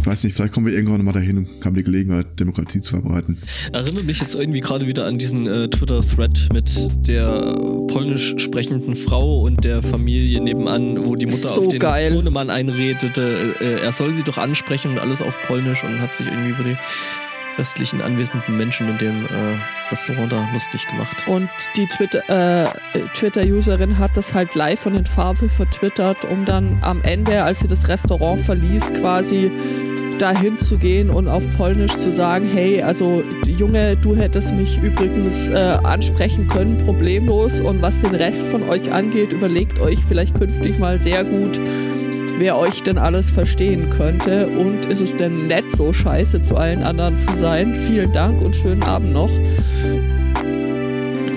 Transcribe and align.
Ich 0.00 0.06
weiß 0.06 0.22
nicht, 0.24 0.36
vielleicht 0.36 0.52
kommen 0.52 0.66
wir 0.66 0.74
irgendwann 0.74 1.02
mal 1.02 1.12
dahin 1.12 1.38
und 1.38 1.64
haben 1.64 1.74
die 1.74 1.82
Gelegenheit, 1.82 2.38
Demokratie 2.38 2.78
zu 2.78 2.90
verbreiten. 2.90 3.38
Erinnert 3.72 4.04
mich 4.04 4.20
jetzt 4.20 4.34
irgendwie 4.34 4.60
gerade 4.60 4.86
wieder 4.86 5.06
an 5.06 5.16
diesen 5.16 5.46
äh, 5.46 5.66
Twitter-Thread 5.68 6.50
mit 6.52 6.70
der 7.08 7.56
polnisch 7.88 8.34
sprechenden 8.36 8.96
Frau 8.96 9.40
und 9.40 9.64
der 9.64 9.82
Familie 9.82 10.42
nebenan, 10.42 11.06
wo 11.06 11.16
die 11.16 11.24
Mutter 11.24 11.38
So 11.38 11.62
auf 11.62 11.68
den 11.68 11.78
geil. 11.78 12.10
Sohnemann 12.10 12.50
einredete, 12.50 13.54
äh, 13.60 13.80
er 13.80 13.92
soll 13.92 14.12
sie 14.12 14.22
doch 14.22 14.36
ansprechen 14.36 14.90
und 14.92 14.98
alles 14.98 15.22
auf 15.22 15.38
Polnisch 15.46 15.82
und 15.84 15.98
hat 16.00 16.14
sich 16.14 16.26
irgendwie 16.26 16.50
über 16.50 16.64
die 16.64 16.76
restlichen 17.58 18.00
anwesenden 18.00 18.56
Menschen 18.56 18.88
in 18.88 18.98
dem 18.98 19.24
äh, 19.24 19.90
Restaurant 19.90 20.32
da 20.32 20.48
lustig 20.52 20.86
gemacht. 20.88 21.16
Und 21.26 21.48
die 21.76 21.86
Twitter, 21.86 22.64
äh, 22.64 22.66
Twitter-Userin 23.14 23.98
hat 23.98 24.16
das 24.16 24.34
halt 24.34 24.54
live 24.54 24.80
von 24.80 24.94
den 24.94 25.06
Farbe 25.06 25.48
vertwittert, 25.48 26.24
um 26.24 26.44
dann 26.44 26.78
am 26.82 27.02
Ende, 27.02 27.42
als 27.42 27.60
sie 27.60 27.68
das 27.68 27.88
Restaurant 27.88 28.40
verließ, 28.40 28.92
quasi 28.94 29.50
dahin 30.18 30.56
zu 30.56 30.78
gehen 30.78 31.10
und 31.10 31.28
auf 31.28 31.48
Polnisch 31.56 31.96
zu 31.96 32.10
sagen, 32.10 32.48
hey, 32.52 32.82
also 32.82 33.22
Junge, 33.46 33.96
du 33.96 34.14
hättest 34.14 34.54
mich 34.54 34.80
übrigens 34.82 35.48
äh, 35.48 35.54
ansprechen 35.54 36.48
können, 36.48 36.78
problemlos. 36.78 37.60
Und 37.60 37.82
was 37.82 38.00
den 38.00 38.14
Rest 38.14 38.46
von 38.48 38.62
euch 38.68 38.92
angeht, 38.92 39.32
überlegt 39.32 39.80
euch 39.80 39.98
vielleicht 40.04 40.34
künftig 40.34 40.78
mal 40.78 40.98
sehr 40.98 41.24
gut, 41.24 41.60
wer 42.38 42.58
euch 42.58 42.82
denn 42.82 42.98
alles 42.98 43.30
verstehen 43.30 43.90
könnte. 43.90 44.48
Und 44.48 44.86
ist 44.86 45.00
es 45.00 45.16
denn 45.16 45.46
nett, 45.46 45.70
so 45.70 45.92
scheiße 45.92 46.42
zu 46.42 46.56
allen 46.56 46.82
anderen 46.82 47.16
zu 47.16 47.32
sein? 47.34 47.74
Vielen 47.74 48.12
Dank 48.12 48.40
und 48.40 48.54
schönen 48.56 48.82
Abend 48.82 49.12
noch. 49.12 49.30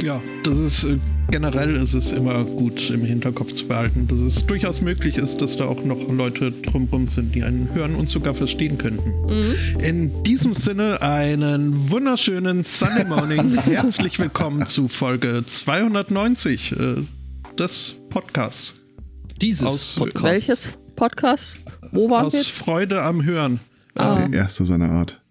Ja, 0.03 0.21
das 0.43 0.57
ist 0.57 0.83
äh, 0.85 0.97
generell 1.31 1.75
ist 1.75 1.93
es 1.93 2.11
immer 2.11 2.43
gut 2.45 2.89
im 2.89 3.03
Hinterkopf 3.03 3.53
zu 3.53 3.67
behalten, 3.67 4.07
dass 4.07 4.19
es 4.19 4.45
durchaus 4.45 4.81
möglich 4.81 5.17
ist, 5.17 5.41
dass 5.41 5.57
da 5.57 5.65
auch 5.65 5.83
noch 5.83 6.07
Leute 6.09 6.52
drumherum 6.52 7.07
sind, 7.07 7.35
die 7.35 7.44
einen 7.44 7.69
hören 7.73 7.95
und 7.95 8.09
sogar 8.09 8.33
verstehen 8.33 8.77
könnten. 8.77 9.11
In 9.79 10.23
diesem 10.23 10.53
Sinne 10.53 11.02
einen 11.02 11.89
wunderschönen 11.91 12.63
Sunday 12.63 13.05
Morning. 13.05 13.57
Herzlich 13.66 14.19
willkommen 14.19 14.66
zu 14.67 14.88
Folge 14.88 15.44
290 15.45 16.72
äh, 16.73 16.75
des 17.59 17.95
Podcasts. 18.09 18.81
Dieses 19.41 19.67
Aus- 19.67 19.95
Podcast. 19.97 20.23
Welches 20.47 20.69
Podcast? 20.98 21.59
Wo 21.92 22.09
waren 22.09 22.23
wir 22.23 22.28
Aus 22.28 22.34
jetzt? 22.34 22.50
Freude 22.50 23.03
am 23.03 23.23
Hören. 23.23 23.59
Ah. 23.94 24.28
Der 24.28 24.40
erste 24.40 24.66
seiner 24.66 24.90
Art. 24.90 25.22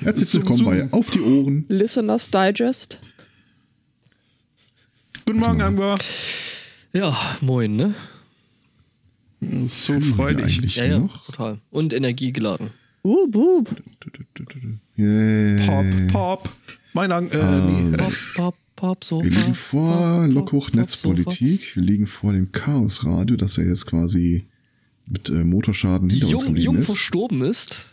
Herzlich 0.00 0.32
willkommen 0.32 0.64
bei 0.64 0.88
Auf 0.90 1.10
die 1.10 1.20
Ohren. 1.20 1.66
Listeners 1.68 2.30
Digest. 2.30 2.98
Guten 5.26 5.38
Morgen, 5.38 5.60
Angor. 5.60 5.98
Ja, 6.94 7.14
moin, 7.42 7.76
ne? 7.76 7.94
So 9.66 10.00
freudig. 10.00 10.74
Ja, 10.76 10.84
ja, 10.86 10.98
noch? 10.98 11.26
total. 11.26 11.58
Und 11.70 11.92
energiegeladen. 11.92 12.70
Uh, 13.04 13.28
buh. 13.30 13.64
Yeah. 14.96 15.66
Pop, 15.66 15.86
pop. 16.10 16.48
Mein 16.94 17.12
Ang 17.12 17.30
äh, 17.30 17.60
nee. 17.60 17.96
Pop, 17.98 18.14
pop, 18.34 18.54
pop, 18.76 19.04
Sofa. 19.04 19.24
Wir 19.24 19.30
liegen 19.30 19.54
vor 19.54 20.26
pop, 20.46 20.74
Netzpolitik. 20.74 21.76
Wir 21.76 21.82
liegen 21.82 22.06
vor 22.06 22.32
dem 22.32 22.50
Chaosradio, 22.50 23.36
das 23.36 23.56
ja 23.56 23.64
jetzt 23.64 23.84
quasi 23.84 24.46
mit 25.06 25.28
äh, 25.28 25.44
Motorschaden 25.44 26.08
hinter 26.10 26.26
uns 26.26 26.32
Jung, 26.32 26.42
geblieben 26.42 26.64
jung 26.64 26.78
ist. 26.78 26.86
verstorben 26.86 27.42
ist. 27.42 27.86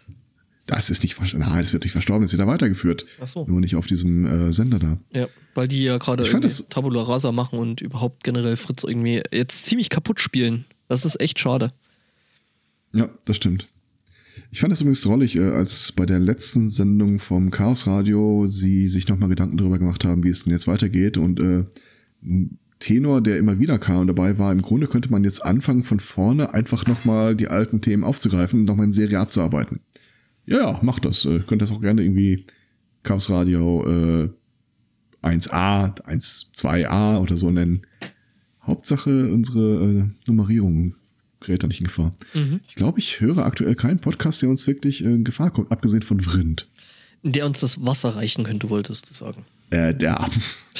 Das 0.67 0.89
ist 0.89 1.03
nicht 1.03 1.15
verstorben. 1.15 1.47
Nein, 1.47 1.61
das 1.61 1.73
wird 1.73 1.83
nicht 1.83 1.91
verstorben, 1.91 2.23
das 2.23 2.31
wird 2.31 2.41
da 2.41 2.47
weitergeführt. 2.47 3.05
Ach 3.19 3.27
so. 3.27 3.45
Nur 3.45 3.59
nicht 3.59 3.75
auf 3.75 3.87
diesem 3.87 4.25
äh, 4.25 4.53
Sender 4.53 4.79
da. 4.79 4.97
Ja, 5.13 5.27
weil 5.53 5.67
die 5.67 5.83
ja 5.83 5.97
gerade 5.97 6.23
Tabula 6.69 7.01
Rasa 7.01 7.31
machen 7.31 7.59
und 7.59 7.81
überhaupt 7.81 8.23
generell 8.23 8.55
Fritz 8.55 8.83
irgendwie 8.83 9.21
jetzt 9.31 9.65
ziemlich 9.65 9.89
kaputt 9.89 10.19
spielen. 10.19 10.65
Das 10.87 11.05
ist 11.05 11.19
echt 11.19 11.39
schade. 11.39 11.73
Ja, 12.93 13.09
das 13.25 13.37
stimmt. 13.37 13.67
Ich 14.51 14.59
fand 14.59 14.73
es 14.73 14.81
übrigens 14.81 15.01
drollig, 15.01 15.35
äh, 15.35 15.49
als 15.49 15.91
bei 15.91 16.05
der 16.05 16.19
letzten 16.19 16.69
Sendung 16.69 17.19
vom 17.19 17.51
Chaos 17.51 17.87
Radio 17.87 18.47
sie 18.47 18.87
sich 18.87 19.07
nochmal 19.07 19.29
Gedanken 19.29 19.57
darüber 19.57 19.79
gemacht 19.79 20.05
haben, 20.05 20.23
wie 20.23 20.29
es 20.29 20.43
denn 20.43 20.51
jetzt 20.51 20.67
weitergeht. 20.67 21.17
Und 21.17 21.39
äh, 21.39 21.65
Tenor, 22.81 23.21
der 23.21 23.37
immer 23.37 23.59
wieder 23.59 23.79
kam 23.79 24.01
und 24.01 24.07
dabei 24.07 24.37
war, 24.37 24.51
im 24.51 24.61
Grunde 24.61 24.87
könnte 24.87 25.09
man 25.09 25.23
jetzt 25.23 25.45
anfangen 25.45 25.83
von 25.83 26.01
vorne 26.01 26.53
einfach 26.53 26.85
nochmal 26.85 27.35
die 27.35 27.47
alten 27.47 27.79
Themen 27.79 28.03
aufzugreifen 28.03 28.59
und 28.59 28.65
nochmal 28.65 28.87
in 28.87 28.91
Serie 28.91 29.19
abzuarbeiten. 29.19 29.79
Ja, 30.45 30.57
ja, 30.57 30.79
macht 30.81 31.05
das. 31.05 31.23
Äh, 31.25 31.39
könnt 31.47 31.61
das 31.61 31.71
auch 31.71 31.79
gerne 31.79 32.03
irgendwie 32.03 32.45
Chaos 33.03 33.29
Radio 33.29 33.85
äh, 33.87 34.29
1a, 35.23 36.01
1, 36.01 36.51
2a 36.55 37.19
oder 37.19 37.37
so 37.37 37.51
nennen. 37.51 37.85
Hauptsache 38.63 39.31
unsere 39.31 39.59
äh, 39.59 40.03
Nummerierung 40.27 40.95
gerät 41.39 41.63
da 41.63 41.67
nicht 41.67 41.79
in 41.79 41.87
Gefahr. 41.87 42.13
Ich 42.67 42.75
glaube, 42.75 42.99
ich 42.99 43.19
höre 43.19 43.39
aktuell 43.39 43.75
keinen 43.75 43.99
Podcast, 43.99 44.41
der 44.41 44.49
uns 44.49 44.67
wirklich 44.67 45.03
äh, 45.03 45.07
in 45.07 45.23
Gefahr 45.23 45.51
kommt, 45.51 45.71
abgesehen 45.71 46.03
von 46.03 46.19
Vrind. 46.19 46.67
Der 47.23 47.45
uns 47.45 47.59
das 47.59 47.83
Wasser 47.83 48.15
reichen 48.15 48.43
könnte, 48.43 48.69
wolltest 48.69 49.09
du 49.09 49.13
sagen. 49.13 49.45
Äh, 49.71 49.95
der 49.95 50.25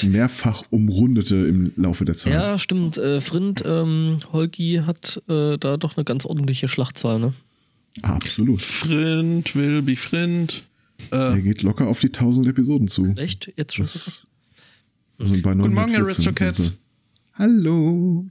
mehrfach 0.02 0.64
umrundete 0.70 1.34
im 1.34 1.72
Laufe 1.76 2.04
der 2.04 2.14
Zeit. 2.14 2.34
Ja, 2.34 2.58
stimmt. 2.58 2.98
Äh, 2.98 3.20
Frind, 3.20 3.62
ähm, 3.66 4.18
Holgi 4.32 4.82
hat 4.86 5.20
äh, 5.28 5.56
da 5.58 5.76
doch 5.78 5.96
eine 5.96 6.04
ganz 6.04 6.26
ordentliche 6.26 6.68
Schlachtzahl, 6.68 7.18
ne? 7.18 7.32
Absolut. 8.02 8.62
Frind 8.62 9.54
will 9.56 9.82
be 9.82 9.96
Frind. 9.96 10.62
Äh, 11.10 11.16
Der 11.16 11.40
geht 11.40 11.62
locker 11.62 11.86
auf 11.86 12.00
die 12.00 12.08
1000 12.08 12.46
Episoden 12.48 12.86
zu. 12.86 13.14
Echt? 13.16 13.52
Jetzt 13.56 13.74
schon? 13.74 13.84
Das, 13.84 14.26
also 15.18 15.32
bei 15.34 15.54
Guten 15.54 15.58
Morgen, 15.58 15.92
914 15.92 16.26
Aristocats. 16.26 16.72
Hallo. 17.34 18.26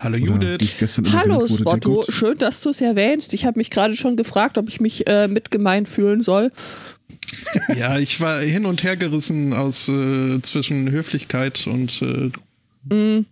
hallo 0.00 0.16
Judith. 0.16 0.74
Hallo 1.12 1.46
Spotto, 1.48 2.04
schön, 2.08 2.38
dass 2.38 2.60
du 2.60 2.70
es 2.70 2.80
erwähnst. 2.80 3.34
Ich 3.34 3.44
habe 3.44 3.58
mich 3.58 3.70
gerade 3.70 3.94
schon 3.94 4.16
gefragt, 4.16 4.56
ob 4.56 4.68
ich 4.68 4.80
mich 4.80 5.06
äh, 5.06 5.28
mitgemeint 5.28 5.88
fühlen 5.88 6.22
soll. 6.22 6.50
Ja, 7.76 7.98
ich 7.98 8.20
war 8.20 8.40
hin 8.40 8.66
und 8.66 8.82
her 8.82 8.96
gerissen 8.96 9.52
aus 9.52 9.88
äh, 9.88 10.40
zwischen 10.42 10.90
Höflichkeit 10.90 11.66
und 11.66 12.02
äh, 12.02 12.30
den- 12.90 13.26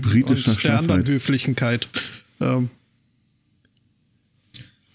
Britischer 0.00 0.52
und 0.52 0.64
der 0.64 0.78
anderen. 0.78 1.06
Höflichkeit. 1.06 1.88
Ähm, 2.40 2.70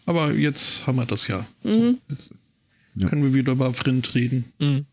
aber 0.05 0.33
jetzt 0.33 0.85
haben 0.87 0.97
wir 0.97 1.05
das 1.05 1.27
ja. 1.27 1.45
Jetzt 2.09 2.33
Ja. 2.95 3.07
können 3.09 3.23
wir 3.23 3.33
wieder 3.33 3.53
über 3.53 3.73
Frind 3.73 4.13
reden. 4.15 4.45
Mhm. 4.59 4.85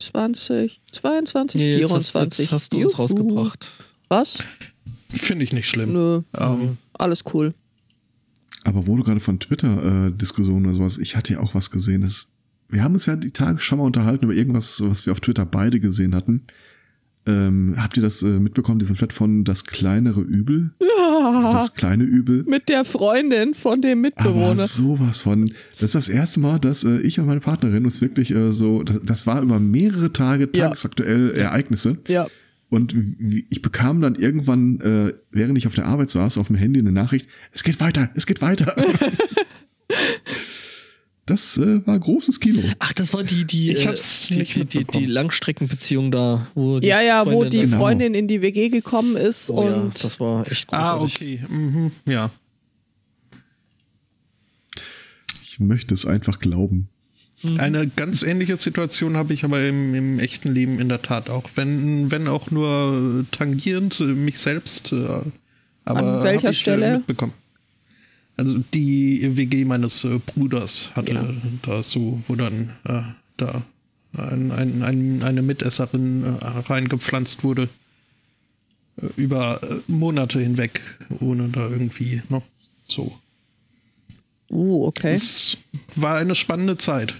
20, 0.00 0.80
22, 0.92 1.58
Nee, 1.60 1.76
jetzt, 1.76 1.92
hast, 1.92 2.10
24. 2.10 2.38
jetzt 2.46 2.52
hast 2.52 2.72
du 2.72 2.82
uns 2.82 2.98
rausgebracht. 2.98 3.70
Was? 4.08 4.42
Finde 5.10 5.44
ich 5.44 5.52
nicht 5.52 5.68
schlimm. 5.68 5.92
Nö, 5.92 6.22
Ähm, 6.38 6.78
alles 6.94 7.24
cool. 7.34 7.54
Aber 8.64 8.86
wo 8.86 8.96
du 8.96 9.04
gerade 9.04 9.20
von 9.20 9.38
Twitter-Diskussionen 9.40 10.66
oder 10.66 10.74
sowas, 10.74 10.98
ich 10.98 11.16
hatte 11.16 11.34
ja 11.34 11.40
auch 11.40 11.54
was 11.54 11.70
gesehen. 11.70 12.00
Das, 12.02 12.30
wir 12.70 12.82
haben 12.84 12.94
uns 12.94 13.06
ja 13.06 13.16
die 13.16 13.30
Tage 13.32 13.60
schon 13.60 13.78
mal 13.78 13.84
unterhalten 13.84 14.24
über 14.24 14.34
irgendwas, 14.34 14.82
was 14.84 15.06
wir 15.06 15.12
auf 15.12 15.20
Twitter 15.20 15.46
beide 15.46 15.80
gesehen 15.80 16.14
hatten. 16.14 16.42
Ähm, 17.26 17.74
habt 17.76 17.98
ihr 17.98 18.02
das 18.02 18.22
äh, 18.22 18.38
mitbekommen, 18.38 18.78
diesen 18.78 18.96
Thread 18.96 19.12
von 19.12 19.44
Das 19.44 19.66
kleinere 19.66 20.22
Übel? 20.22 20.70
Ja, 20.80 21.52
Das 21.52 21.74
kleine 21.74 22.04
Übel? 22.04 22.44
mit 22.44 22.70
der 22.70 22.84
Freundin 22.86 23.52
von 23.52 23.82
dem 23.82 23.98
Aber 24.16 24.30
Mitbewohner. 24.30 24.56
sowas 24.66 25.20
von. 25.20 25.52
Das 25.74 25.82
ist 25.82 25.94
das 25.94 26.08
erste 26.08 26.40
Mal, 26.40 26.58
dass 26.58 26.82
äh, 26.84 26.98
ich 27.00 27.20
und 27.20 27.26
meine 27.26 27.40
Partnerin 27.40 27.84
uns 27.84 28.00
wirklich 28.00 28.34
äh, 28.34 28.50
so, 28.52 28.82
das, 28.82 29.00
das 29.04 29.26
war 29.26 29.42
über 29.42 29.60
mehrere 29.60 30.12
Tage 30.14 30.48
Ja. 30.54 30.68
tagesaktuell 30.68 31.32
Ereignisse. 31.32 31.98
Ja. 32.08 32.26
Und 32.70 32.94
ich 33.50 33.60
bekam 33.62 34.00
dann 34.00 34.14
irgendwann, 34.14 34.80
äh, 34.80 35.12
während 35.30 35.58
ich 35.58 35.66
auf 35.66 35.74
der 35.74 35.86
Arbeit 35.86 36.08
saß, 36.08 36.38
auf 36.38 36.46
dem 36.46 36.56
Handy 36.56 36.78
eine 36.80 36.92
Nachricht, 36.92 37.28
es 37.52 37.64
geht 37.64 37.80
weiter, 37.80 38.10
es 38.14 38.24
geht 38.26 38.40
weiter. 38.40 38.74
das 41.30 41.56
äh, 41.58 41.86
war 41.86 41.98
großes 41.98 42.40
Kino. 42.40 42.60
Ach, 42.80 42.92
das 42.92 43.14
war 43.14 43.22
die, 43.24 43.44
die, 43.44 43.70
Ich 43.70 43.84
äh, 43.84 43.88
hab's 43.88 44.26
die, 44.28 44.36
nicht 44.38 44.56
die, 44.56 44.64
die, 44.64 44.84
die. 44.84 45.06
Langstreckenbeziehung 45.06 46.10
da, 46.10 46.46
wo 46.54 46.80
die 46.80 46.88
Ja, 46.88 47.00
ja, 47.00 47.24
wo 47.24 47.30
Freundin 47.30 47.50
die 47.50 47.56
dann- 47.58 47.66
Genau. 47.70 47.76
Freundin 47.78 48.14
in 48.14 48.28
die 48.28 48.42
WG 48.42 48.68
gekommen 48.68 49.16
ist 49.16 49.50
Oh, 49.50 49.64
ja, 49.68 49.74
und 49.76 50.02
das 50.04 50.18
war 50.20 50.50
echt 50.50 50.68
ah, 50.72 50.98
großartig. 50.98 51.14
okay. 51.16 51.52
Mhm, 51.54 51.90
ja. 52.06 52.30
Ich 55.42 55.60
möchte 55.60 55.94
es 55.94 56.06
einfach 56.06 56.38
glauben. 56.38 56.88
Eine 57.56 57.86
ganz 57.88 58.22
ähnliche 58.22 58.58
Situation 58.58 59.16
habe 59.16 59.32
ich 59.32 59.44
aber 59.44 59.66
im, 59.66 59.94
im 59.94 60.18
echten 60.18 60.52
Leben 60.52 60.78
in 60.78 60.90
der 60.90 61.00
Tat 61.00 61.30
auch. 61.30 61.44
Wenn, 61.54 62.10
wenn 62.10 62.28
auch 62.28 62.50
nur 62.50 63.24
tangierend 63.30 63.98
äh, 64.00 64.04
mich 64.04 64.38
selbst. 64.38 64.92
äh, 64.92 65.06
Aber 65.86 66.18
An 66.18 66.22
welcher 66.22 66.50
äh, 66.50 66.52
Stelle? 66.52 66.98
Mitbekommen. 66.98 67.32
Also 68.40 68.58
die 68.72 69.36
WG 69.36 69.66
meines 69.66 70.02
äh, 70.04 70.18
Bruders 70.18 70.90
hatte 70.94 71.12
Ja. 71.12 71.28
da 71.60 71.82
so, 71.82 72.22
wo 72.26 72.34
dann 72.36 72.70
äh, 72.84 73.02
da 73.36 73.62
ein, 74.16 74.50
ein, 74.50 74.82
ein, 74.82 75.22
eine 75.22 75.42
Mitesserin 75.42 76.24
äh, 76.24 76.28
reingepflanzt 76.38 77.44
wurde. 77.44 77.68
Äh, 78.96 79.08
über 79.16 79.62
äh, 79.62 79.80
Monate 79.88 80.40
hinweg, 80.40 80.80
ohne 81.20 81.50
da 81.50 81.68
irgendwie 81.68 82.22
noch 82.30 82.42
so. 82.84 83.14
Uh, 84.50 84.86
okay. 84.86 85.12
Es 85.12 85.58
war 85.96 86.16
eine 86.16 86.34
spannende 86.34 86.78
Zeit. 86.78 87.14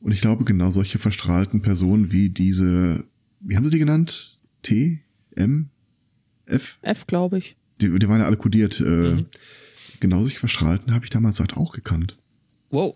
Und 0.00 0.12
ich 0.12 0.20
glaube, 0.20 0.44
genau 0.44 0.70
solche 0.70 0.98
verstrahlten 0.98 1.62
Personen 1.62 2.12
wie 2.12 2.28
diese, 2.28 3.04
wie 3.40 3.56
haben 3.56 3.64
sie 3.64 3.72
die 3.72 3.78
genannt? 3.78 4.38
T? 4.62 5.00
M, 5.34 5.70
F. 6.44 6.76
F, 6.82 7.06
glaube 7.06 7.38
ich. 7.38 7.56
Die, 7.80 7.98
die 7.98 8.08
waren 8.08 8.20
ja 8.20 8.26
alle 8.26 8.36
kodiert. 8.36 8.80
Äh, 8.80 8.84
mhm. 8.84 9.26
Genauso 10.00 10.26
sich 10.26 10.38
verstrahlten 10.38 10.94
habe 10.94 11.04
ich 11.04 11.10
damals 11.10 11.40
halt 11.40 11.56
auch 11.56 11.72
gekannt. 11.72 12.16
Wow. 12.70 12.94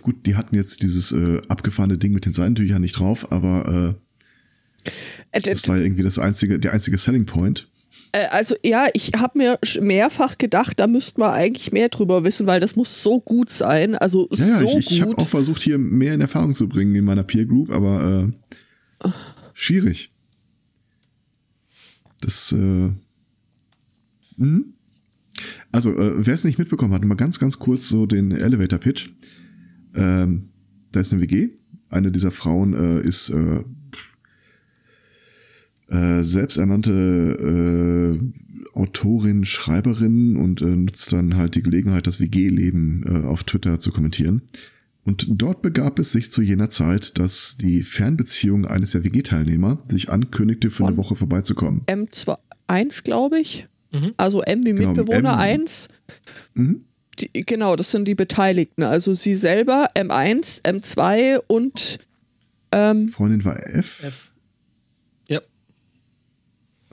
Gut, 0.00 0.26
die 0.26 0.36
hatten 0.36 0.54
jetzt 0.54 0.82
dieses 0.82 1.12
äh, 1.12 1.42
abgefahrene 1.48 1.98
Ding 1.98 2.12
mit 2.12 2.24
den 2.24 2.32
Seitentüchern 2.32 2.80
nicht 2.80 2.98
drauf, 2.98 3.30
aber 3.30 3.96
äh, 4.84 4.90
äh 5.38 5.40
das 5.42 5.68
war 5.68 5.78
irgendwie 5.78 6.02
das 6.02 6.18
einzige, 6.18 6.58
der 6.58 6.72
einzige 6.72 6.96
Selling 6.96 7.26
Point. 7.26 7.68
Äh, 8.12 8.26
also 8.30 8.54
ja, 8.62 8.88
ich 8.94 9.12
habe 9.16 9.38
mir 9.38 9.58
mehrfach 9.80 10.38
gedacht, 10.38 10.78
da 10.80 10.86
müssten 10.86 11.20
wir 11.20 11.32
eigentlich 11.32 11.72
mehr 11.72 11.88
drüber 11.88 12.24
wissen, 12.24 12.46
weil 12.46 12.60
das 12.60 12.76
muss 12.76 13.02
so 13.02 13.20
gut 13.20 13.50
sein. 13.50 13.94
Also 13.94 14.28
ja, 14.32 14.46
ja, 14.46 14.58
so 14.58 14.78
ich, 14.78 14.90
ich 14.92 15.02
habe 15.02 15.16
auch 15.18 15.28
versucht, 15.28 15.62
hier 15.62 15.78
mehr 15.78 16.14
in 16.14 16.20
Erfahrung 16.20 16.54
zu 16.54 16.68
bringen 16.68 16.94
in 16.94 17.04
meiner 17.04 17.22
Peer 17.22 17.46
Group, 17.46 17.70
aber 17.70 18.30
äh, 19.04 19.08
schwierig. 19.54 20.10
Das, 22.20 22.52
äh, 22.52 22.90
mh. 24.36 24.64
Also, 25.70 25.96
äh, 25.96 26.26
wer 26.26 26.34
es 26.34 26.44
nicht 26.44 26.58
mitbekommen 26.58 26.92
hat, 26.92 27.04
mal 27.04 27.14
ganz, 27.14 27.38
ganz 27.38 27.58
kurz 27.58 27.88
so 27.88 28.06
den 28.06 28.30
Elevator 28.32 28.78
Pitch. 28.78 29.10
Ähm, 29.94 30.50
da 30.92 31.00
ist 31.00 31.12
eine 31.12 31.22
WG. 31.22 31.50
Eine 31.88 32.12
dieser 32.12 32.30
Frauen 32.30 32.74
äh, 32.74 33.00
ist 33.00 33.30
äh, 33.30 33.64
äh, 35.88 36.22
selbsternannte 36.22 36.92
äh, 38.20 38.78
Autorin, 38.78 39.44
Schreiberin 39.44 40.36
und 40.36 40.62
äh, 40.62 40.76
nutzt 40.76 41.12
dann 41.12 41.36
halt 41.36 41.54
die 41.54 41.62
Gelegenheit, 41.62 42.06
das 42.06 42.20
WG-Leben 42.20 43.24
auf 43.26 43.44
Twitter 43.44 43.78
zu 43.78 43.90
kommentieren. 43.90 44.42
Und 45.04 45.26
dort 45.28 45.62
begab 45.62 45.98
es 45.98 46.12
sich 46.12 46.30
zu 46.30 46.42
jener 46.42 46.70
Zeit, 46.70 47.18
dass 47.18 47.56
die 47.56 47.82
Fernbeziehung 47.82 48.66
eines 48.66 48.92
der 48.92 49.04
WG-Teilnehmer 49.04 49.82
sich 49.88 50.10
ankündigte, 50.10 50.70
für 50.70 50.84
Von 50.84 50.86
eine 50.88 50.96
Woche 50.96 51.16
vorbeizukommen. 51.16 51.82
M1, 51.86 53.02
glaube 53.02 53.40
ich. 53.40 53.68
Mhm. 53.92 54.14
Also 54.16 54.42
M 54.42 54.64
wie 54.64 54.72
genau, 54.72 54.88
Mitbewohner 54.88 55.34
M 55.34 55.62
1. 55.62 55.88
Mhm. 56.54 56.84
Die, 57.18 57.30
genau, 57.44 57.76
das 57.76 57.90
sind 57.90 58.08
die 58.08 58.14
Beteiligten. 58.14 58.82
Also 58.82 59.14
sie 59.14 59.34
selber, 59.34 59.90
M1, 59.94 60.62
M2 60.64 61.40
und 61.46 61.98
ähm, 62.72 63.10
Freundin 63.10 63.44
war 63.44 63.58
F. 63.66 64.02
F. 64.02 64.32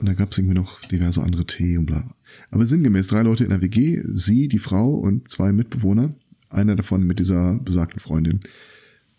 Und 0.00 0.06
dann 0.06 0.16
gab 0.16 0.32
es 0.32 0.38
irgendwie 0.38 0.54
noch 0.54 0.80
diverse 0.80 1.22
andere 1.22 1.44
T 1.44 1.76
und 1.76 1.84
bla. 1.84 2.14
Aber 2.50 2.64
sinngemäß 2.64 3.08
drei 3.08 3.20
Leute 3.20 3.44
in 3.44 3.50
der 3.50 3.60
WG, 3.60 4.00
sie, 4.10 4.48
die 4.48 4.58
Frau 4.58 4.94
und 4.94 5.28
zwei 5.28 5.52
Mitbewohner. 5.52 6.14
Einer 6.48 6.74
davon 6.74 7.06
mit 7.06 7.18
dieser 7.18 7.58
besagten 7.58 8.00
Freundin. 8.00 8.40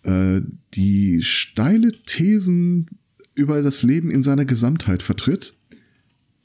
Äh, 0.01 0.41
die 0.73 1.21
steile 1.21 1.91
Thesen 1.91 2.87
über 3.35 3.61
das 3.61 3.83
Leben 3.83 4.09
in 4.09 4.23
seiner 4.23 4.43
Gesamtheit 4.43 5.03
vertritt 5.03 5.53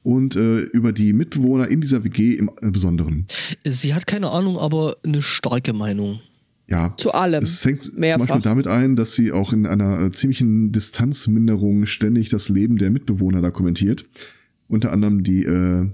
und 0.07 0.37
äh, 0.37 0.61
über 0.61 0.93
die 0.93 1.13
Mitbewohner 1.13 1.67
in 1.67 1.81
dieser 1.81 2.05
WG 2.05 2.37
im 2.37 2.49
Besonderen. 2.71 3.27
Sie 3.65 3.93
hat 3.93 4.07
keine 4.07 4.31
Ahnung, 4.31 4.57
aber 4.57 4.99
eine 5.05 5.21
starke 5.21 5.73
Meinung. 5.73 6.21
Ja. 6.69 6.95
Zu 6.97 7.13
allem. 7.13 7.43
Es 7.43 7.59
fängt 7.59 7.99
Mehrfach. 7.99 8.19
zum 8.19 8.27
Beispiel 8.29 8.43
damit 8.43 8.67
ein, 8.69 8.95
dass 8.95 9.15
sie 9.15 9.33
auch 9.33 9.53
in 9.53 9.67
einer 9.67 10.01
äh, 10.01 10.13
ziemlichen 10.13 10.71
Distanzminderung 10.71 11.87
ständig 11.87 12.29
das 12.29 12.49
Leben 12.49 12.77
der 12.77 12.93
Mitbewohner 12.93 13.43
da 13.43 13.51
kommentiert. 13.51 14.09
Unter 14.69 14.93
anderem 14.93 15.25
die 15.25 15.43
äh, 15.43 15.89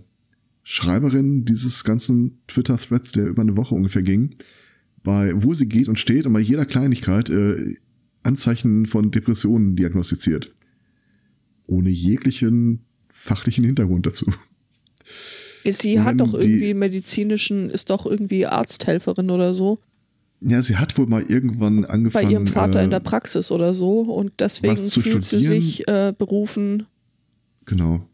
Schreiberin 0.63 1.47
dieses 1.47 1.83
ganzen 1.83 2.43
Twitter-Threads, 2.49 3.13
der 3.13 3.29
über 3.29 3.41
eine 3.41 3.57
Woche 3.57 3.75
ungefähr 3.75 4.03
ging, 4.03 4.35
bei 5.03 5.33
wo 5.35 5.55
sie 5.55 5.71
geht 5.71 5.89
und 5.89 5.99
steht 5.99 6.27
und 6.27 6.35
bei 6.35 6.41
jeder 6.41 6.67
Kleinigkeit 6.67 7.31
äh, 7.31 7.77
Anzeichen 8.25 8.85
von 8.85 9.11
Depressionen 9.11 9.75
diagnostiziert. 9.75 10.53
Ohne 11.67 11.89
jeglichen 11.89 12.85
fachlichen 13.13 13.65
Hintergrund 13.65 14.07
dazu. 14.07 14.27
Sie 15.65 16.01
hat 16.01 16.21
doch 16.21 16.35
irgendwie 16.35 16.75
medizinischen, 16.75 17.71
ist 17.71 17.91
doch 17.91 18.05
irgendwie 18.05 18.47
Arzthelferin 18.47 19.31
oder 19.31 19.55
so. 19.55 19.79
Ja, 20.41 20.61
sie 20.61 20.77
hat 20.77 20.99
wohl 20.99 21.07
mal 21.07 21.23
irgendwann 21.23 21.85
angefangen. 21.85 22.27
Bei 22.27 22.33
ihrem 22.33 22.47
Vater 22.49 22.81
äh, 22.81 22.85
in 22.85 22.91
der 22.91 23.01
Praxis 23.01 23.53
oder 23.53 23.75
so 23.75 24.01
und 24.01 24.33
deswegen 24.41 24.77
fühlt 24.77 25.25
sie 25.25 25.47
sich 25.47 25.87
äh, 25.87 26.13
berufen. 26.17 26.85
Genau. 27.65 28.09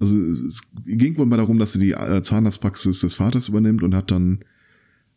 Also 0.00 0.16
es 0.16 0.62
ging 0.84 1.16
wohl 1.18 1.26
mal 1.26 1.36
darum, 1.36 1.58
dass 1.58 1.72
sie 1.72 1.78
die 1.78 1.92
äh, 1.92 2.20
Zahnarztpraxis 2.20 3.00
des 3.00 3.14
Vaters 3.14 3.48
übernimmt 3.48 3.84
und 3.84 3.94
hat 3.94 4.10
dann 4.10 4.40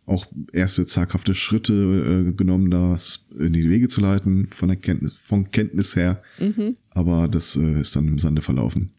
auch 0.09 0.27
erste 0.51 0.85
zaghafte 0.85 1.35
Schritte 1.35 2.27
äh, 2.29 2.31
genommen, 2.33 2.71
das 2.71 3.27
in 3.37 3.53
die 3.53 3.69
Wege 3.69 3.87
zu 3.87 4.01
leiten, 4.01 4.47
von 4.51 4.69
der 4.69 4.77
Kenntnis, 4.77 5.13
von 5.23 5.51
Kenntnis 5.51 5.95
her. 5.95 6.21
Mhm. 6.39 6.77
Aber 6.91 7.27
das 7.27 7.55
äh, 7.55 7.81
ist 7.81 7.95
dann 7.95 8.07
im 8.07 8.19
Sande 8.19 8.41
verlaufen. 8.41 8.91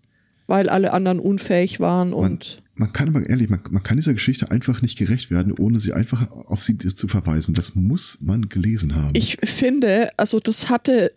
Weil 0.47 0.69
alle 0.69 0.93
anderen 0.93 1.21
unfähig 1.21 1.81
waren 1.81 2.13
und 2.13 2.63
man 2.75 2.95
kann 2.95 3.09
aber 3.09 3.29
ehrlich, 3.29 3.51
man, 3.51 3.61
man 3.71 3.83
kann 3.83 3.99
dieser 3.99 4.15
Geschichte 4.15 4.51
einfach 4.51 4.81
nicht 4.81 4.97
gerecht 4.97 5.31
werden, 5.31 5.53
ohne 5.53 5.79
sie 5.79 5.93
einfach 5.93 6.31
auf 6.31 6.63
sie 6.63 6.79
zu 6.79 7.09
verweisen. 7.09 7.53
Das 7.53 7.75
muss 7.75 8.19
man 8.23 8.49
gelesen 8.49 8.95
haben. 8.95 9.13
Ich 9.15 9.37
finde, 9.45 10.09
also 10.17 10.41
das 10.41 10.71
hatte 10.71 11.13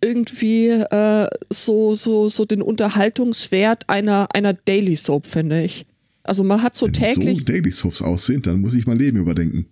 irgendwie 0.00 0.68
äh, 0.68 1.28
so, 1.50 1.96
so, 1.96 2.28
so 2.28 2.44
den 2.44 2.62
Unterhaltungswert 2.62 3.88
einer, 3.88 4.28
einer 4.32 4.52
Daily 4.52 4.94
Soap, 4.94 5.26
finde 5.26 5.64
ich. 5.64 5.86
Also 6.28 6.44
man 6.44 6.62
hat 6.62 6.76
so 6.76 6.84
Wenn 6.86 6.92
täglich. 6.92 7.38
so 7.38 7.44
Daily 7.44 7.72
Soaps 7.72 8.02
aussehen, 8.02 8.42
dann 8.42 8.60
muss 8.60 8.74
ich 8.74 8.86
mein 8.86 8.98
Leben 8.98 9.18
überdenken. 9.18 9.66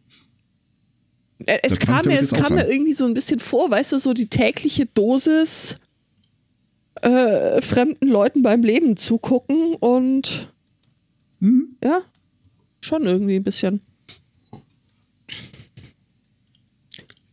Es 1.45 1.79
kam, 1.79 2.07
mir, 2.07 2.19
es 2.19 2.33
kam 2.33 2.55
mir 2.55 2.67
irgendwie 2.67 2.95
so 2.95 3.05
ein 3.05 3.13
bisschen 3.13 3.41
vor, 3.41 3.71
weißt 3.71 3.93
du, 3.93 3.99
so 3.99 4.15
die 4.15 4.29
tägliche 4.29 4.87
Dosis 4.87 5.77
äh, 7.03 7.61
fremden 7.61 8.09
Leuten 8.09 8.41
beim 8.41 8.63
Leben 8.63 8.97
zugucken 8.97 9.75
und 9.75 10.51
hm? 11.41 11.77
Ja, 11.85 12.01
schon 12.81 13.05
irgendwie 13.05 13.37
ein 13.37 13.45
bisschen. 13.45 13.83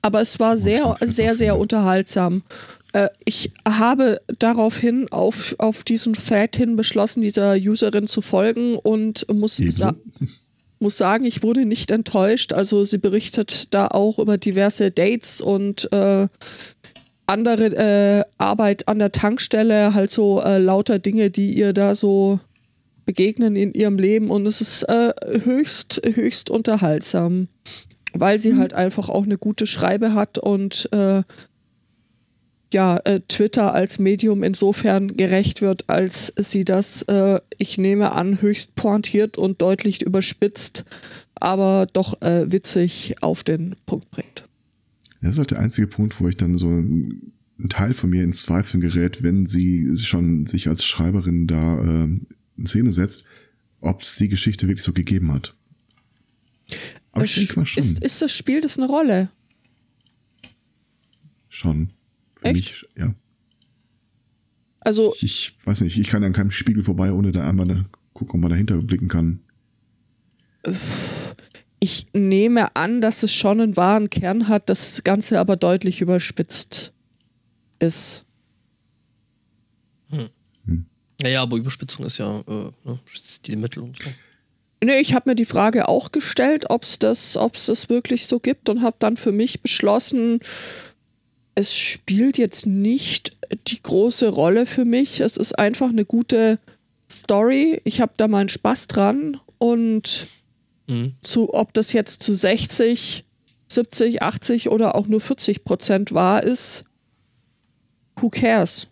Aber 0.01 0.19
es 0.19 0.37
war 0.37 0.57
sehr, 0.57 0.97
sehr, 0.99 1.33
sehr 1.33 1.57
unterhaltsam. 1.57 2.43
Äh, 2.93 3.09
ich 3.25 3.51
habe 3.67 4.21
daraufhin 4.39 5.11
auf, 5.11 5.55
auf 5.57 5.83
diesen 5.83 6.13
Thread 6.13 6.55
hin 6.55 6.75
beschlossen, 6.75 7.21
dieser 7.21 7.55
Userin 7.55 8.07
zu 8.07 8.21
folgen 8.21 8.75
und 8.75 9.27
muss, 9.33 9.57
sa 9.57 9.93
muss 10.79 10.97
sagen, 10.97 11.25
ich 11.25 11.43
wurde 11.43 11.65
nicht 11.65 11.91
enttäuscht. 11.91 12.53
Also 12.53 12.83
sie 12.85 12.97
berichtet 12.97 13.73
da 13.73 13.87
auch 13.87 14.19
über 14.19 14.37
diverse 14.37 14.91
Dates 14.91 15.39
und 15.41 15.91
äh, 15.93 16.27
andere 17.25 17.65
äh, 17.65 18.23
Arbeit 18.37 18.87
an 18.87 18.99
der 18.99 19.11
Tankstelle, 19.11 19.93
halt 19.93 20.11
so 20.11 20.41
äh, 20.41 20.57
lauter 20.57 20.99
Dinge, 20.99 21.29
die 21.29 21.53
ihr 21.53 21.73
da 21.73 21.95
so 21.95 22.39
begegnen 23.05 23.55
in 23.55 23.73
ihrem 23.73 23.97
Leben 23.97 24.29
und 24.29 24.45
es 24.45 24.61
ist 24.61 24.83
äh, 24.83 25.13
höchst, 25.43 26.01
höchst 26.03 26.49
unterhaltsam, 26.49 27.47
weil 28.13 28.39
sie 28.39 28.53
mhm. 28.53 28.59
halt 28.59 28.73
einfach 28.73 29.09
auch 29.09 29.23
eine 29.23 29.37
gute 29.37 29.67
Schreibe 29.67 30.13
hat 30.13 30.37
und 30.37 30.89
äh, 30.91 31.23
ja, 32.73 32.97
äh, 33.05 33.21
Twitter 33.27 33.73
als 33.73 33.99
Medium 33.99 34.43
insofern 34.43 35.15
gerecht 35.15 35.61
wird, 35.61 35.89
als 35.89 36.33
sie 36.37 36.65
das, 36.65 37.03
äh, 37.03 37.39
ich 37.57 37.77
nehme 37.77 38.11
an, 38.11 38.41
höchst 38.41 38.75
pointiert 38.75 39.37
und 39.37 39.61
deutlich 39.61 40.01
überspitzt, 40.01 40.83
aber 41.35 41.87
doch 41.93 42.21
äh, 42.21 42.51
witzig 42.51 43.15
auf 43.21 43.43
den 43.43 43.75
Punkt 43.85 44.11
bringt. 44.11 44.47
Das 45.21 45.33
ist 45.33 45.37
halt 45.37 45.51
der 45.51 45.59
einzige 45.59 45.87
Punkt, 45.87 46.19
wo 46.19 46.27
ich 46.27 46.35
dann 46.35 46.57
so 46.57 46.69
ein 46.69 47.31
Teil 47.69 47.93
von 47.93 48.09
mir 48.09 48.23
ins 48.23 48.41
Zweifeln 48.41 48.81
gerät, 48.81 49.23
wenn 49.23 49.45
sie 49.45 49.95
schon 49.97 50.45
sich 50.47 50.67
als 50.67 50.83
Schreiberin 50.83 51.47
da 51.47 51.79
äh, 51.79 52.09
in 52.57 52.65
Szene 52.65 52.91
setzt, 52.91 53.23
ob 53.79 54.01
es 54.01 54.17
die 54.17 54.27
Geschichte 54.29 54.67
wirklich 54.67 54.83
so 54.83 54.91
gegeben 54.91 55.31
hat. 55.31 55.55
Aber 57.11 57.25
ich 57.25 57.35
denke 57.35 57.59
mal 57.59 57.65
schon. 57.65 57.81
Ist, 57.81 58.03
ist 58.03 58.21
das 58.21 58.35
Spiel 58.35 58.59
das 58.61 58.77
eine 58.77 58.87
Rolle? 58.87 59.29
Schon. 61.47 61.89
Für 62.43 62.49
Echt? 62.49 62.55
mich, 62.55 62.85
ja. 62.97 63.15
Also. 64.81 65.13
Ich, 65.15 65.23
ich, 65.23 65.57
weiß 65.65 65.81
nicht, 65.81 65.97
ich 65.97 66.07
kann 66.07 66.23
an 66.23 66.33
keinem 66.33 66.51
Spiegel 66.51 66.83
vorbei, 66.83 67.13
ohne 67.13 67.31
da 67.31 67.47
einmal 67.47 67.85
gucken, 68.13 68.35
ob 68.35 68.41
man 68.41 68.49
dahinter 68.51 68.75
blicken 68.81 69.07
kann. 69.07 69.39
Ich 71.79 72.07
nehme 72.13 72.75
an, 72.75 72.99
dass 73.01 73.23
es 73.23 73.33
schon 73.33 73.61
einen 73.61 73.77
wahren 73.77 74.09
Kern 74.09 74.47
hat, 74.47 74.69
das 74.69 75.03
Ganze 75.03 75.39
aber 75.39 75.55
deutlich 75.55 76.01
überspitzt 76.01 76.93
ist. 77.79 78.25
Naja, 81.21 81.41
aber 81.41 81.55
Überspitzung 81.55 82.05
ist 82.05 82.17
ja 82.17 82.39
äh, 82.47 82.71
ne, 82.83 82.99
Stilmittel 83.05 83.83
und 83.83 83.97
so. 83.97 84.09
Nee, 84.83 84.99
ich 84.99 85.13
habe 85.13 85.29
mir 85.29 85.35
die 85.35 85.45
Frage 85.45 85.87
auch 85.87 86.11
gestellt, 86.11 86.65
ob 86.69 86.83
es 86.83 86.99
das, 86.99 87.37
ob's 87.37 87.67
das 87.67 87.87
wirklich 87.87 88.27
so 88.27 88.41
gibt 88.41 88.67
und 88.67 88.81
habe 88.81 88.97
dann 88.99 89.15
für 89.15 89.31
mich 89.31 89.61
beschlossen, 89.61 90.41
es 91.55 91.75
spielt 91.75 92.37
jetzt 92.37 92.65
nicht 92.65 93.37
die 93.67 93.81
große 93.81 94.29
Rolle 94.29 94.65
für 94.65 94.85
mich. 94.85 95.19
Es 95.19 95.37
ist 95.37 95.57
einfach 95.59 95.89
eine 95.89 96.05
gute 96.05 96.59
Story. 97.11 97.81
Ich 97.83 98.01
habe 98.01 98.13
da 98.17 98.27
meinen 98.27 98.49
Spaß 98.49 98.87
dran 98.87 99.39
und 99.59 100.27
mhm. 100.87 101.13
zu, 101.21 101.53
ob 101.53 101.73
das 101.73 101.93
jetzt 101.93 102.23
zu 102.23 102.33
60, 102.33 103.23
70, 103.67 104.21
80 104.21 104.69
oder 104.69 104.95
auch 104.95 105.07
nur 105.07 105.21
40 105.21 105.63
Prozent 105.63 106.13
wahr 106.13 106.43
ist, 106.43 106.85
who 108.15 108.29
cares? 108.29 108.87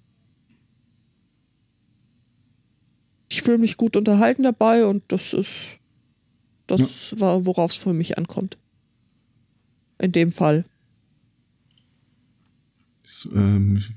ich 3.31 3.43
fühle 3.43 3.57
mich 3.57 3.77
gut 3.77 3.95
unterhalten 3.95 4.43
dabei 4.43 4.85
und 4.85 5.03
das 5.07 5.33
ist 5.33 5.77
das 6.67 7.17
war, 7.19 7.45
worauf 7.45 7.71
es 7.71 7.77
für 7.77 7.93
mich 7.93 8.17
ankommt. 8.17 8.57
In 9.99 10.11
dem 10.11 10.31
Fall. 10.31 10.65
Ähm, 13.31 13.77
ich 13.77 13.89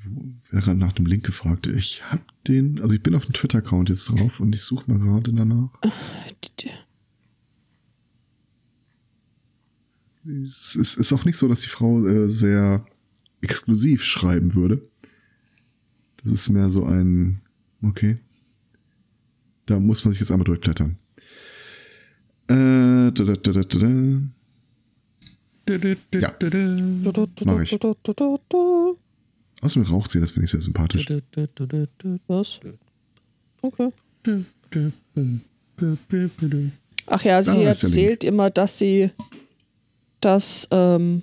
werde 0.53 0.65
gerade 0.65 0.79
nach 0.79 0.93
dem 0.93 1.07
Link 1.07 1.25
gefragt. 1.25 1.67
Ich 1.67 2.03
habe 2.11 2.23
den, 2.49 2.81
also 2.81 2.95
ich 2.95 3.03
bin 3.03 3.15
auf 3.15 3.25
dem 3.27 3.33
Twitter-Account 3.33 3.89
jetzt 3.89 4.07
drauf 4.07 4.41
und 4.41 4.55
ich 4.55 4.63
suche 4.63 4.91
mal 4.91 4.99
gerade 4.99 5.33
danach. 5.33 5.71
Es 10.27 10.75
ist, 10.77 10.97
ist 10.97 11.13
auch 11.13 11.25
nicht 11.25 11.37
so, 11.37 11.49
dass 11.49 11.61
die 11.61 11.69
Frau 11.69 12.07
äh, 12.07 12.31
sehr 12.31 12.85
exklusiv 13.43 14.03
schreiben 14.05 14.55
würde. 14.55 14.81
Das 16.23 16.33
ist 16.33 16.49
mehr 16.49 16.71
so 16.71 16.85
ein, 16.87 17.43
okay. 17.83 18.19
Da 19.67 19.79
muss 19.79 20.05
man 20.05 20.13
sich 20.13 20.21
jetzt 20.21 20.31
einmal 20.31 20.45
durchblättern. 20.47 20.97
Äh, 22.49 23.13
da, 23.13 23.25
da, 23.25 23.35
da, 23.35 23.53
da, 23.53 23.63
da. 23.63 24.23
Ja. 26.21 26.35
Mach 27.45 27.61
ich. 27.61 27.71
Außerdem 29.65 29.89
raucht 29.89 30.11
sie, 30.11 30.21
das 30.21 30.33
finde 30.33 30.45
ich 30.45 30.51
sehr 30.51 30.61
sympathisch. 30.61 31.07
Was? 32.27 32.61
Okay. 33.63 33.91
Ach 37.07 37.25
ja, 37.25 37.43
sie 37.43 37.61
der 37.61 37.69
erzählt 37.69 38.25
immer, 38.25 38.51
dass 38.51 38.77
sie 38.77 39.11
das, 40.21 40.69
ähm, 40.71 41.23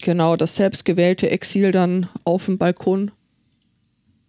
genau, 0.00 0.36
das 0.36 0.54
selbstgewählte 0.54 1.30
Exil 1.30 1.72
dann 1.72 2.08
auf 2.22 2.44
dem 2.44 2.58
Balkon 2.58 3.10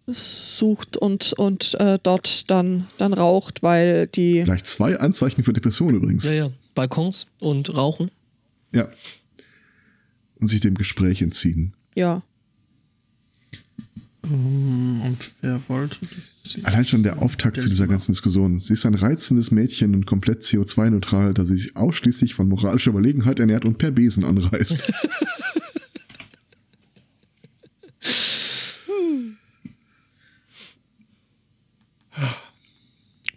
sucht 0.08 0.98
und, 0.98 1.34
und 1.34 1.76
äh, 1.80 2.00
dort 2.02 2.50
dann, 2.50 2.88
dann 2.98 3.14
raucht, 3.14 3.62
weil 3.62 4.08
die. 4.08 4.42
Gleich 4.42 4.64
zwei 4.64 4.98
Anzeichen 4.98 5.44
für 5.44 5.54
Depression 5.54 5.94
übrigens. 5.94 6.26
Ja, 6.26 6.34
ja. 6.34 6.50
Balkons 6.74 7.28
und 7.42 7.76
Rauchen. 7.76 8.10
Ja. 8.74 8.90
Und 10.40 10.48
sich 10.48 10.62
dem 10.62 10.74
Gespräch 10.74 11.22
entziehen. 11.22 11.76
Ja. 11.94 12.24
Und 14.22 15.18
wer 15.42 15.62
wollte 15.68 15.98
das? 16.02 16.64
Allein 16.64 16.86
schon 16.86 17.04
der 17.04 17.22
Auftakt 17.22 17.62
zu 17.62 17.70
dieser 17.70 17.88
ganzen 17.88 18.12
Diskussion. 18.12 18.58
Sie 18.58 18.74
ist 18.74 18.86
ein 18.86 18.96
reizendes 18.96 19.52
Mädchen 19.52 19.96
und 19.96 20.06
komplett 20.06 20.42
CO2-neutral, 20.42 21.34
da 21.34 21.46
sie 21.46 21.56
sich 21.56 21.78
ausschließlich 21.78 22.34
von 22.34 22.50
moralischer 22.50 22.92
Überlegenheit 22.92 23.40
ernährt 23.40 23.66
und 23.66 23.78
per 23.78 23.92
Besen 23.92 24.26
anreist. 24.26 24.84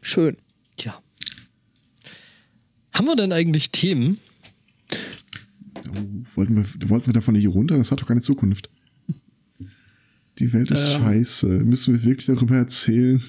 Schön. 0.01 0.37
Tja. 0.77 1.01
Haben 2.93 3.07
wir 3.07 3.17
denn 3.17 3.33
eigentlich 3.33 3.71
Themen? 3.71 4.19
Oh, 5.89 5.93
wollten, 6.35 6.57
wir, 6.57 6.91
wollten 6.91 7.07
wir 7.07 7.15
davon 7.15 7.33
nicht 7.35 7.49
runter? 7.49 7.79
Das 7.79 7.91
hat 7.93 8.03
doch 8.03 8.09
keine 8.09 8.21
Zukunft. 8.21 8.69
Die 10.39 10.53
Welt 10.53 10.71
ist 10.71 10.95
Ähm. 10.95 11.03
scheiße. 11.03 11.47
Müssen 11.47 11.95
wir 11.95 12.03
wirklich 12.05 12.27
darüber 12.27 12.57
erzählen? 12.57 13.23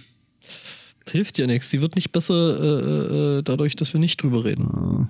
Hilft 1.09 1.37
ja 1.37 1.47
nichts. 1.47 1.69
Die 1.69 1.81
wird 1.81 1.95
nicht 1.95 2.11
besser 2.11 2.33
äh, 2.59 3.39
äh, 3.39 3.41
dadurch, 3.43 3.75
dass 3.75 3.91
wir 3.93 3.99
nicht 3.99 4.21
drüber 4.23 4.45
reden. 4.45 5.09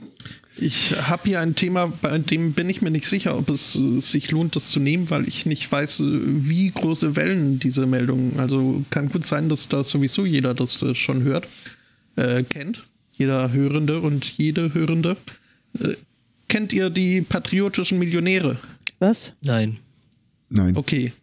Ich 0.57 0.91
habe 1.07 1.23
hier 1.29 1.39
ein 1.39 1.55
Thema, 1.55 1.87
bei 1.87 2.17
dem 2.17 2.53
bin 2.53 2.69
ich 2.69 2.81
mir 2.81 2.89
nicht 2.91 3.07
sicher, 3.07 3.37
ob 3.37 3.49
es 3.49 3.75
äh, 3.75 3.99
sich 3.99 4.31
lohnt, 4.31 4.55
das 4.55 4.69
zu 4.71 4.79
nehmen, 4.79 5.09
weil 5.11 5.27
ich 5.27 5.45
nicht 5.45 5.71
weiß, 5.71 5.99
äh, 5.99 6.03
wie 6.49 6.69
große 6.71 7.15
Wellen 7.15 7.59
diese 7.59 7.85
Meldung. 7.85 8.39
Also 8.39 8.83
kann 8.89 9.09
gut 9.09 9.25
sein, 9.25 9.49
dass 9.49 9.69
da 9.69 9.83
sowieso 9.83 10.25
jeder 10.25 10.53
das 10.55 10.81
äh, 10.81 10.95
schon 10.95 11.23
hört, 11.23 11.47
äh, 12.15 12.43
kennt. 12.43 12.83
Jeder 13.13 13.51
Hörende 13.53 13.99
und 14.01 14.25
jede 14.37 14.73
Hörende. 14.73 15.15
Äh, 15.79 15.89
kennt 16.47 16.73
ihr 16.73 16.89
die 16.89 17.21
patriotischen 17.21 17.99
Millionäre? 17.99 18.57
Was? 18.99 19.33
Nein. 19.43 19.77
Nein. 20.49 20.75
Okay. 20.75 21.13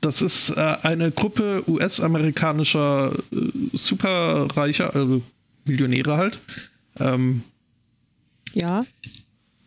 Das 0.00 0.22
ist 0.22 0.50
äh, 0.50 0.76
eine 0.82 1.10
Gruppe 1.10 1.62
US-amerikanischer 1.68 3.12
äh, 3.32 3.36
Superreicher, 3.76 4.94
also 4.94 5.22
Millionäre 5.64 6.16
halt. 6.16 6.38
Ähm, 6.98 7.42
Ja. 8.54 8.84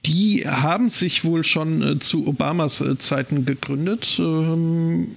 Die 0.05 0.43
haben 0.47 0.89
sich 0.91 1.23
wohl 1.25 1.43
schon 1.43 1.81
äh, 1.81 1.99
zu 1.99 2.27
Obamas 2.27 2.79
äh, 2.81 2.97
Zeiten 2.97 3.45
gegründet, 3.45 4.17
ähm, 4.19 5.15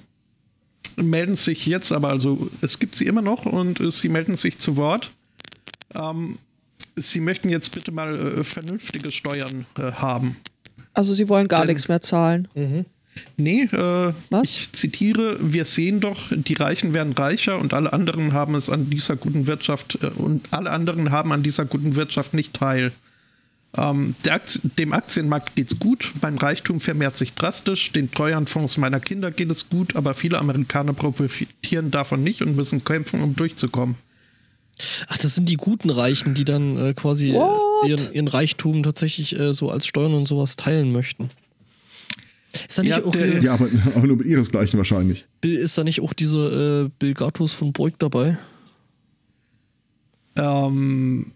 melden 0.97 1.35
sich 1.35 1.65
jetzt 1.67 1.91
aber, 1.91 2.09
also 2.09 2.49
es 2.61 2.79
gibt 2.79 2.95
sie 2.95 3.05
immer 3.05 3.21
noch 3.21 3.45
und 3.45 3.79
äh, 3.79 3.91
sie 3.91 4.09
melden 4.09 4.35
sich 4.35 4.57
zu 4.57 4.77
Wort. 4.77 5.11
Ähm, 5.93 6.39
sie 6.95 7.19
möchten 7.19 7.49
jetzt 7.49 7.71
bitte 7.73 7.91
mal 7.91 8.39
äh, 8.39 8.43
vernünftige 8.43 9.11
Steuern 9.11 9.65
äh, 9.77 9.91
haben. 9.91 10.37
Also 10.93 11.13
sie 11.13 11.29
wollen 11.29 11.47
gar 11.47 11.61
Denn- 11.61 11.67
nichts 11.75 11.87
mehr 11.87 12.01
zahlen. 12.01 12.47
Nee, 13.37 13.63
äh, 13.71 14.13
ich 14.43 14.71
zitiere, 14.71 15.37
wir 15.41 15.65
sehen 15.65 15.99
doch, 15.99 16.31
die 16.31 16.53
Reichen 16.53 16.93
werden 16.93 17.13
reicher 17.13 17.57
und 17.57 17.73
alle 17.73 17.93
anderen 17.93 18.33
haben 18.33 18.55
es 18.55 18.69
an 18.69 18.89
dieser 18.89 19.15
guten 19.15 19.47
Wirtschaft 19.47 19.99
äh, 20.01 20.07
und 20.07 20.47
alle 20.51 20.71
anderen 20.71 21.11
haben 21.11 21.31
an 21.31 21.43
dieser 21.43 21.65
guten 21.65 21.95
Wirtschaft 21.95 22.33
nicht 22.33 22.53
teil. 22.53 22.91
Ähm, 23.77 24.15
der 24.25 24.33
Akt 24.33 24.61
dem 24.79 24.93
Aktienmarkt 24.93 25.55
geht's 25.55 25.77
gut, 25.77 26.11
mein 26.21 26.37
Reichtum 26.37 26.81
vermehrt 26.81 27.17
sich 27.17 27.33
drastisch, 27.33 27.91
den 27.91 28.11
Treuhandfonds 28.11 28.77
meiner 28.77 28.99
Kinder 28.99 29.31
geht 29.31 29.51
es 29.51 29.69
gut, 29.69 29.95
aber 29.95 30.13
viele 30.15 30.39
Amerikaner 30.39 30.93
profitieren 30.93 31.91
davon 31.91 32.23
nicht 32.23 32.41
und 32.41 32.55
müssen 32.55 32.83
kämpfen, 32.83 33.21
um 33.21 33.35
durchzukommen. 33.35 33.95
Ach, 35.07 35.17
das 35.17 35.35
sind 35.35 35.47
die 35.49 35.57
guten 35.57 35.89
Reichen, 35.89 36.33
die 36.33 36.45
dann 36.45 36.77
äh, 36.77 36.93
quasi 36.93 37.31
äh, 37.31 37.87
ihren, 37.87 38.13
ihren 38.13 38.27
Reichtum 38.27 38.81
tatsächlich 38.81 39.37
äh, 39.37 39.53
so 39.53 39.69
als 39.69 39.85
Steuern 39.85 40.13
und 40.13 40.27
sowas 40.27 40.55
teilen 40.55 40.91
möchten. 40.91 41.29
Ist 42.67 42.77
da 42.77 42.81
nicht, 42.83 42.89
Ja, 42.91 43.03
auch, 43.03 43.11
der- 43.11 43.25
hier, 43.31 43.41
Ja, 43.43 43.53
aber, 43.53 43.67
aber 43.95 44.07
nur 44.07 44.17
mit 44.17 44.27
ihresgleichen 44.27 44.77
wahrscheinlich. 44.77 45.25
Ist 45.41 45.77
da 45.77 45.83
nicht 45.83 46.01
auch 46.01 46.13
dieser 46.13 46.83
äh, 46.85 46.89
Bill 46.99 47.13
Gatus 47.13 47.53
von 47.53 47.71
Beug 47.73 47.93
dabei? 47.99 48.37
Ähm, 50.37 51.31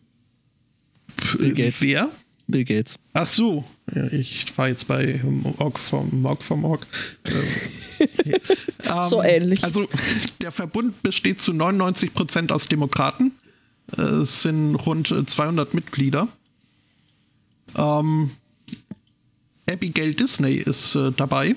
Bill 1.38 1.53
Gates. 1.53 1.82
Wer? 1.82 2.10
Bill 2.48 2.65
Gates. 2.65 2.98
Ach 3.13 3.27
so, 3.27 3.63
ja, 3.93 4.08
ich 4.12 4.58
war 4.58 4.67
jetzt 4.70 4.88
bei 4.88 5.20
Org 5.60 5.79
vom 5.79 6.25
Org 6.25 6.43
vom 6.43 6.65
Org. 6.65 6.86
Ähm, 7.25 7.43
ähm, 8.86 9.03
So 9.10 9.22
ähnlich. 9.24 9.63
Also 9.63 9.88
der 10.41 10.51
Verbund 10.51 11.01
besteht 11.03 11.41
zu 11.41 11.53
99 11.53 12.13
Prozent 12.13 12.51
aus 12.51 12.67
Demokraten. 12.67 13.32
Äh, 13.98 14.01
Es 14.01 14.41
sind 14.43 14.75
rund 14.75 15.12
äh, 15.12 15.25
200 15.25 15.74
Mitglieder. 15.74 16.27
Ähm, 17.75 18.32
Abigail 19.70 20.13
Disney 20.13 20.55
ist 20.55 20.96
äh, 20.96 21.12
dabei. 21.12 21.55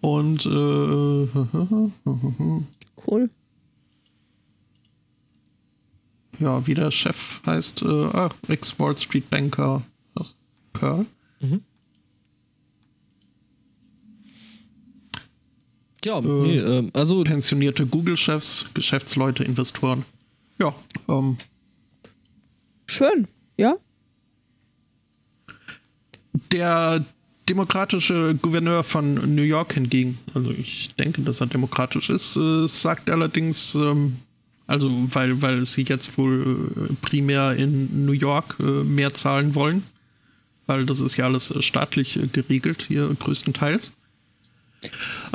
Und 0.00 0.46
äh, 0.46 1.28
Cool. 3.06 3.30
ja, 6.40 6.66
wie 6.66 6.74
der 6.74 6.90
Chef 6.90 7.40
heißt, 7.46 7.82
äh, 7.82 7.86
ah, 7.86 8.30
Ex-Wall 8.48 8.96
Street 8.96 9.28
Banker 9.30 9.82
was? 10.14 10.36
Pearl. 10.72 11.06
Ja, 16.04 16.20
nee, 16.20 16.58
ähm, 16.58 16.90
also 16.94 17.24
pensionierte 17.24 17.84
Google-Chefs, 17.86 18.66
Geschäftsleute, 18.72 19.42
Investoren. 19.44 20.04
Ja, 20.58 20.74
ähm, 21.08 21.36
Schön. 22.86 23.28
Ja? 23.56 23.74
Der 26.52 27.04
demokratische 27.48 28.34
Gouverneur 28.40 28.82
von 28.82 29.34
New 29.34 29.42
York 29.42 29.74
hingegen, 29.74 30.18
also 30.34 30.50
ich 30.50 30.94
denke, 30.96 31.22
dass 31.22 31.40
er 31.40 31.46
demokratisch 31.46 32.10
ist, 32.10 32.36
äh, 32.36 32.66
sagt 32.68 33.10
allerdings, 33.10 33.74
ähm, 33.74 34.16
also 34.66 34.90
weil, 35.12 35.40
weil 35.40 35.64
sie 35.64 35.82
jetzt 35.82 36.18
wohl 36.18 36.70
äh, 36.76 36.94
primär 37.00 37.56
in 37.56 38.04
New 38.04 38.12
York 38.12 38.56
äh, 38.60 38.62
mehr 38.62 39.14
zahlen 39.14 39.54
wollen, 39.54 39.82
weil 40.66 40.84
das 40.84 41.00
ist 41.00 41.16
ja 41.16 41.24
alles 41.24 41.50
äh, 41.50 41.62
staatlich 41.62 42.16
äh, 42.16 42.26
geregelt 42.26 42.84
hier 42.86 43.08
größtenteils. 43.18 43.92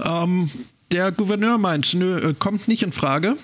Ähm, 0.03 0.49
der 0.91 1.11
Gouverneur 1.11 1.57
meint, 1.57 1.95
nö, 1.95 2.33
kommt 2.35 2.67
nicht 2.67 2.83
in 2.83 2.91
Frage, 2.91 3.35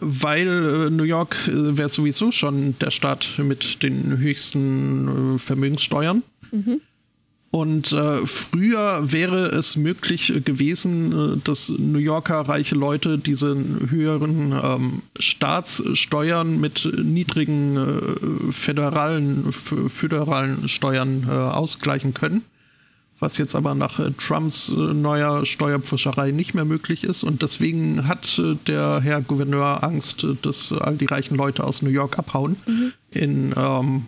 weil 0.00 0.90
New 0.90 1.02
York 1.02 1.36
wäre 1.46 1.88
sowieso 1.88 2.30
schon 2.30 2.78
der 2.78 2.90
Staat 2.90 3.26
mit 3.38 3.82
den 3.82 4.18
höchsten 4.18 5.34
äh, 5.34 5.38
Vermögenssteuern. 6.54 6.80
Und 7.54 7.92
äh, 7.92 8.26
früher 8.26 9.12
wäre 9.12 9.46
es 9.46 9.76
möglich 9.76 10.34
äh, 10.34 10.40
gewesen, 10.40 11.12
äh, 11.12 11.36
dass 11.44 11.68
New 11.68 12.00
Yorker 12.00 12.40
reiche 12.40 12.74
Leute 12.74 13.16
diese 13.16 13.54
höheren 13.90 14.52
ähm, 14.60 15.02
Staatssteuern 15.20 16.60
mit 16.60 16.90
niedrigen 17.00 17.76
äh, 17.76 18.52
föderalen, 18.52 19.52
föderalen 19.52 20.68
Steuern 20.68 21.28
äh, 21.28 21.30
ausgleichen 21.30 22.12
können. 22.12 22.42
was 23.20 23.38
jetzt 23.38 23.54
aber 23.54 23.76
nach 23.76 24.00
äh, 24.00 24.10
Trumps 24.18 24.68
neuer 24.70 25.46
Steuerpfuscherei 25.46 26.32
nicht 26.32 26.54
mehr 26.54 26.64
möglich 26.64 27.04
ist. 27.04 27.22
Und 27.22 27.42
deswegen 27.42 28.08
hat 28.08 28.42
der 28.66 29.00
Herr 29.00 29.22
Gouverneur 29.22 29.84
Angst, 29.84 30.26
dass 30.42 30.72
all 30.72 30.96
die 30.96 31.06
reichen 31.06 31.36
Leute 31.36 31.62
aus 31.62 31.82
New 31.82 31.90
York 31.90 32.18
abhauen 32.18 32.56
in 33.12 33.54
ähm, 33.56 34.06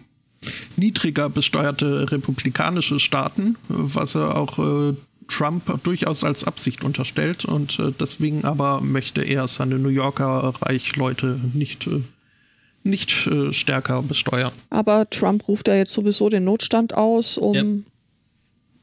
niedriger 0.77 1.29
besteuerte 1.29 2.11
republikanische 2.11 2.99
Staaten, 3.01 3.57
was 3.69 4.15
er 4.15 4.37
auch 4.37 4.59
äh, 4.59 4.95
Trump 5.29 5.83
durchaus 5.83 6.23
als 6.25 6.45
Absicht 6.45 6.85
unterstellt. 6.85 7.45
Und 7.45 7.79
äh, 7.79 7.93
deswegen 7.99 8.45
aber 8.45 8.81
möchte 8.81 9.23
er 9.23 9.49
seine 9.49 9.79
New 9.79 9.89
Yorker 9.89 10.55
Reichleute 10.61 11.41
nicht, 11.53 11.87
äh, 11.87 12.01
nicht 12.85 13.27
äh, 13.27 13.53
stärker 13.53 14.03
besteuern. 14.03 14.53
Aber 14.71 15.09
Trump 15.11 15.49
ruft 15.49 15.67
ja 15.69 15.75
jetzt 15.75 15.93
sowieso 15.93 16.29
den 16.29 16.45
Notstand 16.45 16.95
aus, 16.95 17.37
um 17.39 17.85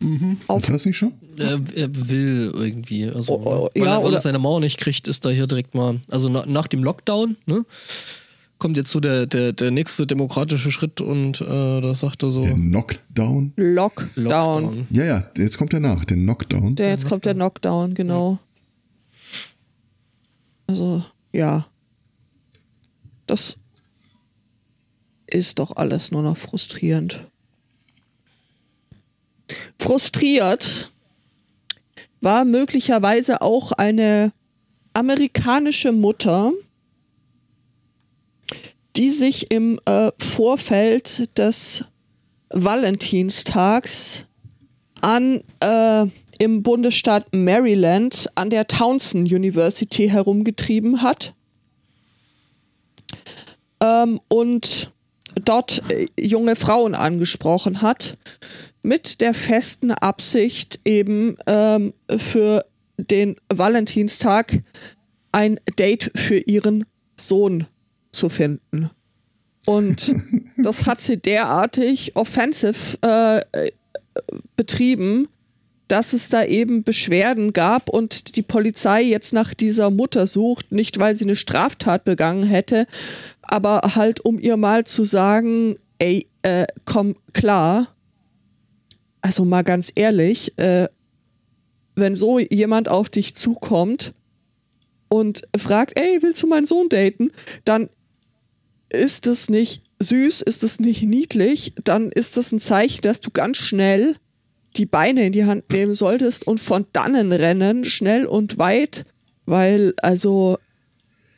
Ja. 0.02 0.10
auf 0.48 0.64
Hat 0.64 0.74
das 0.74 0.86
nicht 0.86 0.98
schon? 0.98 1.14
Er, 1.38 1.62
er 1.74 2.10
will 2.10 2.52
irgendwie. 2.54 3.06
Also, 3.10 3.34
Oh, 3.34 3.42
oh, 3.46 3.70
weil, 3.74 3.84
ja, 3.86 3.92
er, 3.94 3.98
weil 4.00 4.06
oder- 4.08 4.18
er 4.18 4.22
seine 4.22 4.38
Mauer 4.40 4.60
nicht 4.60 4.78
kriegt, 4.80 5.08
ist 5.08 5.24
da 5.24 5.30
hier 5.30 5.48
direkt 5.48 5.74
mal. 5.76 6.02
Also 6.12 6.28
na, 6.30 6.46
nach 6.46 6.68
dem 6.68 6.84
Lockdown, 6.84 7.38
ne? 7.46 7.66
Kommt 8.64 8.78
jetzt 8.78 8.92
so 8.92 9.02
der, 9.02 9.26
der, 9.26 9.52
der 9.52 9.72
nächste 9.72 10.08
demokratische 10.08 10.72
Schritt 10.72 11.02
und 11.02 11.42
äh, 11.42 11.82
da 11.82 11.94
sagt 11.94 12.24
er 12.24 12.32
so. 12.32 12.44
Der 12.44 12.54
Knockdown? 12.54 13.52
Lockdown. 13.58 14.24
Lockdown. 14.24 14.88
Ja, 14.90 15.04
ja, 15.04 15.32
jetzt 15.36 15.58
kommt 15.58 15.74
der 15.74 15.82
nach, 15.82 16.06
der 16.06 16.16
Knockdown. 16.16 16.76
Der, 16.76 16.88
jetzt 16.88 17.06
kommt 17.06 17.26
der 17.26 17.34
Knockdown, 17.34 17.94
genau. 17.94 18.40
Also, 20.66 21.04
ja. 21.34 21.68
Das 23.28 23.58
ist 25.28 25.60
doch 25.60 25.76
alles 25.76 26.14
nur 26.14 26.24
noch 26.24 26.38
frustrierend. 26.38 27.28
Frustriert 29.78 30.90
war 32.22 32.46
möglicherweise 32.46 33.42
auch 33.42 33.74
eine 33.74 34.32
amerikanische 34.94 35.92
Mutter, 35.92 36.54
die 38.96 39.10
sich 39.10 39.52
im 39.52 39.80
äh, 39.86 40.12
Vorfeld 40.20 41.38
des 41.38 41.86
Valentinstags 42.50 44.26
an 45.02 45.42
äh, 45.60 46.06
im 46.40 46.64
Bundesstaat 46.64 47.34
Maryland 47.34 48.30
an 48.36 48.50
der 48.50 48.68
Townsend 48.68 49.32
University 49.32 50.10
herumgetrieben 50.10 51.02
hat. 51.02 51.34
Ähm, 53.82 54.20
und 54.28 54.92
dort 55.44 55.82
äh, 55.90 56.08
junge 56.20 56.56
Frauen 56.56 56.96
angesprochen 56.96 57.82
hat, 57.82 58.18
mit 58.84 59.22
der 59.22 59.34
festen 59.34 59.92
Absicht 59.92 60.80
eben 60.86 61.38
ähm, 61.48 61.94
für 62.18 62.66
den 62.98 63.38
Valentinstag 63.52 64.62
ein 65.32 65.60
Date 65.78 66.12
für 66.16 66.38
ihren 66.38 66.86
Sohn 67.20 67.66
zu 68.14 68.30
finden. 68.30 68.90
Und 69.66 70.14
das 70.58 70.86
hat 70.86 71.02
sie 71.02 71.18
derartig 71.18 72.16
offensive 72.16 72.98
äh, 73.04 73.40
äh, 73.40 73.72
betrieben, 74.56 75.28
dass 75.88 76.14
es 76.14 76.30
da 76.30 76.44
eben 76.44 76.84
Beschwerden 76.84 77.54
gab 77.54 77.90
und 77.90 78.36
die 78.36 78.42
Polizei 78.42 79.04
jetzt 79.04 79.34
nach 79.34 79.54
dieser 79.54 79.90
Mutter 79.92 80.28
sucht, 80.28 80.72
nicht 80.72 80.98
weil 80.98 81.16
sie 81.16 81.26
eine 81.26 81.36
Straftat 81.36 82.06
begangen 82.06 82.44
hätte, 82.44 82.88
aber 83.42 83.82
halt 83.96 84.22
um 84.22 84.40
ihr 84.40 84.58
mal 84.58 84.86
zu 84.86 85.06
sagen, 85.06 85.76
ey, 86.00 86.28
äh, 86.42 86.66
komm 86.86 87.16
klar. 87.34 87.88
Also 89.22 89.46
mal 89.46 89.64
ganz 89.64 89.92
ehrlich, 89.96 90.58
äh, 90.58 90.88
wenn 91.96 92.16
so 92.16 92.40
jemand 92.40 92.90
auf 92.90 93.10
dich 93.10 93.36
zukommt 93.36 94.14
und 95.10 95.44
fragt, 95.56 95.98
ey, 95.98 96.22
willst 96.22 96.42
du 96.42 96.48
meinen 96.48 96.66
Sohn 96.66 96.90
daten? 96.90 97.32
Dann 97.66 97.90
ist 98.94 99.28
es 99.28 99.50
nicht 99.50 99.84
süß, 100.00 100.42
ist 100.42 100.64
es 100.64 100.80
nicht 100.80 101.04
niedlich, 101.04 101.74
dann 101.84 102.12
ist 102.12 102.38
das 102.38 102.52
ein 102.52 102.60
Zeichen, 102.60 103.02
dass 103.02 103.22
du 103.22 103.32
ganz 103.32 103.58
schnell 103.58 104.16
die 104.78 104.86
Beine 104.86 105.26
in 105.26 105.34
die 105.34 105.46
Hand 105.46 105.70
nehmen 105.72 105.96
solltest 105.96 106.48
und 106.48 106.60
von 106.60 106.86
dannen 106.94 107.32
rennen, 107.32 107.86
schnell 107.86 108.26
und 108.26 108.58
weit, 108.58 109.06
weil 109.46 109.94
also 110.02 110.58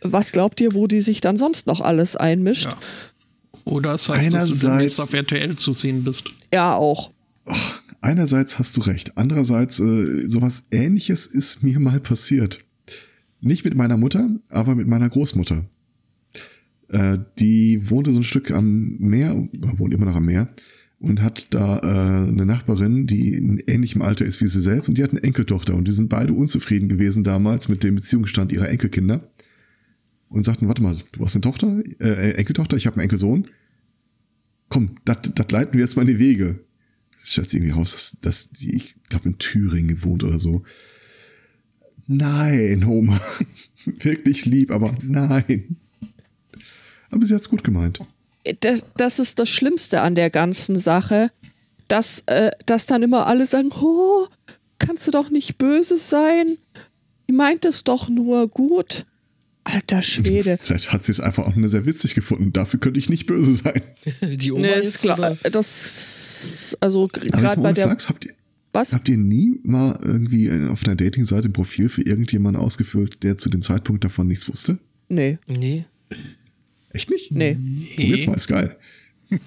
was 0.01 0.31
glaubt 0.31 0.61
ihr, 0.61 0.73
wo 0.73 0.87
die 0.87 1.01
sich 1.01 1.21
dann 1.21 1.37
sonst 1.37 1.67
noch 1.67 1.81
alles 1.81 2.15
einmischt? 2.15 2.65
Ja. 2.65 2.77
Oder 3.65 3.95
es 3.95 4.07
heißt, 4.07 4.33
dass 4.33 4.49
du 4.49 4.67
demnächst 4.67 4.99
auf 5.01 5.11
RTL 5.11 5.55
zu 5.55 5.73
sehen 5.73 6.03
bist. 6.03 6.25
Ja, 6.53 6.75
auch. 6.75 7.11
Einerseits 8.01 8.59
hast 8.59 8.77
du 8.77 8.81
recht, 8.81 9.17
andererseits 9.17 9.79
äh, 9.79 10.27
sowas 10.27 10.63
ähnliches 10.71 11.25
ist 11.25 11.63
mir 11.63 11.79
mal 11.79 11.99
passiert. 11.99 12.59
Nicht 13.41 13.65
mit 13.65 13.75
meiner 13.75 13.97
Mutter, 13.97 14.29
aber 14.49 14.75
mit 14.75 14.87
meiner 14.87 15.09
Großmutter. 15.09 15.65
Äh, 16.89 17.19
die 17.39 17.89
wohnte 17.89 18.11
so 18.11 18.19
ein 18.19 18.23
Stück 18.23 18.51
am 18.51 18.97
Meer, 18.99 19.47
wohnt 19.77 19.93
immer 19.93 20.05
noch 20.05 20.15
am 20.15 20.25
Meer, 20.25 20.49
und 20.99 21.21
hat 21.21 21.53
da 21.53 21.79
äh, 21.79 22.29
eine 22.29 22.45
Nachbarin, 22.45 23.05
die 23.05 23.33
in 23.33 23.61
ähnlichem 23.67 24.01
Alter 24.01 24.25
ist 24.25 24.41
wie 24.41 24.47
sie 24.47 24.61
selbst, 24.61 24.89
und 24.89 24.97
die 24.97 25.03
hat 25.03 25.11
eine 25.11 25.23
Enkeltochter. 25.23 25.75
Und 25.75 25.87
die 25.87 25.91
sind 25.91 26.09
beide 26.09 26.33
unzufrieden 26.33 26.89
gewesen 26.89 27.23
damals 27.23 27.69
mit 27.69 27.83
dem 27.83 27.95
Beziehungsstand 27.95 28.51
ihrer 28.51 28.69
Enkelkinder. 28.69 29.29
Und 30.29 30.43
sagten, 30.43 30.67
warte 30.67 30.81
mal, 30.81 30.97
du 31.11 31.23
hast 31.23 31.35
eine 31.35 31.41
Tochter, 31.41 31.83
äh, 31.99 32.31
Enkeltochter, 32.31 32.75
ich 32.77 32.87
habe 32.87 32.95
einen 32.95 33.03
Enkelsohn. 33.03 33.45
Komm, 34.69 34.97
das 35.05 35.17
leiten 35.51 35.73
wir 35.73 35.81
jetzt 35.81 35.95
mal 35.95 36.01
in 36.01 36.07
die 36.07 36.19
Wege. 36.19 36.59
Stellt 37.23 37.49
sich 37.49 37.59
irgendwie 37.59 37.73
raus, 37.73 37.91
dass, 37.91 38.19
dass 38.21 38.49
die, 38.49 38.75
ich 38.75 38.95
glaube, 39.09 39.29
in 39.29 39.37
Thüringen 39.37 40.03
wohnt 40.03 40.23
oder 40.23 40.39
so. 40.39 40.63
Nein, 42.07 42.83
Oma. 42.83 43.21
Wirklich 43.85 44.45
lieb, 44.45 44.71
aber 44.71 44.95
nein. 45.03 45.77
Aber 47.15 47.25
sie 47.25 47.33
hat's 47.33 47.49
gut 47.49 47.63
gemeint. 47.63 47.99
Das, 48.59 48.85
das 48.97 49.17
ist 49.19 49.39
das 49.39 49.49
Schlimmste 49.49 50.01
an 50.01 50.13
der 50.13 50.29
ganzen 50.29 50.77
Sache, 50.77 51.31
dass, 51.87 52.21
äh, 52.27 52.51
dass 52.67 52.85
dann 52.85 53.01
immer 53.01 53.25
alle 53.25 53.47
sagen, 53.47 53.71
oh, 53.81 54.27
kannst 54.77 55.07
du 55.07 55.11
doch 55.11 55.31
nicht 55.31 55.57
böse 55.57 55.97
sein? 55.97 56.57
Die 57.27 57.33
meint 57.33 57.65
es 57.65 57.83
doch 57.83 58.07
nur 58.09 58.47
gut. 58.47 59.05
Alter 59.63 60.03
Schwede. 60.03 60.59
Vielleicht 60.61 60.93
hat 60.93 61.03
sie 61.03 61.11
es 61.11 61.19
einfach 61.19 61.47
auch 61.47 61.55
nur 61.55 61.69
sehr 61.69 61.87
witzig 61.87 62.13
gefunden. 62.13 62.53
Dafür 62.53 62.79
könnte 62.79 62.99
ich 62.99 63.09
nicht 63.09 63.25
böse 63.25 63.55
sein. 63.55 63.81
Die 64.21 64.51
Oma 64.51 64.61
Nee, 64.61 64.79
ist 64.79 64.99
klar. 64.99 65.17
oder? 65.17 65.37
Das, 65.49 66.77
also 66.81 67.07
gerade 67.07 67.59
bei 67.61 67.73
der. 67.73 67.87
Flachs, 67.87 68.09
habt 68.09 68.25
ihr, 68.25 68.33
Was? 68.73 68.93
habt 68.93 69.09
ihr 69.09 69.17
nie 69.17 69.59
mal 69.63 69.97
irgendwie 70.03 70.51
auf 70.69 70.83
einer 70.85 70.95
Datingseite 70.95 71.49
ein 71.49 71.53
Profil 71.53 71.89
für 71.89 72.03
irgendjemanden 72.03 72.61
ausgefüllt, 72.61 73.23
der 73.23 73.37
zu 73.37 73.49
dem 73.49 73.63
Zeitpunkt 73.63 74.03
davon 74.03 74.27
nichts 74.27 74.47
wusste? 74.47 74.77
Nee, 75.09 75.39
Nee. 75.47 75.85
Echt 76.95 77.09
nicht? 77.09 77.31
nee. 77.31 77.57
Probiert's 77.95 78.27
mal, 78.27 78.35
ist 78.35 78.47
geil. 78.47 78.75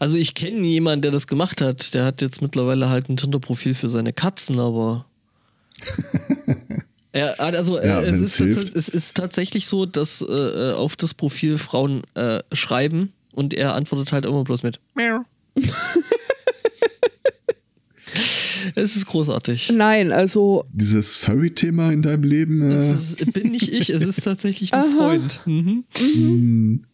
Also 0.00 0.16
ich 0.16 0.34
kenne 0.34 0.66
jemanden, 0.66 1.02
der 1.02 1.10
das 1.10 1.26
gemacht 1.26 1.60
hat. 1.60 1.94
Der 1.94 2.04
hat 2.04 2.20
jetzt 2.20 2.42
mittlerweile 2.42 2.88
halt 2.90 3.08
ein 3.08 3.16
Tinder-Profil 3.16 3.74
für 3.74 3.88
seine 3.88 4.12
Katzen, 4.12 4.58
aber. 4.58 5.06
ja, 7.14 7.32
also 7.34 7.78
Ja, 7.80 8.02
äh, 8.02 8.08
es, 8.08 8.20
ist 8.20 8.40
es 8.40 8.88
ist 8.88 9.14
tatsächlich 9.16 9.66
so, 9.66 9.86
dass 9.86 10.22
äh, 10.22 10.72
auf 10.72 10.96
das 10.96 11.14
Profil 11.14 11.56
Frauen 11.58 12.02
äh, 12.14 12.40
schreiben 12.52 13.12
und 13.32 13.54
er 13.54 13.74
antwortet 13.74 14.12
halt 14.12 14.26
immer 14.26 14.44
bloß 14.44 14.64
mit 14.64 14.80
Miau. 14.94 15.24
es 18.74 18.96
ist 18.96 19.06
großartig. 19.06 19.72
Nein, 19.74 20.12
also 20.12 20.64
Dieses 20.72 21.16
Furry-Thema 21.16 21.92
in 21.92 22.02
deinem 22.02 22.22
Leben. 22.24 22.62
Äh, 22.62 22.74
Es 22.74 23.12
ist, 23.12 23.32
bin 23.32 23.50
nicht 23.52 23.72
ich, 23.72 23.90
es 23.90 24.02
ist 24.02 24.22
tatsächlich 24.24 24.72
ein. 24.74 24.84
Freund. 24.96 25.40
Mhm. 25.46 26.84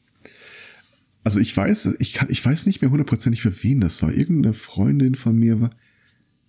Also 1.24 1.38
ich 1.40 1.56
weiß, 1.56 1.96
ich 2.00 2.14
kann, 2.14 2.28
ich 2.30 2.44
weiß 2.44 2.66
nicht 2.66 2.82
mehr 2.82 2.90
hundertprozentig 2.90 3.42
für 3.42 3.62
wen 3.62 3.80
das 3.80 4.02
war. 4.02 4.12
Irgendeine 4.12 4.54
Freundin 4.54 5.14
von 5.14 5.36
mir 5.36 5.60
war. 5.60 5.70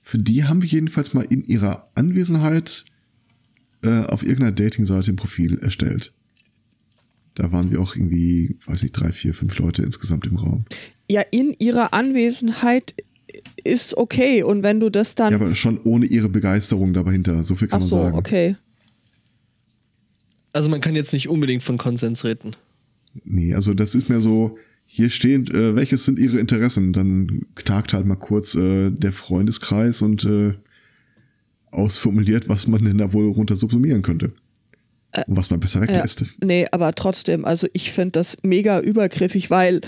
Für 0.02 0.17
die 0.17 0.43
haben 0.45 0.62
wir 0.62 0.69
jedenfalls 0.69 1.13
mal 1.13 1.26
in 1.30 1.43
ihrer 1.43 1.89
Anwesenheit 1.95 2.86
äh, 3.84 4.02
auf 4.06 4.23
irgendeiner 4.23 4.52
Dating-Seite 4.52 5.12
ein 5.12 5.15
Profil 5.15 5.60
erstellt. 5.60 6.13
Da 7.36 7.52
waren 7.52 7.71
wir 7.71 7.80
auch 7.82 7.95
irgendwie, 7.95 8.58
weiß 8.65 8.84
nicht, 8.84 8.93
drei, 8.93 9.12
vier, 9.12 9.34
fünf 9.34 9.58
Leute 9.58 9.84
insgesamt 9.84 10.26
im 10.28 10.38
Raum. 10.38 10.65
ja, 11.10 11.21
in 11.32 11.56
ihrer 11.60 11.93
Anwesenheit 11.93 12.93
ist 13.63 13.97
okay. 13.97 14.43
Und 14.43 14.63
wenn 14.63 14.80
du 14.80 14.89
das 14.89 15.15
dann. 15.15 15.32
Ja, 15.32 15.39
aber 15.39 15.56
schon 15.56 15.80
ohne 15.84 16.06
ihre 16.06 16.30
Begeisterung 16.30 16.93
dahinter. 16.93 17.43
So 17.43 17.56
viel 17.56 17.67
kann 17.67 17.78
Ach 17.78 17.82
man 17.82 17.89
so, 17.89 17.97
sagen. 17.97 18.17
okay. 18.17 18.56
Also 20.52 20.69
man 20.69 20.82
kann 20.82 20.95
jetzt 20.95 21.13
nicht 21.13 21.30
unbedingt 21.30 21.63
von 21.63 21.78
Konsens 21.78 22.23
reden. 22.23 22.56
Nee, 23.23 23.54
also 23.54 23.73
das 23.73 23.95
ist 23.95 24.10
mir 24.10 24.21
so, 24.21 24.58
hier 24.86 25.10
steht, 25.10 25.49
äh, 25.49 25.76
welches 25.76 26.06
sind 26.06 26.19
ihre 26.19 26.39
Interessen? 26.39 26.93
Dann 26.93 27.45
tagt 27.65 27.93
halt 27.93 28.06
mal 28.06 28.15
kurz 28.15 28.56
äh, 28.56 28.91
der 28.91 29.13
Freundeskreis 29.13 30.02
und 30.02 30.23
äh, 30.26 30.54
ausformuliert, 31.71 32.49
was 32.49 32.67
man 32.67 32.84
denn 32.84 32.99
da 32.99 33.13
wohl 33.13 33.30
runter 33.32 33.56
subsumieren 33.56 34.04
könnte. 34.04 34.34
Und 35.28 35.38
was 35.38 35.52
man 35.52 35.60
besser 35.60 35.82
weglässt. 35.82 36.26
nee, 36.43 36.65
aber 36.71 36.93
trotzdem, 36.93 37.45
also 37.45 37.67
ich 37.73 37.91
finde 37.91 38.13
das 38.13 38.38
mega 38.41 38.80
übergriffig, 38.80 39.52
weil 39.52 39.82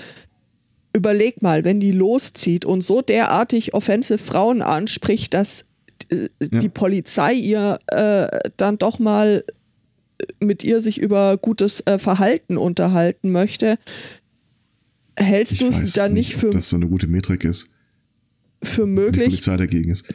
überleg 0.96 1.42
mal, 1.42 1.64
wenn 1.66 1.80
die 1.80 1.92
loszieht 1.92 2.64
und 2.66 2.82
so 2.82 3.02
derartig 3.02 3.74
offensive 3.74 4.18
Frauen 4.18 4.62
anspricht, 4.62 5.34
dass 5.34 5.66
äh, 6.10 6.30
Ja. 6.52 6.60
die 6.60 6.70
Polizei 6.70 7.34
ihr 7.34 7.80
äh, 7.88 8.50
dann 8.58 8.78
doch 8.78 8.98
mal 9.00 9.44
mit 10.40 10.64
ihr 10.64 10.80
sich 10.82 10.98
über 10.98 11.38
gutes 11.38 11.82
äh, 11.86 11.98
Verhalten 11.98 12.58
unterhalten 12.58 13.32
möchte, 13.32 13.78
hältst 15.18 15.62
du 15.62 15.68
es 15.68 15.94
dann 15.94 16.14
nicht 16.14 16.36
ob 16.36 16.40
für, 16.40 16.50
das 16.52 16.70
so 16.70 16.76
eine 16.78 16.88
gute 16.88 17.08
Metrik 17.08 17.44
ist. 17.44 17.72
für 18.64 18.86
möglich, 18.88 19.42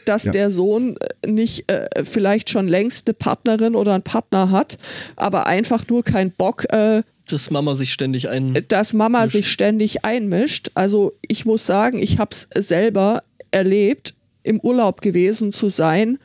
dass 0.07 0.25
Ja. 0.25 0.33
der 0.33 0.51
Sohn 0.51 0.97
äh, 1.23 1.31
nicht 1.31 1.71
äh, 1.71 1.88
vielleicht 2.05 2.51
schon 2.51 2.66
längst 2.69 3.07
eine 3.09 3.14
Partnerin 3.14 3.75
oder 3.77 3.95
einen 3.95 4.03
Partner 4.03 4.51
hat, 4.51 4.79
aber 5.16 5.47
einfach 5.47 5.87
nur 5.88 6.03
keinen 6.03 6.31
Bock, 6.33 6.64
äh, 6.73 7.03
Dass 7.31 7.51
Mama 7.51 7.75
sich 7.75 7.93
ständig 7.93 8.29
ein. 8.29 8.64
dass 8.69 8.93
Mama 8.93 9.27
sich 9.27 9.51
ständig 9.51 10.05
einmischt. 10.05 10.71
Also 10.75 11.12
ich 11.27 11.45
muss 11.45 11.66
sagen, 11.66 11.99
ich 11.99 12.19
habe 12.19 12.31
es 12.33 12.49
selber 12.55 13.23
erlebt, 13.51 14.14
im 14.43 14.61
Urlaub 14.61 15.01
gewesen 15.03 15.53
zu 15.53 15.69
sein, 15.69 16.19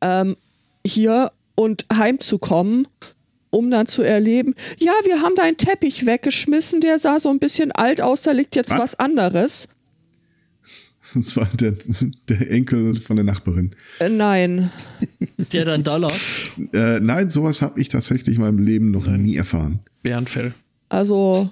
ähm, 0.00 0.36
hier 0.86 1.32
und 1.54 1.86
heimzukommen, 1.92 2.86
um 3.50 3.70
dann 3.70 3.86
zu 3.86 4.02
erleben, 4.02 4.54
ja, 4.78 4.92
wir 5.04 5.22
haben 5.22 5.34
deinen 5.36 5.56
Teppich 5.56 6.06
weggeschmissen, 6.06 6.80
der 6.80 6.98
sah 6.98 7.20
so 7.20 7.30
ein 7.30 7.38
bisschen 7.38 7.72
alt 7.72 8.00
aus, 8.00 8.22
da 8.22 8.32
liegt 8.32 8.56
jetzt 8.56 8.70
Was? 8.70 8.78
was 8.78 8.98
anderes. 8.98 9.68
Und 11.14 11.24
zwar 11.24 11.46
der, 11.54 11.74
der 12.28 12.50
Enkel 12.50 13.00
von 13.00 13.16
der 13.16 13.24
Nachbarin. 13.24 13.74
Äh, 14.00 14.08
nein. 14.08 14.70
der 15.52 15.64
dann 15.64 15.84
da 15.84 15.96
lag. 15.96 16.14
Äh, 16.72 17.00
nein, 17.00 17.28
sowas 17.30 17.62
habe 17.62 17.80
ich 17.80 17.88
tatsächlich 17.88 18.36
in 18.36 18.42
meinem 18.42 18.58
Leben 18.58 18.90
noch 18.90 19.06
nie 19.06 19.36
erfahren. 19.36 19.80
Bärenfell. 20.02 20.54
Also 20.88 21.50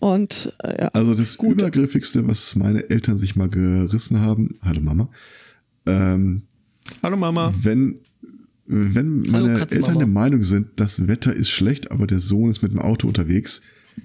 und 0.00 0.52
äh, 0.62 0.82
ja. 0.82 0.88
Also 0.88 1.14
das 1.14 1.36
Gut. 1.36 1.60
Übergriffigste, 1.60 2.26
was 2.26 2.56
meine 2.56 2.88
Eltern 2.88 3.18
sich 3.18 3.36
mal 3.36 3.48
gerissen 3.48 4.20
haben, 4.20 4.58
hallo 4.62 4.80
Mama, 4.80 5.08
ähm, 5.86 6.42
Hallo 7.02 7.16
Mama. 7.18 7.52
wenn, 7.62 7.96
wenn 8.66 9.24
Hallo, 9.30 9.46
meine 9.46 9.58
Katzenmama. 9.58 9.88
Eltern 9.88 9.98
der 9.98 10.08
Meinung 10.08 10.42
sind, 10.42 10.68
das 10.76 11.06
Wetter 11.06 11.34
ist 11.34 11.50
schlecht, 11.50 11.90
aber 11.90 12.06
der 12.06 12.18
Sohn 12.18 12.48
ist 12.48 12.62
mit 12.62 12.72
dem 12.72 12.78
Auto 12.80 13.06
unterwegs, 13.08 13.60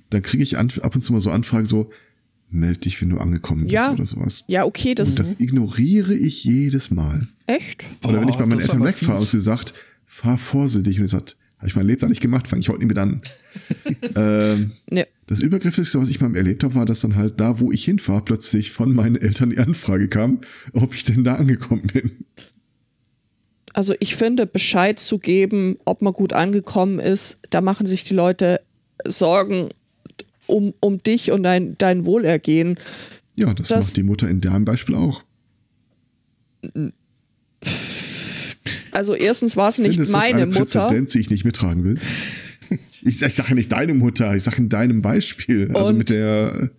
dann 0.10 0.22
kriege 0.22 0.44
ich 0.44 0.58
an, 0.58 0.70
ab 0.82 0.96
und 0.96 1.02
zu 1.02 1.14
mal 1.14 1.22
so 1.22 1.32
Anfragen 1.32 1.66
so, 1.66 1.90
meld 2.50 2.86
dich, 2.86 3.02
wenn 3.02 3.10
du 3.10 3.18
angekommen 3.18 3.62
bist 3.62 3.74
Ja. 3.74 3.92
oder 3.92 4.06
sowas. 4.06 4.44
ja, 4.48 4.66
okay, 4.66 4.96
das, 4.96 5.10
Und 5.12 5.20
das 5.20 5.40
ignoriere 5.40 6.14
ich 6.14 6.44
jedes 6.44 6.92
Mal. 6.92 7.22
echt. 7.48 7.86
Oder 8.04 8.22
wenn 8.22 8.30
ich 8.30 8.36
bei 8.36 8.44
Oh, 8.44 8.48
meinen 8.48 8.62
Eltern 8.62 8.84
wegfahre 8.84 9.20
und 9.20 9.28
sie 9.28 9.40
sagt, 9.42 9.74
fahr 10.06 10.38
vorsichtig 10.38 11.00
und 11.00 11.06
ich 11.06 11.12
sagt, 11.12 11.36
habe 11.58 11.68
ich 11.68 11.76
mein 11.76 11.86
Leben 11.88 12.02
da 12.02 12.08
nicht 12.08 12.22
gemacht, 12.22 12.48
fange 12.48 12.60
ich 12.62 12.70
heute 12.70 12.80
nicht 12.80 12.90
mit 12.90 12.98
an. 12.98 13.22
ähm, 14.16 14.72
Ne. 14.90 15.08
das 15.28 15.40
Übergrifflichste, 15.40 16.00
was 16.00 16.10
ich 16.10 16.22
mal 16.22 16.36
erlebt 16.36 16.64
habe, 16.64 16.76
war, 16.76 16.86
dass 16.86 17.00
dann 17.00 17.16
halt 17.16 17.40
da, 17.40 17.60
wo 17.60 17.72
ich 17.72 17.84
hinfahre, 17.86 18.24
plötzlich 18.24 18.72
von 18.72 18.94
meinen 18.94 19.16
Eltern 19.16 19.50
die 19.50 19.58
Anfrage 19.58 20.08
kam, 20.08 20.42
ob 20.74 20.94
ich 20.94 21.04
denn 21.04 21.24
da 21.24 21.36
angekommen 21.36 21.88
bin. 21.94 22.12
Also 23.74 23.94
ich 24.00 24.16
finde, 24.16 24.46
Bescheid 24.46 25.00
zu 25.00 25.18
geben, 25.20 25.78
ob 25.86 26.02
man 26.02 26.14
gut 26.14 26.32
angekommen 26.34 27.00
ist, 27.00 27.38
da 27.50 27.60
machen 27.62 27.88
sich 27.88 28.04
die 28.06 28.14
Leute 28.14 28.62
Sorgen 29.06 29.70
um, 30.48 30.74
um 30.80 31.02
dich 31.04 31.32
und 31.32 31.44
dein, 31.44 31.78
dein 31.78 32.06
Wohlergehen. 32.06 32.78
Ja, 33.36 33.54
das, 33.54 33.68
Das- 33.70 33.86
macht 33.88 33.98
die 33.98 34.04
Mutter 34.04 34.30
in 34.30 34.42
deinem 34.42 34.66
Beispiel 34.66 34.96
auch. 34.96 35.24
Also 38.92 39.14
erstens 39.16 39.58
war 39.58 39.70
es 39.70 39.78
nicht 39.78 39.92
Findest 39.96 40.14
meine 40.14 40.44
eine 40.44 40.46
Mutter. 40.48 40.82
Präzedenz, 40.88 41.12
die 41.12 41.20
ich 41.20 41.30
nicht 41.30 41.46
mittragen 41.46 41.84
will? 41.84 42.00
Ich, 43.08 43.22
ich 43.22 43.36
sage 43.36 43.54
nicht 43.54 43.72
deine 43.72 43.94
Mutter, 43.94 44.34
ich 44.36 44.42
sage 44.44 44.58
in 44.58 44.68
deinem 44.70 45.04
Beispiel. 45.04 45.68
Also 45.76 45.90
Und- 45.90 45.98
mit 46.00 46.10
der. 46.10 46.72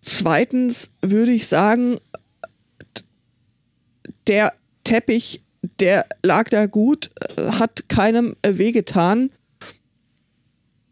Zweitens 0.00 0.90
würde 1.02 1.30
ich 1.30 1.46
sagen, 1.46 1.98
der 4.26 4.54
Teppich, 4.82 5.44
der 5.78 6.06
lag 6.24 6.48
da 6.48 6.66
gut, 6.66 7.12
hat 7.36 7.84
keinem 7.88 8.34
äh, 8.42 8.58
wehgetan. 8.58 9.30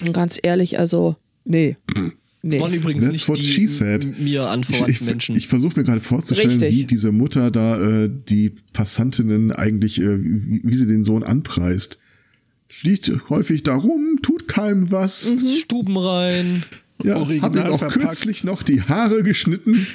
Und 0.01 0.13
Ganz 0.13 0.39
ehrlich, 0.43 0.79
also, 0.79 1.17
nee. 1.45 1.77
Nee. 2.43 2.53
Das 2.53 2.63
waren 2.63 2.73
übrigens 2.73 3.03
That's 3.05 3.13
nicht 3.13 3.29
what 3.29 3.37
die 3.37 3.43
she 3.43 3.67
said. 3.67 4.19
mir 4.19 4.41
Ich, 4.45 4.49
anverwandten 4.49 4.91
ich, 4.91 5.01
Menschen. 5.03 5.37
ich 5.37 5.47
versuche 5.47 5.79
mir 5.79 5.85
gerade 5.85 6.01
vorzustellen, 6.01 6.49
Richtig. 6.59 6.75
wie 6.75 6.85
diese 6.85 7.13
Mutter 7.13 7.51
da 7.51 7.79
äh, 8.05 8.11
die 8.11 8.55
Passantinnen 8.73 9.53
eigentlich, 9.53 10.01
äh, 10.01 10.19
wie, 10.25 10.63
wie 10.65 10.75
sie 10.75 10.87
den 10.87 11.03
Sohn 11.03 11.23
anpreist. 11.23 11.99
Liegt 12.81 13.13
häufig 13.29 13.63
da 13.63 13.75
rum, 13.75 14.21
tut 14.23 14.49
keinem 14.49 14.91
was. 14.91 15.35
Mhm. 15.35 15.49
Stuben 15.49 15.99
rein. 15.99 16.63
Ja, 17.05 17.17
Original 17.17 17.43
hab 17.43 17.55
ihm 17.67 17.73
auch 17.75 17.79
verpackt. 17.79 18.01
kürzlich 18.07 18.43
noch 18.43 18.63
die 18.63 18.81
Haare 18.85 19.23
geschnitten. 19.23 19.87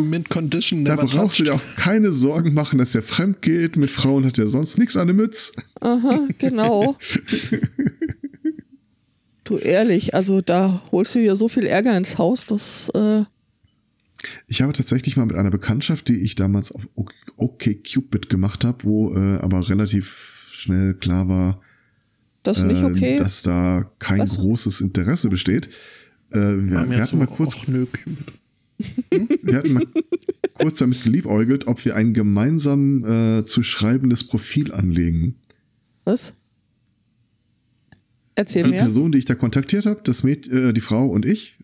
Mint 0.00 0.28
Condition 0.28 0.84
Da 0.84 0.96
never 0.96 1.06
brauchst 1.06 1.38
du 1.38 1.44
dir 1.44 1.54
auch 1.54 1.60
keine 1.76 2.12
Sorgen 2.12 2.54
machen, 2.54 2.78
dass 2.78 2.92
der 2.92 3.02
fremd 3.02 3.42
geht. 3.42 3.76
Mit 3.76 3.90
Frauen 3.90 4.26
hat 4.26 4.38
er 4.38 4.46
sonst 4.46 4.78
nichts 4.78 4.96
an 4.96 5.06
der 5.06 5.16
Mütze. 5.16 5.52
Aha, 5.80 6.28
genau. 6.38 6.96
du 9.44 9.58
ehrlich, 9.58 10.14
also 10.14 10.40
da 10.40 10.82
holst 10.92 11.14
du 11.14 11.20
dir 11.20 11.36
so 11.36 11.48
viel 11.48 11.66
Ärger 11.66 11.96
ins 11.96 12.18
Haus, 12.18 12.46
dass 12.46 12.88
äh, 12.90 13.24
Ich 14.48 14.62
habe 14.62 14.72
tatsächlich 14.72 15.16
mal 15.16 15.26
mit 15.26 15.36
einer 15.36 15.50
Bekanntschaft, 15.50 16.08
die 16.08 16.20
ich 16.20 16.34
damals 16.34 16.72
auf 16.72 16.88
OkCupid 17.36 18.28
gemacht 18.28 18.64
habe, 18.64 18.84
wo 18.84 19.14
äh, 19.14 19.38
aber 19.38 19.68
relativ 19.68 20.50
schnell 20.52 20.94
klar 20.94 21.28
war, 21.28 21.60
das 22.42 22.62
nicht 22.62 22.82
ähm, 22.82 22.86
okay. 22.86 23.16
dass 23.16 23.42
da 23.42 23.90
kein 23.98 24.20
Was? 24.20 24.36
großes 24.36 24.82
Interesse 24.82 25.30
besteht. 25.30 25.68
Äh, 26.30 26.38
wir, 26.38 26.90
wir 26.90 26.98
hatten 26.98 27.06
so, 27.06 27.16
mal 27.16 27.26
kurz, 27.26 27.56
ach, 27.58 27.68
nö, 27.68 27.86
wir 29.42 29.56
hatten 29.56 29.72
mal 29.74 29.86
kurz 30.54 30.78
damit 30.78 31.02
geliebäugelt, 31.02 31.66
ob 31.66 31.84
wir 31.84 31.94
ein 31.96 32.12
gemeinsam 32.12 33.04
äh, 33.04 33.44
zu 33.44 33.62
schreibendes 33.62 34.24
Profil 34.24 34.72
anlegen. 34.72 35.36
Was? 36.04 36.34
Erzähl 38.34 38.64
Die 38.64 38.70
mir. 38.70 38.78
Person, 38.78 39.12
die 39.12 39.18
ich 39.18 39.24
da 39.24 39.34
kontaktiert 39.34 39.86
habe, 39.86 40.00
das 40.02 40.24
Mäd 40.24 40.48
äh, 40.48 40.72
die 40.72 40.80
Frau 40.80 41.06
und 41.06 41.24
ich, 41.24 41.56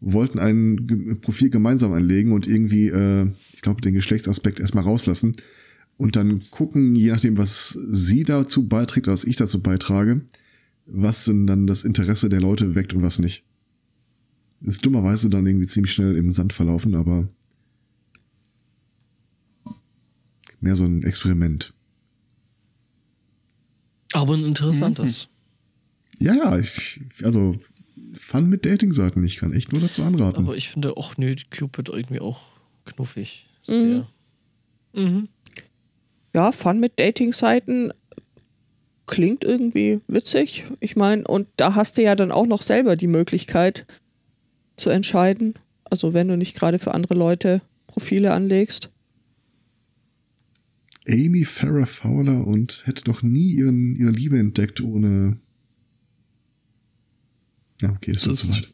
wollten 0.00 0.38
ein 0.38 0.86
Ge- 0.86 1.14
Profil 1.16 1.50
gemeinsam 1.50 1.92
anlegen 1.92 2.32
und 2.32 2.46
irgendwie, 2.46 2.88
äh, 2.88 3.26
ich 3.52 3.62
glaube, 3.62 3.80
den 3.80 3.94
Geschlechtsaspekt 3.94 4.60
erstmal 4.60 4.84
rauslassen 4.84 5.34
und 5.96 6.14
dann 6.14 6.44
gucken, 6.50 6.94
je 6.94 7.10
nachdem, 7.10 7.38
was 7.38 7.70
sie 7.70 8.22
dazu 8.22 8.68
beiträgt 8.68 9.08
was 9.08 9.24
ich 9.24 9.36
dazu 9.36 9.62
beitrage, 9.62 10.20
was 10.84 11.24
denn 11.24 11.46
dann 11.48 11.66
das 11.66 11.82
Interesse 11.82 12.28
der 12.28 12.40
Leute 12.40 12.76
weckt 12.76 12.94
und 12.94 13.02
was 13.02 13.18
nicht. 13.18 13.42
Ist 14.66 14.84
dummerweise 14.84 15.30
dann 15.30 15.46
irgendwie 15.46 15.68
ziemlich 15.68 15.92
schnell 15.92 16.16
im 16.16 16.32
Sand 16.32 16.52
verlaufen, 16.52 16.96
aber 16.96 17.28
mehr 20.60 20.74
so 20.74 20.84
ein 20.84 21.04
Experiment. 21.04 21.72
Aber 24.12 24.34
ein 24.34 24.44
interessantes. 24.44 25.28
Ja, 26.18 26.34
ja, 26.34 26.58
ich, 26.58 27.00
also 27.22 27.56
Fun 28.14 28.48
mit 28.48 28.66
Dating-Seiten. 28.66 29.22
Ich 29.22 29.36
kann 29.36 29.52
echt 29.52 29.70
nur 29.70 29.80
dazu 29.80 30.02
anraten. 30.02 30.44
Aber 30.44 30.56
ich 30.56 30.68
finde 30.68 30.96
auch, 30.96 31.16
nö, 31.16 31.36
Cupid 31.50 31.88
irgendwie 31.88 32.20
auch 32.20 32.46
knuffig. 32.86 33.46
Mhm. 33.68 33.72
Sehr. 33.72 34.08
Mhm. 34.94 35.28
Ja, 36.34 36.50
Fun 36.50 36.80
mit 36.80 36.98
Dating-Seiten 36.98 37.92
klingt 39.06 39.44
irgendwie 39.44 40.00
witzig. 40.08 40.64
Ich 40.80 40.96
meine, 40.96 41.24
und 41.28 41.46
da 41.56 41.76
hast 41.76 41.98
du 41.98 42.02
ja 42.02 42.16
dann 42.16 42.32
auch 42.32 42.46
noch 42.46 42.62
selber 42.62 42.96
die 42.96 43.06
Möglichkeit 43.06 43.86
zu 44.76 44.90
entscheiden. 44.90 45.54
Also 45.84 46.14
wenn 46.14 46.28
du 46.28 46.36
nicht 46.36 46.54
gerade 46.56 46.78
für 46.78 46.94
andere 46.94 47.14
Leute 47.14 47.60
Profile 47.86 48.32
anlegst. 48.32 48.90
Amy 51.08 51.44
Farrah 51.44 51.86
Fowler 51.86 52.46
und 52.46 52.82
hätte 52.86 53.04
doch 53.04 53.22
nie 53.22 53.52
ihren, 53.54 53.94
ihre 53.94 54.10
Liebe 54.10 54.38
entdeckt 54.38 54.80
ohne. 54.80 55.36
Ja, 57.80 57.90
okay, 57.90 58.12
das 58.12 58.26
wird 58.26 58.32
Das 58.38 58.40
zu 58.40 58.50
weit. 58.50 58.68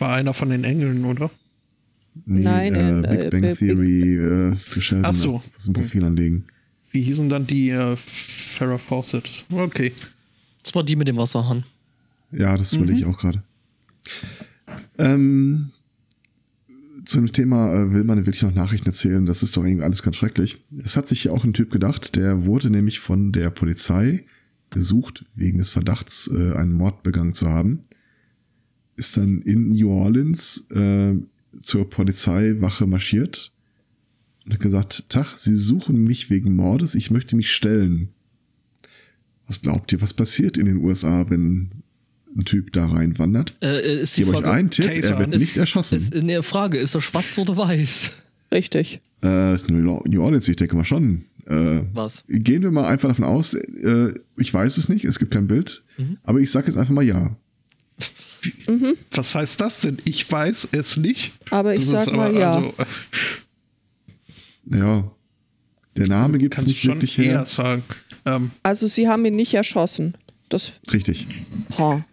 war 0.00 0.14
einer 0.14 0.34
von 0.34 0.50
den 0.50 0.62
Engeln, 0.64 1.04
oder? 1.04 1.30
Nee, 2.26 2.42
Nein, 2.42 2.74
äh, 2.74 2.88
in, 2.90 3.02
Big 3.02 3.10
äh, 3.20 3.30
Bang 3.30 3.40
Big- 3.40 3.58
Theory 3.58 4.16
äh, 4.16 4.56
für 4.56 4.80
Sheldon 4.80 5.06
Ach 5.06 5.14
so. 5.14 5.42
ein 5.66 5.72
Profil 5.72 6.04
anlegen. 6.04 6.44
Wie 6.90 7.02
hießen 7.02 7.28
dann 7.30 7.46
die 7.46 7.70
äh, 7.70 7.96
Farrah 7.96 8.78
Fawcett? 8.78 9.28
Okay. 9.50 9.92
Das 10.62 10.74
war 10.74 10.84
die 10.84 10.94
mit 10.94 11.08
dem 11.08 11.16
Wasserhahn. 11.16 11.64
Ja, 12.30 12.56
das 12.56 12.74
überlege 12.74 12.98
ich 13.00 13.06
auch 13.06 13.18
gerade. 13.18 13.42
Ähm, 14.98 15.72
zu 17.04 17.18
dem 17.18 17.32
Thema 17.32 17.74
äh, 17.74 17.92
will 17.92 18.04
man 18.04 18.18
wirklich 18.18 18.42
noch 18.42 18.54
Nachrichten 18.54 18.86
erzählen, 18.86 19.26
das 19.26 19.42
ist 19.42 19.56
doch 19.56 19.64
irgendwie 19.64 19.84
alles 19.84 20.02
ganz 20.02 20.16
schrecklich. 20.16 20.64
Es 20.82 20.96
hat 20.96 21.06
sich 21.06 21.24
ja 21.24 21.32
auch 21.32 21.44
ein 21.44 21.52
Typ 21.52 21.70
gedacht, 21.70 22.16
der 22.16 22.46
wurde 22.46 22.70
nämlich 22.70 23.00
von 23.00 23.32
der 23.32 23.50
Polizei 23.50 24.24
gesucht, 24.70 25.24
wegen 25.34 25.58
des 25.58 25.70
Verdachts, 25.70 26.30
äh, 26.32 26.52
einen 26.54 26.72
Mord 26.72 27.02
begangen 27.02 27.34
zu 27.34 27.48
haben. 27.48 27.82
Ist 28.96 29.16
dann 29.16 29.42
in 29.42 29.70
New 29.70 29.90
Orleans 29.90 30.68
äh, 30.70 31.14
zur 31.58 31.88
Polizeiwache 31.88 32.86
marschiert 32.86 33.52
und 34.44 34.54
hat 34.54 34.60
gesagt, 34.60 35.08
Tag, 35.08 35.36
Sie 35.36 35.56
suchen 35.56 36.02
mich 36.04 36.30
wegen 36.30 36.56
Mordes, 36.56 36.94
ich 36.94 37.10
möchte 37.10 37.36
mich 37.36 37.52
stellen. 37.52 38.08
Was 39.46 39.60
glaubt 39.60 39.92
ihr, 39.92 40.00
was 40.00 40.14
passiert 40.14 40.56
in 40.56 40.66
den 40.66 40.78
USA, 40.78 41.28
wenn 41.28 41.70
Typ 42.44 42.72
da 42.72 42.86
reinwandert. 42.86 43.54
Äh, 43.60 43.66
äh, 43.80 44.00
ist 44.02 44.10
Ich 44.10 44.14
die 44.16 44.20
gebe 44.24 44.36
euch 44.38 44.42
Frage, 44.44 44.56
einen 44.58 44.70
Tipp, 44.70 44.86
Taser. 44.86 45.14
er 45.14 45.18
wird 45.20 45.34
ist, 45.34 45.40
nicht 45.40 45.56
erschossen. 45.56 45.96
Ist 45.96 46.14
eine 46.16 46.42
Frage, 46.42 46.78
ist 46.78 46.94
er 46.94 47.00
schwarz 47.02 47.36
oder 47.38 47.56
weiß? 47.56 48.12
Richtig. 48.52 49.00
Äh, 49.22 49.54
ist 49.54 49.70
New 49.70 50.00
New 50.06 50.22
Orleans, 50.22 50.48
ich 50.48 50.56
denke 50.56 50.74
mal 50.76 50.84
schon. 50.84 51.24
Äh, 51.46 51.82
Was? 51.92 52.24
gehen 52.28 52.62
wir 52.62 52.70
mal 52.70 52.84
einfach 52.86 53.08
davon 53.08 53.24
aus, 53.24 53.54
äh, 53.54 54.14
ich 54.36 54.52
weiß 54.54 54.76
es 54.78 54.88
nicht, 54.88 55.04
es 55.04 55.18
gibt 55.18 55.32
kein 55.32 55.46
Bild, 55.48 55.84
Mhm. 55.98 56.18
aber 56.22 56.38
ich 56.40 56.50
sage 56.50 56.66
jetzt 56.68 56.76
einfach 56.76 56.94
mal 56.94 57.04
ja. 57.04 57.36
Was 59.12 59.34
heißt 59.34 59.60
das 59.60 59.80
denn? 59.82 59.98
Ich 60.04 60.30
weiß 60.30 60.68
es 60.72 60.96
nicht. 60.96 61.32
Aber 61.50 61.74
ich 61.74 61.88
Das 61.90 62.06
sag 62.06 62.14
mal 62.16 62.34
ja. 62.34 62.54
also, 62.56 62.74
äh, 64.70 64.78
Ja. 64.78 65.10
Der 65.96 66.08
Name 66.08 66.38
gibt 66.38 66.56
es 66.56 66.66
nicht 66.66 66.80
schon 66.82 66.94
wirklich 66.94 67.18
eher 67.18 67.24
her. 67.40 67.46
sagen. 67.46 67.82
Ähm, 68.24 68.50
Also 68.62 68.86
sie 68.86 69.08
haben 69.08 69.24
ihn 69.26 69.36
nicht 69.36 69.52
erschossen. 69.54 70.14
Das. 70.48 70.72
Richtig. 70.92 71.26
Ha. 71.78 72.04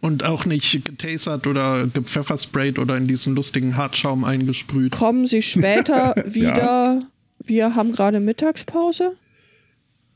Und 0.00 0.24
auch 0.24 0.44
nicht 0.46 0.84
getasert 0.84 1.46
oder 1.46 1.86
gepfeffersprayt 1.86 2.78
oder 2.78 2.96
in 2.96 3.06
diesen 3.06 3.34
lustigen 3.34 3.76
Hartschaum 3.76 4.24
eingesprüht. 4.24 4.92
Kommen 4.92 5.26
sie 5.26 5.42
später 5.42 6.14
wieder. 6.26 7.06
Wir 7.44 7.74
haben 7.74 7.92
gerade 7.92 8.20
Mittagspause. 8.20 9.12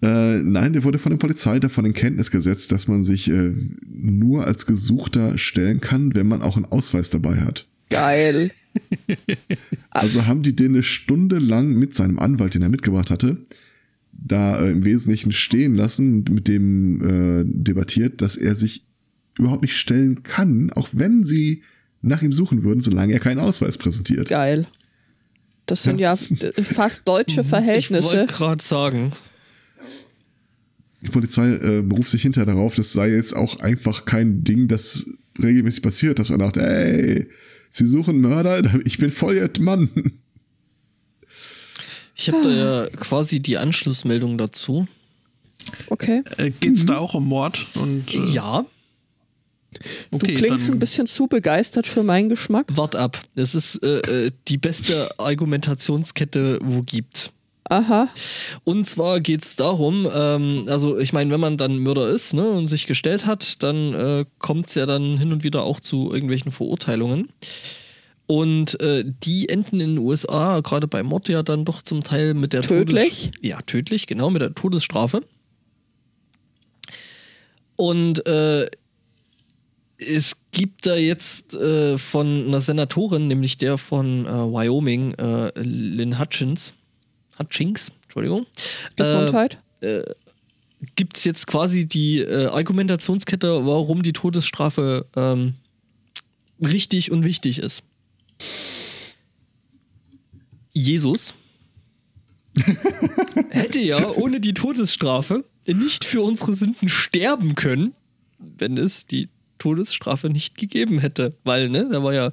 Äh, 0.02 0.42
nein, 0.42 0.72
der 0.74 0.84
wurde 0.84 0.98
von 0.98 1.10
der 1.10 1.16
Polizei 1.16 1.58
davon 1.58 1.86
in 1.86 1.94
Kenntnis 1.94 2.30
gesetzt, 2.30 2.70
dass 2.70 2.86
man 2.86 3.02
sich 3.02 3.30
äh, 3.30 3.52
nur 3.86 4.46
als 4.46 4.66
Gesuchter 4.66 5.38
stellen 5.38 5.80
kann, 5.80 6.14
wenn 6.14 6.28
man 6.28 6.42
auch 6.42 6.56
einen 6.56 6.66
Ausweis 6.66 7.10
dabei 7.10 7.40
hat. 7.40 7.66
Geil. 7.90 8.50
Also 9.90 10.26
haben 10.26 10.42
die 10.42 10.54
den 10.54 10.72
eine 10.72 10.82
Stunde 10.82 11.38
lang 11.38 11.70
mit 11.70 11.94
seinem 11.94 12.18
Anwalt, 12.18 12.54
den 12.54 12.60
er 12.60 12.68
mitgebracht 12.68 13.10
hatte, 13.10 13.38
da 14.12 14.60
äh, 14.60 14.70
im 14.70 14.84
Wesentlichen 14.84 15.32
stehen 15.32 15.74
lassen, 15.74 16.24
mit 16.30 16.48
dem 16.48 17.00
äh, 17.00 17.44
debattiert, 17.46 18.20
dass 18.20 18.36
er 18.36 18.54
sich 18.54 18.84
überhaupt 19.38 19.62
nicht 19.62 19.76
stellen 19.76 20.22
kann, 20.22 20.70
auch 20.72 20.88
wenn 20.92 21.24
sie 21.24 21.62
nach 22.02 22.22
ihm 22.22 22.32
suchen 22.32 22.62
würden, 22.62 22.80
solange 22.80 23.12
er 23.12 23.20
keinen 23.20 23.40
Ausweis 23.40 23.78
präsentiert. 23.78 24.28
Geil. 24.28 24.66
Das 25.66 25.82
sind 25.82 25.98
ja, 26.00 26.16
d- 26.30 26.52
fast 26.62 27.06
deutsche 27.08 27.40
Ich 27.40 27.46
Verhältnisse. 27.48 28.04
wollte 28.04 28.26
gerade 28.32 28.62
sagen. 28.62 29.12
Die 31.02 31.10
Polizei 31.10 31.52
äh, 31.54 31.82
beruft 31.82 32.10
sich 32.10 32.22
hinterher 32.22 32.46
darauf, 32.46 32.74
das 32.74 32.92
sei 32.92 33.10
jetzt 33.10 33.34
auch 33.36 33.60
einfach 33.60 34.04
kein 34.04 34.44
Ding, 34.44 34.68
das 34.68 35.06
regelmäßig 35.42 35.82
passiert, 35.82 36.18
dass 36.18 36.30
er 36.30 36.38
dachte, 36.38 36.62
ey, 36.66 37.28
sie 37.70 37.86
suchen 37.86 38.20
Mörder, 38.20 38.62
ich 38.84 38.98
bin 38.98 39.10
voll 39.10 39.36
ihr 39.36 39.50
Mann. 39.60 39.90
Ich 42.14 42.28
habe 42.30 42.42
da 42.42 42.50
ja 42.50 42.86
quasi 42.96 43.40
die 43.40 43.58
Anschlussmeldung 43.58 44.38
dazu. 44.38 44.86
Okay. 45.88 46.22
Äh, 46.38 46.50
geht's 46.50 46.86
da 46.86 46.98
auch 46.98 47.14
um 47.14 47.26
Mord? 47.26 47.66
Und, 47.74 48.12
äh, 48.14 48.26
Ja, 48.26 48.64
Du 50.10 50.16
okay, 50.16 50.34
klingst 50.34 50.68
dann- 50.68 50.76
ein 50.76 50.78
bisschen 50.78 51.06
zu 51.06 51.26
begeistert 51.26 51.86
für 51.86 52.02
meinen 52.02 52.28
Geschmack. 52.28 52.66
wart 52.76 52.96
ab. 52.96 53.22
Es 53.34 53.54
ist 53.54 53.82
äh, 53.82 54.26
äh, 54.26 54.30
die 54.48 54.58
beste 54.58 55.08
Argumentationskette, 55.18 56.58
wo 56.62 56.82
gibt. 56.82 57.32
Aha. 57.68 58.08
Und 58.62 58.86
zwar 58.86 59.18
geht 59.20 59.42
es 59.42 59.56
darum, 59.56 60.08
ähm, 60.14 60.66
also 60.68 60.98
ich 60.98 61.12
meine, 61.12 61.32
wenn 61.32 61.40
man 61.40 61.56
dann 61.56 61.78
Mörder 61.78 62.08
ist 62.08 62.32
ne, 62.32 62.48
und 62.48 62.68
sich 62.68 62.86
gestellt 62.86 63.26
hat, 63.26 63.62
dann 63.62 63.92
äh, 63.94 64.24
kommt 64.38 64.68
es 64.68 64.76
ja 64.76 64.86
dann 64.86 65.18
hin 65.18 65.32
und 65.32 65.42
wieder 65.42 65.64
auch 65.64 65.80
zu 65.80 66.12
irgendwelchen 66.12 66.52
Verurteilungen. 66.52 67.28
Und 68.28 68.80
äh, 68.80 69.04
die 69.24 69.48
enden 69.48 69.80
in 69.80 69.94
den 69.94 69.98
USA, 69.98 70.60
gerade 70.60 70.86
bei 70.88 71.02
Mord 71.02 71.28
ja 71.28 71.42
dann 71.42 71.64
doch 71.64 71.82
zum 71.82 72.02
Teil 72.04 72.34
mit 72.34 72.52
der 72.52 72.62
Tödlich? 72.62 73.26
Todes 73.26 73.40
ja, 73.42 73.60
tödlich, 73.62 74.06
genau, 74.06 74.30
mit 74.30 74.42
der 74.42 74.54
Todesstrafe. 74.54 75.22
Und 77.76 78.26
äh, 78.26 78.68
es 79.98 80.36
gibt 80.52 80.86
da 80.86 80.96
jetzt 80.96 81.54
äh, 81.54 81.98
von 81.98 82.46
einer 82.46 82.60
Senatorin, 82.60 83.28
nämlich 83.28 83.58
der 83.58 83.78
von 83.78 84.26
äh, 84.26 84.28
Wyoming, 84.28 85.14
äh, 85.14 85.52
Lynn 85.60 86.18
Hutchins, 86.18 86.74
Hutchings, 87.38 87.92
Entschuldigung, 88.04 88.46
Gesundheit. 88.96 89.58
gibt 90.94 91.16
es 91.16 91.24
jetzt 91.24 91.46
quasi 91.46 91.86
die 91.86 92.20
äh, 92.20 92.46
Argumentationskette, 92.46 93.66
warum 93.66 94.02
die 94.02 94.12
Todesstrafe 94.12 95.06
ähm, 95.16 95.54
richtig 96.64 97.10
und 97.10 97.24
wichtig 97.24 97.58
ist. 97.58 97.82
Jesus 100.72 101.34
hätte 103.50 103.80
ja 103.80 104.10
ohne 104.10 104.40
die 104.40 104.54
Todesstrafe 104.54 105.44
nicht 105.66 106.04
für 106.04 106.22
unsere 106.22 106.54
Sünden 106.54 106.88
sterben 106.88 107.54
können, 107.54 107.94
wenn 108.38 108.76
es 108.76 109.06
die 109.06 109.28
Todesstrafe 109.58 110.30
nicht 110.30 110.56
gegeben 110.56 110.98
hätte. 110.98 111.34
Weil, 111.44 111.68
ne, 111.68 111.88
da 111.90 112.02
war 112.02 112.14
ja 112.14 112.32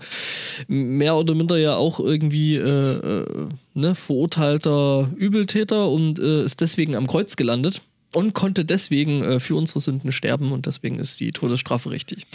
mehr 0.67 1.15
oder 1.15 1.35
minder 1.35 1.57
ja 1.57 1.75
auch 1.75 1.99
irgendwie 1.99 2.55
äh, 2.55 3.21
äh, 3.21 3.25
ne, 3.73 3.95
verurteilter 3.95 5.09
Übeltäter 5.15 5.89
und 5.89 6.19
äh, 6.19 6.43
ist 6.45 6.61
deswegen 6.61 6.95
am 6.95 7.07
Kreuz 7.07 7.35
gelandet 7.35 7.81
und 8.13 8.33
konnte 8.33 8.65
deswegen 8.65 9.23
äh, 9.23 9.39
für 9.39 9.55
unsere 9.55 9.81
Sünden 9.81 10.11
sterben 10.11 10.51
und 10.51 10.65
deswegen 10.65 10.99
ist 10.99 11.19
die 11.19 11.31
Todesstrafe 11.31 11.91
richtig. 11.91 12.25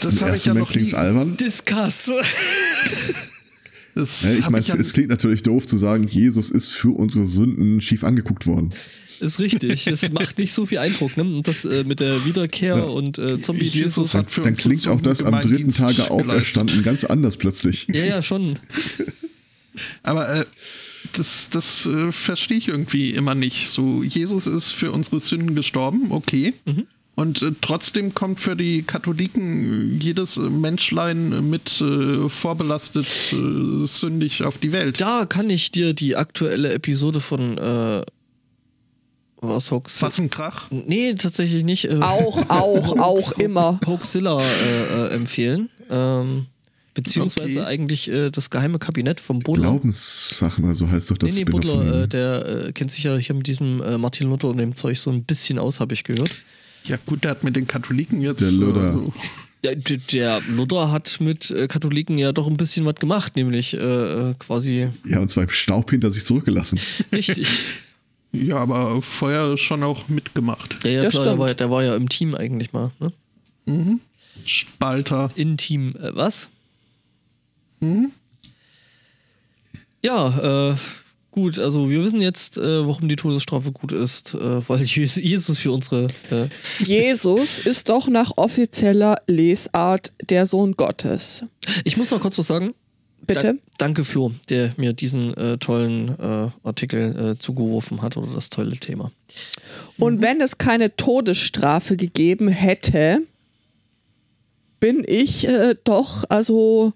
Das 0.00 0.20
habe 0.22 0.34
ich 0.34 0.44
ja 0.44 0.54
Moment 0.54 0.92
noch 0.92 0.98
albern. 0.98 1.36
Discuss. 1.36 2.10
Das 3.94 4.22
Ja, 4.22 4.38
ich 4.38 4.48
meine, 4.50 4.64
ja, 4.64 4.76
es 4.76 4.92
klingt 4.92 5.10
natürlich 5.10 5.42
doof 5.42 5.66
zu 5.66 5.76
sagen, 5.76 6.04
Jesus 6.04 6.50
ist 6.50 6.68
für 6.68 6.90
unsere 6.96 7.24
Sünden 7.24 7.80
schief 7.80 8.04
angeguckt 8.04 8.46
worden. 8.46 8.70
Ist 9.20 9.38
richtig. 9.38 9.86
Es 9.86 10.10
macht 10.12 10.38
nicht 10.38 10.52
so 10.52 10.66
viel 10.66 10.78
Eindruck, 10.78 11.16
ne? 11.16 11.24
Und 11.24 11.46
das 11.46 11.64
äh, 11.64 11.84
mit 11.84 12.00
der 12.00 12.24
Wiederkehr 12.24 12.76
Ja. 12.76 12.82
und 12.84 13.18
äh, 13.18 13.40
Zombie 13.40 13.64
Jesus 13.64 13.96
Jesus. 13.96 14.14
hat 14.14 14.30
für 14.30 14.42
Dann 14.42 14.54
klingt 14.54 14.88
auch 14.88 15.00
das 15.00 15.22
am 15.22 15.40
dritten 15.40 15.72
Tage 15.72 15.94
geleistet. 15.94 16.10
auferstanden 16.10 16.82
ganz 16.82 17.04
anders 17.04 17.36
plötzlich. 17.36 17.86
Ja, 17.92 18.04
ja, 18.04 18.22
schon. 18.22 18.58
Aber 20.02 20.40
äh, 20.40 20.44
das, 21.12 21.48
das 21.50 21.86
äh, 21.86 22.12
verstehe 22.12 22.58
ich 22.58 22.68
irgendwie 22.68 23.10
immer 23.10 23.34
nicht. 23.34 23.68
So, 23.70 24.02
Jesus 24.02 24.46
ist 24.46 24.70
für 24.72 24.90
unsere 24.92 25.20
Sünden 25.20 25.54
gestorben, 25.54 26.06
okay. 26.10 26.54
Mhm. 26.64 26.86
Und 27.14 27.42
äh, 27.42 27.52
trotzdem 27.60 28.14
kommt 28.14 28.40
für 28.40 28.56
die 28.56 28.82
Katholiken 28.82 30.00
jedes 30.00 30.36
Menschlein 30.38 31.50
mit 31.50 31.80
äh, 31.80 32.28
vorbelastet 32.28 33.06
äh, 33.32 33.86
sündig 33.86 34.42
auf 34.44 34.58
die 34.58 34.72
Welt. 34.72 35.00
Da 35.00 35.26
kann 35.26 35.50
ich 35.50 35.70
dir 35.70 35.92
die 35.92 36.16
aktuelle 36.16 36.72
Episode 36.72 37.20
von 37.20 37.58
äh, 37.58 38.02
was 39.40 39.70
Hoax. 39.70 40.02
Was 40.02 40.18
ein 40.18 40.30
Krach. 40.30 40.70
Nee, 40.70 41.14
tatsächlich 41.14 41.64
nicht. 41.64 41.86
Äh, 41.86 41.98
Auch, 42.00 42.48
auch, 42.48 42.98
auch 42.98 43.32
immer. 43.32 43.80
Hoaxilla 43.86 44.40
äh, 44.42 45.06
äh, 45.06 45.14
empfehlen. 45.14 45.70
Ähm, 45.90 46.46
beziehungsweise 46.94 47.60
Okay. 47.60 47.68
eigentlich 47.68 48.08
äh, 48.10 48.30
das 48.30 48.50
geheime 48.50 48.78
Kabinett 48.78 49.20
vom 49.20 49.38
Butler. 49.40 49.62
Glaubenssachen 49.62 50.64
oder 50.64 50.74
so 50.74 50.88
heißt 50.90 51.10
doch 51.10 51.18
das 51.18 51.32
Nee, 51.32 51.38
nee, 51.40 51.44
Butler, 51.44 52.02
äh, 52.02 52.08
der 52.08 52.66
äh, 52.68 52.72
kennt 52.72 52.90
sich 52.90 53.04
ja 53.04 53.16
hier 53.16 53.34
mit 53.34 53.46
diesem 53.46 53.82
äh, 53.82 53.96
Martin 53.98 54.28
Luther 54.28 54.48
und 54.48 54.58
dem 54.58 54.74
Zeug 54.74 54.98
so 54.98 55.10
ein 55.10 55.24
bisschen 55.24 55.58
aus, 55.58 55.80
habe 55.80 55.94
ich 55.94 56.04
gehört. 56.04 56.30
Ja, 56.84 56.96
gut, 57.06 57.24
der 57.24 57.32
hat 57.32 57.44
mit 57.44 57.56
den 57.56 57.66
Katholiken 57.66 58.20
jetzt. 58.20 58.40
Der 58.42 58.50
Luther. 58.52 58.88
äh, 58.90 58.92
so- 58.92 59.12
Der, 59.62 59.76
der- 59.76 60.40
Luther 60.48 60.90
hat 60.90 61.18
mit 61.20 61.50
äh, 61.50 61.66
Katholiken 61.68 62.16
ja 62.18 62.32
doch 62.32 62.46
ein 62.46 62.56
bisschen 62.56 62.84
was 62.86 62.94
gemacht, 62.96 63.36
nämlich 63.36 63.76
quasi 64.38 64.88
Ja, 65.06 65.20
und 65.20 65.28
zwar 65.28 65.44
im 65.44 65.50
Staub 65.50 65.90
hinter 65.90 66.10
sich 66.10 66.24
zurückgelassen. 66.24 66.78
richtig. 67.12 67.48
Ja, 68.32 68.56
aber 68.58 69.02
vorher 69.02 69.56
schon 69.56 69.82
auch 69.82 70.08
mitgemacht. 70.08 70.76
Ja, 70.84 70.90
ja, 70.90 71.02
Das 71.02 71.12
klar, 71.14 71.24
der 71.24 71.38
war, 71.38 71.54
der 71.54 71.70
war 71.70 71.82
ja 71.82 71.96
im 71.96 72.08
Team 72.08 72.34
eigentlich 72.34 72.72
mal. 72.72 72.90
Ne? 73.00 73.12
Spalter. 74.44 75.30
In 75.34 75.56
Team, 75.56 75.94
äh, 75.96 76.14
was? 76.14 76.48
Mhm. 77.80 78.12
Ja, 80.02 80.70
äh, 80.70 80.76
gut, 81.30 81.58
also 81.58 81.90
wir 81.90 82.02
wissen 82.02 82.20
jetzt, 82.20 82.56
äh, 82.56 82.86
warum 82.86 83.08
die 83.08 83.16
Todesstrafe 83.16 83.70
gut 83.72 83.92
ist, 83.92 84.34
äh, 84.34 84.68
weil 84.68 84.80
Jes- 84.84 85.20
Jesus 85.20 85.58
für 85.58 85.72
unsere. 85.72 86.04
Äh, 86.30 86.46
Jesus 86.84 87.58
ist 87.58 87.88
doch 87.88 88.08
nach 88.08 88.32
offizieller 88.36 89.16
Lesart 89.26 90.12
der 90.22 90.46
Sohn 90.46 90.72
Gottes. 90.76 91.44
ich 91.84 91.96
muss 91.96 92.10
noch 92.10 92.20
kurz 92.20 92.38
was 92.38 92.46
sagen. 92.46 92.74
Bitte? 93.26 93.54
Da, 93.54 93.60
danke, 93.78 94.04
Flo, 94.04 94.32
der 94.48 94.72
mir 94.76 94.92
diesen 94.92 95.34
äh, 95.34 95.58
tollen 95.58 96.08
äh, 96.18 96.48
Artikel 96.62 97.32
äh, 97.32 97.38
zugeworfen 97.38 98.02
hat 98.02 98.16
oder 98.16 98.32
das 98.34 98.50
tolle 98.50 98.76
Thema. 98.76 99.10
Und 99.98 100.22
wenn 100.22 100.40
es 100.40 100.58
keine 100.58 100.96
Todesstrafe 100.96 101.96
gegeben 101.96 102.48
hätte, 102.48 103.22
bin 104.80 105.04
ich 105.06 105.46
äh, 105.46 105.76
doch, 105.84 106.24
also 106.28 106.92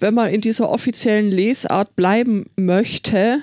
wenn 0.00 0.14
man 0.14 0.32
in 0.32 0.40
dieser 0.40 0.70
offiziellen 0.70 1.30
Lesart 1.30 1.94
bleiben 1.96 2.44
möchte, 2.56 3.40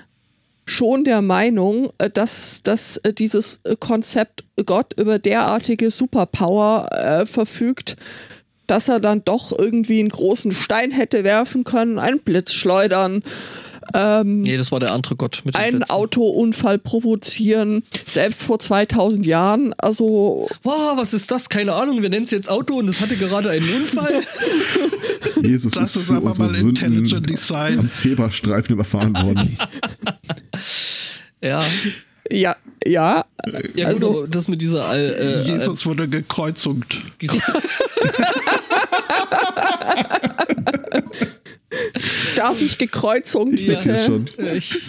schon 0.65 1.03
der 1.03 1.21
Meinung, 1.21 1.91
äh, 1.97 2.09
dass, 2.09 2.61
dass 2.63 2.97
äh, 2.97 3.13
dieses 3.13 3.59
Konzept 3.79 4.45
Gott 4.65 4.93
über 4.97 5.19
derartige 5.19 5.91
Superpower 5.91 7.25
verfügt, 7.25 7.97
dass 8.73 8.87
er 8.87 8.99
dann 8.99 9.23
doch 9.23 9.51
irgendwie 9.55 9.99
einen 9.99 10.09
großen 10.09 10.51
Stein 10.51 10.89
hätte 10.89 11.23
werfen 11.23 11.63
können, 11.63 11.99
einen 11.99 12.17
Blitz 12.19 12.53
schleudern, 12.53 13.21
nee, 14.23 14.57
das 14.57 14.71
war 14.71 14.79
der 14.79 14.93
andere 14.93 15.15
Gott 15.15 15.41
mit 15.43 15.55
einen 15.55 15.79
Plätzen. 15.79 15.91
Autounfall 15.93 16.79
provozieren, 16.79 17.83
selbst 18.07 18.41
vor 18.43 18.57
2000 18.57 19.25
Jahren. 19.25 19.73
Also, 19.77 20.47
Wow, 20.63 20.93
was 20.97 21.13
ist 21.13 21.29
das? 21.29 21.49
Keine 21.49 21.73
Ahnung, 21.73 22.01
wir 22.01 22.09
nennen 22.09 22.23
es 22.23 22.31
jetzt 22.31 22.49
Auto 22.49 22.75
und 22.79 22.89
es 22.89 23.01
hatte 23.01 23.15
gerade 23.17 23.51
einen 23.51 23.69
Unfall. 23.75 24.23
Jesus 25.43 25.73
Das 25.73 25.91
ist 25.91 25.97
ist 25.97 26.07
für 26.07 26.15
aber 26.15 26.27
unsere 26.27 26.47
mal 26.47 26.53
Sünden 26.55 26.69
Intelligent 26.85 27.29
Design. 27.29 27.77
am 27.77 27.89
Zebrastreifen 27.89 28.73
überfahren 28.73 29.13
worden. 29.21 29.57
ja. 31.41 31.61
ja, 32.31 32.55
ja. 32.85 33.25
Ja, 33.75 33.87
Also- 33.87 34.13
gut, 34.21 34.33
das 34.33 34.47
mit 34.47 34.61
dieser 34.61 34.85
All, 34.85 35.13
äh, 35.13 35.41
Jesus 35.51 35.85
wurde 35.85 36.07
gekreuzigt. 36.07 36.97
äh, 37.21 37.27
Darf 42.35 42.61
ich 42.61 42.77
gekreuzigt 42.77 43.59
Ja. 43.61 43.75
bitte? 43.75 44.05
Schon. 44.05 44.29
ich, 44.55 44.79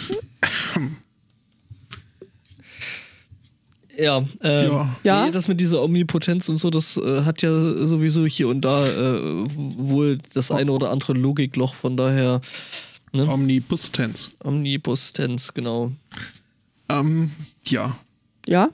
ja, 3.97 4.23
äh, 4.43 4.67
Ja. 4.67 4.95
Ja? 5.03 5.29
Das 5.31 5.47
mit 5.47 5.59
dieser 5.61 5.81
Omnipotenz 5.81 6.49
und 6.49 6.57
so, 6.57 6.69
das 6.69 6.97
äh, 6.97 7.23
hat 7.23 7.41
ja 7.41 7.49
sowieso 7.51 8.25
hier 8.25 8.49
und 8.49 8.61
da 8.61 8.87
äh, 8.87 9.21
wohl 9.47 10.19
das 10.33 10.51
eine 10.51 10.71
oder 10.71 10.91
andere 10.91 11.13
Logikloch, 11.13 11.73
von 11.75 11.95
daher 11.97 12.41
ne? 13.13 13.27
Omnipostenz. 13.27 14.31
Omnipotenz, 14.43 15.53
genau. 15.53 15.91
Ähm, 16.89 17.31
ja. 17.65 17.95
Ja. 18.47 18.69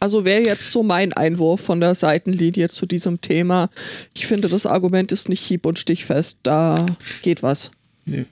Also 0.00 0.24
wäre 0.24 0.44
jetzt 0.44 0.70
so 0.72 0.82
mein 0.82 1.12
Einwurf 1.12 1.60
von 1.60 1.80
der 1.80 1.94
Seitenlinie 1.94 2.68
zu 2.68 2.86
diesem 2.86 3.20
Thema. 3.20 3.68
Ich 4.14 4.26
finde, 4.26 4.48
das 4.48 4.64
Argument 4.66 5.10
ist 5.12 5.28
nicht 5.28 5.44
hieb- 5.44 5.66
und 5.66 5.78
stichfest. 5.78 6.38
Da 6.42 6.86
geht 7.22 7.42
was. 7.42 7.72
Nee. 8.04 8.26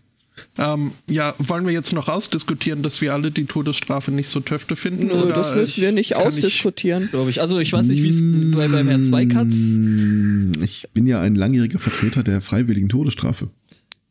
Ähm, 0.59 0.93
ja, 1.09 1.35
wollen 1.39 1.67
wir 1.67 1.73
jetzt 1.73 1.93
noch 1.93 2.09
ausdiskutieren, 2.09 2.83
dass 2.83 3.01
wir 3.01 3.13
alle 3.15 3.31
die 3.31 3.47
Todesstrafe 3.47 4.11
nicht 4.11 4.29
so 4.29 4.41
töfte 4.41 4.77
finden? 4.77 5.07
Nö, 5.07 5.15
oder 5.15 5.33
das 5.33 5.55
müssen 5.55 5.81
wir 5.81 5.93
nicht 5.93 6.15
ausdiskutieren. 6.17 7.09
Glaube 7.11 7.31
ich. 7.31 7.41
Also 7.41 7.59
ich 7.59 7.73
weiß 7.73 7.87
nicht, 7.89 8.03
wie 8.03 8.11
es 8.11 8.21
bei, 8.55 8.69
beim 8.69 8.87
Herrn 8.89 9.05
Zweikatz. 9.05 9.55
Mm, 9.79 10.53
Ich 10.63 10.89
bin 10.93 11.07
ja 11.07 11.21
ein 11.21 11.35
langjähriger 11.35 11.79
Vertreter 11.79 12.23
der 12.23 12.41
freiwilligen 12.43 12.89
Todesstrafe. 12.89 13.49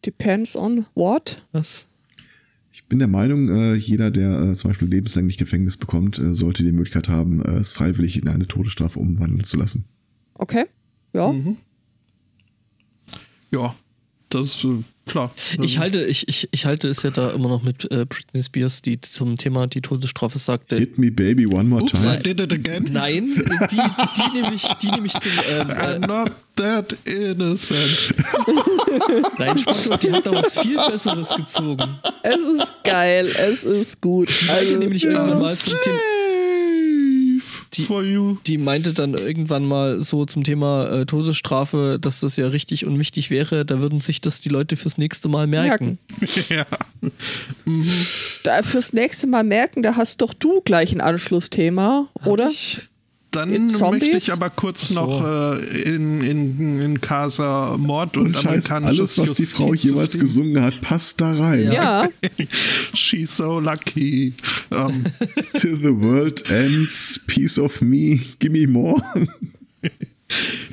Depends 0.06 0.56
on 0.56 0.86
what? 0.96 1.44
Was? 1.52 1.86
Ich 2.76 2.90
bin 2.90 3.00
der 3.00 3.08
Meinung, 3.08 3.48
äh, 3.48 3.74
jeder, 3.76 4.12
der 4.12 4.38
äh, 4.42 4.54
zum 4.54 4.70
Beispiel 4.70 4.90
lebenslänglich 4.90 5.38
Gefängnis 5.38 5.78
bekommt, 5.78 6.20
äh, 6.20 6.34
sollte 6.34 6.66
die 6.66 6.74
Möglichkeit 6.74 7.08
haben, 7.08 7.42
äh, 7.42 7.52
es 7.54 7.72
freiwillig 7.72 8.22
in 8.22 8.28
eine 8.28 8.48
Todesstrafe 8.48 9.00
umwandeln 9.00 9.46
zu 9.46 9.58
lassen. 9.58 9.86
Okay. 10.34 10.66
Ja. 11.14 11.32
Mhm. 11.32 11.56
Ja, 13.50 13.74
das 14.28 14.48
ist 14.48 14.68
klar. 15.06 15.32
Ich 15.62 15.80
halte, 15.80 16.04
ich, 16.04 16.28
ich, 16.28 16.48
ich 16.52 16.65
halte 16.65 16.88
es 16.88 17.04
ja 17.04 17.12
da 17.12 17.32
immer 17.32 17.50
noch 17.50 17.63
mit 17.63 17.89
äh, 17.91 18.06
Britney 18.06 18.44
Spears, 18.44 18.82
die 18.82 19.00
zum 19.02 19.38
Thema 19.38 19.68
die 19.68 19.82
Todesstrafe 19.82 20.39
sagte. 20.39 20.78
Hit 20.78 20.98
me 20.98 21.12
baby 21.12 21.46
one 21.46 21.65
more 21.65 21.82
Oops, 21.84 21.94
I 21.94 21.98
time. 21.98 22.20
did 22.20 22.39
it 22.39 22.52
again. 22.54 22.88
Nein, 22.91 23.44
die, 23.72 23.78
die 23.78 24.41
nämlich, 24.41 24.68
die 24.82 24.91
nämlich 24.91 25.13
zum 25.13 25.32
ähm, 25.50 25.68
I'm 25.72 26.08
not 26.08 26.32
that 26.56 26.96
innocent. 27.06 28.13
Nein, 29.38 29.58
Spotto, 29.58 29.98
die 29.98 30.12
hat 30.12 30.26
da 30.26 30.32
was 30.32 30.58
viel 30.58 30.78
Besseres 30.78 31.30
gezogen. 31.30 32.00
Es 32.24 32.62
ist 32.62 32.74
geil. 32.84 33.28
Es 33.38 33.63
ist 33.63 34.02
gut. 34.02 34.30
Die 34.30 34.46
meinte 34.46 34.78
nämlich 34.78 35.04
irgendwann 35.04 35.41
mal 35.41 35.56
zum 35.56 35.74
Thema. 35.84 36.00
Die- 37.78 37.84
for 37.84 38.04
you. 38.04 38.38
Die 38.48 38.58
meinte 38.58 38.94
dann 38.94 39.14
irgendwann 39.14 39.66
mal 39.66 40.02
so 40.02 40.26
zum 40.26 40.44
Thema 40.44 40.90
äh, 40.90 41.06
Todesstrafe, 41.06 41.98
dass 42.00 42.20
das 42.20 42.36
ja 42.38 42.48
richtig 42.48 42.86
und 42.86 42.98
wichtig 43.00 43.30
wäre. 43.30 43.66
Da 43.66 43.80
würden 43.80 44.00
sich 44.02 44.22
das 44.22 44.40
die 44.42 44.50
Leute 44.50 44.76
fürs 44.78 44.98
nächste 44.98 45.28
Mal 45.30 45.48
merken. 45.48 45.98
merken. 46.20 46.44
ja. 46.50 46.66
Da 48.44 48.64
fürs 48.64 48.94
nächste 48.94 49.28
Mal 49.28 49.44
merken, 49.44 49.84
da 49.84 49.96
hast 49.96 50.22
doch 50.22 50.34
du 50.34 50.62
gleich 50.62 50.92
ein 50.94 51.02
Anschlussthema, 51.02 52.08
oder? 52.26 52.52
Dann 53.36 53.67
möchte 53.67 54.17
ich 54.17 54.32
aber 54.32 54.50
kurz 54.50 54.89
noch 54.91 55.21
äh, 55.24 55.82
in, 55.82 56.21
in, 56.21 56.82
in 56.82 57.02
Casa 57.02 57.76
Mord 57.78 58.15
und 58.15 58.28
Und 58.28 58.34
Scheiß, 58.36 58.71
amerikanisches 58.71 59.19
alles, 59.19 59.30
was 59.30 59.36
die 59.36 59.45
Frau 59.45 59.74
jeweils 59.74 60.17
gesungen 60.17 60.62
hat, 60.62 60.80
passt 60.82 61.19
da 61.19 61.34
rein. 61.34 61.71
Ja. 61.71 62.08
She's 62.93 63.36
so 63.36 63.60
lucky. 63.60 64.34
Ähm, 64.71 65.04
Till 65.58 65.78
the 65.78 65.93
world 65.93 66.50
ends, 66.50 67.19
piece 67.28 67.60
of 67.60 67.82
me, 67.82 68.19
gimme 68.39 68.67
more. 68.67 69.02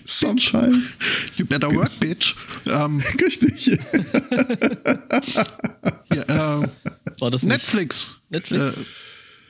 Sometimes. 0.04 0.96
you 1.36 1.44
better 1.44 1.68
work, 1.74 1.90
bitch. 2.00 2.34
Ähm, 2.66 3.02
Richtig. 3.20 3.78
ja, 6.14 6.62
äh, 6.62 6.68
War 7.18 7.30
das 7.30 7.42
nicht? 7.42 7.52
Netflix. 7.52 8.20
Netflix? 8.30 8.76
Äh, 8.76 8.80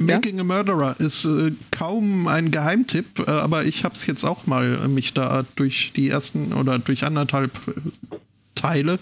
Making 0.06 0.40
a 0.40 0.44
Murderer 0.44 0.96
ist 0.98 1.24
äh, 1.24 1.52
kaum 1.70 2.28
ein 2.28 2.50
Geheimtipp, 2.50 3.20
äh, 3.26 3.30
aber 3.30 3.64
ich 3.64 3.84
habe 3.84 3.94
es 3.94 4.06
jetzt 4.06 4.24
auch 4.24 4.46
mal 4.46 4.78
äh, 4.84 4.88
mich 4.88 5.14
da 5.14 5.44
durch 5.56 5.92
die 5.94 6.08
ersten 6.08 6.52
oder 6.52 6.78
durch 6.78 7.04
anderthalb 7.04 7.52
äh, 7.68 8.16
Teile, 8.54 8.98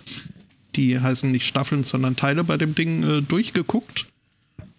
die 0.76 1.00
heißen 1.00 1.30
nicht 1.30 1.46
Staffeln, 1.46 1.84
sondern 1.84 2.16
Teile 2.16 2.44
bei 2.44 2.56
dem 2.56 2.74
Ding 2.74 3.02
äh, 3.02 3.22
durchgeguckt. 3.22 4.06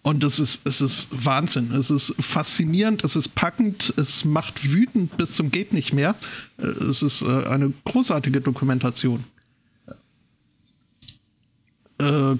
Und 0.04 0.24
es 0.24 0.40
ist, 0.40 0.66
es 0.66 0.80
ist 0.80 1.08
Wahnsinn. 1.12 1.70
Es 1.70 1.88
ist 1.88 2.16
faszinierend, 2.18 3.04
es 3.04 3.14
ist 3.14 3.36
packend, 3.36 3.94
es 3.96 4.24
macht 4.24 4.72
wütend 4.72 5.16
bis 5.16 5.34
zum 5.34 5.52
Geht 5.52 5.72
nicht 5.72 5.92
mehr. 5.92 6.16
Es 6.56 7.02
ist 7.02 7.22
eine 7.22 7.72
großartige 7.84 8.40
Dokumentation. 8.40 9.22
Äh, 12.00 12.34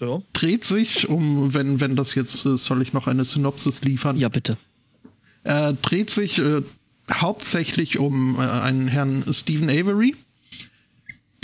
Ja. 0.00 0.22
dreht 0.32 0.64
sich 0.64 1.08
um, 1.08 1.54
wenn, 1.54 1.80
wenn 1.80 1.96
das 1.96 2.14
jetzt, 2.14 2.44
äh, 2.46 2.56
soll 2.56 2.82
ich 2.82 2.92
noch 2.92 3.06
eine 3.06 3.24
Synopsis 3.24 3.82
liefern? 3.82 4.18
ja, 4.18 4.28
bitte. 4.28 4.56
Äh, 5.44 5.74
dreht 5.82 6.10
sich 6.10 6.38
äh, 6.38 6.62
hauptsächlich 7.10 7.98
um 7.98 8.36
äh, 8.36 8.40
einen 8.40 8.88
Herrn 8.88 9.24
Stephen 9.32 9.68
Avery, 9.68 10.14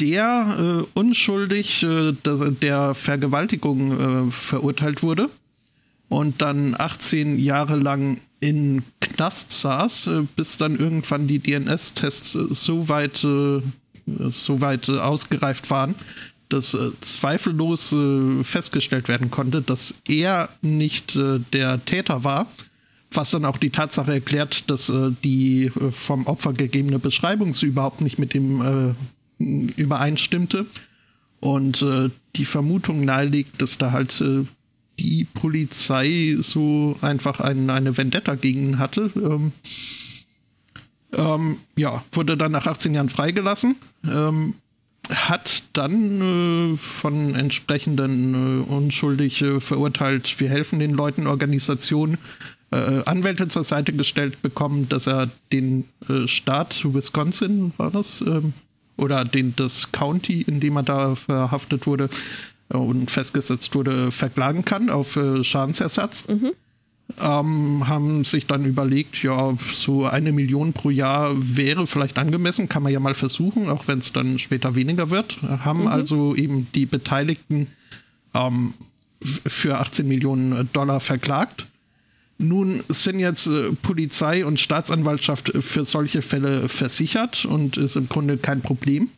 der 0.01 0.85
äh, 0.85 0.99
unschuldig 0.99 1.83
äh, 1.83 2.13
der, 2.13 2.95
Vergewaltigung 2.95 4.31
verurteilt 4.31 5.03
wurde 5.03 5.31
und 6.09 6.41
dann 6.41 6.75
18 6.79 7.39
Jahre 7.39 7.77
lang 7.77 8.21
in 8.41 8.83
Knast 9.01 9.51
saß, 9.51 10.11
bis 10.37 10.57
dann 10.59 10.79
irgendwann 10.79 11.27
die 11.27 11.41
DNS-Tests 11.41 12.33
so 12.33 12.89
weit, 12.89 13.17
so 13.17 14.61
weit 14.61 14.89
ausgereift 14.89 15.71
waren, 15.71 15.97
dass 16.49 16.75
äh, 16.75 16.91
zweifellos 17.01 17.93
äh, 17.93 18.43
festgestellt 18.45 19.09
werden 19.09 19.31
konnte, 19.31 19.63
dass 19.63 19.95
er 20.07 20.49
nicht 20.63 21.17
äh, 21.17 21.41
der 21.53 21.85
Täter 21.85 22.25
war, 22.25 22.47
was 23.11 23.31
dann 23.31 23.45
auch 23.45 23.59
die 23.59 23.71
Tatsache 23.71 24.13
erklärt, 24.13 24.69
dass 24.69 24.93
die 25.25 25.73
vom 25.93 26.27
Opfer 26.27 26.53
gegebene 26.53 26.99
Beschreibung 26.99 27.55
überhaupt 27.63 28.03
nicht 28.03 28.19
mit 28.19 28.35
dem 28.35 28.95
übereinstimmte. 29.39 30.67
Und 31.41 31.83
die 32.37 32.45
Vermutung 32.45 33.07
naheliegt, 33.07 33.63
dass 33.63 33.79
da 33.79 33.93
halt 33.93 34.23
die 34.99 35.25
Polizei 35.25 36.37
so 36.41 36.97
einfach 37.01 37.41
ein, 37.41 37.71
eine 37.71 37.97
Vendetta 37.97 38.35
gegen 38.35 38.71
ihn 38.71 38.79
hatte. 38.79 39.11
Ähm, 39.17 39.53
ähm, 41.13 41.57
ja, 41.77 42.03
wurde 42.13 42.37
dann 42.37 42.53
nach 42.53 42.67
18 42.67 42.95
Jahren 42.95 43.09
freigelassen. 43.09 43.77
Ähm, 44.05 44.55
hat 45.15 45.63
dann 45.73 46.75
äh, 46.75 46.77
von 46.77 47.35
entsprechenden 47.35 48.63
äh, 48.63 48.73
unschuldig 48.73 49.43
äh, 49.43 49.61
verurteilt, 49.61 50.39
wir 50.41 50.49
helfen 50.49 50.79
den 50.79 50.93
Leuten, 50.93 51.27
Organisationen, 51.27 52.19
äh, 52.71 53.03
Anwälte 53.05 53.49
zur 53.49 53.65
Seite 53.65 53.93
gestellt 53.93 54.43
bekommen, 54.43 54.89
dass 54.89 55.07
er 55.07 55.31
den 55.53 55.85
äh, 56.09 56.29
Staat 56.29 56.83
Wisconsin 56.95 57.73
war 57.79 57.91
das 57.91 58.21
ähm, 58.21 58.53
oder 58.97 59.25
den 59.25 59.55
das 59.57 59.93
County, 59.93 60.43
in 60.43 60.61
dem 60.61 60.77
er 60.77 60.83
da 60.83 61.15
verhaftet 61.15 61.87
wurde 61.87 62.11
äh, 62.73 62.77
und 62.77 63.11
festgesetzt 63.11 63.75
wurde, 63.75 64.13
verklagen 64.13 64.65
kann 64.65 64.91
auf 64.91 65.19
Schadensersatz. 65.43 66.27
Ähm, 67.21 67.89
haben 67.89 68.25
sich 68.25 68.47
dann 68.47 68.65
überlegt, 68.65 69.23
ja, 69.23 69.57
so 69.73 70.05
eine 70.05 70.31
Million 70.31 70.73
pro 70.73 70.91
Jahr 70.91 71.35
wäre 71.37 71.87
vielleicht 71.87 72.19
angemessen, 72.19 72.69
kann 72.69 72.83
man 72.83 72.93
ja 72.93 73.01
mal 73.01 73.15
versuchen, 73.15 73.71
auch 73.71 73.89
wenn 73.89 73.99
es 73.99 74.13
dann 74.13 74.39
später 74.39 74.75
weniger 74.75 75.11
wird. 75.11 75.39
Haben 75.43 75.89
also 75.89 76.35
eben 76.35 76.69
die 76.75 76.87
Beteiligten 76.87 77.69
ähm, 78.35 78.75
für 79.23 79.79
18 79.79 80.07
Millionen 80.07 80.69
Dollar 80.73 81.01
verklagt. 81.01 81.67
Nun 82.39 82.85
sind 82.89 83.19
jetzt 83.19 83.49
äh, 83.49 83.73
Polizei 83.83 84.47
und 84.47 84.61
Staatsanwaltschaft 84.61 85.53
für 85.59 85.85
solche 85.85 86.23
Fälle 86.23 86.69
versichert 86.69 87.45
und 87.45 87.77
ist 87.77 87.97
im 87.97 88.09
Grunde 88.09 88.37
kein 88.37 88.61
Problem. 88.63 89.11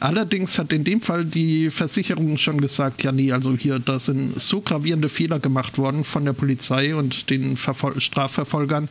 Allerdings 0.00 0.58
hat 0.58 0.72
in 0.72 0.84
dem 0.84 1.00
Fall 1.00 1.24
die 1.24 1.70
Versicherung 1.70 2.36
schon 2.38 2.60
gesagt, 2.60 3.02
ja 3.02 3.12
nee, 3.12 3.32
also 3.32 3.56
hier, 3.56 3.78
da 3.78 3.98
sind 3.98 4.40
so 4.40 4.60
gravierende 4.60 5.08
Fehler 5.08 5.38
gemacht 5.38 5.78
worden 5.78 6.04
von 6.04 6.24
der 6.24 6.32
Polizei 6.32 6.94
und 6.94 7.30
den 7.30 7.56
Verfol 7.56 8.00
Strafverfolgern. 8.00 8.88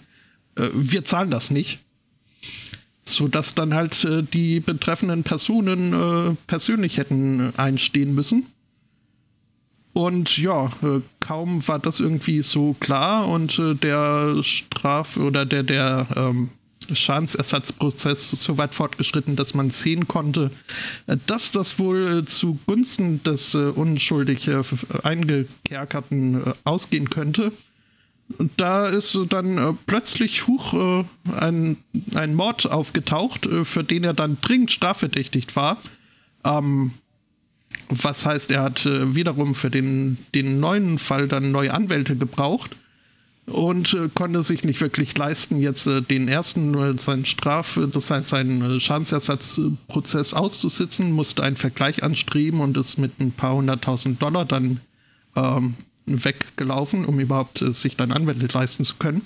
Äh, 0.57 0.69
wir 0.73 1.03
zahlen 1.05 1.29
das 1.29 1.51
nicht. 1.51 1.79
Sodass 3.03 3.53
dann 3.53 3.73
halt 3.73 4.03
äh, 4.03 4.23
die 4.23 4.59
betreffenden 4.59 5.23
Personen 5.23 5.93
äh, 5.93 6.35
persönlich 6.47 6.97
hätten 6.97 7.53
einstehen 7.57 8.15
müssen. 8.15 8.47
Und 9.93 10.37
ja, 10.37 10.65
äh, 10.65 11.01
kaum 11.21 11.65
war 11.67 11.79
das 11.79 12.01
irgendwie 12.01 12.41
so 12.41 12.75
klar 12.79 13.29
und 13.29 13.57
äh, 13.59 13.75
der 13.75 14.43
Straf- 14.43 15.15
oder 15.17 15.45
der, 15.45 15.63
der 15.63 16.07
ähm, 16.17 16.49
Schadensersatzprozess 16.93 18.31
so 18.31 18.57
weit 18.57 18.75
fortgeschritten, 18.75 19.35
dass 19.35 19.53
man 19.53 19.69
sehen 19.69 20.07
konnte, 20.07 20.51
dass 21.27 21.51
das 21.51 21.79
wohl 21.79 22.19
äh, 22.19 22.25
zugunsten 22.25 23.23
des 23.23 23.53
äh, 23.53 23.57
unschuldig 23.57 24.47
äh, 24.47 24.61
Eingekerkerten 25.03 26.53
ausgehen 26.63 27.09
könnte. 27.09 27.51
Da 28.57 28.87
ist 28.87 29.17
dann 29.29 29.77
plötzlich 29.85 30.47
hoch 30.47 30.73
äh, 30.73 31.05
ein, 31.39 31.77
ein 32.15 32.33
Mord 32.33 32.69
aufgetaucht, 32.69 33.47
für 33.63 33.83
den 33.83 34.03
er 34.03 34.13
dann 34.13 34.37
dringend 34.41 34.71
strafverdächtigt 34.71 35.55
war. 35.55 35.77
Ähm, 36.43 36.91
was 37.89 38.25
heißt, 38.25 38.51
er 38.51 38.63
hat 38.63 38.85
wiederum 38.85 39.53
für 39.53 39.69
den, 39.69 40.17
den 40.33 40.59
neuen 40.59 40.97
Fall 40.97 41.27
dann 41.27 41.51
neue 41.51 41.73
Anwälte 41.73 42.15
gebraucht 42.15 42.75
und 43.45 43.93
äh, 43.93 44.09
konnte 44.13 44.41
sich 44.43 44.63
nicht 44.63 44.81
wirklich 44.81 45.17
leisten, 45.17 45.61
jetzt 45.61 45.85
äh, 45.85 46.01
den 46.01 46.27
ersten, 46.27 46.97
seinen 46.97 47.25
Straf, 47.25 47.79
das 47.91 48.09
heißt 48.09 48.29
seinen 48.29 48.79
Schadensersatzprozess 48.79 50.33
auszusitzen, 50.33 51.11
musste 51.11 51.43
einen 51.43 51.55
Vergleich 51.55 52.03
anstreben 52.03 52.59
und 52.59 52.75
ist 52.77 52.97
mit 52.97 53.19
ein 53.19 53.31
paar 53.31 53.55
hunderttausend 53.55 54.21
Dollar 54.21 54.45
dann 54.45 54.79
ähm, 55.35 55.75
weggelaufen, 56.05 57.05
um 57.05 57.19
überhaupt 57.19 57.61
äh, 57.61 57.71
sich 57.71 57.95
dann 57.95 58.11
Anwälte 58.11 58.47
leisten 58.51 58.85
zu 58.85 58.95
können. 58.95 59.21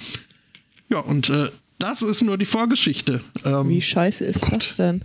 Ja, 0.90 1.00
und 1.00 1.30
äh, 1.30 1.50
das 1.78 2.02
ist 2.02 2.24
nur 2.24 2.38
die 2.38 2.46
Vorgeschichte. 2.46 3.22
Ähm, 3.46 3.70
Wie 3.70 3.82
scheiße 3.82 4.26
ist 4.26 4.42
Gott. 4.42 4.54
das 4.54 4.76
denn? 4.76 5.02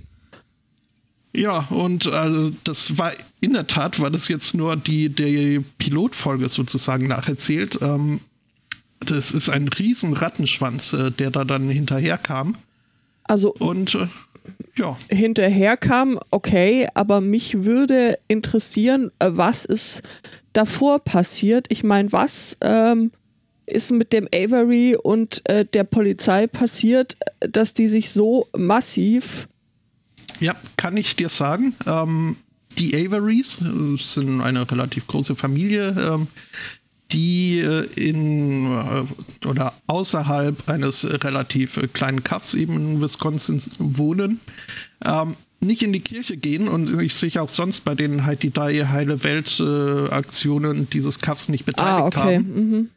Ja, 1.37 1.67
und 1.71 2.07
also 2.07 2.53
das 2.63 2.97
war 2.97 3.13
in 3.41 3.55
der 3.55 3.67
Tat, 3.67 4.01
war 4.01 4.11
das 4.11 4.29
jetzt 4.29 4.55
nur 4.55 4.77
die, 4.77 5.09
die 5.09 5.65
Pilotfolge 5.79 6.49
sozusagen 6.49 7.09
nacherzählt. 7.09 7.79
Ähm, 7.83 8.21
das 9.11 9.33
ist 9.33 9.49
ein 9.49 9.69
riesen 9.69 10.13
Rattenschwanz, 10.13 10.93
äh, 10.93 11.11
der 11.11 11.31
da 11.31 11.45
dann 11.45 11.69
hinterherkam. 11.69 12.57
Also 13.25 13.53
und 13.55 13.95
äh, 13.95 14.07
ja. 14.77 14.97
Hinterherkam, 15.09 16.19
okay, 16.31 16.89
aber 16.95 17.21
mich 17.21 17.65
würde 17.65 18.19
interessieren, 18.29 19.11
äh, 19.19 19.31
was 19.33 19.65
ist 19.65 20.03
davor 20.53 20.99
passiert. 21.01 21.67
Ich 21.71 21.83
meine, 21.83 22.13
was 22.13 22.57
ähm, 22.61 23.11
ist 23.67 23.91
mit 23.91 24.13
dem 24.13 24.29
Avery 24.35 24.97
und 24.97 25.49
äh, 25.49 25.65
der 25.65 25.85
Polizei 25.85 26.47
passiert, 26.47 27.17
dass 27.41 27.75
die 27.75 27.89
sich 27.89 28.11
so 28.11 28.47
massiv. 28.57 29.49
Ja, 30.41 30.55
kann 30.77 30.97
ich 30.97 31.17
dir 31.17 31.29
sagen. 31.29 31.75
Ähm, 31.87 32.37
die 32.79 32.95
Averys 32.95 33.61
äh, 33.61 34.03
sind 34.03 34.41
eine 34.41 34.71
relativ 34.71 35.07
große 35.07 35.35
Familie, 35.35 35.89
ähm, 35.99 36.27
die 37.15 37.61
äh, 37.61 37.87
in 37.95 38.67
äh, 38.67 39.47
oder 39.47 39.73
außerhalb 39.87 40.69
eines 40.69 41.05
relativ 41.25 41.77
äh, 41.77 41.87
kleinen 41.87 42.25
Kaffs 42.25 42.55
eben 42.55 42.77
in 42.77 43.01
Wisconsin 43.01 43.63
wohnen. 43.79 44.41
Ähm, 45.05 45.37
nicht 45.61 45.83
in 45.83 45.95
die 45.95 46.01
Kirche 46.01 46.37
gehen 46.37 46.69
und 46.69 47.01
ich 47.01 47.15
sich 47.15 47.39
auch 47.39 47.49
sonst 47.49 47.85
bei 47.85 47.95
den 47.95 48.27
halt 48.27 48.43
die 48.43 48.53
drei 48.53 48.85
Heile 48.85 49.25
Welt 49.25 49.59
äh, 49.61 50.11
Aktionen 50.11 50.91
dieses 50.91 51.21
Kaffs 51.21 51.49
nicht 51.49 51.65
beteiligt 51.65 52.17
ah, 52.19 52.23
okay. 52.23 52.37
haben. 52.37 52.71
Mhm. 52.71 52.91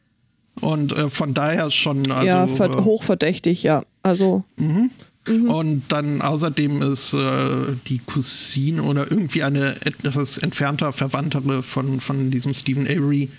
Und 0.60 0.92
äh, 0.92 1.10
von 1.10 1.34
daher 1.34 1.72
schon 1.72 2.12
also, 2.12 2.26
ja 2.26 2.46
äh, 2.46 2.84
hochverdächtig, 2.84 3.64
ja. 3.64 3.84
Also 4.04 4.44
mhm. 4.58 4.90
Mhm. 5.28 5.50
Und 5.50 5.84
dann 5.90 6.22
außerdem 6.22 6.82
ist 6.82 7.14
äh, 7.14 7.76
die 7.88 8.00
Cousine 8.00 8.82
oder 8.82 9.12
irgendwie 9.12 9.44
eine 9.44 9.76
etwas 9.86 10.38
entfernter 10.38 10.94
Verwandtere 10.94 11.64
von, 11.64 12.00
von 12.00 12.32
diesem 12.32 12.54
Stephen 12.54 12.88
Avery 12.88 13.30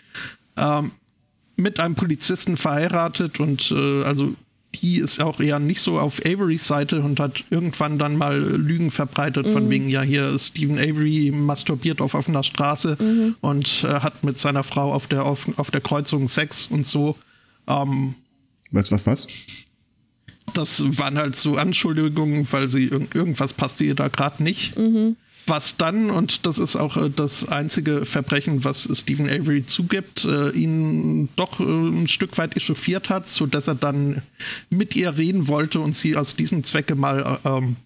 ähm, 0.59 0.91
mit 1.57 1.81
einem 1.81 1.95
Polizisten 1.95 2.57
verheiratet 2.57 3.41
und 3.41 3.71
äh, 3.71 4.05
also 4.05 4.35
die 4.75 4.99
ist 4.99 5.21
auch 5.21 5.41
eher 5.41 5.59
nicht 5.59 5.81
so 5.81 5.99
auf 5.99 6.21
Averys 6.25 6.67
Seite 6.67 7.01
und 7.01 7.19
hat 7.21 7.45
irgendwann 7.51 7.99
dann 7.99 8.17
mal 8.17 8.39
Lügen 8.39 8.91
verbreitet 8.91 9.47
mhm. 9.47 9.53
von 9.53 9.71
wegen, 9.71 9.89
ja, 9.89 10.03
hier 10.03 10.39
Stephen 10.39 10.79
Avery 10.79 11.33
masturbiert 11.35 12.01
auf 12.01 12.15
offener 12.15 12.45
Straße 12.45 12.97
mhm. 13.01 13.37
und 13.41 13.85
äh, 13.85 14.01
hat 14.01 14.25
mit 14.25 14.39
seiner 14.39 14.65
Frau 14.65 14.93
auf 14.93 15.07
der, 15.07 15.25
auf, 15.25 15.47
auf 15.59 15.71
der 15.71 15.81
Kreuzung 15.81 16.29
Sex 16.29 16.67
und 16.67 16.87
so. 16.87 17.17
Ähm, 17.67 18.15
was, 18.71 18.93
was, 18.93 19.07
was? 19.07 19.27
Das 20.55 20.99
waren 20.99 21.17
halt 21.19 21.35
so 21.35 21.57
Anschuldigungen, 21.57 22.47
weil 22.51 22.69
sie 22.69 22.85
irg 22.85 23.15
irgendwas 23.15 23.53
passte 23.53 23.85
ihr 23.85 23.95
da 23.95 24.09
gerade 24.09 24.43
nicht. 24.43 24.79
Mhm 24.79 25.17
was 25.49 25.77
dann, 25.77 26.11
und 26.11 26.47
das 26.47 26.59
ist 26.59 26.77
auch 26.77 26.97
äh, 26.97 27.11
das 27.11 27.49
einzige 27.49 28.05
Verbrechen, 28.05 28.65
was 28.65 28.89
Stephen 28.93 29.29
Avery 29.29 29.65
zugibt, 29.65 30.25
äh, 30.25 30.51
ihn 30.51 31.29
doch 31.37 31.61
äh, 31.61 31.65
ein 31.65 32.09
Stück 32.09 32.39
weit 32.39 32.57
echauffiert 32.57 33.09
hat, 33.09 33.27
sodass 33.27 33.69
er 33.69 33.75
dann 33.75 34.23
mit 34.71 34.97
ihr 34.97 35.17
reden 35.17 35.49
wollte 35.49 35.81
und 35.81 35.97
sie 35.97 36.17
aus 36.17 36.37
diesem 36.37 36.65
Zwecke 36.65 36.95
mal 36.95 37.39
äh, 37.45 37.49
ähm, 37.49 37.77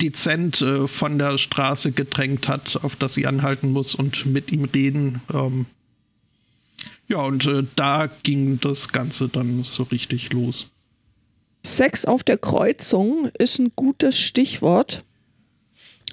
dezent 0.00 0.64
von 0.86 1.18
der 1.18 1.38
Straße 1.38 1.90
gedrängt 1.90 2.46
hat, 2.46 2.78
auf 2.84 2.94
das 2.94 3.14
sie 3.14 3.26
anhalten 3.26 3.72
muss 3.72 3.96
und 3.96 4.26
mit 4.26 4.52
ihm 4.52 4.62
reden. 4.66 5.20
Ähm, 5.34 5.66
ja, 7.08 7.18
und 7.22 7.50
da 7.74 8.08
ging 8.22 8.60
das 8.60 8.90
Ganze 8.90 9.28
dann 9.28 9.64
so 9.64 9.82
richtig 9.82 10.32
los. 10.32 10.70
Sex 11.64 12.04
auf 12.04 12.22
der 12.22 12.38
Kreuzung 12.38 13.28
ist 13.38 13.58
ein 13.58 13.72
gutes 13.74 14.20
Stichwort. 14.20 15.04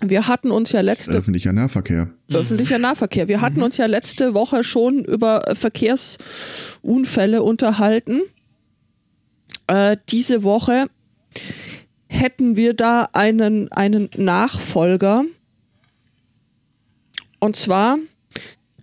Wir 0.02 0.28
hatten 0.28 0.52
uns 0.52 0.72
ja 0.72 0.82
letzte 0.82 1.12
öffentlicher 1.12 1.54
Nahverkehr. 1.54 2.10
Öffentlicher 2.30 2.80
Nahverkehr. 2.80 3.28
Wir 3.28 3.42
hatten 3.42 3.58
mhm. 3.58 3.64
uns 3.64 3.78
ja 3.78 3.86
letzte 3.86 4.34
Woche 4.34 4.64
schon 4.64 5.06
über 5.06 5.42
Verkehrsunfälle 5.54 7.42
unterhalten. 7.42 8.22
Äh, 9.68 9.98
diese 10.10 10.44
Woche 10.44 10.88
hätten 12.08 12.56
wir 12.56 12.74
da 12.74 13.10
einen, 13.14 13.72
einen 13.72 14.10
Nachfolger. 14.18 15.24
Und 17.40 17.56
zwar 17.56 17.98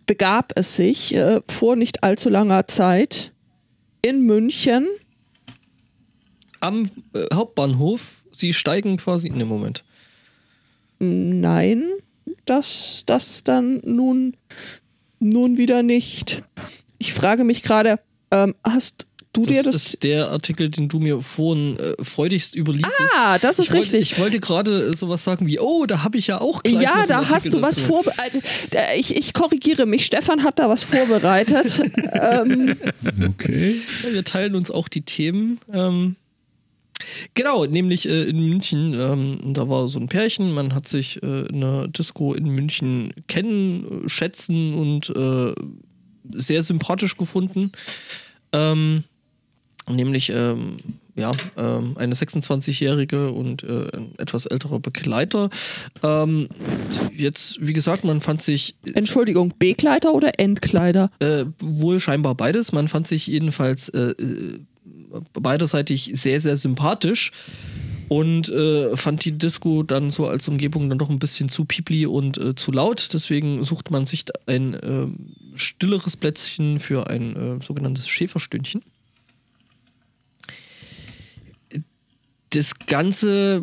begab 0.06 0.52
es 0.56 0.76
sich 0.76 1.14
äh, 1.14 1.40
vor 1.48 1.76
nicht 1.76 2.02
allzu 2.02 2.30
langer 2.30 2.66
Zeit 2.68 3.32
in 4.00 4.24
München. 4.24 4.88
Am 6.60 6.90
äh, 7.14 7.34
Hauptbahnhof. 7.34 8.22
Sie 8.34 8.54
steigen 8.54 8.96
quasi 8.96 9.28
in 9.28 9.38
dem 9.38 9.48
Moment 9.48 9.84
nein, 11.02 11.84
das, 12.44 13.02
das 13.06 13.44
dann 13.44 13.80
nun, 13.84 14.36
nun 15.18 15.56
wieder 15.56 15.82
nicht. 15.82 16.42
Ich 16.98 17.12
frage 17.12 17.44
mich 17.44 17.62
gerade, 17.62 17.98
ähm, 18.30 18.54
hast 18.64 19.06
du 19.32 19.42
das 19.42 19.52
dir 19.52 19.62
das? 19.62 19.74
Das 19.74 19.86
ist 19.86 20.02
der 20.02 20.28
Artikel, 20.28 20.68
den 20.68 20.88
du 20.88 21.00
mir 21.00 21.20
vorhin 21.20 21.78
äh, 21.78 22.04
freudigst 22.04 22.54
überliesest. 22.54 22.94
Ah, 23.16 23.38
das 23.38 23.58
ist 23.58 23.70
ich 23.70 23.72
richtig. 23.72 23.92
Wollte, 23.92 23.98
ich 23.98 24.18
wollte 24.18 24.40
gerade 24.40 24.96
sowas 24.96 25.24
sagen 25.24 25.46
wie, 25.46 25.58
oh, 25.58 25.86
da 25.86 26.04
habe 26.04 26.18
ich 26.18 26.28
ja 26.28 26.40
auch 26.40 26.62
gleich 26.62 26.80
Ja, 26.80 27.06
da 27.06 27.28
hast 27.28 27.52
du 27.52 27.60
was 27.60 27.80
vorbereitet. 27.80 28.44
Äh, 28.72 28.98
ich, 28.98 29.16
ich 29.16 29.32
korrigiere 29.32 29.86
mich, 29.86 30.06
Stefan 30.06 30.44
hat 30.44 30.58
da 30.58 30.68
was 30.68 30.84
vorbereitet. 30.84 31.82
ähm, 32.12 32.76
okay. 33.28 33.80
Ja, 34.04 34.12
wir 34.12 34.24
teilen 34.24 34.54
uns 34.54 34.70
auch 34.70 34.88
die 34.88 35.02
Themen. 35.02 35.58
Ähm, 35.72 36.16
Genau, 37.34 37.64
nämlich 37.64 38.08
äh, 38.08 38.24
in 38.24 38.40
München, 38.48 38.94
ähm, 38.98 39.54
da 39.54 39.68
war 39.68 39.88
so 39.88 39.98
ein 39.98 40.08
Pärchen, 40.08 40.52
man 40.52 40.74
hat 40.74 40.88
sich 40.88 41.22
äh, 41.22 41.46
in 41.46 41.56
einer 41.56 41.88
Disco 41.88 42.34
in 42.34 42.48
München 42.48 43.12
kennen, 43.28 44.08
schätzen 44.08 44.74
und 44.74 45.10
äh, 45.10 45.54
sehr 46.24 46.62
sympathisch 46.62 47.16
gefunden. 47.16 47.72
Ähm, 48.52 49.04
nämlich 49.88 50.30
ähm, 50.30 50.76
ja, 51.14 51.32
ähm, 51.56 51.96
eine 51.98 52.14
26-jährige 52.14 53.32
und 53.32 53.64
äh, 53.64 53.88
ein 53.94 54.14
etwas 54.18 54.46
älterer 54.46 54.80
Begleiter. 54.80 55.50
Ähm, 56.02 56.48
jetzt, 57.14 57.58
wie 57.60 57.72
gesagt, 57.72 58.04
man 58.04 58.20
fand 58.20 58.40
sich. 58.40 58.76
Entschuldigung, 58.94 59.52
Begleiter 59.58 60.14
oder 60.14 60.38
Entkleider? 60.38 61.10
Äh, 61.18 61.44
wohl 61.60 62.00
scheinbar 62.00 62.34
beides. 62.34 62.72
Man 62.72 62.88
fand 62.88 63.06
sich 63.06 63.26
jedenfalls 63.26 63.90
äh, 63.90 64.14
beiderseitig 65.32 66.12
sehr, 66.14 66.40
sehr 66.40 66.56
sympathisch 66.56 67.32
und 68.12 68.50
äh, 68.50 68.94
fand 68.94 69.24
die 69.24 69.32
Disco 69.32 69.82
dann 69.82 70.10
so 70.10 70.26
als 70.26 70.46
Umgebung 70.46 70.90
dann 70.90 70.98
doch 70.98 71.08
ein 71.08 71.18
bisschen 71.18 71.48
zu 71.48 71.64
piepli 71.64 72.04
und 72.04 72.36
äh, 72.36 72.54
zu 72.54 72.70
laut. 72.70 73.08
Deswegen 73.14 73.64
sucht 73.64 73.90
man 73.90 74.04
sich 74.04 74.26
ein 74.46 74.74
äh, 74.74 75.06
stilleres 75.56 76.18
Plätzchen 76.18 76.78
für 76.78 77.08
ein 77.08 77.36
äh, 77.36 77.64
sogenanntes 77.64 78.06
Schäferstündchen. 78.08 78.82
Das 82.50 82.74
Ganze 82.86 83.62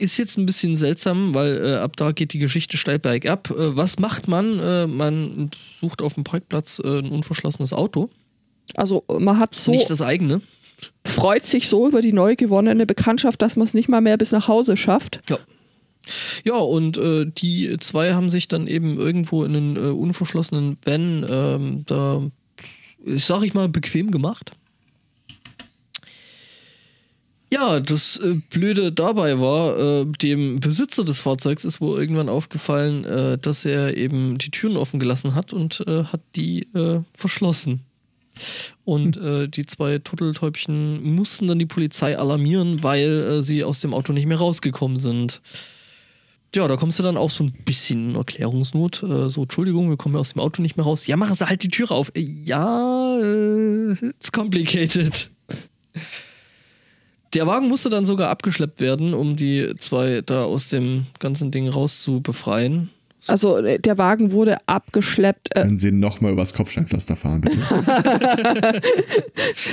ist 0.00 0.16
jetzt 0.16 0.36
ein 0.36 0.46
bisschen 0.46 0.74
seltsam, 0.74 1.32
weil 1.32 1.64
äh, 1.64 1.76
ab 1.76 1.96
da 1.96 2.10
geht 2.10 2.32
die 2.32 2.40
Geschichte 2.40 2.76
steil 2.76 2.98
bergab. 2.98 3.50
Äh, 3.50 3.76
was 3.76 4.00
macht 4.00 4.26
man? 4.26 4.96
man 4.96 5.50
sucht 5.78 6.02
auf 6.02 6.14
dem 6.14 6.24
Parkplatz 6.24 6.80
ein 6.80 7.06
unverschlossenes 7.06 7.72
Auto 7.72 8.10
also 8.74 9.04
man 9.08 9.38
hat 9.38 9.54
so. 9.54 9.70
Nicht 9.70 9.90
das 9.90 10.02
eigene. 10.02 10.40
Freut 11.04 11.44
sich 11.44 11.68
so 11.68 11.88
über 11.88 12.00
die 12.00 12.12
neu 12.12 12.36
gewonnene 12.36 12.86
Bekanntschaft, 12.86 13.42
dass 13.42 13.56
man 13.56 13.66
es 13.66 13.74
nicht 13.74 13.88
mal 13.88 14.00
mehr 14.00 14.16
bis 14.16 14.30
nach 14.32 14.46
Hause 14.48 14.76
schafft. 14.76 15.20
Ja. 15.28 15.38
Ja, 16.44 16.54
und 16.54 16.96
äh, 16.96 17.26
die 17.26 17.76
zwei 17.80 18.14
haben 18.14 18.30
sich 18.30 18.48
dann 18.48 18.66
eben 18.66 18.98
irgendwo 18.98 19.44
in 19.44 19.54
einen 19.54 19.76
äh, 19.76 19.80
unverschlossenen 19.80 20.78
Van 20.82 21.26
ähm, 21.28 21.82
da, 21.84 22.22
ich 23.04 23.26
sag 23.26 23.42
ich 23.42 23.52
mal, 23.52 23.68
bequem 23.68 24.10
gemacht. 24.10 24.52
Ja, 27.50 27.80
das 27.80 28.18
äh, 28.18 28.34
Blöde 28.50 28.92
dabei 28.92 29.40
war, 29.40 29.78
äh, 29.78 30.06
dem 30.22 30.60
Besitzer 30.60 31.04
des 31.04 31.18
Fahrzeugs 31.18 31.64
ist 31.64 31.80
wohl 31.80 31.98
irgendwann 31.98 32.28
aufgefallen, 32.28 33.04
äh, 33.04 33.38
dass 33.38 33.64
er 33.64 33.96
eben 33.96 34.36
die 34.36 34.50
Türen 34.50 34.76
offen 34.76 35.00
gelassen 35.00 35.34
hat 35.34 35.52
und 35.52 35.82
äh, 35.86 36.04
hat 36.04 36.20
die 36.36 36.68
verschlossen. 37.14 37.84
Und 38.84 39.16
äh, 39.16 39.48
die 39.48 39.66
zwei 39.66 39.98
Turteltäubchen 39.98 41.02
mussten 41.14 41.48
dann 41.48 41.58
die 41.58 41.66
Polizei 41.66 42.18
alarmieren, 42.18 42.82
weil 42.82 43.42
sie 43.42 43.64
aus 43.64 43.80
dem 43.80 43.94
Auto 43.94 44.12
nicht 44.12 44.26
mehr 44.26 44.38
rausgekommen 44.38 44.98
sind. 44.98 45.40
Ja, 46.54 46.66
da 46.66 46.76
kommst 46.76 46.98
du 46.98 47.02
dann 47.02 47.16
auch 47.18 47.30
so 47.30 47.44
ein 47.44 47.52
bisschen 47.64 48.10
in 48.10 48.16
Erklärungsnot. 48.16 49.04
so, 49.28 49.42
Entschuldigung, 49.42 49.90
wir 49.90 49.98
kommen 49.98 50.16
aus 50.16 50.32
dem 50.32 50.40
Auto 50.40 50.62
nicht 50.62 50.76
mehr 50.76 50.86
raus. 50.86 51.06
Ja, 51.06 51.16
machen 51.16 51.34
Sie 51.34 51.46
halt 51.46 51.62
die 51.62 51.68
Türe 51.68 51.94
auf. 51.94 52.10
ja, 52.16 53.18
it's 54.00 54.32
complicated. 54.32 55.30
Der 57.34 57.46
Wagen 57.46 57.68
musste 57.68 57.90
dann 57.90 58.06
sogar 58.06 58.30
abgeschleppt 58.30 58.80
werden, 58.80 59.12
um 59.12 59.36
die 59.36 59.74
zwei 59.78 60.22
da 60.22 60.44
aus 60.44 60.68
dem 60.68 61.06
ganzen 61.18 61.50
Ding 61.50 61.68
rauszubefreien. 61.68 62.90
Also 63.26 63.58
äh, 63.58 63.78
der 63.78 63.98
Wagen 63.98 64.32
wurde 64.32 64.56
abgeschleppt. 64.66 65.56
Äh 65.56 65.62
Können 65.62 65.78
Sie 65.78 65.90
nochmal 65.90 66.32
übers 66.32 66.54
Kopfsteinpflaster 66.54 67.16
fahren, 67.16 67.40
bitte? 67.40 67.58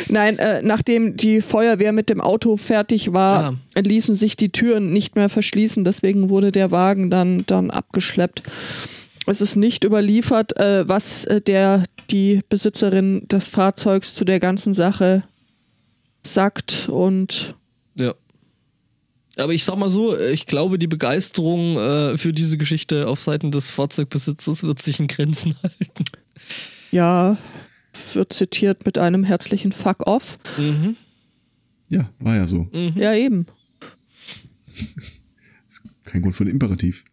Nein, 0.10 0.40
äh, 0.40 0.62
nachdem 0.62 1.16
die 1.16 1.42
Feuerwehr 1.42 1.92
mit 1.92 2.10
dem 2.10 2.22
Auto 2.22 2.58
fertig 2.58 3.14
war, 3.14 3.54
ah. 3.76 3.80
ließen 3.80 4.16
sich 4.16 4.36
die 4.36 4.52
Türen 4.52 4.92
nicht 4.92 5.16
mehr 5.16 5.30
verschließen. 5.30 5.86
Deswegen 5.86 6.30
wurde 6.30 6.52
der 6.52 6.72
Wagen 6.72 7.10
dann, 7.10 7.44
dann 7.46 7.70
abgeschleppt. 7.70 8.44
Es 9.28 9.42
ist 9.42 9.56
nicht 9.56 9.84
überliefert, 9.84 10.58
äh, 10.58 10.88
was 10.88 11.26
äh, 11.26 11.42
der, 11.42 11.84
die 12.10 12.42
Besitzerin 12.50 13.28
des 13.28 13.48
Fahrzeugs 13.50 14.14
zu 14.16 14.26
der 14.26 14.40
ganzen 14.40 14.74
Sache 14.74 15.24
sagt 16.24 16.90
und. 16.92 17.56
Ja. 17.96 18.14
Aber 19.38 19.54
ich 19.54 19.66
sag 19.66 19.76
mal 19.78 19.90
so, 19.90 20.18
ich 20.18 20.46
glaube, 20.46 20.80
die 20.80 20.88
Begeisterung 20.88 21.78
äh, 21.78 22.18
für 22.18 22.32
diese 22.32 22.58
Geschichte 22.58 23.08
auf 23.08 23.20
Seiten 23.20 23.52
des 23.52 23.70
Fahrzeugbesitzers 23.72 24.64
wird 24.64 24.82
sich 24.82 25.00
in 25.00 25.08
Grenzen 25.08 25.56
halten. 25.64 26.06
Ja, 26.92 27.38
wird 28.14 28.34
zitiert 28.34 28.86
mit 28.86 28.98
einem 28.98 29.24
herzlichen 29.24 29.72
Fuck 29.72 30.08
off. 30.08 30.40
Mhm. 30.58 30.96
Ja, 31.90 32.10
war 32.20 32.36
ja 32.36 32.48
so. 32.48 32.68
Mhm. 32.72 32.94
Ja, 32.96 33.14
eben. 33.14 33.46
Kein 36.06 36.22
Grund 36.22 36.36
für 36.36 36.46
ein 36.46 36.50
Imperativ. 36.50 37.04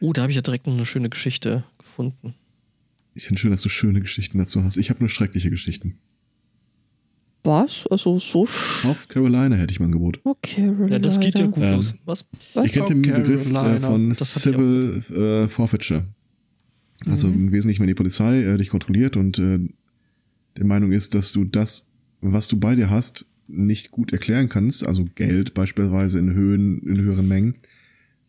Oh, 0.00 0.12
da 0.12 0.22
habe 0.22 0.32
ich 0.32 0.36
ja 0.36 0.42
direkt 0.42 0.66
noch 0.66 0.74
eine 0.74 0.86
schöne 0.86 1.08
Geschichte 1.08 1.64
gefunden. 1.78 2.34
Ich 3.14 3.24
finde 3.24 3.40
schön, 3.40 3.50
dass 3.50 3.62
du 3.62 3.68
schöne 3.68 4.00
Geschichten 4.00 4.38
dazu 4.38 4.62
hast. 4.64 4.76
Ich 4.76 4.90
habe 4.90 5.00
nur 5.00 5.08
schreckliche 5.08 5.50
Geschichten. 5.50 5.98
Was? 7.42 7.86
Also 7.90 8.18
so. 8.18 8.46
South 8.46 9.08
Carolina 9.08 9.56
hätte 9.56 9.72
ich 9.72 9.80
mal 9.80 9.86
ein 9.86 9.92
Angebot. 9.92 10.20
Oh, 10.24 10.34
Carolina. 10.42 10.92
Ja, 10.92 10.98
das 10.98 11.20
geht 11.20 11.38
ja 11.38 11.46
gut 11.46 11.62
ähm, 11.62 11.76
los. 11.76 11.94
Was? 12.04 12.24
Was? 12.54 12.64
Ihr 12.66 12.70
kennt 12.70 12.90
den 12.90 13.02
Begriff 13.02 13.50
äh, 13.50 13.80
von 13.80 14.14
Civil 14.14 15.02
äh, 15.10 15.48
Forfeiture. 15.48 16.04
Also 17.06 17.28
mhm. 17.28 17.34
im 17.34 17.52
Wesentlichen, 17.52 17.80
wenn 17.80 17.88
die 17.88 17.94
Polizei 17.94 18.42
äh, 18.42 18.56
dich 18.58 18.68
kontrolliert 18.68 19.16
und 19.16 19.38
äh, 19.38 19.58
der 20.56 20.64
Meinung 20.64 20.92
ist, 20.92 21.14
dass 21.14 21.32
du 21.32 21.44
das, 21.44 21.90
was 22.20 22.48
du 22.48 22.58
bei 22.58 22.74
dir 22.74 22.90
hast, 22.90 23.26
nicht 23.46 23.90
gut 23.90 24.12
erklären 24.12 24.48
kannst, 24.48 24.86
also 24.86 25.06
Geld 25.14 25.54
beispielsweise 25.54 26.18
in 26.18 26.34
Höhen, 26.34 26.82
in 26.82 27.00
höheren 27.00 27.26
Mengen, 27.26 27.56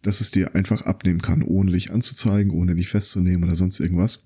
dass 0.01 0.21
es 0.21 0.31
dir 0.31 0.55
einfach 0.55 0.83
abnehmen 0.83 1.21
kann, 1.21 1.43
ohne 1.43 1.71
dich 1.71 1.91
anzuzeigen, 1.91 2.51
ohne 2.51 2.75
dich 2.75 2.87
festzunehmen 2.87 3.43
oder 3.43 3.55
sonst 3.55 3.79
irgendwas. 3.79 4.25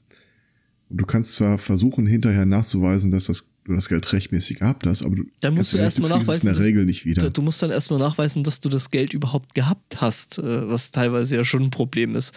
Und 0.90 0.98
du 1.02 1.06
kannst 1.06 1.34
zwar 1.34 1.58
versuchen, 1.58 2.06
hinterher 2.06 2.46
nachzuweisen, 2.46 3.12
dass 3.12 3.26
das 3.26 3.55
du 3.66 3.74
das 3.74 3.90
Geld 3.90 4.12
rechtmäßig 4.14 4.60
gehabt 4.60 4.86
hast, 4.86 5.04
aber 5.04 5.16
du, 5.16 5.24
dann 5.42 5.56
musst 5.56 5.74
du 5.74 5.78
erstmal 5.78 6.10
nachweisen, 6.10 6.48
in 6.48 6.56
der 6.56 6.64
Regel 6.64 6.86
nicht 6.86 7.06
wieder. 7.06 7.30
Du 7.30 7.42
musst 7.42 7.62
dann 7.62 7.72
erstmal 7.72 8.00
nachweisen, 8.00 8.44
dass 8.44 8.60
du 8.60 8.70
das 8.70 8.92
Geld 8.92 9.14
überhaupt 9.14 9.56
gehabt 9.56 10.02
hast, 10.02 10.38
äh, 10.38 10.70
was 10.70 10.92
teilweise 10.92 11.36
ja 11.36 11.44
schon 11.44 11.64
ein 11.64 11.70
Problem 11.72 12.16
ist. 12.16 12.34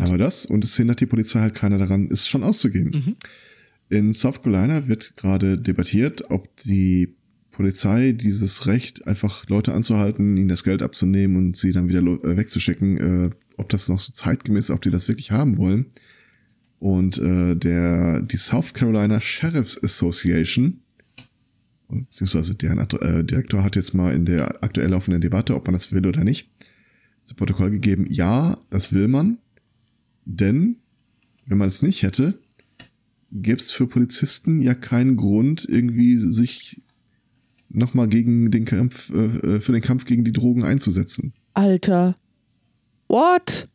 aber 0.00 0.18
das, 0.18 0.46
und 0.46 0.64
es 0.64 0.76
hindert 0.76 1.00
die 1.00 1.06
Polizei 1.06 1.40
halt 1.40 1.54
keiner 1.54 1.78
daran, 1.78 2.08
es 2.10 2.26
schon 2.26 2.42
auszugeben. 2.42 2.90
Mhm. 2.90 3.16
In 3.88 4.12
South 4.12 4.42
Carolina 4.42 4.88
wird 4.88 5.16
gerade 5.16 5.58
debattiert, 5.58 6.30
ob 6.30 6.56
die 6.58 7.14
Polizei 7.52 8.12
dieses 8.12 8.66
Recht, 8.66 9.06
einfach 9.06 9.48
Leute 9.48 9.72
anzuhalten, 9.72 10.36
ihnen 10.36 10.48
das 10.48 10.64
Geld 10.64 10.82
abzunehmen 10.82 11.36
und 11.36 11.56
sie 11.56 11.70
dann 11.70 11.88
wieder 11.88 12.00
äh, 12.00 12.36
wegzuschicken, 12.36 13.28
äh, 13.28 13.30
ob 13.56 13.68
das 13.68 13.88
noch 13.88 14.00
so 14.00 14.12
zeitgemäß 14.12 14.70
ist, 14.70 14.74
ob 14.74 14.82
die 14.82 14.90
das 14.90 15.06
wirklich 15.06 15.30
haben 15.30 15.56
wollen. 15.56 15.86
Und 16.84 17.16
äh, 17.16 17.56
der, 17.56 18.20
die 18.20 18.36
South 18.36 18.74
Carolina 18.74 19.18
Sheriff's 19.18 19.82
Association, 19.82 20.82
beziehungsweise 21.88 22.56
deren 22.56 22.78
äh, 22.78 23.24
Direktor 23.24 23.64
hat 23.64 23.76
jetzt 23.76 23.94
mal 23.94 24.14
in 24.14 24.26
der 24.26 24.62
aktuell 24.62 24.90
laufenden 24.90 25.22
Debatte, 25.22 25.54
ob 25.54 25.64
man 25.64 25.72
das 25.72 25.92
will 25.92 26.06
oder 26.06 26.24
nicht, 26.24 26.50
zu 27.24 27.34
Protokoll 27.36 27.70
gegeben, 27.70 28.04
ja, 28.10 28.58
das 28.68 28.92
will 28.92 29.08
man. 29.08 29.38
Denn, 30.26 30.76
wenn 31.46 31.56
man 31.56 31.68
es 31.68 31.80
nicht 31.80 32.02
hätte, 32.02 32.38
gäbe 33.32 33.60
es 33.60 33.72
für 33.72 33.86
Polizisten 33.86 34.60
ja 34.60 34.74
keinen 34.74 35.16
Grund, 35.16 35.66
irgendwie 35.66 36.18
sich 36.18 36.82
nochmal 37.70 38.08
gegen 38.08 38.50
den 38.50 38.66
Kampf, 38.66 39.08
äh, 39.08 39.58
für 39.58 39.72
den 39.72 39.80
Kampf 39.80 40.04
gegen 40.04 40.24
die 40.24 40.34
Drogen 40.34 40.64
einzusetzen. 40.64 41.32
Alter. 41.54 42.14
What? 43.08 43.70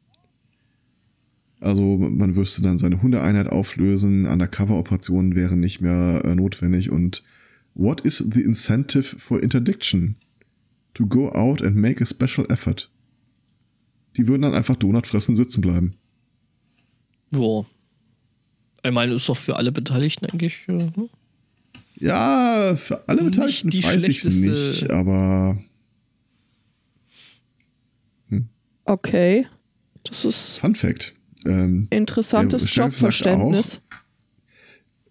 Also 1.62 1.98
man 1.98 2.36
wüsste 2.36 2.62
dann 2.62 2.78
seine 2.78 3.02
Hundeeinheit 3.02 3.48
auflösen, 3.48 4.26
Undercover-Operationen 4.26 5.36
wären 5.36 5.60
nicht 5.60 5.82
mehr 5.82 6.22
äh, 6.24 6.34
notwendig 6.36 6.90
und 6.90 7.24
what 7.74 8.02
is 8.02 8.18
the 8.18 8.42
incentive 8.42 9.20
for 9.20 9.42
interdiction? 9.44 10.16
To 10.94 11.06
go 11.06 11.30
out 11.32 11.62
and 11.62 11.76
make 11.76 12.02
a 12.02 12.06
special 12.06 12.50
effort. 12.50 12.90
Die 14.18 14.28
würden 14.28 14.42
dann 14.42 14.54
einfach 14.54 14.76
Donut 14.76 15.06
fressen 15.06 15.36
sitzen 15.36 15.62
bleiben. 15.62 15.92
Boah. 17.32 17.66
Ich 18.84 18.92
meine, 18.92 19.14
ist 19.14 19.28
doch 19.28 19.38
für 19.38 19.58
alle 19.58 19.72
Beteiligten 19.72 20.26
eigentlich. 20.26 20.66
Hm? 20.68 21.10
Ja, 21.96 22.76
für 22.78 23.08
alle 23.08 23.24
Beteiligten 23.24 23.70
nicht 23.70 23.86
weiß 23.86 24.08
ich 24.08 24.24
nicht, 24.24 24.90
aber. 24.90 25.62
Hm. 28.30 28.48
Okay. 28.86 29.46
Das 30.04 30.24
ist. 30.24 30.60
Fun 30.60 30.76
Fact. 30.76 31.19
Ähm, 31.46 31.88
Interessantes 31.90 32.74
Jobverständnis. 32.76 33.82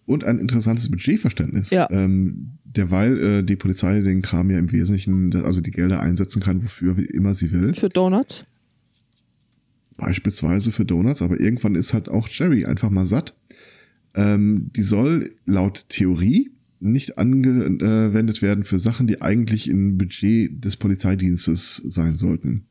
und 0.05 0.23
ein 0.23 0.39
interessantes 0.39 0.89
Budgetverständnis. 0.89 1.71
Ja. 1.71 1.89
Ähm, 1.91 2.51
derweil 2.63 3.19
äh, 3.19 3.43
die 3.43 3.55
Polizei 3.55 3.99
den 3.99 4.21
Kram 4.21 4.49
ja 4.49 4.59
im 4.59 4.71
Wesentlichen, 4.71 5.35
also 5.43 5.61
die 5.61 5.71
Gelder 5.71 5.99
einsetzen 5.99 6.41
kann, 6.41 6.63
wofür 6.63 6.97
immer 7.13 7.33
sie 7.33 7.51
will. 7.51 7.73
Für 7.73 7.89
Donuts? 7.89 8.45
Beispielsweise 9.97 10.71
für 10.71 10.85
Donuts, 10.85 11.21
aber 11.21 11.39
irgendwann 11.39 11.75
ist 11.75 11.93
halt 11.93 12.09
auch 12.09 12.29
Jerry 12.29 12.65
einfach 12.65 12.89
mal 12.89 13.05
satt. 13.05 13.35
Ähm, 14.15 14.71
die 14.75 14.81
soll 14.81 15.35
laut 15.45 15.89
Theorie 15.89 16.51
nicht 16.79 17.17
angewendet 17.17 18.41
werden 18.41 18.63
für 18.63 18.79
Sachen, 18.79 19.07
die 19.07 19.21
eigentlich 19.21 19.69
im 19.69 19.97
Budget 19.97 20.63
des 20.63 20.77
Polizeidienstes 20.77 21.75
sein 21.75 22.15
sollten. 22.15 22.65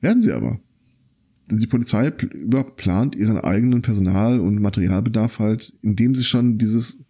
Werden 0.00 0.22
sie 0.22 0.32
aber 0.32 0.58
die 1.50 1.66
Polizei 1.66 2.08
überplant 2.08 3.14
ihren 3.14 3.38
eigenen 3.38 3.82
Personal- 3.82 4.40
und 4.40 4.60
Materialbedarf 4.60 5.38
halt, 5.38 5.72
indem 5.82 6.14
sie 6.14 6.24
schon 6.24 6.58
dieses, 6.58 7.04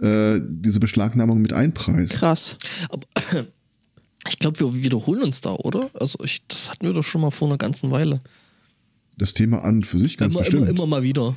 äh, 0.00 0.40
diese 0.44 0.80
Beschlagnahmung 0.80 1.40
mit 1.40 1.52
einpreist. 1.52 2.18
Krass. 2.18 2.56
Aber, 2.88 3.06
ich 4.28 4.38
glaube, 4.38 4.60
wir 4.60 4.82
wiederholen 4.82 5.22
uns 5.22 5.40
da, 5.40 5.54
oder? 5.54 5.90
Also 5.94 6.18
ich, 6.22 6.46
das 6.46 6.70
hatten 6.70 6.86
wir 6.86 6.92
doch 6.92 7.02
schon 7.02 7.20
mal 7.20 7.30
vor 7.30 7.48
einer 7.48 7.58
ganzen 7.58 7.90
Weile. 7.90 8.20
Das 9.18 9.34
Thema 9.34 9.64
an 9.64 9.76
und 9.76 9.86
für 9.86 9.98
sich 9.98 10.16
ganz 10.16 10.34
immer, 10.34 10.42
bestimmt. 10.42 10.62
Immer, 10.62 10.70
immer 10.70 10.86
mal 10.86 11.02
wieder. 11.02 11.36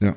Ja. 0.00 0.16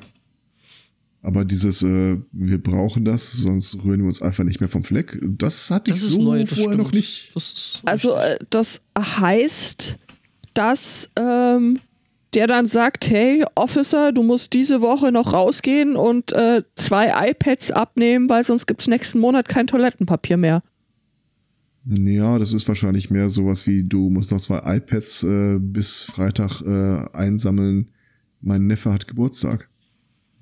Aber 1.22 1.44
dieses, 1.46 1.82
äh, 1.82 2.18
wir 2.32 2.62
brauchen 2.62 3.06
das, 3.06 3.32
sonst 3.32 3.76
rühren 3.82 4.00
wir 4.00 4.06
uns 4.06 4.20
einfach 4.20 4.44
nicht 4.44 4.60
mehr 4.60 4.68
vom 4.68 4.84
Fleck, 4.84 5.18
das 5.22 5.70
hatte 5.70 5.90
das 5.92 6.02
ich 6.02 6.10
so 6.10 6.22
neu, 6.22 6.44
vorher 6.44 6.64
stimmt. 6.64 6.76
noch 6.76 6.92
nicht. 6.92 7.32
also 7.86 8.16
äh, 8.16 8.38
das 8.50 8.84
heißt, 8.98 9.98
dass 10.54 11.10
ähm, 11.18 11.78
der 12.34 12.46
dann 12.46 12.66
sagt, 12.66 13.08
hey 13.08 13.44
Officer, 13.54 14.12
du 14.12 14.22
musst 14.22 14.52
diese 14.52 14.80
Woche 14.80 15.12
noch 15.12 15.32
rausgehen 15.32 15.96
und 15.96 16.32
äh, 16.32 16.62
zwei 16.74 17.30
iPads 17.30 17.70
abnehmen, 17.70 18.28
weil 18.28 18.44
sonst 18.44 18.66
gibt 18.66 18.80
es 18.80 18.88
nächsten 18.88 19.20
Monat 19.20 19.48
kein 19.48 19.66
Toilettenpapier 19.66 20.36
mehr. 20.36 20.62
Ja, 21.86 22.38
das 22.38 22.52
ist 22.52 22.66
wahrscheinlich 22.66 23.10
mehr 23.10 23.28
sowas 23.28 23.66
wie, 23.66 23.84
du 23.84 24.08
musst 24.08 24.30
noch 24.30 24.40
zwei 24.40 24.76
iPads 24.76 25.24
äh, 25.24 25.58
bis 25.60 26.02
Freitag 26.02 26.62
äh, 26.62 27.16
einsammeln. 27.16 27.90
Mein 28.40 28.66
Neffe 28.66 28.92
hat 28.92 29.06
Geburtstag. 29.06 29.68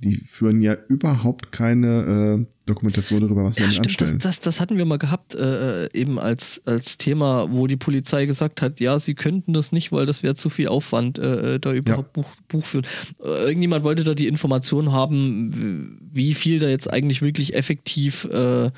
Die 0.03 0.17
führen 0.17 0.61
ja 0.63 0.77
überhaupt 0.89 1.53
keine 1.53 2.45
äh, 2.45 2.47
Dokumentation 2.67 3.21
darüber, 3.21 3.45
was 3.45 3.57
sie 3.57 3.63
Ja, 3.63 3.69
damit 3.71 3.75
stimmt, 3.93 4.01
das, 4.01 4.11
anstellen. 4.13 4.19
das, 4.23 4.41
das 4.41 4.61
hatten 4.61 4.77
wir 4.77 4.85
mal 4.85 4.99
gehabt, 4.99 5.35
äh, 5.35 5.93
eben 5.97 6.19
als, 6.19 6.61
als 6.65 6.99
Thema, 6.99 7.51
wo 7.53 7.67
die 7.67 7.77
Polizei 7.77 8.27
gesagt 8.27 8.63
hat, 8.63 8.81
ja, 8.81 8.99
sie 8.99 9.15
könnten 9.15 9.53
das 9.53 9.73
nicht, 9.73 9.93
weil 9.93 10.07
das 10.07 10.23
wäre 10.23 10.35
zu 10.35 10.51
viel 10.51 10.69
Aufwand, 10.69 11.19
äh, 11.19 11.59
da 11.61 11.73
überhaupt 11.73 12.13
Buch, 12.13 12.35
Buch 12.49 12.65
führen. 12.65 12.87
Äh, 13.23 13.29
irgendjemand 13.47 13.85
wollte 13.85 14.05
da 14.05 14.15
die 14.15 14.27
Information 14.29 14.93
haben, 14.93 15.99
wie 16.13 16.35
viel 16.35 16.59
da 16.59 16.69
jetzt 16.69 16.93
eigentlich 16.93 17.23
wirklich 17.23 17.55
effektiv, 17.55 18.25
äh, 18.25 18.71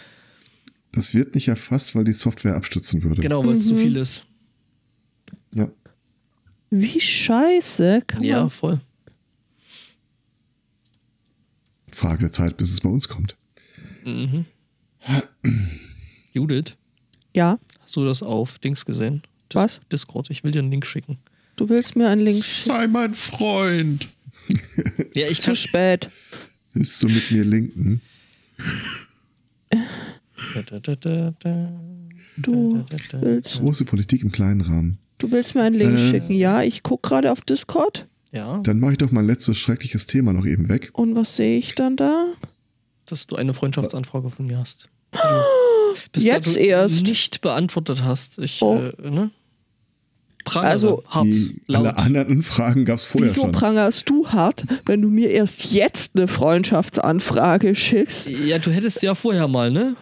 Das 0.93 1.15
wird 1.15 1.35
nicht 1.35 1.49
erfasst, 1.49 1.95
weil 1.95 2.05
die 2.05 2.13
Software 2.13 2.55
abstützen 2.57 3.03
würde. 3.03 3.21
genau, 3.23 3.45
weil 3.47 3.55
es 3.55 3.67
zu 3.67 3.75
Mhm. 3.75 3.79
viel 3.79 3.97
ist. 3.97 4.25
Ja. 5.55 5.69
Wie 6.71 7.01
scheiße 7.01 8.03
kann 8.07 8.23
Ja, 8.25 8.41
man. 8.41 8.51
voll. 8.51 8.81
Frage 11.95 12.21
der 12.21 12.33
Zeit, 12.33 12.57
bis 12.57 12.71
es 12.73 12.81
bei 12.81 12.89
uns 12.91 13.09
kommt. 13.09 13.37
Mhm. 14.05 14.45
Judith, 16.33 16.77
Ja, 17.35 17.59
hast 17.81 17.97
du 17.97 18.05
das 18.05 18.23
auf 18.23 18.59
Dings 18.59 18.85
gesehen? 18.85 19.23
Dis 19.51 19.57
Was? 19.57 19.81
Discord, 19.93 20.31
ich 20.31 20.45
will 20.45 20.51
dir 20.53 20.61
einen 20.61 20.71
Link 20.71 20.87
schicken. 20.87 21.19
du 21.57 21.69
willst 21.69 21.97
mir 21.97 22.09
einen 22.09 22.23
Link 22.23 22.43
schicken. 22.45 22.75
Sei 22.77 22.87
mein 22.87 23.15
Freund. 23.15 24.09
Ja, 25.15 25.29
ich 25.29 25.41
Zu 25.41 25.55
spät. 25.57 26.11
Willst 26.75 27.03
du 27.03 27.07
mit 27.09 27.31
mir 27.31 27.45
linken? 27.45 28.01
Da, 29.71 30.79
da, 30.81 30.97
da, 30.97 31.35
da, 31.39 31.81
Du 32.37 32.85
willst, 33.21 33.61
Große 33.61 33.85
Politik 33.85 34.23
im 34.23 34.33
kleinen 34.33 34.61
Rahmen. 34.61 34.99
du 35.19 35.31
willst 35.31 35.55
mir 35.55 35.63
einen 35.63 35.77
Link 35.77 35.95
Äh. 35.95 36.11
schicken. 36.11 36.33
Ja, 36.35 36.63
ich 36.63 36.83
gucke 36.83 37.09
gerade 37.09 37.31
auf 37.33 37.41
Discord. 37.43 38.07
Ja, 38.35 38.59
Dann 38.65 38.81
mache 38.81 38.93
ich 38.93 38.99
doch 38.99 39.11
mein 39.13 39.27
letztes 39.27 39.57
schreckliches 39.59 40.07
Thema 40.09 40.33
noch 40.33 40.45
eben 40.45 40.69
weg. 40.69 40.91
Und 40.93 41.15
was 41.15 41.37
sehe 41.37 41.57
ich 41.59 41.75
dann 41.75 41.97
da? 41.97 42.27
dass 43.07 43.27
du 43.27 43.37
eine 43.37 43.53
Freundschaftsanfrage 43.53 44.31
von 44.31 44.47
mir 44.47 44.59
hast. 44.59 44.89
Bis 46.13 46.25
Jetzt 46.25 46.57
erst. 46.57 47.07
nicht 47.07 47.43
beantwortet 47.43 48.03
hast. 48.03 48.39
Ich, 48.39 48.63
Oh. 48.63 48.77
äh, 48.79 49.11
ne? 49.11 49.31
Prangere, 50.47 50.71
Also, 50.73 51.03
hart, 51.09 51.27
Die, 51.27 51.61
laut. 51.67 51.85
alle 51.87 51.97
anderen 51.99 52.43
Fragen 52.43 52.85
gab 52.87 52.99
es 52.99 53.05
vorher 53.07 53.29
Wieso 53.31 53.43
schon. 53.43 53.53
prangerst 53.53 54.09
du 54.09 54.29
hart, 54.29 54.65
wenn 54.87 55.01
du 55.03 55.09
mir 55.11 55.31
erst 55.31 55.73
jetzt 55.73 56.17
eine 56.17 56.29
Freundschaftsanfrage 56.29 57.75
schickst? 57.75 58.31
Ja, 58.31 58.59
du 58.59 58.71
hättest 58.71 59.03
ja 59.03 59.15
vorher 59.15 59.49
mal, 59.49 59.71
ne? 59.71 59.97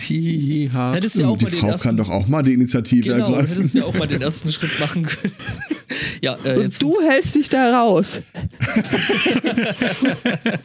Die 0.00 0.68
hat. 0.72 0.96
Hättest 0.96 1.16
ja 1.16 1.28
auch 1.28 1.38
die 1.38 1.44
mal 1.44 1.52
Frau 1.52 1.68
ersten, 1.68 1.88
kann 1.88 1.96
doch 1.96 2.08
auch 2.08 2.26
mal 2.26 2.42
die 2.42 2.54
Initiative 2.54 3.04
genau, 3.04 3.28
du 3.28 3.34
ergreifen. 3.34 3.54
hättest 3.56 3.74
ja 3.74 3.84
auch 3.84 3.94
mal 3.94 4.08
den 4.08 4.20
ersten 4.20 4.50
Schritt 4.50 4.80
machen 4.80 5.04
können. 5.06 5.32
ja, 6.20 6.36
äh, 6.44 6.58
Und 6.58 6.82
du 6.82 7.00
hältst 7.00 7.36
dich 7.36 7.48
da 7.48 7.80
raus. 7.80 8.22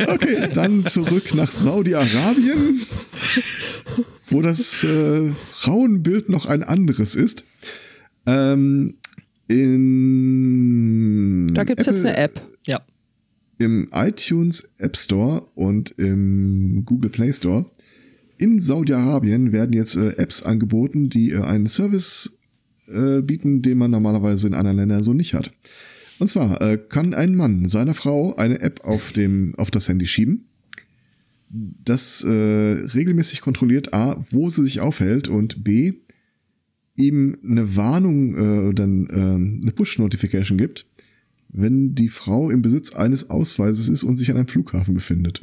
Okay, 0.08 0.49
dann 0.53 0.86
zurück 0.86 1.34
nach 1.34 1.51
Saudi-Arabien, 1.51 2.82
wo 4.30 4.41
das 4.41 4.84
äh, 4.84 5.32
Frauenbild 5.60 6.30
noch 6.30 6.45
ein 6.45 6.64
anderes 6.64 7.16
ist. 7.16 7.43
Ähm, 8.26 8.95
in 9.47 11.53
Da 11.53 11.64
gibt 11.64 11.82
es 11.82 11.86
jetzt 11.88 12.06
eine 12.06 12.18
App. 12.18 12.41
ja. 12.66 12.82
im 13.58 13.89
iTunes 13.93 14.70
App 14.78 14.97
Store 14.97 15.43
und 15.56 15.91
im 15.97 16.84
Google 16.86 17.10
Play 17.10 17.32
Store. 17.34 17.66
In 18.38 18.60
Saudi-Arabien 18.60 19.52
werden 19.52 19.74
jetzt 19.74 19.96
äh, 19.96 20.12
Apps 20.18 20.44
angeboten, 20.44 21.10
die 21.10 21.32
äh, 21.32 21.42
einen 21.42 21.68
Service 21.68 22.38
äh, 22.88 23.22
bieten, 23.22 23.62
den 23.62 23.78
man 23.78 23.92
normalerweise 23.92 24.48
in 24.48 24.54
anderen 24.54 24.78
Ländern 24.78 25.04
so 25.04 25.14
nicht 25.14 25.34
hat. 25.34 25.52
Und 26.20 26.28
zwar 26.28 26.62
äh, 26.62 26.78
kann 26.78 27.14
ein 27.14 27.36
Mann 27.36 27.66
seiner 27.66 27.94
Frau 27.94 28.36
eine 28.36 28.60
App 28.62 28.82
auf, 28.84 29.12
dem, 29.14 29.56
auf 29.56 29.72
das 29.72 29.88
Handy 29.90 30.06
schieben, 30.06 30.46
das 31.50 32.24
äh, 32.24 32.30
regelmäßig 32.30 33.42
kontrolliert 33.42 33.94
A, 33.94 34.18
wo 34.30 34.50
sie 34.50 34.64
sich 34.64 34.80
aufhält 34.80 35.28
und 35.28 35.64
B, 35.64 35.94
ihm 36.96 37.38
eine 37.44 37.76
Warnung 37.76 38.70
äh, 38.70 38.74
dann 38.74 39.08
äh, 39.08 39.64
eine 39.64 39.72
Push-Notification 39.74 40.58
gibt, 40.58 40.86
wenn 41.50 41.96
die 41.96 42.10
Frau 42.10 42.50
im 42.50 42.62
Besitz 42.62 42.94
eines 42.94 43.30
Ausweises 43.30 43.90
ist 43.90 44.04
und 44.04 44.16
sich 44.16 44.32
an 44.32 44.38
einem 44.38 44.48
Flughafen 44.48 44.94
befindet. 44.94 45.42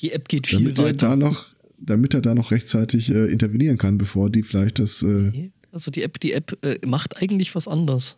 Die 0.00 0.12
App 0.12 0.28
geht 0.28 0.48
viel 0.48 0.58
Damit 0.58 0.78
er 0.78 0.84
weiter. 0.86 1.08
da 1.08 1.16
noch, 1.16 1.53
damit 1.78 2.14
er 2.14 2.20
da 2.22 2.34
noch 2.34 2.50
rechtzeitig 2.50 3.10
äh, 3.10 3.26
intervenieren 3.26 3.78
kann, 3.78 3.98
bevor 3.98 4.30
die 4.30 4.42
vielleicht 4.42 4.78
das. 4.78 5.02
Äh, 5.02 5.50
Also 5.72 5.90
die 5.90 6.02
App, 6.02 6.20
die 6.20 6.32
App 6.32 6.56
äh, 6.64 6.78
macht 6.86 7.20
eigentlich 7.20 7.54
was 7.54 7.66
anderes. 7.68 8.16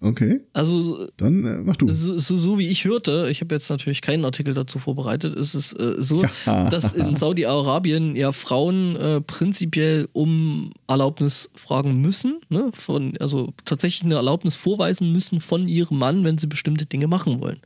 okay, 0.00 0.40
Also 0.52 1.06
dann 1.16 1.44
äh, 1.44 1.58
mach 1.58 1.76
du. 1.76 1.88
so, 1.92 2.18
so, 2.18 2.36
so 2.36 2.58
wie 2.58 2.68
ich 2.68 2.84
hörte, 2.84 3.28
ich 3.30 3.40
habe 3.40 3.54
jetzt 3.54 3.68
natürlich 3.70 4.02
keinen 4.02 4.24
Artikel 4.24 4.54
dazu 4.54 4.78
vorbereitet, 4.78 5.34
ist 5.34 5.54
es 5.54 5.72
äh, 5.72 5.94
so, 5.98 6.24
Ja. 6.46 6.68
dass 6.68 6.92
in 6.92 7.14
Saudi-Arabien 7.16 8.14
ja 8.16 8.32
Frauen 8.32 8.96
äh, 8.96 9.20
prinzipiell 9.20 10.08
um 10.12 10.70
Erlaubnis 10.86 11.50
fragen 11.54 12.00
müssen, 12.00 12.40
ne? 12.50 12.70
von, 12.72 13.16
also 13.18 13.52
tatsächlich 13.64 14.04
eine 14.04 14.14
Erlaubnis 14.16 14.54
vorweisen 14.56 15.12
müssen 15.12 15.40
von 15.40 15.66
ihrem 15.68 15.98
Mann, 15.98 16.24
wenn 16.24 16.38
sie 16.38 16.46
bestimmte 16.46 16.86
Dinge 16.86 17.08
machen 17.08 17.40
wollen. 17.40 17.60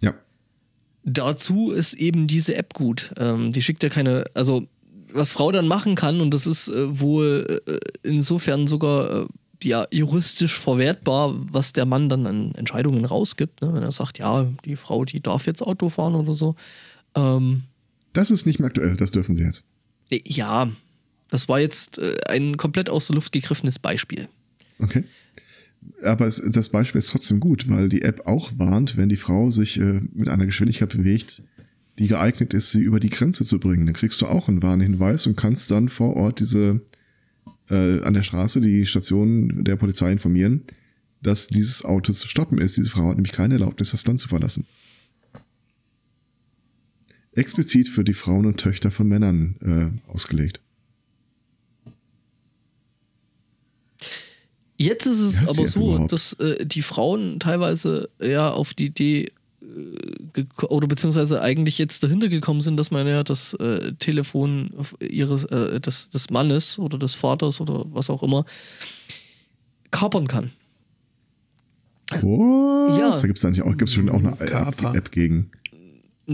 Ja. 0.00 0.14
Dazu 1.04 1.70
ist 1.70 1.94
eben 1.94 2.26
diese 2.26 2.54
App 2.56 2.74
gut. 2.74 3.12
Ähm, 3.18 3.52
die 3.52 3.62
schickt 3.62 3.82
ja 3.82 3.88
keine, 3.88 4.24
also 4.34 4.66
was 5.12 5.32
Frau 5.32 5.50
dann 5.50 5.66
machen 5.66 5.94
kann, 5.94 6.20
und 6.20 6.32
das 6.32 6.46
ist 6.46 6.68
äh, 6.68 7.00
wohl 7.00 7.60
äh, 7.66 7.78
insofern 8.02 8.66
sogar 8.66 9.22
äh, 9.22 9.26
ja 9.62 9.86
juristisch 9.90 10.58
verwertbar, 10.58 11.34
was 11.50 11.72
der 11.72 11.86
Mann 11.86 12.08
dann 12.08 12.26
an 12.26 12.54
Entscheidungen 12.54 13.04
rausgibt, 13.04 13.62
ne? 13.62 13.72
wenn 13.74 13.82
er 13.82 13.92
sagt, 13.92 14.18
ja, 14.18 14.46
die 14.64 14.76
Frau, 14.76 15.04
die 15.04 15.20
darf 15.20 15.46
jetzt 15.46 15.62
Auto 15.62 15.88
fahren 15.88 16.14
oder 16.14 16.34
so. 16.34 16.54
Ähm, 17.14 17.62
Das 18.12 18.30
ist 18.30 18.46
nicht 18.46 18.58
mehr 18.58 18.68
aktuell, 18.68 18.96
das 18.96 19.10
dürfen 19.10 19.34
sie 19.36 19.42
jetzt. 19.42 19.64
ja, 20.10 20.68
das 21.30 21.48
war 21.48 21.60
jetzt 21.60 21.98
äh, 21.98 22.16
ein 22.28 22.56
komplett 22.56 22.90
aus 22.90 23.06
der 23.06 23.14
Luft 23.14 23.32
gegriffenes 23.32 23.78
Beispiel. 23.78 24.28
Okay. 24.78 25.04
Aber 26.02 26.26
es, 26.26 26.42
das 26.44 26.68
Beispiel 26.68 26.98
ist 26.98 27.08
trotzdem 27.08 27.40
gut, 27.40 27.68
weil 27.68 27.88
die 27.88 28.02
App 28.02 28.26
auch 28.26 28.52
warnt, 28.56 28.96
wenn 28.96 29.08
die 29.08 29.16
Frau 29.16 29.50
sich 29.50 29.80
äh, 29.80 30.00
mit 30.12 30.28
einer 30.28 30.46
Geschwindigkeit 30.46 30.90
bewegt, 30.90 31.42
die 31.98 32.08
geeignet 32.08 32.54
ist, 32.54 32.70
sie 32.72 32.82
über 32.82 33.00
die 33.00 33.10
Grenze 33.10 33.44
zu 33.44 33.58
bringen. 33.58 33.86
Dann 33.86 33.94
kriegst 33.94 34.20
du 34.22 34.26
auch 34.26 34.48
einen 34.48 34.62
Warnhinweis 34.62 35.26
und 35.26 35.36
kannst 35.36 35.70
dann 35.70 35.88
vor 35.88 36.16
Ort 36.16 36.40
diese 36.40 36.80
äh, 37.68 38.00
an 38.02 38.14
der 38.14 38.22
Straße 38.22 38.60
die 38.60 38.86
Station 38.86 39.64
der 39.64 39.76
Polizei 39.76 40.12
informieren, 40.12 40.62
dass 41.22 41.48
dieses 41.48 41.84
Auto 41.84 42.12
zu 42.12 42.26
stoppen 42.26 42.58
ist. 42.58 42.76
Diese 42.76 42.90
Frau 42.90 43.08
hat 43.08 43.16
nämlich 43.16 43.32
keine 43.32 43.54
Erlaubnis, 43.54 43.90
das 43.90 44.06
Land 44.06 44.20
zu 44.20 44.28
verlassen. 44.28 44.66
Explizit 47.32 47.88
für 47.88 48.04
die 48.04 48.14
Frauen 48.14 48.46
und 48.46 48.58
Töchter 48.58 48.90
von 48.90 49.06
Männern 49.06 49.56
äh, 50.06 50.10
ausgelegt. 50.10 50.60
Jetzt 54.80 55.04
ist 55.04 55.20
es 55.20 55.46
aber 55.46 55.64
App 55.64 55.68
so, 55.68 55.92
überhaupt? 55.92 56.12
dass 56.12 56.32
äh, 56.34 56.64
die 56.64 56.80
Frauen 56.80 57.38
teilweise 57.38 58.08
ja 58.18 58.50
auf 58.50 58.72
die 58.72 58.86
Idee 58.86 59.30
äh, 59.60 60.44
oder 60.70 60.88
beziehungsweise 60.88 61.42
eigentlich 61.42 61.76
jetzt 61.76 62.02
dahinter 62.02 62.30
gekommen 62.30 62.62
sind, 62.62 62.78
dass 62.78 62.90
man 62.90 63.06
ja 63.06 63.22
das 63.22 63.52
äh, 63.54 63.92
Telefon 63.98 64.70
ihres 64.98 65.44
äh, 65.44 65.80
des, 65.80 66.08
des 66.08 66.30
Mannes 66.30 66.78
oder 66.78 66.96
des 66.96 67.14
Vaters 67.14 67.60
oder 67.60 67.84
was 67.92 68.08
auch 68.08 68.22
immer 68.22 68.46
kapern 69.90 70.26
kann. 70.28 70.50
Was? 72.10 72.22
Ja. 72.22 73.10
Da 73.10 73.26
gibt 73.26 73.36
es 73.36 73.44
eigentlich 73.44 73.62
auch, 73.62 73.76
gibt's 73.76 73.92
schon 73.92 74.08
auch 74.08 74.14
eine 74.14 74.34
Kaper. 74.34 74.94
App 74.94 75.12
gegen. 75.12 75.50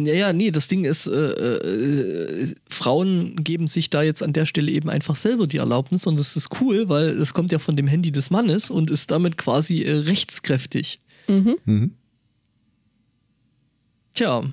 Ja, 0.05 0.14
ja, 0.14 0.32
nee, 0.32 0.51
das 0.51 0.68
Ding 0.68 0.84
ist, 0.84 1.07
äh, 1.07 1.30
äh, 1.30 2.55
Frauen 2.68 3.36
geben 3.42 3.66
sich 3.66 3.88
da 3.88 4.03
jetzt 4.03 4.22
an 4.22 4.32
der 4.32 4.47
Stelle 4.47 4.70
eben 4.70 4.90
einfach 4.90 5.16
selber 5.16 5.47
die 5.47 5.57
Erlaubnis 5.57 6.07
und 6.07 6.18
das 6.18 6.36
ist 6.36 6.61
cool, 6.61 6.88
weil 6.88 7.09
es 7.09 7.32
kommt 7.32 7.53
ja 7.53 7.59
von 7.59 7.76
dem 7.76 7.86
Handy 7.86 8.12
des 8.12 8.30
Mannes 8.30 8.70
und 8.70 8.90
ist 8.90 9.11
damit 9.11 9.38
quasi 9.38 9.82
äh, 9.82 9.92
rechtskräftig. 9.92 11.01
Mhm. 11.28 11.92
Tja, 14.14 14.44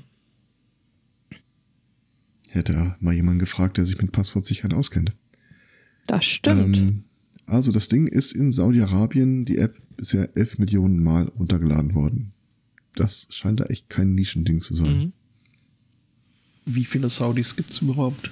Hätte 2.53 2.95
mal 2.99 3.15
jemand 3.15 3.39
gefragt, 3.39 3.77
der 3.77 3.85
sich 3.87 3.99
mit 3.99 4.11
Passwortsicherheit 4.11 4.75
auskennt. 4.75 5.11
Das 6.05 6.23
stimmt. 6.23 6.77
Ähm, 6.77 7.03
also 7.47 7.71
das 7.71 7.87
Ding 7.87 8.05
ist 8.05 8.31
in 8.31 8.51
Saudi-Arabien 8.51 9.43
die 9.43 9.57
App 9.57 9.75
bisher 9.97 10.37
11 10.37 10.59
Millionen 10.59 10.99
Mal 11.03 11.29
runtergeladen 11.29 11.95
worden. 11.95 12.31
Das 12.93 13.25
scheint 13.31 13.59
da 13.59 13.65
echt 13.65 13.89
kein 13.89 14.13
Nischending 14.13 14.59
zu 14.59 14.75
sein. 14.75 14.97
Mhm. 14.97 15.13
Wie 16.65 16.85
viele 16.85 17.09
Saudis 17.09 17.55
gibt 17.55 17.71
es 17.71 17.81
überhaupt? 17.81 18.31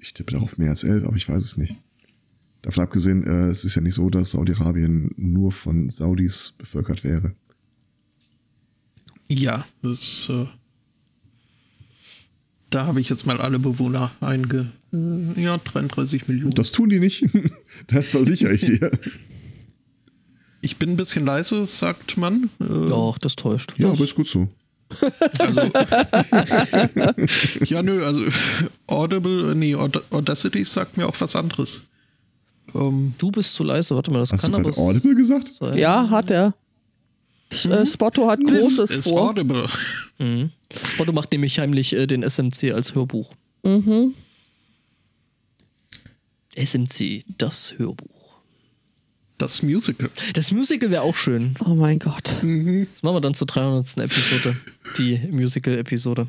Ich 0.00 0.14
tippe 0.14 0.32
darauf 0.32 0.58
mehr 0.58 0.70
als 0.70 0.84
11, 0.84 1.04
aber 1.04 1.16
ich 1.16 1.28
weiß 1.28 1.42
es 1.42 1.56
nicht. 1.56 1.74
Davon 2.62 2.84
abgesehen, 2.84 3.24
äh, 3.24 3.48
es 3.48 3.64
ist 3.64 3.76
ja 3.76 3.82
nicht 3.82 3.94
so, 3.94 4.10
dass 4.10 4.32
Saudi-Arabien 4.32 5.12
nur 5.16 5.52
von 5.52 5.88
Saudis 5.88 6.54
bevölkert 6.58 7.04
wäre. 7.04 7.34
Ja, 9.28 9.64
das. 9.82 10.28
Äh, 10.28 10.46
da 12.70 12.86
habe 12.86 13.00
ich 13.00 13.08
jetzt 13.08 13.26
mal 13.26 13.40
alle 13.40 13.58
Bewohner 13.58 14.10
einge. 14.20 14.72
Äh, 14.92 15.40
ja, 15.40 15.58
33 15.58 16.26
Millionen. 16.28 16.54
Das 16.54 16.72
tun 16.72 16.88
die 16.88 16.98
nicht. 16.98 17.24
Das 17.86 18.08
versichere 18.08 18.54
ich 18.54 18.64
dir. 18.64 18.90
Ich 20.62 20.78
bin 20.78 20.90
ein 20.90 20.96
bisschen 20.96 21.24
leise, 21.24 21.64
sagt 21.64 22.16
man. 22.16 22.50
Äh, 22.60 22.64
Doch, 22.88 23.18
das 23.18 23.36
täuscht. 23.36 23.74
Ja, 23.76 23.90
aber 23.90 24.02
ist 24.02 24.16
gut 24.16 24.26
so. 24.26 24.48
Also, 25.38 25.60
ja, 27.64 27.82
nö, 27.82 28.04
also 28.04 28.20
Audible, 28.86 29.54
nee, 29.54 29.74
Aud- 29.74 30.02
Audacity 30.10 30.64
sagt 30.64 30.96
mir 30.96 31.06
auch 31.08 31.16
was 31.20 31.34
anderes. 31.36 31.80
Ähm, 32.74 33.14
Du 33.18 33.30
bist 33.30 33.54
zu 33.54 33.64
leise, 33.64 33.94
warte 33.96 34.10
mal, 34.10 34.20
das 34.20 34.32
Hast 34.32 34.42
kann 34.42 34.52
du 34.52 34.58
aber 34.58 34.70
gerade 34.70 34.80
Audible 34.82 35.14
gesagt? 35.14 35.48
sein. 35.54 35.76
Ja, 35.76 36.08
hat 36.10 36.30
er. 36.30 36.54
Äh, 37.50 37.86
Spotto 37.86 38.28
hat 38.28 38.40
Großes 38.44 38.90
this 38.90 38.96
is 38.98 39.08
vor. 39.08 39.30
Audible. 39.30 39.66
Mhm. 40.18 40.50
Spotto 40.84 41.12
macht 41.12 41.32
nämlich 41.32 41.58
heimlich 41.58 41.92
äh, 41.92 42.06
den 42.06 42.22
SMC 42.22 42.72
als 42.72 42.94
Hörbuch. 42.94 43.34
Mhm. 43.64 44.14
SMC, 46.56 47.24
das 47.38 47.74
Hörbuch. 47.76 48.15
Das 49.38 49.62
Musical. 49.62 50.08
Das 50.34 50.50
Musical 50.50 50.90
wäre 50.90 51.02
auch 51.02 51.14
schön. 51.16 51.54
Oh 51.64 51.74
mein 51.74 51.98
Gott. 51.98 52.24
Das 52.40 52.42
machen 52.42 52.86
wir 53.16 53.20
dann 53.20 53.34
zur 53.34 53.46
300. 53.46 53.98
Episode. 53.98 54.56
Die 54.96 55.18
Musical-Episode. 55.30 56.26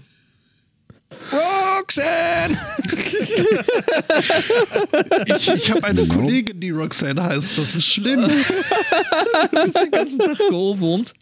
Roxanne! 1.32 2.58
Ich, 5.38 5.47
ich 5.49 5.72
habe 5.72 5.84
eine. 5.84 6.05
Kollegin, 6.08 6.60
die 6.60 6.70
Roxanne 6.72 7.24
heißt. 7.24 7.58
Das 7.58 7.76
ist 7.76 7.86
schlimm. 7.86 8.22
Du 9.51 9.64
bist 9.64 9.76
den 9.78 9.91
ganzen 9.91 10.20
Tag 10.20 10.38
geohrwurmt. 10.49 11.14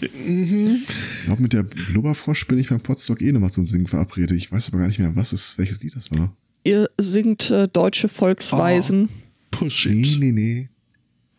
Ich 0.00 0.86
glaube, 1.24 1.42
mit 1.42 1.52
der 1.52 1.62
Blubberfrosch 1.62 2.46
bin 2.46 2.58
ich 2.58 2.68
beim 2.68 2.80
Podstock 2.80 3.20
eh 3.22 3.32
nochmal 3.32 3.50
zum 3.50 3.66
Singen 3.66 3.86
verabredet. 3.86 4.36
Ich 4.36 4.50
weiß 4.52 4.68
aber 4.68 4.78
gar 4.78 4.86
nicht 4.88 4.98
mehr, 4.98 5.14
was 5.16 5.32
es, 5.32 5.56
welches 5.58 5.82
Lied 5.82 5.96
das 5.96 6.10
war. 6.10 6.34
Ihr 6.64 6.90
singt 6.98 7.50
äh, 7.50 7.68
deutsche 7.68 8.08
Volksweisen. 8.08 9.08
Push 9.50 9.86
Nee, 9.86 10.02
it. 10.02 10.18
nee, 10.20 10.32
nee. 10.32 10.68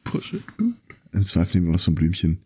Push 0.06 0.34
it. 0.34 0.43
Im 1.12 1.24
Zweifel 1.24 1.58
nehmen 1.58 1.68
wir 1.68 1.74
was 1.76 1.84
vom 1.86 1.95
Blümchen. 1.95 2.39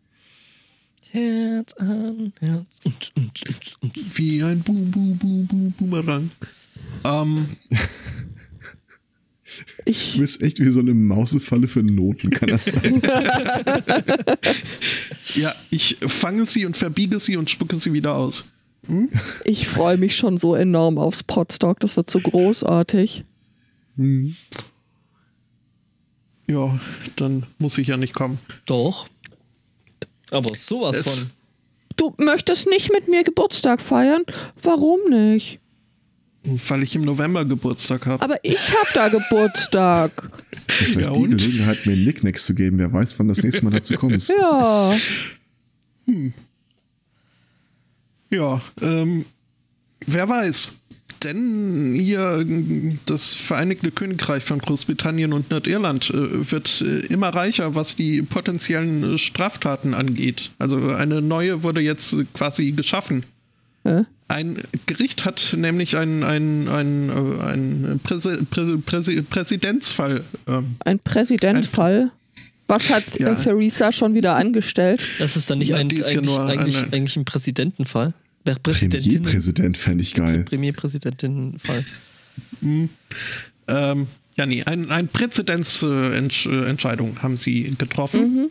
Herz 1.12 1.74
an 1.74 2.34
Herz. 2.40 2.80
Und, 2.84 3.12
und, 3.16 3.48
und, 3.48 3.78
und. 3.82 4.18
Wie 4.18 4.44
ein 4.44 4.62
Boom, 4.62 4.92
Boom, 4.92 5.18
Boom, 5.18 5.48
Boom, 5.48 5.72
Boomerang. 5.78 6.32
Ähm, 7.04 7.46
Du 9.86 9.92
Ich, 9.92 10.18
bist 10.20 10.42
echt 10.42 10.60
wie 10.60 10.70
so 10.70 10.80
eine 10.80 10.94
Mausefalle 10.94 11.68
für 11.68 11.84
Noten, 11.84 12.30
kann 12.30 12.50
das 12.50 12.66
sein? 12.66 13.02
ja, 15.36 15.54
ich 15.70 15.98
fange 16.02 16.46
sie 16.46 16.66
und 16.66 16.78
verbiege 16.78 17.20
sie 17.20 17.38
und 17.38 17.50
spucke 17.50 17.76
sie 17.76 17.92
wieder 17.94 18.16
aus. 18.16 18.46
ich 19.44 19.68
freue 19.68 19.98
mich 19.98 20.16
schon 20.16 20.38
so 20.38 20.56
enorm 20.56 20.98
aufs 20.98 21.24
Podstock. 21.24 21.80
Das 21.80 21.98
wird 21.98 22.10
so 22.10 22.20
großartig. 22.20 23.26
Hm. 23.98 24.36
Ja, 26.50 26.80
dann 27.16 27.46
muss 27.60 27.78
ich 27.78 27.88
ja 27.88 27.98
nicht 27.98 28.14
kommen. 28.14 28.40
Doch. 28.66 29.08
Aber 30.32 30.56
sowas 30.56 30.98
Es- 30.98 31.08
von. 31.20 31.30
Du 31.96 32.14
möchtest 32.18 32.68
nicht 32.68 32.92
mit 32.94 33.08
mir 33.10 33.24
Geburtstag 33.24 33.82
feiern? 33.82 34.24
Warum 34.62 35.00
nicht? 35.10 35.60
Weil 36.44 36.84
ich 36.84 36.96
im 36.96 37.02
November 37.04 37.44
Geburtstag 37.44 38.06
habe. 38.06 38.24
Aber 38.24 38.38
ich 38.44 38.58
hab 38.74 38.94
da 38.94 39.10
Geburtstag. 39.10 40.30
Vielleicht 40.70 41.08
Ja, 41.08 41.14
die 41.14 41.20
und? 41.20 41.32
Gelegenheit, 41.38 41.86
mir 41.86 41.98
Nicknacks 41.98 42.46
zu 42.46 42.56
geben. 42.56 42.80
Wer 42.80 42.92
weiß, 42.94 43.20
wann 43.20 43.28
das 43.28 43.44
nächste 43.44 43.66
Mal 43.66 43.72
dazu 43.72 43.94
kommst. 43.96 44.32
Ja. 44.40 44.96
Ja, 48.32 48.62
ähm, 48.82 49.26
wer 50.06 50.30
weiß. 50.30 50.70
Denn 51.24 51.94
hier 51.96 52.46
äh, 52.48 52.94
das 53.06 53.34
Vereinigte 53.36 53.92
Königreich 53.92 54.44
von 54.44 54.60
Großbritannien 54.60 55.34
und 55.34 55.50
Nordirland 55.50 56.10
äh, 56.12 56.52
wird 56.52 56.82
äh, 56.82 57.00
immer 57.08 57.30
reicher, 57.30 57.76
was 57.76 57.96
die 57.96 58.22
potenziellen 58.22 59.16
äh, 59.16 59.18
Straftaten 59.18 59.94
angeht. 59.94 60.52
Also 60.60 60.78
eine 60.92 61.22
neue 61.22 61.64
wurde 61.64 61.82
jetzt 61.82 62.14
äh, 62.14 62.26
quasi 62.34 62.72
geschaffen. 62.72 63.24
Hä? 63.84 64.04
Ein 64.30 64.58
Gericht 64.86 65.26
hat 65.26 65.56
nämlich 65.58 65.98
einen, 65.98 66.24
einen, 66.24 66.68
einen, 66.70 67.10
äh, 67.10 67.44
einen 67.44 68.00
Präse, 68.04 68.44
Prä, 68.50 68.78
Präse, 68.86 69.24
Präsidentsfall. 69.24 70.24
Ähm, 70.48 70.76
Ein 70.86 71.00
Präsidentfall. 71.00 72.12
Was 72.68 72.92
hat 72.92 73.20
Ja. 73.20 73.32
äh, 73.32 73.36
Theresa 73.36 73.92
schon 73.92 74.14
wieder 74.14 74.36
angestellt? 74.36 75.02
Das 75.18 75.36
ist 75.36 75.50
dann 75.50 75.58
nicht 75.58 75.70
Ja, 75.70 75.78
ein, 75.78 75.90
eigentlich, 75.90 76.22
nur 76.22 76.46
eigentlich, 76.46 76.78
eine- 76.78 76.94
eigentlich 76.94 77.18
ein 77.18 77.26
Präsidentenfall. 77.26 78.14
Präsidentin. 78.44 79.24
Premierpräsident 79.24 79.78
fände 79.78 80.02
ich 80.02 80.14
geil. 80.14 80.44
Premierpräsidentenfall. 80.44 81.84
ähm, 82.62 82.90
ja, 84.38 84.46
nee, 84.46 84.64
ein, 84.64 84.90
ein 84.90 85.10
Präzedenzentscheidung 85.10 87.22
haben 87.22 87.36
sie 87.38 87.76
getroffen. 87.78 88.50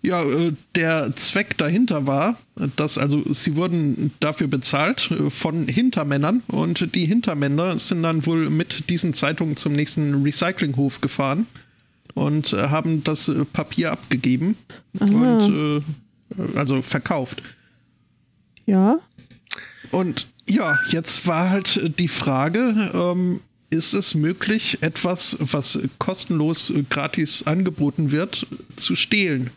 Ja, 0.02 0.22
äh, 0.22 0.52
der 0.74 1.14
Zweck 1.16 1.58
dahinter 1.58 2.06
war, 2.06 2.38
dass 2.76 2.96
also 2.96 3.22
sie 3.32 3.56
wurden 3.56 4.12
dafür 4.20 4.46
bezahlt 4.46 5.10
äh, 5.10 5.28
von 5.30 5.68
Hintermännern 5.68 6.42
und 6.48 6.94
die 6.94 7.04
Hintermänner 7.06 7.78
sind 7.78 8.02
dann 8.04 8.24
wohl 8.24 8.48
mit 8.48 8.88
diesen 8.88 9.12
Zeitungen 9.14 9.56
zum 9.56 9.74
nächsten 9.74 10.22
Recyclinghof 10.22 11.00
gefahren 11.02 11.46
und 12.16 12.54
äh, 12.54 12.68
haben 12.70 13.04
das 13.04 13.28
äh, 13.28 13.44
Papier 13.44 13.92
abgegeben 13.92 14.56
und 14.98 15.84
äh, 16.34 16.58
also 16.58 16.82
verkauft. 16.82 17.42
Ja. 18.64 18.98
Und 19.92 20.26
ja, 20.48 20.78
jetzt 20.88 21.26
war 21.26 21.50
halt 21.50 21.98
die 21.98 22.08
Frage, 22.08 22.90
ähm, 22.94 23.40
ist 23.68 23.92
es 23.92 24.14
möglich, 24.14 24.78
etwas, 24.80 25.36
was 25.40 25.78
kostenlos 25.98 26.70
äh, 26.70 26.84
gratis 26.88 27.42
angeboten 27.46 28.10
wird, 28.10 28.46
zu 28.76 28.96
stehlen? 28.96 29.50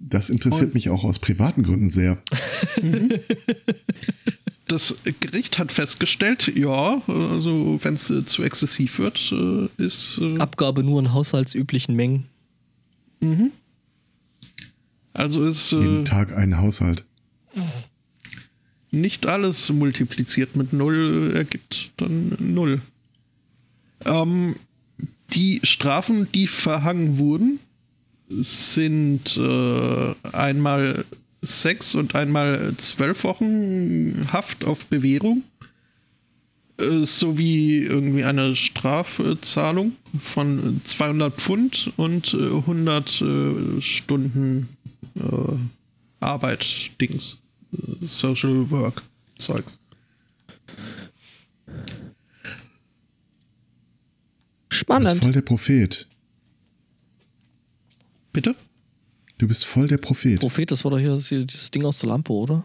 Das 0.00 0.30
interessiert 0.30 0.68
Und- 0.68 0.74
mich 0.74 0.90
auch 0.90 1.04
aus 1.04 1.18
privaten 1.18 1.62
Gründen 1.62 1.90
sehr. 1.90 2.18
Das 4.66 4.96
Gericht 5.20 5.58
hat 5.58 5.72
festgestellt, 5.72 6.52
ja, 6.54 7.00
also 7.06 7.78
wenn 7.82 7.94
es 7.94 8.10
äh, 8.10 8.22
zu 8.26 8.42
exzessiv 8.42 8.98
wird, 8.98 9.32
äh, 9.32 9.82
ist 9.82 10.18
äh, 10.20 10.36
Abgabe 10.40 10.82
nur 10.82 11.00
in 11.00 11.14
haushaltsüblichen 11.14 11.96
Mengen. 11.96 12.26
also 15.14 15.42
ist 15.46 15.72
Jeden 15.72 16.02
äh, 16.02 16.04
Tag 16.04 16.36
ein 16.36 16.58
Haushalt. 16.58 17.04
nicht 18.90 19.26
alles 19.26 19.70
multipliziert 19.70 20.54
mit 20.54 20.74
null 20.74 21.30
äh, 21.32 21.38
ergibt 21.38 21.92
dann 21.96 22.36
null. 22.38 22.82
Ähm, 24.04 24.54
die 25.30 25.60
Strafen, 25.62 26.28
die 26.34 26.46
verhangen 26.46 27.16
wurden, 27.16 27.58
sind 28.28 29.36
äh, 29.36 30.14
einmal 30.32 31.04
sechs 31.40 31.94
und 31.94 32.14
einmal 32.14 32.74
zwölf 32.76 33.24
Wochen 33.24 34.28
Haft 34.32 34.64
auf 34.64 34.86
Bewährung 34.86 35.44
äh, 36.78 37.04
sowie 37.04 37.78
irgendwie 37.80 38.24
eine 38.24 38.56
Strafzahlung 38.56 39.92
von 40.20 40.80
200 40.84 41.34
Pfund 41.34 41.92
und 41.96 42.34
äh, 42.34 42.36
100 42.36 43.20
äh, 43.20 43.80
Stunden 43.80 44.68
äh, 45.16 45.22
Arbeit, 46.20 46.90
Dings, 47.00 47.38
Social 48.00 48.70
Work, 48.70 49.02
Zeugs. 49.38 49.78
Du 51.66 51.72
bist 54.68 54.80
Spannend. 54.80 55.22
voll 55.22 55.32
der 55.32 55.42
Prophet. 55.42 56.07
Bitte? 58.38 58.54
Du 59.38 59.48
bist 59.48 59.64
voll 59.64 59.88
der 59.88 59.98
Prophet. 59.98 60.38
Prophet, 60.38 60.70
das 60.70 60.84
war 60.84 60.92
doch 60.92 60.98
hier 61.00 61.10
das, 61.10 61.28
hier 61.28 61.44
dieses 61.44 61.72
Ding 61.72 61.84
aus 61.84 61.98
der 61.98 62.10
Lampe, 62.10 62.32
oder? 62.32 62.64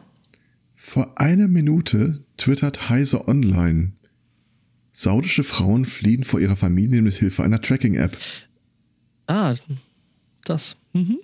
Vor 0.75 1.19
einer 1.19 1.47
Minute 1.47 2.23
twittert 2.37 2.89
Heise 2.89 3.27
Online. 3.27 3.93
Saudische 4.91 5.43
Frauen 5.43 5.85
fliehen 5.85 6.23
vor 6.23 6.39
ihrer 6.39 6.55
Familie 6.55 7.01
mit 7.01 7.15
Hilfe 7.15 7.41
einer 7.41 7.59
Tracking-App. 7.59 8.15
Ah, 9.25 9.55
das. 10.45 10.77
Mhm. 10.93 11.17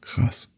Krass. 0.00 0.50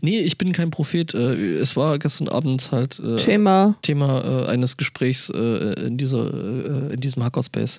Nee, 0.00 0.18
ich 0.18 0.36
bin 0.36 0.50
kein 0.52 0.70
Prophet. 0.70 1.14
Äh, 1.14 1.58
Es 1.58 1.76
war 1.76 1.96
gestern 2.00 2.26
Abend 2.26 2.72
halt 2.72 2.98
äh, 2.98 3.18
Thema. 3.18 3.76
Thema 3.82 4.46
äh, 4.46 4.48
eines 4.48 4.76
Gesprächs 4.76 5.30
äh, 5.30 5.86
in, 5.86 5.96
dieser, 5.96 6.90
in 6.90 7.00
diesem 7.00 7.22
Hackerspace. 7.22 7.78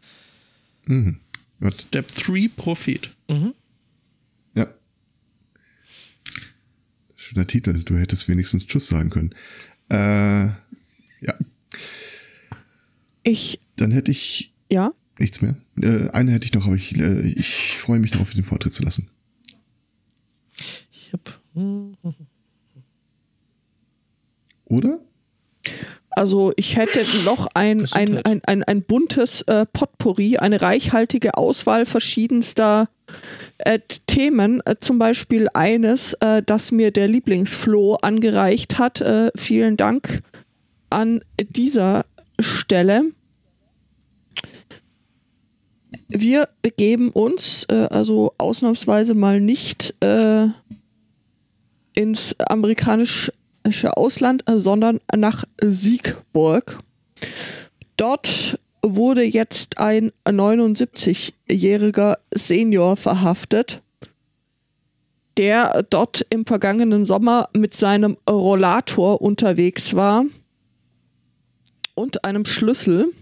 Mhm. 0.86 1.18
Was? 1.60 1.82
Step 1.82 2.16
3 2.16 2.50
Prophet. 2.56 3.10
Mhm. 3.28 3.54
Schöner 7.30 7.46
Titel. 7.46 7.84
Du 7.84 7.98
hättest 7.98 8.28
wenigstens 8.28 8.66
Tschüss 8.66 8.88
sagen 8.88 9.12
können. 9.12 9.36
Äh, 9.90 10.48
ja. 11.24 11.36
Ich, 13.24 13.60
Dann 13.76 13.92
hätte 13.92 14.12
ich 14.12 14.52
ja, 14.72 14.92
nichts 15.20 15.42
mehr. 15.42 15.56
Äh, 15.80 16.10
eine 16.10 16.32
hätte 16.32 16.46
ich 16.46 16.54
noch, 16.54 16.66
aber 16.66 16.76
ich, 16.76 16.98
äh, 16.98 17.22
ich 17.22 17.78
freue 17.78 18.00
mich 18.00 18.12
darauf, 18.12 18.32
den 18.32 18.44
Vortritt 18.44 18.74
zu 18.74 18.84
lassen. 18.84 19.10
Ich 20.92 21.14
hab, 21.14 21.40
Oder? 24.66 25.00
Also 26.10 26.52
ich 26.56 26.78
hätte 26.78 27.06
noch 27.26 27.48
ein, 27.54 27.86
ein, 27.92 28.18
ein, 28.26 28.42
ein, 28.44 28.64
ein 28.64 28.82
buntes 28.82 29.42
äh, 29.44 29.68
Potpourri, 29.72 30.38
eine 30.38 30.62
reichhaltige 30.62 31.38
Auswahl 31.38 31.86
verschiedenster 31.86 32.90
äh, 33.60 33.80
Themen. 34.08 34.62
Äh, 34.66 34.76
zum 34.80 35.00
Beispiel 35.00 35.48
eines, 35.54 36.14
äh, 36.14 36.42
das 36.46 36.72
mir 36.72 36.92
der 36.92 37.08
Lieblingsflo 37.08 37.96
angereicht 37.96 38.80
hat. 38.80 39.02
Äh, 39.02 39.32
vielen 39.36 39.78
Dank 39.78 40.22
an 40.90 41.22
dieser 41.40 42.06
Stelle. 42.40 43.04
Wir 46.08 46.50
begeben 46.62 47.10
uns 47.12 47.66
äh, 47.70 47.88
also 47.92 48.34
ausnahmsweise 48.38 49.14
mal 49.14 49.40
nicht 49.40 49.94
äh, 50.04 50.48
ins 51.94 52.40
amerikanische 52.40 53.34
Ausland, 53.96 54.44
sondern 54.48 55.00
nach 55.16 55.44
Siegburg. 55.62 56.80
Dort 57.98 58.58
wurde 58.82 59.24
jetzt 59.24 59.78
ein 59.78 60.12
79-jähriger 60.26 62.18
Senior 62.34 62.96
verhaftet, 62.96 63.82
der 65.38 65.84
dort 65.90 66.26
im 66.30 66.46
vergangenen 66.46 67.06
Sommer 67.06 67.50
mit 67.54 67.74
seinem 67.74 68.18
Rollator 68.30 69.22
unterwegs 69.22 69.96
war 69.96 70.26
und 71.96 72.24
einem 72.24 72.46
Schlüssel 72.46 73.14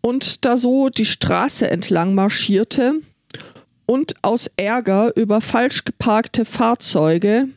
und 0.00 0.44
da 0.44 0.56
so 0.56 0.88
die 0.88 1.04
Straße 1.04 1.70
entlang 1.70 2.14
marschierte 2.14 3.00
und 3.86 4.14
aus 4.22 4.50
Ärger 4.56 5.16
über 5.16 5.40
falsch 5.40 5.84
geparkte 5.84 6.44
Fahrzeuge 6.44 7.48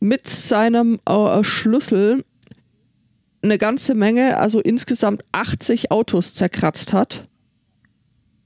mit 0.00 0.28
seinem 0.28 1.00
äh, 1.06 1.42
Schlüssel 1.42 2.24
eine 3.42 3.58
ganze 3.58 3.94
Menge, 3.94 4.38
also 4.38 4.60
insgesamt 4.60 5.24
80 5.32 5.90
Autos 5.90 6.34
zerkratzt 6.34 6.92
hat 6.92 7.28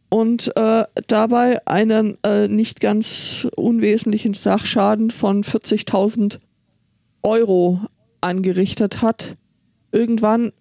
und 0.08 0.54
äh, 0.56 0.84
dabei 1.06 1.66
einen 1.66 2.18
äh, 2.22 2.48
nicht 2.48 2.80
ganz 2.80 3.48
unwesentlichen 3.56 4.34
Sachschaden 4.34 5.10
von 5.10 5.42
40.000 5.44 6.38
Euro 7.22 7.80
angerichtet 8.20 9.00
hat. 9.00 9.36
Irgendwann, 9.90 10.52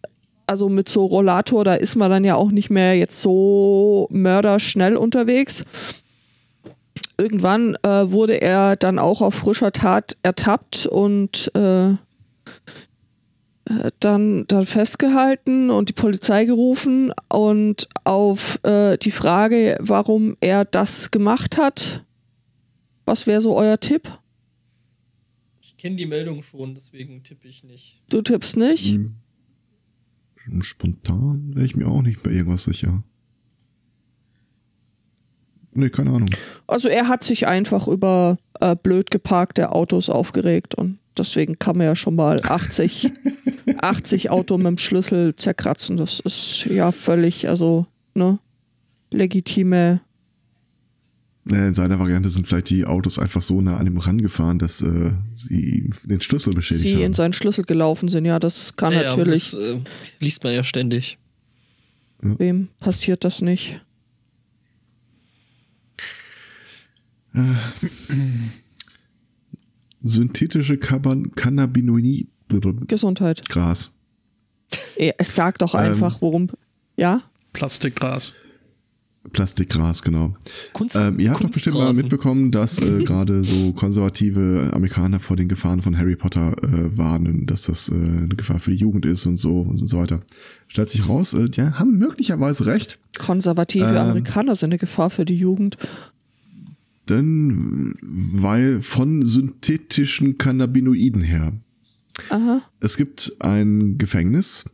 also 0.47 0.69
mit 0.69 0.87
so 0.87 1.05
Rollator, 1.05 1.65
da 1.65 1.75
ist 1.75 1.95
man 1.95 2.09
dann 2.09 2.23
ja 2.23 2.35
auch 2.35 2.51
nicht 2.51 2.69
mehr 2.69 2.97
jetzt 2.97 3.21
so 3.21 4.07
mörderschnell 4.09 4.95
unterwegs 4.95 5.65
irgendwann 7.21 7.75
äh, 7.83 8.11
wurde 8.11 8.41
er 8.41 8.75
dann 8.75 8.97
auch 8.97 9.21
auf 9.21 9.35
frischer 9.35 9.71
Tat 9.71 10.17
ertappt 10.23 10.87
und 10.87 11.51
äh, 11.55 11.93
dann, 13.99 14.45
dann 14.47 14.65
festgehalten 14.65 15.69
und 15.69 15.89
die 15.89 15.93
Polizei 15.93 16.45
gerufen 16.45 17.13
und 17.29 17.87
auf 18.03 18.63
äh, 18.63 18.97
die 18.97 19.11
Frage, 19.11 19.77
warum 19.79 20.37
er 20.41 20.65
das 20.65 21.11
gemacht 21.11 21.57
hat, 21.57 22.05
was 23.05 23.27
wäre 23.27 23.41
so 23.41 23.55
euer 23.55 23.79
Tipp? 23.79 24.09
ich 25.71 25.77
kenne 25.77 25.95
die 25.95 26.05
Meldung 26.05 26.43
schon, 26.43 26.75
deswegen 26.75 27.23
tippe 27.23 27.47
ich 27.47 27.63
nicht. 27.63 28.01
Du 28.09 28.21
tippst 28.21 28.57
nicht? 28.57 28.93
Hm. 28.93 29.15
Spontan 30.61 31.55
wäre 31.55 31.65
ich 31.65 31.75
mir 31.75 31.87
auch 31.87 32.01
nicht 32.01 32.21
bei 32.23 32.31
irgendwas 32.31 32.65
sicher. 32.65 33.03
Nee, 35.73 35.89
keine 35.89 36.11
Ahnung. 36.11 36.29
Also 36.67 36.89
er 36.89 37.07
hat 37.07 37.23
sich 37.23 37.47
einfach 37.47 37.87
über 37.87 38.37
äh, 38.59 38.75
blöd 38.75 39.09
geparkte 39.11 39.71
Autos 39.71 40.09
aufgeregt 40.09 40.75
und 40.75 40.97
deswegen 41.17 41.59
kann 41.59 41.77
man 41.77 41.85
ja 41.87 41.95
schon 41.95 42.15
mal 42.15 42.41
80, 42.43 43.11
80 43.77 44.29
Auto 44.31 44.57
mit 44.57 44.67
dem 44.67 44.77
Schlüssel 44.77 45.35
zerkratzen. 45.35 45.97
Das 45.97 46.19
ist 46.19 46.65
ja 46.69 46.91
völlig, 46.91 47.47
also, 47.47 47.85
ne, 48.13 48.39
legitime. 49.11 50.01
Äh, 51.49 51.67
In 51.67 51.73
seiner 51.73 51.99
Variante 51.99 52.29
sind 52.29 52.47
vielleicht 52.47 52.69
die 52.69 52.85
Autos 52.85 53.17
einfach 53.17 53.41
so 53.41 53.61
nah 53.61 53.77
an 53.77 53.87
ihm 53.87 53.97
rangefahren, 53.97 54.59
dass 54.59 54.81
äh, 54.81 55.11
sie 55.37 55.89
den 56.03 56.21
Schlüssel 56.21 56.53
beschädigt 56.53 56.83
Sie 56.83 56.93
in 56.95 57.03
haben. 57.05 57.13
seinen 57.13 57.33
Schlüssel 57.33 57.63
gelaufen 57.63 58.09
sind. 58.09 58.25
Ja, 58.25 58.39
das 58.39 58.75
kann 58.75 58.93
Ja, 58.93 59.03
natürlich. 59.03 59.51
Das 59.51 59.59
äh, 59.59 59.79
liest 60.19 60.43
man 60.43 60.53
ja 60.53 60.63
ständig. 60.63 61.17
Wem 62.21 62.67
passiert 62.79 63.23
das 63.23 63.41
nicht? 63.41 63.81
Synthetische 70.01 70.77
Caban- 70.77 71.31
Cannabinoid 71.35 72.27
Gesundheit. 72.87 73.47
Gras. 73.47 73.93
Ja, 74.97 75.13
Es 75.17 75.35
sagt 75.35 75.61
doch 75.61 75.73
Ähm. 75.73 75.81
einfach, 75.81 76.21
worum. 76.21 76.49
Ja? 76.97 77.21
Plastikgras. 77.53 78.33
Plastikgras, 79.31 80.01
genau. 80.01 80.33
Kunst, 80.73 80.95
Ähm, 80.95 81.19
ihr 81.19 81.29
habt 81.31 81.43
doch 81.43 81.49
bestimmt 81.51 81.75
mal 81.75 81.93
mitbekommen, 81.93 82.51
dass 82.51 82.79
äh, 82.79 83.03
gerade 83.05 83.43
so 83.43 83.71
konservative 83.71 84.71
Amerikaner 84.73 85.19
vor 85.19 85.35
den 85.37 85.47
Gefahren 85.47 85.81
von 85.83 85.95
Harry 85.97 86.15
Potter 86.15 86.55
äh, 86.63 86.97
warnen, 86.97 87.45
dass 87.45 87.63
das 87.63 87.87
äh, 87.89 87.93
eine 87.93 88.29
Gefahr 88.35 88.59
für 88.59 88.71
die 88.71 88.77
Jugend 88.77 89.05
ist 89.05 89.25
und 89.27 89.37
so 89.37 89.61
und 89.61 89.85
so 89.87 89.97
weiter. 89.99 90.21
Stellt 90.67 90.89
sich 90.89 91.07
raus, 91.07 91.33
äh, 91.35 91.49
die 91.49 91.61
haben 91.61 91.99
möglicherweise 91.99 92.65
recht, 92.65 92.97
Konservative 93.19 93.85
Ähm. 93.85 93.95
Amerikaner 93.97 94.55
sind 94.55 94.71
eine 94.71 94.79
Gefahr 94.79 95.09
für 95.11 95.23
die 95.25 95.37
Jugend. 95.37 95.77
Denn 97.11 97.95
weil 98.01 98.81
von 98.81 99.25
synthetischen 99.25 100.37
Cannabinoiden 100.37 101.21
her. 101.21 101.53
Aha. 102.29 102.61
Es 102.79 102.97
gibt 102.97 103.35
ein 103.39 103.97
Gefängnis, 103.97 104.65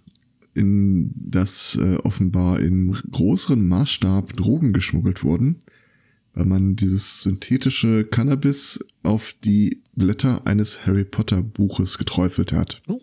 in 0.54 1.12
das 1.16 1.78
äh, 1.82 1.98
offenbar 1.98 2.60
in 2.60 2.94
größerem 3.12 3.68
Maßstab 3.68 4.36
Drogen 4.36 4.74
geschmuggelt 4.74 5.24
wurden, 5.24 5.58
weil 6.34 6.46
man 6.46 6.76
dieses 6.76 7.22
synthetische 7.22 8.06
Cannabis 8.06 8.80
auf 9.04 9.34
die 9.44 9.84
Blätter 9.96 10.48
eines 10.48 10.86
Harry 10.86 11.06
Potter 11.06 11.42
Buches 11.44 11.98
geträufelt 11.98 12.54
hat. 12.54 12.82
Oh. 12.88 13.00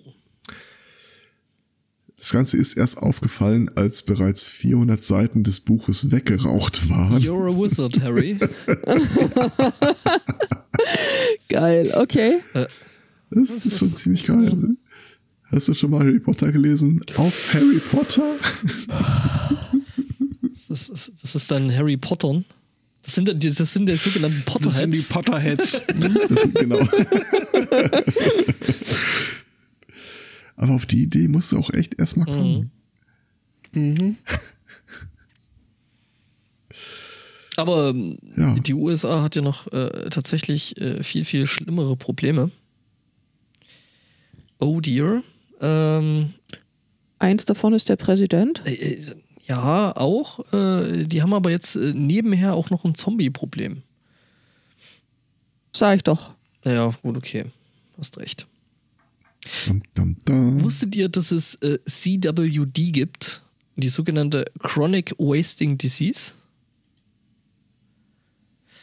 Das 2.24 2.32
Ganze 2.32 2.56
ist 2.56 2.78
erst 2.78 2.96
aufgefallen, 2.96 3.68
als 3.76 4.02
bereits 4.02 4.42
400 4.44 4.98
Seiten 4.98 5.42
des 5.44 5.60
Buches 5.60 6.10
weggeraucht 6.10 6.88
waren. 6.88 7.20
You're 7.22 7.52
a 7.52 7.54
wizard, 7.54 8.00
Harry. 8.00 8.38
Geil, 11.50 11.92
okay. 11.96 12.38
Das 13.30 13.66
ist 13.66 13.78
schon 13.78 13.94
ziemlich 13.94 14.24
geil. 14.26 14.56
Hast 15.50 15.68
du 15.68 15.74
schon 15.74 15.90
mal 15.90 16.00
Harry 16.00 16.18
Potter 16.18 16.50
gelesen? 16.50 17.02
Auf 17.16 17.52
Harry 17.52 17.78
Potter? 17.92 18.22
Das 20.70 20.88
ist, 20.88 21.12
das 21.20 21.34
ist 21.34 21.50
dann 21.50 21.70
Harry 21.76 21.98
Potter. 21.98 22.42
Das 23.02 23.16
sind, 23.16 23.28
die- 23.42 23.52
das 23.52 23.70
sind 23.70 23.84
die 23.86 23.96
sogenannten 23.96 24.42
Das 24.62 24.78
sind 24.80 24.94
die 24.94 24.98
Potterheads. 25.00 25.72
Potterheads. 25.80 26.28
Das 26.30 26.40
sind, 26.40 26.54
genau. 26.54 26.80
Aber 30.56 30.74
auf 30.74 30.86
die 30.86 31.02
Idee 31.02 31.28
musst 31.28 31.52
du 31.52 31.58
auch 31.58 31.70
echt 31.70 31.98
erstmal 31.98 32.26
kommen. 32.26 32.70
Aber 37.56 37.88
ähm, 37.90 38.18
Ja. 38.36 38.54
die 38.54 38.74
USA 38.74 39.22
hat 39.22 39.36
ja 39.36 39.42
noch 39.42 39.72
äh, 39.72 40.08
tatsächlich 40.10 40.80
äh, 40.80 41.02
viel, 41.02 41.24
viel 41.24 41.46
schlimmere 41.46 41.96
Probleme. 41.96 42.50
Oh 44.58 44.80
dear. 44.80 45.22
Ähm, 45.60 46.34
Eins 47.18 47.44
davon 47.44 47.74
ist 47.74 47.88
der 47.88 47.96
Präsident. 47.96 48.62
äh, 48.66 48.72
äh, 48.74 49.14
ja, 49.46 49.94
auch. 49.96 50.40
Äh, 50.52 51.04
die 51.04 51.22
haben 51.22 51.34
aber 51.34 51.50
jetzt 51.50 51.76
äh, 51.76 51.92
nebenher 51.94 52.54
auch 52.54 52.70
noch 52.70 52.84
ein 52.84 52.94
Zombie-Problem. 52.94 53.82
Sag 55.72 55.96
ich 55.96 56.02
doch. 56.02 56.34
Naja, 56.64 56.92
gut, 57.02 57.16
okay. 57.16 57.44
Hast 57.98 58.16
recht. 58.18 58.46
Dum, 59.66 59.82
dum, 59.94 60.16
dum. 60.24 60.64
Wusstet 60.64 60.96
ihr, 60.96 61.08
dass 61.08 61.30
es 61.30 61.54
äh, 61.56 61.78
CWD 61.84 62.92
gibt? 62.92 63.42
Die 63.76 63.88
sogenannte 63.88 64.44
Chronic 64.60 65.14
Wasting 65.18 65.76
Disease? 65.76 66.32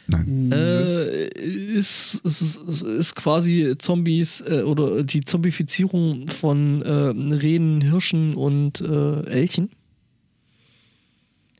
Nein. 0.06 0.52
Äh, 0.52 1.28
ist, 1.28 2.20
ist, 2.24 2.56
ist, 2.56 3.14
quasi 3.14 3.74
Zombies 3.78 4.42
äh, 4.42 4.62
oder 4.62 5.04
die 5.04 5.22
Zombifizierung 5.22 6.28
von 6.28 6.82
äh, 6.82 6.90
Rehen, 7.34 7.80
Hirschen 7.80 8.34
und 8.34 8.80
äh, 8.80 9.24
Elchen. 9.26 9.70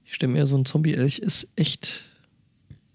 Ich 0.05 0.15
stelle 0.17 0.33
mir 0.33 0.47
so 0.47 0.57
ein 0.57 0.67
Zombie-Elch 0.67 1.21
ist 1.21 1.49
echt 1.57 2.05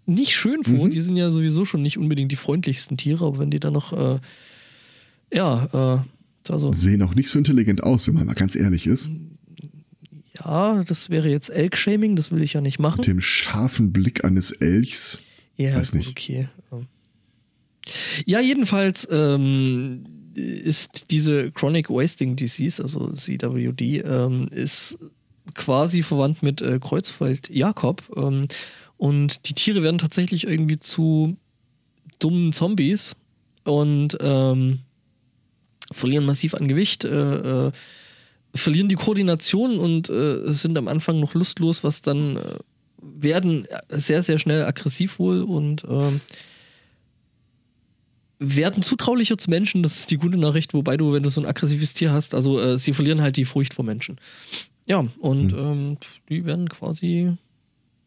nicht 0.06 0.36
schön 0.36 0.64
vor. 0.64 0.86
Mhm. 0.86 0.92
Die 0.92 1.02
sind 1.02 1.18
ja 1.18 1.32
sowieso 1.32 1.66
schon 1.66 1.82
nicht 1.82 1.98
unbedingt 1.98 2.32
die 2.32 2.36
freundlichsten 2.36 2.96
Tiere, 2.96 3.26
aber 3.26 3.40
wenn 3.40 3.50
die 3.50 3.60
dann 3.60 3.74
noch, 3.74 3.92
äh, 3.92 4.20
ja, 5.32 5.98
äh, 6.04 6.52
also, 6.52 6.72
Sehen 6.72 7.02
auch 7.04 7.14
nicht 7.16 7.30
so 7.30 7.38
intelligent 7.38 7.84
aus, 7.84 8.08
wenn 8.08 8.16
man 8.16 8.26
mal 8.28 8.34
ganz 8.34 8.56
ehrlich 8.56 8.88
ist. 8.88 9.12
ja, 10.40 10.84
das 10.84 11.10
wäre 11.10 11.30
jetzt 11.30 11.50
Elk-Shaming, 11.50 12.16
das 12.16 12.32
will 12.32 12.42
ich 12.42 12.54
ja 12.54 12.62
nicht 12.62 12.80
machen. 12.80 13.00
Mit 13.00 13.08
dem 13.08 13.22
scharfen 13.22 13.92
Blick 13.92 14.24
eines 14.24 14.52
Elchs. 14.52 15.20
Ja, 15.58 15.76
Weiß 15.76 15.94
nicht. 15.94 16.10
okay. 16.10 16.48
Ähm. 16.72 16.88
Ja, 18.26 18.40
jedenfalls 18.40 19.08
ähm, 19.12 20.04
ist 20.36 21.12
diese 21.12 21.52
Chronic 21.52 21.90
Wasting 21.90 22.36
Disease, 22.36 22.82
also 22.82 23.12
CWD, 23.12 24.04
ähm, 24.06 24.48
ist 24.52 24.98
quasi 25.54 26.04
verwandt 26.04 26.44
mit 26.44 26.62
äh, 26.62 26.80
Kreuzfeld-Jakob. 26.80 28.04
Ähm, 28.16 28.48
und 28.98 29.50
die 29.50 29.54
Tiere 29.54 29.84
werden 29.84 29.98
tatsächlich 29.98 30.48
irgendwie 30.48 30.80
zu 30.80 31.38
dummen 32.20 32.54
Zombies 32.54 33.16
und 33.64 34.18
ähm, 34.22 34.80
verlieren 35.92 36.26
massiv 36.26 36.54
an 36.54 36.68
Gewicht, 36.68 37.06
äh, 37.06 37.68
äh, 37.68 37.72
verlieren 38.54 38.90
die 38.90 38.96
Koordination 38.96 39.78
und 39.78 40.10
äh, 40.10 40.52
sind 40.54 40.78
am 40.78 40.88
Anfang 40.88 41.20
noch 41.20 41.34
lustlos, 41.34 41.84
was 41.84 42.02
dann 42.02 42.38
äh, 42.38 42.58
werden 43.02 43.68
sehr, 43.90 44.24
sehr 44.24 44.40
schnell 44.40 44.66
aggressiv 44.66 45.20
wohl 45.20 45.42
und 45.42 45.86
ähm, 45.88 46.22
werden 48.40 48.84
zutraulicher 48.84 49.38
zu 49.38 49.50
Menschen. 49.50 49.84
Das 49.84 49.98
ist 49.98 50.12
die 50.12 50.18
gute 50.18 50.38
Nachricht, 50.38 50.74
wobei 50.74 50.98
du, 50.98 51.14
wenn 51.14 51.24
du 51.24 51.30
so 51.30 51.42
ein 51.42 51.46
aggressives 51.48 51.94
Tier 51.94 52.12
hast, 52.12 52.36
also 52.36 52.60
äh, 52.60 52.78
sie 52.78 52.94
verlieren 52.94 53.22
halt 53.22 53.38
die 53.38 53.46
Furcht 53.46 53.74
vor 53.74 53.86
Menschen. 53.86 54.18
Ja, 54.86 55.06
und 55.20 55.54
ähm, 55.54 55.98
die 56.30 56.46
werden 56.46 56.70
quasi 56.70 57.34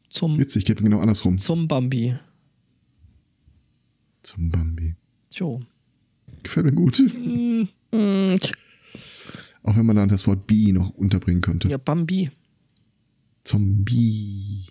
zum, 0.09 0.39
Witzig, 0.39 0.65
geht 0.65 0.81
mir 0.81 0.89
genau 0.89 1.01
andersrum. 1.01 1.39
zum 1.39 1.69
Bambi. 1.69 2.17
Zum 4.23 4.51
Bambi. 4.51 4.95
Jo. 5.33 5.61
Gefällt 6.43 6.67
mir 6.67 6.73
gut. 6.73 6.99
Mm, 7.01 7.65
Auch 9.63 9.77
wenn 9.77 9.87
man 9.87 9.97
dann 9.97 10.09
das 10.09 10.27
Wort 10.27 10.47
Bi 10.47 10.73
noch 10.73 10.91
unterbringen 10.91 11.41
könnte. 11.41 11.69
Ja, 11.69 11.77
Bambi. 11.77 12.31
Zombie. 13.45 14.67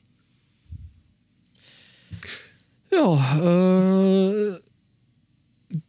Ja, 2.92 3.40
äh, 4.56 4.60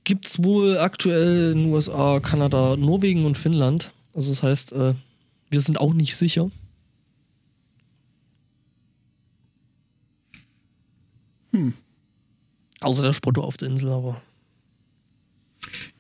gibt's 0.04 0.42
wohl 0.42 0.78
aktuell 0.78 1.52
in 1.52 1.58
den 1.64 1.72
USA, 1.72 2.20
Kanada, 2.20 2.76
Norwegen 2.76 3.24
und 3.24 3.38
Finnland. 3.38 3.92
Also 4.14 4.30
das 4.30 4.42
heißt, 4.42 4.72
äh, 4.72 4.94
wir 5.50 5.60
sind 5.60 5.80
auch 5.80 5.94
nicht 5.94 6.16
sicher. 6.16 6.50
Außer 12.80 13.02
der 13.02 13.12
Spotto 13.12 13.42
auf 13.42 13.56
der 13.56 13.68
Insel, 13.68 13.90
aber. 13.90 14.20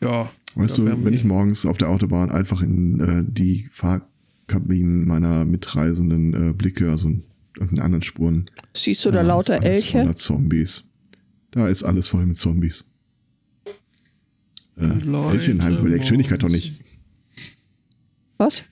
Ja. 0.00 0.30
Weißt 0.54 0.78
du, 0.78 0.84
wenn 0.86 1.12
ich 1.14 1.24
morgens 1.24 1.64
auf 1.66 1.78
der 1.78 1.88
Autobahn 1.90 2.30
einfach 2.30 2.62
in 2.62 3.00
äh, 3.00 3.24
die 3.26 3.68
Fahrkabinen 3.70 5.06
meiner 5.06 5.44
Mitreisenden 5.44 6.50
äh, 6.50 6.52
blicke, 6.52 6.90
also 6.90 7.08
in 7.08 7.78
anderen 7.78 8.02
Spuren. 8.02 8.46
siehst 8.74 9.04
du 9.04 9.10
da 9.10 9.18
da 9.22 9.28
lauter 9.28 9.56
ist 9.58 9.62
alles 9.64 9.76
Elche? 9.78 9.98
voller 9.98 10.14
Zombies. 10.16 10.90
Da 11.52 11.68
ist 11.68 11.82
alles 11.82 12.08
voll 12.08 12.26
mit 12.26 12.36
Zombies. 12.36 12.90
Äh, 14.76 14.86
Leute 15.04 15.34
Elche 15.36 15.50
in 15.52 15.62
Heim- 15.62 15.82
bei 15.82 15.88
der 15.88 15.98
Geschwindigkeit 15.98 16.42
doch 16.42 16.48
nicht. 16.48 16.74
Was? 18.38 18.62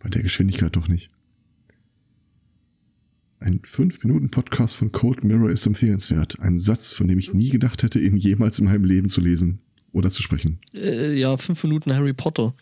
Bei 0.00 0.08
der 0.08 0.22
Geschwindigkeit 0.22 0.74
doch 0.74 0.88
nicht. 0.88 1.10
Ein 3.38 3.60
5-Minuten-Podcast 3.60 4.76
von 4.76 4.92
Cold 4.92 5.24
Mirror 5.24 5.50
ist 5.50 5.66
empfehlenswert. 5.66 6.38
Ein 6.40 6.56
Satz, 6.58 6.92
von 6.92 7.08
dem 7.08 7.18
ich 7.18 7.34
nie 7.34 7.50
gedacht 7.50 7.82
hätte, 7.82 8.00
ihn 8.00 8.16
jemals 8.16 8.58
in 8.60 8.66
meinem 8.66 8.84
Leben 8.84 9.08
zu 9.08 9.20
lesen 9.20 9.60
oder 9.92 10.10
zu 10.10 10.22
sprechen. 10.22 10.58
Äh, 10.74 11.18
ja, 11.18 11.36
fünf 11.36 11.62
Minuten 11.62 11.94
Harry 11.94 12.12
Potter. 12.12 12.54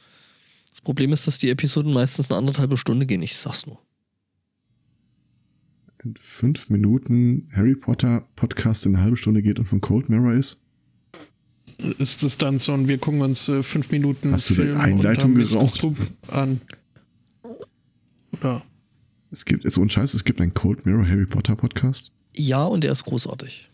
Das 0.70 0.80
Problem 0.80 1.12
ist, 1.12 1.26
dass 1.26 1.38
die 1.38 1.50
Episoden 1.50 1.92
meistens 1.92 2.30
eine 2.30 2.38
anderthalbe 2.38 2.76
Stunde 2.76 3.06
gehen. 3.06 3.22
Ich 3.22 3.36
sag's 3.36 3.66
nur. 3.66 3.78
Ein 6.02 6.14
5 6.18 6.70
Minuten 6.70 7.50
Harry 7.54 7.74
Potter 7.74 8.26
Podcast 8.34 8.86
in 8.86 8.94
eine 8.94 9.04
halbe 9.04 9.18
Stunde 9.18 9.42
geht 9.42 9.58
und 9.58 9.66
von 9.66 9.82
Cold 9.82 10.08
Mirror 10.08 10.32
ist. 10.32 10.64
Ist 11.98 12.22
es 12.22 12.36
dann 12.38 12.58
so 12.58 12.72
ein, 12.72 12.88
wir 12.88 12.98
gucken 12.98 13.20
uns 13.20 13.48
äh, 13.48 13.62
fünf 13.62 13.90
Minuten 13.90 14.32
Hast 14.32 14.48
du 14.50 14.54
die 14.54 14.62
Film 14.62 14.78
Einleitung 14.78 15.34
geraucht? 15.34 15.86
An? 16.28 16.60
Oder? 18.32 18.62
Es 19.30 19.44
gibt, 19.44 19.64
jetzt 19.64 19.78
ohne 19.78 19.90
Scheiß, 19.90 20.14
es 20.14 20.24
gibt 20.24 20.40
einen 20.40 20.54
Cold 20.54 20.86
Mirror 20.86 21.06
Harry 21.06 21.26
Potter 21.26 21.56
Podcast. 21.56 22.12
Ja, 22.34 22.64
und 22.64 22.84
er 22.84 22.92
ist 22.92 23.04
großartig. 23.04 23.68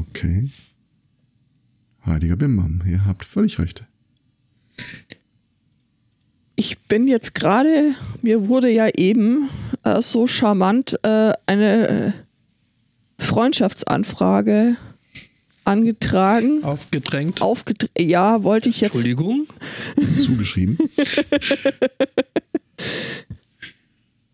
Okay. 0.00 0.50
Heiliger 2.08 2.36
Bimbam, 2.36 2.82
ihr 2.86 3.04
habt 3.04 3.24
völlig 3.24 3.58
recht. 3.58 3.84
Ich 6.56 6.78
bin 6.80 7.06
jetzt 7.06 7.34
gerade, 7.34 7.94
mir 8.22 8.48
wurde 8.48 8.70
ja 8.70 8.88
eben 8.96 9.48
äh, 9.84 10.02
so 10.02 10.26
charmant 10.26 10.98
äh, 11.04 11.32
eine 11.46 11.88
äh, 11.88 12.12
Freundschaftsanfrage 13.22 14.76
angetragen. 15.64 16.64
Aufgedrängt. 16.64 17.42
Aufgedr 17.42 17.88
ja, 17.96 18.42
wollte 18.42 18.70
ich 18.70 18.80
jetzt. 18.80 18.94
Entschuldigung. 18.94 19.46
Zugeschrieben. 20.16 20.78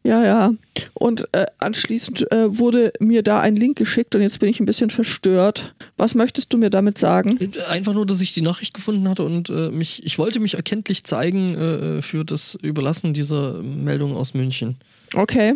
Ja, 0.07 0.23
ja. 0.23 0.53
Und 0.93 1.29
äh, 1.33 1.47
anschließend 1.59 2.31
äh, 2.31 2.59
wurde 2.59 2.93
mir 3.01 3.23
da 3.23 3.41
ein 3.41 3.57
Link 3.57 3.79
geschickt 3.79 4.15
und 4.15 4.21
jetzt 4.21 4.39
bin 4.39 4.51
ich 4.51 4.61
ein 4.61 4.67
bisschen 4.67 4.91
verstört. 4.91 5.75
Was 5.97 6.15
möchtest 6.15 6.53
du 6.53 6.59
mir 6.59 6.69
damit 6.69 6.99
sagen? 6.99 7.39
Einfach 7.69 7.95
nur, 7.95 8.05
dass 8.05 8.21
ich 8.21 8.35
die 8.35 8.43
Nachricht 8.43 8.75
gefunden 8.75 9.09
hatte 9.09 9.23
und 9.23 9.49
äh, 9.49 9.71
mich, 9.71 10.05
ich 10.05 10.19
wollte 10.19 10.41
mich 10.41 10.55
erkenntlich 10.55 11.05
zeigen 11.05 11.55
äh, 11.55 12.03
für 12.03 12.25
das 12.25 12.55
Überlassen 12.61 13.15
dieser 13.15 13.63
Meldung 13.63 14.15
aus 14.15 14.35
München. 14.35 14.77
Okay. 15.15 15.55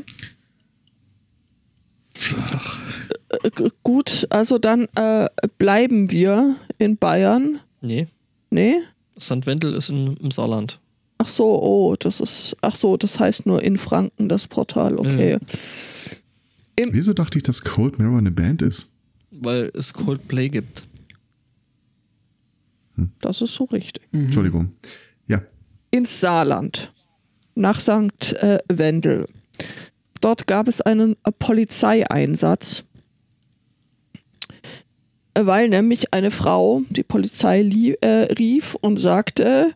Äh, 3.29 3.51
gut, 3.83 4.27
also 4.31 4.59
dann 4.59 4.89
äh, 4.95 5.29
bleiben 5.59 6.11
wir 6.11 6.57
in 6.79 6.97
Bayern. 6.97 7.61
Nee, 7.83 8.09
Nee? 8.51 8.77
St. 9.19 9.47
Wendel 9.47 9.75
ist 9.75 9.89
in, 9.91 10.17
im 10.17 10.31
Saarland. 10.31 10.79
Ach 11.19 11.29
so, 11.29 11.61
oh, 11.63 11.97
das 11.99 12.21
ist. 12.21 12.57
Ach 12.61 12.77
so, 12.77 12.97
das 12.97 13.19
heißt 13.19 13.47
nur 13.47 13.63
in 13.63 13.77
Franken 13.77 14.29
das 14.29 14.47
Portal, 14.47 14.97
okay. 14.97 15.39
Wieso 16.91 17.13
dachte 17.13 17.39
ich, 17.39 17.43
dass 17.43 17.63
Cold 17.63 17.99
Mirror 17.99 18.19
eine 18.19 18.31
Band 18.31 18.63
ist? 18.63 18.93
Weil 19.33 19.71
es 19.75 19.93
Coldplay 19.93 20.49
gibt. 20.49 20.87
Das 23.21 23.43
ist 23.43 23.55
so 23.55 23.65
richtig. 23.65 24.03
Entschuldigung. 24.13 24.73
Ja. 25.27 25.43
ins 25.91 26.21
Saarland, 26.21 26.93
nach 27.55 27.81
St. 27.81 28.33
Äh, 28.41 28.59
Wendel. 28.69 29.27
Dort 30.21 30.47
gab 30.47 30.67
es 30.69 30.81
einen 30.81 31.13
äh, 31.25 31.33
Polizeieinsatz, 31.39 32.85
weil 35.39 35.69
nämlich 35.69 36.13
eine 36.13 36.31
Frau 36.31 36.83
die 36.91 37.05
Polizei 37.05 37.63
lie- 37.63 37.97
äh, 38.01 38.33
rief 38.39 38.75
und 38.77 38.99
sagte, 38.99 39.73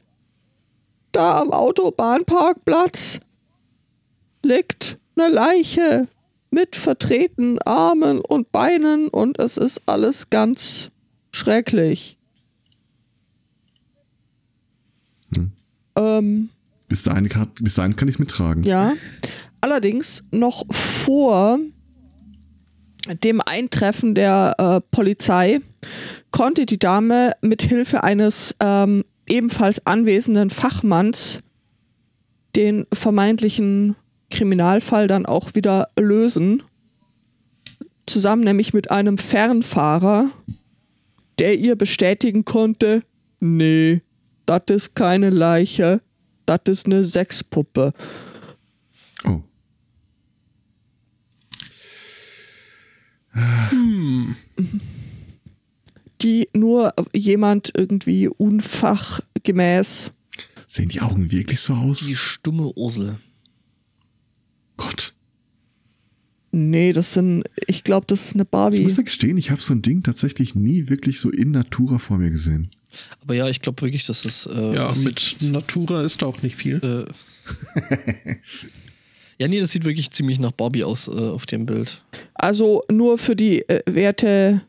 da 1.12 1.40
am 1.40 1.50
Autobahnparkplatz 1.52 3.20
liegt 4.44 4.98
eine 5.16 5.28
Leiche 5.32 6.08
mit 6.50 6.76
vertretenen 6.76 7.58
Armen 7.60 8.20
und 8.20 8.50
Beinen 8.52 9.08
und 9.08 9.38
es 9.38 9.56
ist 9.56 9.82
alles 9.86 10.28
ganz 10.30 10.90
schrecklich. 11.30 12.18
Ähm, 15.96 16.48
Bis 16.88 17.02
dahin, 17.04 17.28
kann- 17.28 17.50
bis 17.60 17.74
dahin 17.74 17.96
kann 17.96 18.08
ich 18.08 18.14
es 18.14 18.18
mittragen. 18.18 18.64
Ja. 18.64 18.94
Allerdings 19.60 20.24
noch 20.30 20.64
vor 20.72 21.58
dem 23.22 23.40
Eintreffen 23.40 24.14
der 24.14 24.54
äh, 24.58 24.80
Polizei 24.94 25.60
konnte 26.30 26.66
die 26.66 26.78
Dame 26.78 27.32
mit 27.42 27.62
Hilfe 27.62 28.02
eines 28.02 28.54
ähm, 28.60 29.04
ebenfalls 29.32 29.86
anwesenden 29.86 30.50
Fachmanns 30.50 31.40
den 32.54 32.86
vermeintlichen 32.92 33.96
Kriminalfall 34.30 35.06
dann 35.06 35.24
auch 35.24 35.54
wieder 35.54 35.88
lösen. 35.98 36.62
Zusammen 38.06 38.44
nämlich 38.44 38.74
mit 38.74 38.90
einem 38.90 39.16
Fernfahrer, 39.16 40.26
der 41.38 41.58
ihr 41.58 41.76
bestätigen 41.76 42.44
konnte, 42.44 43.04
nee, 43.40 44.02
das 44.44 44.64
ist 44.68 44.94
keine 44.94 45.30
Leiche, 45.30 46.02
das 46.44 46.60
ist 46.66 46.86
eine 46.86 47.02
Sexpuppe. 47.02 47.94
Oh. 49.24 49.40
die 56.22 56.48
nur 56.54 56.94
jemand 57.14 57.72
irgendwie 57.76 58.28
unfachgemäß. 58.28 60.10
Sehen 60.66 60.88
die 60.88 61.00
Augen 61.00 61.30
wirklich 61.30 61.60
so 61.60 61.74
aus? 61.74 62.06
Die 62.06 62.16
stumme 62.16 62.72
Ursel. 62.74 63.16
Gott. 64.76 65.14
Nee, 66.54 66.92
das 66.92 67.14
sind, 67.14 67.44
ich 67.66 67.82
glaube, 67.84 68.06
das 68.06 68.26
ist 68.26 68.34
eine 68.34 68.42
Ich 68.42 68.48
Barbie. 68.50 68.80
muss 68.82 68.96
ja 68.98 69.02
gestehen, 69.02 69.38
ich 69.38 69.50
habe 69.50 69.62
so 69.62 69.72
ein 69.74 69.80
Ding 69.82 70.02
tatsächlich 70.02 70.54
nie 70.54 70.88
wirklich 70.88 71.18
so 71.18 71.30
in 71.30 71.50
Natura 71.50 71.98
vor 71.98 72.18
mir 72.18 72.30
gesehen. 72.30 72.68
Aber 73.22 73.34
ja, 73.34 73.48
ich 73.48 73.60
glaube 73.62 73.80
wirklich, 73.82 74.04
dass 74.04 74.22
das. 74.22 74.46
Äh, 74.46 74.74
Ja, 74.74 74.92
mit 74.94 75.36
Natura 75.50 76.02
ist 76.02 76.20
da 76.20 76.26
auch 76.26 76.42
nicht 76.42 76.56
viel. 76.56 76.76
äh, 76.82 77.06
ja, 79.38 79.48
nee, 79.48 79.60
das 79.60 79.70
sieht 79.72 79.84
wirklich 79.84 80.10
ziemlich 80.10 80.38
nach 80.38 80.52
Barbie 80.52 80.84
aus 80.84 81.08
äh, 81.08 81.12
auf 81.12 81.46
dem 81.46 81.64
Bild. 81.64 82.04
Also 82.34 82.82
nur 82.90 83.16
für 83.16 83.34
die 83.34 83.66
äh, 83.68 83.80
werte 83.86 84.60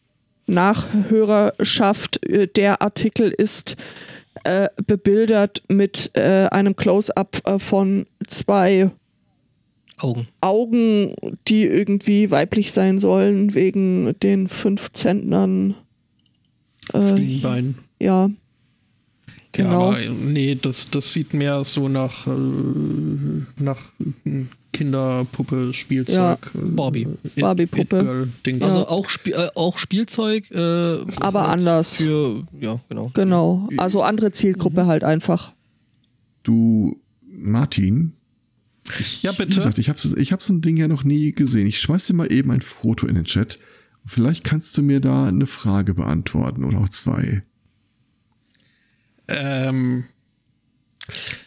Nachhörerschaft, 0.45 2.25
äh, 2.25 2.47
der 2.47 2.81
Artikel 2.81 3.29
ist 3.29 3.75
äh, 4.43 4.69
bebildert 4.85 5.63
mit 5.67 6.11
äh, 6.15 6.47
einem 6.47 6.75
Close-up 6.75 7.41
äh, 7.45 7.59
von 7.59 8.05
zwei 8.27 8.91
Augen. 9.97 10.27
Augen, 10.41 11.15
die 11.47 11.63
irgendwie 11.65 12.31
weiblich 12.31 12.71
sein 12.71 12.99
sollen, 12.99 13.53
wegen 13.53 14.17
den 14.19 14.47
fünf 14.47 14.91
Zentnern. 14.91 15.75
Äh, 16.93 17.13
Fliegenbein. 17.13 17.75
ja. 17.99 18.29
Genau. 19.53 19.93
Ja, 19.93 20.07
aber 20.07 20.15
nee, 20.15 20.57
das, 20.59 20.89
das 20.89 21.13
sieht 21.13 21.35
mehr 21.35 21.63
so 21.63 21.87
nach, 21.87 22.25
äh, 22.25 22.31
nach 23.59 23.79
äh, 24.25 24.45
Kinderpuppe, 24.73 25.73
Spielzeug. 25.73 26.15
Ja. 26.15 26.37
Barbie. 26.53 27.07
It- 27.23 27.35
Barbie-Puppe. 27.41 28.27
Also 28.61 28.87
auch, 28.87 29.07
Spiel, 29.09 29.33
äh, 29.33 29.47
auch 29.55 29.77
Spielzeug. 29.77 30.51
Äh, 30.51 30.57
Aber 31.21 31.41
halt 31.43 31.49
anders. 31.51 31.95
Für, 31.97 32.43
ja, 32.59 32.79
genau. 32.89 33.11
Genau. 33.13 33.69
Also 33.77 34.01
andere 34.03 34.31
Zielgruppe 34.33 34.85
halt 34.85 35.03
einfach. 35.03 35.53
Du, 36.43 36.99
Martin. 37.25 38.13
Ich, 38.99 39.23
Ja, 39.23 39.31
bitte. 39.31 39.51
Wie 39.51 39.55
gesagt, 39.55 39.79
ich 39.79 39.87
habe 39.87 39.99
ich 40.17 40.33
hab 40.33 40.41
so 40.43 40.53
ein 40.53 40.59
Ding 40.61 40.75
ja 40.75 40.89
noch 40.89 41.03
nie 41.05 41.31
gesehen. 41.31 41.67
Ich 41.67 41.79
schmeiß 41.79 42.05
dir 42.07 42.15
mal 42.15 42.29
eben 42.31 42.51
ein 42.51 42.59
Foto 42.61 43.07
in 43.07 43.15
den 43.15 43.23
Chat. 43.23 43.59
Vielleicht 44.05 44.43
kannst 44.43 44.77
du 44.77 44.81
mir 44.81 44.99
da 44.99 45.25
eine 45.27 45.45
Frage 45.45 45.93
beantworten 45.93 46.65
oder 46.65 46.79
auch 46.79 46.89
zwei. 46.89 47.43
Ähm, 49.29 50.03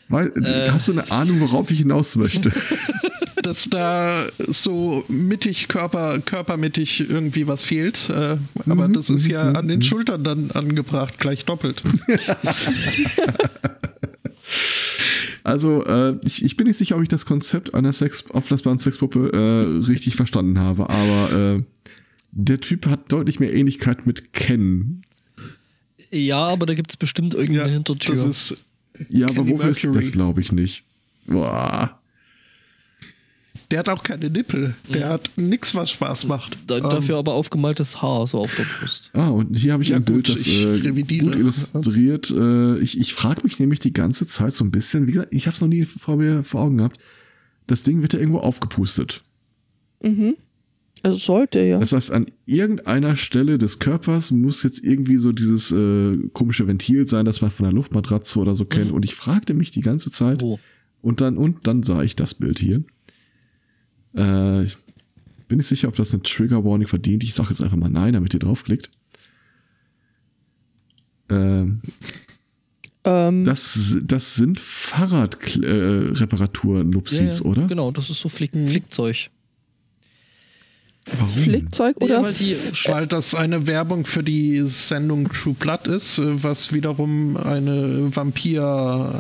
Weil, 0.08 0.28
Äh. 0.42 0.70
Hast 0.70 0.88
du 0.88 0.92
eine 0.92 1.10
Ahnung, 1.10 1.40
worauf 1.40 1.70
ich 1.70 1.78
hinaus 1.80 2.16
möchte? 2.16 2.50
dass 3.46 3.70
da 3.70 4.26
so 4.48 5.04
mittig, 5.08 5.68
Körper, 5.68 6.18
körpermittig 6.18 7.08
irgendwie 7.08 7.46
was 7.46 7.62
fehlt. 7.62 8.10
Äh, 8.10 8.38
aber 8.68 8.88
das 8.88 9.08
ist 9.08 9.26
ja 9.28 9.52
an 9.52 9.68
den 9.68 9.82
Schultern 9.82 10.24
dann 10.24 10.50
angebracht, 10.50 11.18
gleich 11.18 11.44
doppelt. 11.44 11.82
Also, 15.42 15.84
äh, 15.84 16.18
ich, 16.24 16.44
ich 16.44 16.56
bin 16.56 16.66
nicht 16.66 16.76
sicher, 16.76 16.96
ob 16.96 17.02
ich 17.02 17.08
das 17.08 17.24
Konzept 17.24 17.72
einer 17.72 17.92
Sex 17.92 18.28
auflassbaren 18.32 18.80
Sexpuppe 18.80 19.30
äh, 19.32 19.86
richtig 19.86 20.16
verstanden 20.16 20.58
habe, 20.58 20.90
aber 20.90 21.54
äh, 21.58 21.62
der 22.32 22.60
Typ 22.60 22.86
hat 22.88 23.12
deutlich 23.12 23.38
mehr 23.38 23.54
Ähnlichkeit 23.54 24.08
mit 24.08 24.32
Ken. 24.32 25.02
Ja, 26.10 26.38
aber 26.46 26.66
da 26.66 26.74
gibt 26.74 26.90
es 26.90 26.96
bestimmt 26.96 27.34
irgendeine 27.34 27.70
Hintertür. 27.70 28.16
das 28.16 28.24
ist 28.24 28.64
Ja, 29.08 29.26
aber 29.26 29.44
Kenny 29.44 29.50
wofür 29.52 29.70
ist 29.70 29.84
Mercury. 29.84 30.02
das, 30.02 30.12
glaube 30.12 30.40
ich, 30.40 30.50
nicht. 30.50 30.82
Boah. 31.28 31.96
Der 33.70 33.80
hat 33.80 33.88
auch 33.88 34.02
keine 34.02 34.30
Nippel. 34.30 34.74
Der 34.92 35.08
hat 35.08 35.30
nichts, 35.36 35.74
was 35.74 35.90
Spaß 35.90 36.26
macht. 36.28 36.56
da, 36.66 36.76
Ähm, 36.76 36.82
dafür 36.84 37.18
aber 37.18 37.32
aufgemaltes 37.34 38.00
Haar 38.00 38.26
so 38.26 38.38
auf 38.38 38.54
der 38.54 38.64
Brust. 38.64 39.10
Ah, 39.12 39.28
und 39.28 39.56
hier 39.56 39.72
habe 39.72 39.82
ich 39.82 39.88
Ja, 39.90 39.96
ein 39.96 40.04
Bild, 40.04 40.26
gut, 40.26 40.36
das 40.36 40.46
ich 40.46 40.64
äh, 40.64 40.92
gut 40.92 41.10
illustriert. 41.36 42.30
Äh, 42.30 42.78
ich 42.78 43.00
ich 43.00 43.14
frage 43.14 43.40
mich 43.42 43.58
nämlich 43.58 43.80
die 43.80 43.92
ganze 43.92 44.26
Zeit 44.26 44.52
so 44.52 44.64
ein 44.64 44.70
bisschen, 44.70 45.08
wie 45.08 45.12
gesagt, 45.12 45.34
ich 45.34 45.46
habe 45.46 45.54
es 45.54 45.60
noch 45.60 45.68
nie 45.68 45.84
vor 45.84 46.16
mir 46.16 46.44
vor 46.44 46.62
Augen 46.62 46.78
gehabt. 46.78 46.98
Das 47.66 47.82
Ding 47.82 48.02
wird 48.02 48.12
ja 48.12 48.20
irgendwo 48.20 48.38
aufgepustet. 48.38 49.24
Also 51.02 51.18
sollte 51.18 51.60
ja. 51.60 51.78
Das 51.78 51.92
heißt, 51.92 52.12
an 52.12 52.26
irgendeiner 52.46 53.16
Stelle 53.16 53.58
des 53.58 53.78
Körpers 53.78 54.30
muss 54.30 54.62
jetzt 54.62 54.84
irgendwie 54.84 55.18
so 55.18 55.32
dieses 55.32 55.72
äh, 55.72 56.16
komische 56.32 56.66
Ventil 56.66 57.06
sein, 57.06 57.24
das 57.24 57.40
man 57.40 57.50
von 57.50 57.64
der 57.64 57.72
Luftmatratze 57.72 58.38
oder 58.38 58.54
so 58.54 58.64
kennt. 58.64 58.92
Und 58.92 59.04
ich 59.04 59.14
fragte 59.14 59.54
mich 59.54 59.70
die 59.70 59.82
ganze 59.82 60.10
Zeit. 60.10 60.42
Wo? 60.42 60.58
Und 61.02 61.20
dann, 61.20 61.36
und 61.36 61.66
dann 61.66 61.82
sah 61.82 62.02
ich 62.02 62.16
das 62.16 62.34
Bild 62.34 62.58
hier. 62.58 62.82
Äh, 64.16 64.62
ich 64.62 64.76
bin 65.48 65.58
nicht 65.58 65.68
sicher, 65.68 65.88
ob 65.88 65.96
das 65.96 66.12
eine 66.12 66.22
Trigger 66.22 66.64
Warning 66.64 66.88
verdient. 66.88 67.22
Ich 67.22 67.34
sage 67.34 67.50
jetzt 67.50 67.62
einfach 67.62 67.76
mal 67.76 67.90
nein, 67.90 68.14
damit 68.14 68.34
ihr 68.34 68.40
draufklickt. 68.40 68.90
Ähm, 71.28 71.80
Ähm, 73.06 73.44
das, 73.44 73.98
das 74.02 74.34
sind 74.34 74.58
Fahrradreparatur-Nupsis, 74.58 77.40
oder? 77.42 77.68
Genau, 77.68 77.92
das 77.92 78.10
ist 78.10 78.18
so 78.20 78.28
Flick, 78.28 78.50
Flickzeug. 78.52 79.30
Flickzeug 81.06 82.02
oder 82.02 82.16
Ja, 82.16 82.22
weil 82.24 82.32
die, 82.32 82.56
Weil 82.86 83.06
das 83.06 83.36
eine 83.36 83.68
Werbung 83.68 84.06
für 84.06 84.24
die 84.24 84.62
Sendung 84.62 85.28
True 85.28 85.54
Blood 85.54 85.86
ist, 85.86 86.18
äh, 86.18 86.42
was 86.42 86.72
wiederum 86.72 87.36
eine 87.36 88.08
Vampir, 88.14 88.64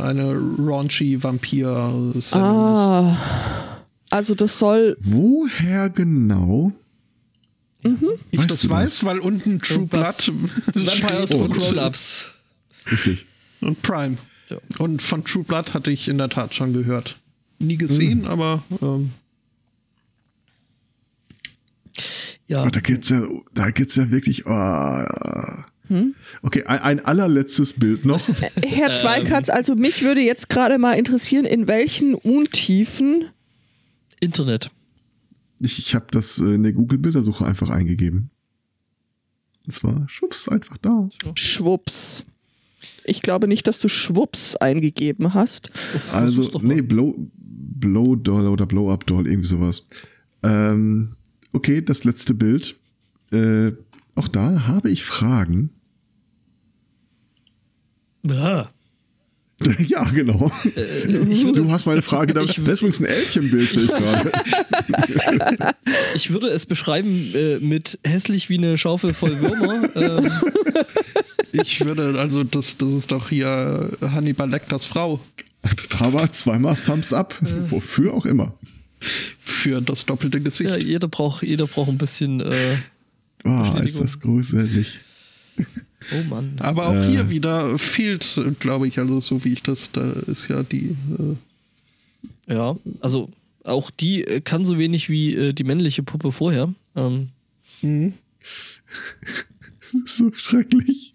eine 0.02 0.34
raunchy 0.34 1.22
Vampir-Sendung 1.22 2.18
ist. 2.18 2.32
Also 4.10 4.34
das 4.34 4.58
soll. 4.58 4.96
Woher 5.00 5.90
genau? 5.90 6.72
Ich 8.32 8.38
weißt 8.40 8.50
das 8.50 8.68
weiß, 8.68 9.04
weil 9.04 9.18
unten 9.20 9.60
True 9.60 9.86
Blood. 9.86 10.32
Blood 10.72 10.86
Vampires 11.02 11.30
und, 11.32 11.52
Grown-Ups. 11.52 12.34
Richtig. 12.90 13.26
und 13.60 13.80
Prime. 13.82 14.16
Ja. 14.48 14.58
Und 14.78 15.02
von 15.02 15.24
True 15.24 15.44
Blood 15.44 15.72
hatte 15.74 15.90
ich 15.90 16.08
in 16.08 16.18
der 16.18 16.28
Tat 16.28 16.54
schon 16.54 16.72
gehört. 16.72 17.16
Nie 17.58 17.76
gesehen, 17.76 18.22
Hm. 18.22 18.28
aber 18.28 18.62
ähm, 18.82 19.10
Ja, 22.48 22.64
Oh, 22.64 22.68
da 22.68 22.80
gibt's 22.80 23.08
ja, 23.08 23.22
da 23.54 23.70
gibt's 23.70 23.96
ja 23.96 24.10
wirklich. 24.10 24.46
ah. 24.46 25.64
Okay, 26.42 26.64
ein, 26.64 26.80
ein 26.80 27.04
allerletztes 27.04 27.74
Bild 27.74 28.04
noch. 28.04 28.20
Herr 28.66 28.92
Zweikatz, 28.96 29.48
also 29.50 29.76
mich 29.76 30.02
würde 30.02 30.20
jetzt 30.20 30.48
gerade 30.48 30.78
mal 30.78 30.94
interessieren, 30.94 31.44
in 31.44 31.68
welchen 31.68 32.14
Untiefen. 32.16 33.26
Internet. 34.20 34.70
Ich, 35.60 35.78
ich 35.78 35.94
habe 35.94 36.06
das 36.10 36.38
äh, 36.38 36.54
in 36.54 36.62
der 36.62 36.72
Google-Bildersuche 36.72 37.44
einfach 37.44 37.70
eingegeben. 37.70 38.30
Es 39.66 39.82
war 39.82 40.04
schwupps 40.08 40.48
einfach 40.48 40.78
da. 40.78 41.08
Schwupps. 41.34 42.24
Ich 43.04 43.22
glaube 43.22 43.48
nicht, 43.48 43.66
dass 43.66 43.78
du 43.78 43.88
Schwupps 43.88 44.56
eingegeben 44.56 45.34
hast. 45.34 45.70
Also, 46.12 46.48
doch 46.48 46.62
mal. 46.62 46.74
nee, 46.74 46.82
Blow, 46.82 47.14
Blow 47.36 48.16
Doll 48.16 48.46
oder 48.48 48.66
Blow 48.66 48.92
Up 48.92 49.06
Doll, 49.06 49.26
irgendwie 49.26 49.48
sowas. 49.48 49.86
Ähm, 50.42 51.16
okay, 51.52 51.82
das 51.82 52.04
letzte 52.04 52.34
Bild. 52.34 52.78
Äh, 53.32 53.72
auch 54.14 54.28
da 54.28 54.66
habe 54.66 54.90
ich 54.90 55.04
Fragen. 55.04 55.70
Ja. 58.22 58.68
ja, 59.88 60.04
genau. 60.04 60.50
Ich 60.64 61.44
würde, 61.44 61.62
Du 61.62 61.70
hast 61.70 61.86
meine 61.86 62.02
Frage 62.02 62.34
Das 62.34 62.50
ist 62.50 62.58
übrigens 62.58 63.00
ein 63.00 63.06
Elchenbild, 63.06 63.70
sehe 63.72 63.84
ich 63.84 63.88
gerade. 63.88 64.32
ich 66.14 66.30
würde 66.30 66.48
es 66.48 66.66
beschreiben 66.66 67.32
äh, 67.34 67.58
mit 67.58 67.98
hässlich 68.04 68.50
wie 68.50 68.58
eine 68.58 68.76
Schaufel 68.76 69.14
voll 69.14 69.40
Würmer. 69.40 69.88
ähm, 69.96 70.30
ich 71.52 71.84
würde, 71.84 72.18
also 72.18 72.44
das, 72.44 72.76
das 72.76 72.88
ist 72.90 73.12
doch 73.12 73.30
hier 73.30 73.90
Hannibal 74.02 74.50
Lecters 74.50 74.84
Frau 74.84 75.20
Aber 76.00 76.30
zweimal 76.32 76.76
Thumbs 76.76 77.12
up. 77.12 77.34
Wofür 77.68 78.12
auch 78.12 78.26
immer. 78.26 78.54
für 79.40 79.80
das 79.80 80.04
doppelte 80.04 80.40
Gesicht. 80.40 80.68
ja, 80.70 80.76
jeder 80.76 81.08
braucht, 81.08 81.42
jeder 81.42 81.66
braucht 81.66 81.88
ein 81.88 81.98
bisschen. 81.98 82.40
Äh, 82.40 82.76
Oh, 83.44 83.62
ist 83.80 84.00
das 84.00 84.18
gruselig. 84.18 84.98
Oh 86.12 86.22
Mann. 86.28 86.56
Aber 86.60 86.88
auch 86.88 86.94
Äh. 86.94 87.10
hier 87.10 87.30
wieder 87.30 87.78
fehlt, 87.78 88.40
glaube 88.60 88.86
ich, 88.88 88.98
also 88.98 89.20
so 89.20 89.44
wie 89.44 89.52
ich 89.54 89.62
das, 89.62 89.90
da 89.92 90.10
ist 90.26 90.48
ja 90.48 90.62
die. 90.62 90.96
Äh, 92.48 92.52
Ja, 92.54 92.76
also 93.00 93.28
auch 93.64 93.90
die 93.90 94.22
äh, 94.24 94.40
kann 94.40 94.64
so 94.64 94.78
wenig 94.78 95.08
wie 95.08 95.34
äh, 95.34 95.52
die 95.52 95.64
männliche 95.64 96.02
Puppe 96.02 96.30
vorher. 96.32 96.72
Ähm, 96.94 97.30
mhm. 97.82 98.12
Das 99.82 99.94
ist 100.04 100.16
so 100.18 100.32
schrecklich. 100.32 101.14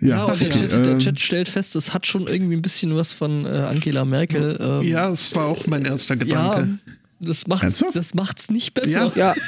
ja, 0.00 0.26
der, 0.26 0.34
okay, 0.34 0.50
Chat, 0.50 0.72
der 0.72 0.86
ähm, 0.92 0.98
Chat 0.98 1.20
stellt 1.20 1.48
fest, 1.48 1.76
es 1.76 1.94
hat 1.94 2.06
schon 2.06 2.26
irgendwie 2.26 2.56
ein 2.56 2.62
bisschen 2.62 2.94
was 2.94 3.14
von 3.14 3.46
äh, 3.46 3.48
Angela 3.48 4.04
Merkel. 4.04 4.58
Ähm, 4.60 4.82
ja, 4.88 5.08
es 5.10 5.34
war 5.34 5.46
auch 5.46 5.66
mein 5.66 5.84
erster 5.86 6.14
ja, 6.16 6.56
Gedanke. 6.56 6.78
das 7.20 7.46
macht's, 7.46 7.62
Ernsthaft? 7.64 7.96
das 7.96 8.14
macht's 8.14 8.50
nicht 8.50 8.74
besser. 8.74 9.12
Ja. 9.16 9.34
Ja. 9.34 9.34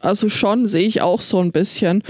Also 0.00 0.28
schon 0.28 0.66
sehe 0.66 0.86
ich 0.86 1.02
auch 1.02 1.20
so 1.20 1.40
ein 1.40 1.52
bisschen. 1.52 2.02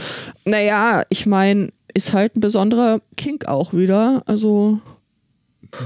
Naja, 0.44 1.02
ich 1.10 1.26
meine, 1.26 1.68
ist 1.94 2.12
halt 2.12 2.36
ein 2.36 2.40
besonderer 2.40 3.00
Kink 3.16 3.46
auch 3.46 3.72
wieder. 3.74 4.22
Also. 4.26 4.80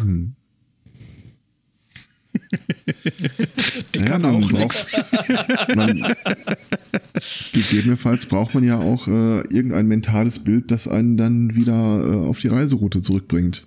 Die 3.95 3.99
Ja, 3.99 4.05
kann 4.05 4.23
man 4.23 4.37
auch 4.37 4.51
braucht- 4.51 4.53
nichts. 4.53 4.87
Man, 5.75 6.15
gegebenenfalls 7.53 8.27
braucht 8.27 8.55
man 8.55 8.65
ja 8.65 8.79
auch 8.79 9.07
äh, 9.09 9.41
irgendein 9.49 9.87
mentales 9.87 10.39
Bild, 10.43 10.71
das 10.71 10.87
einen 10.89 11.17
dann 11.17 11.55
wieder 11.57 11.73
äh, 11.73 12.27
auf 12.27 12.41
die 12.41 12.49
Reiseroute 12.49 13.03
zurückbringt. 13.03 13.67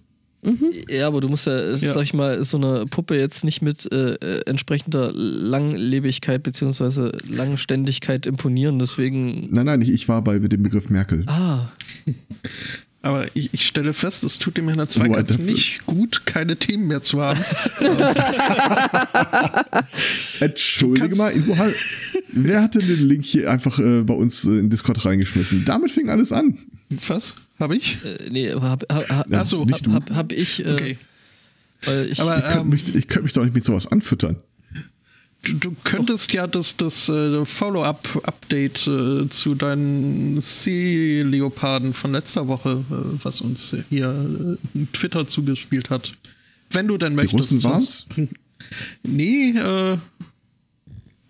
Ja, 0.90 1.08
aber 1.08 1.22
du 1.22 1.30
musst 1.30 1.48
ja, 1.48 1.70
Ja. 1.72 1.78
sag 1.78 2.04
ich 2.04 2.14
mal, 2.14 2.44
so 2.44 2.58
eine 2.58 2.86
Puppe 2.86 3.18
jetzt 3.18 3.44
nicht 3.44 3.62
mit 3.62 3.92
äh, 3.92 4.14
äh, 4.16 4.42
entsprechender 4.46 5.12
Langlebigkeit 5.14 6.44
bzw. 6.44 7.12
Langständigkeit 7.30 8.26
imponieren. 8.26 8.80
Deswegen. 8.80 9.48
Nein, 9.52 9.66
nein, 9.66 9.82
ich, 9.82 9.92
ich 9.92 10.08
war 10.08 10.24
bei 10.24 10.40
dem 10.40 10.64
Begriff 10.64 10.90
Merkel. 10.90 11.24
Ah, 11.28 11.70
Aber 13.04 13.26
ich, 13.36 13.54
ich 13.54 13.66
stelle 13.66 13.94
fest, 13.94 14.24
es 14.26 14.38
tut 14.38 14.58
dem 14.58 14.68
Herrn 14.68 14.80
jetzt 14.80 14.98
dafür- 14.98 15.38
nicht 15.40 15.86
gut, 15.86 16.24
keine 16.26 16.58
Themen 16.58 16.88
mehr 16.88 17.02
zu 17.04 17.22
haben. 17.22 17.40
Entschuldige 20.40 21.16
mal, 21.16 21.34
hat, 21.34 21.74
wer 22.34 22.62
hat 22.64 22.76
denn 22.76 22.88
den 22.88 23.08
Link 23.08 23.26
hier 23.26 23.50
einfach 23.52 23.80
äh, 23.80 24.02
bei 24.04 24.14
uns 24.14 24.46
äh, 24.46 24.60
in 24.60 24.70
Discord 24.70 25.04
reingeschmissen? 25.06 25.66
Damit 25.66 25.92
fing 25.92 26.10
alles 26.10 26.32
an. 26.32 26.58
Was? 27.08 27.36
Habe 27.60 27.76
ich? 27.76 27.98
äh, 28.06 28.30
nee, 28.30 28.52
hab, 28.52 28.84
hab, 28.92 29.10
hab, 29.10 29.30
Ja, 29.32 29.42
Ach 29.42 29.46
so, 29.46 29.66
nicht 29.66 29.86
du. 29.86 29.94
hab, 29.94 30.10
hab 30.12 30.32
ich. 30.32 30.66
Äh, 30.66 30.74
Okay. 30.74 30.98
Weil 31.84 32.10
ich 32.12 32.20
Aber 32.20 32.36
Ich 32.38 32.44
könnte 32.44 32.60
ähm, 32.60 32.70
mich, 32.70 32.96
ich 32.96 33.08
könnte 33.08 33.24
mich 33.24 33.34
doch 33.34 33.44
nicht 33.44 33.54
mit 33.54 33.64
sowas 33.66 33.86
anfüttern. 33.92 34.38
du, 35.44 35.54
du 35.54 35.76
könntest 35.84 36.34
ja 36.34 36.48
das, 36.48 36.76
das 36.76 37.08
äh, 37.10 37.46
Follow-up-Update 37.46 38.88
äh, 38.88 39.30
zu 39.30 39.54
deinen 39.56 40.42
Seeleoparden 40.42 41.94
von 41.94 42.12
letzter 42.14 42.48
Woche, 42.48 42.84
äh, 42.90 43.24
was 43.24 43.42
uns 43.42 43.76
hier 43.90 44.58
äh, 44.76 44.86
Twitter 44.94 45.28
zugespielt 45.28 45.90
hat. 45.92 46.14
Wenn 46.72 46.88
du 46.88 46.98
denn 46.98 47.12
Die 47.12 47.16
möchtest. 47.18 47.52
Russen 47.54 47.64
waren's? 47.64 48.08
sonst- 48.16 48.32
Nee, 49.04 49.50
äh, 49.52 49.98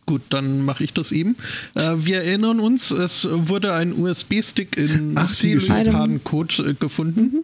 gut, 0.08 0.24
dann 0.30 0.66
mache 0.66 0.84
ich 0.84 0.94
das 0.94 1.12
eben. 1.12 1.36
Äh, 1.76 1.94
wir 1.98 2.24
erinnern 2.24 2.60
uns, 2.60 2.90
es 2.90 3.28
wurde 3.30 3.74
ein 3.74 3.94
USB-Stick 3.94 4.76
in. 4.76 5.16
Seeleoparden-Code 5.28 6.70
äh, 6.70 6.74
gefunden. 6.74 7.44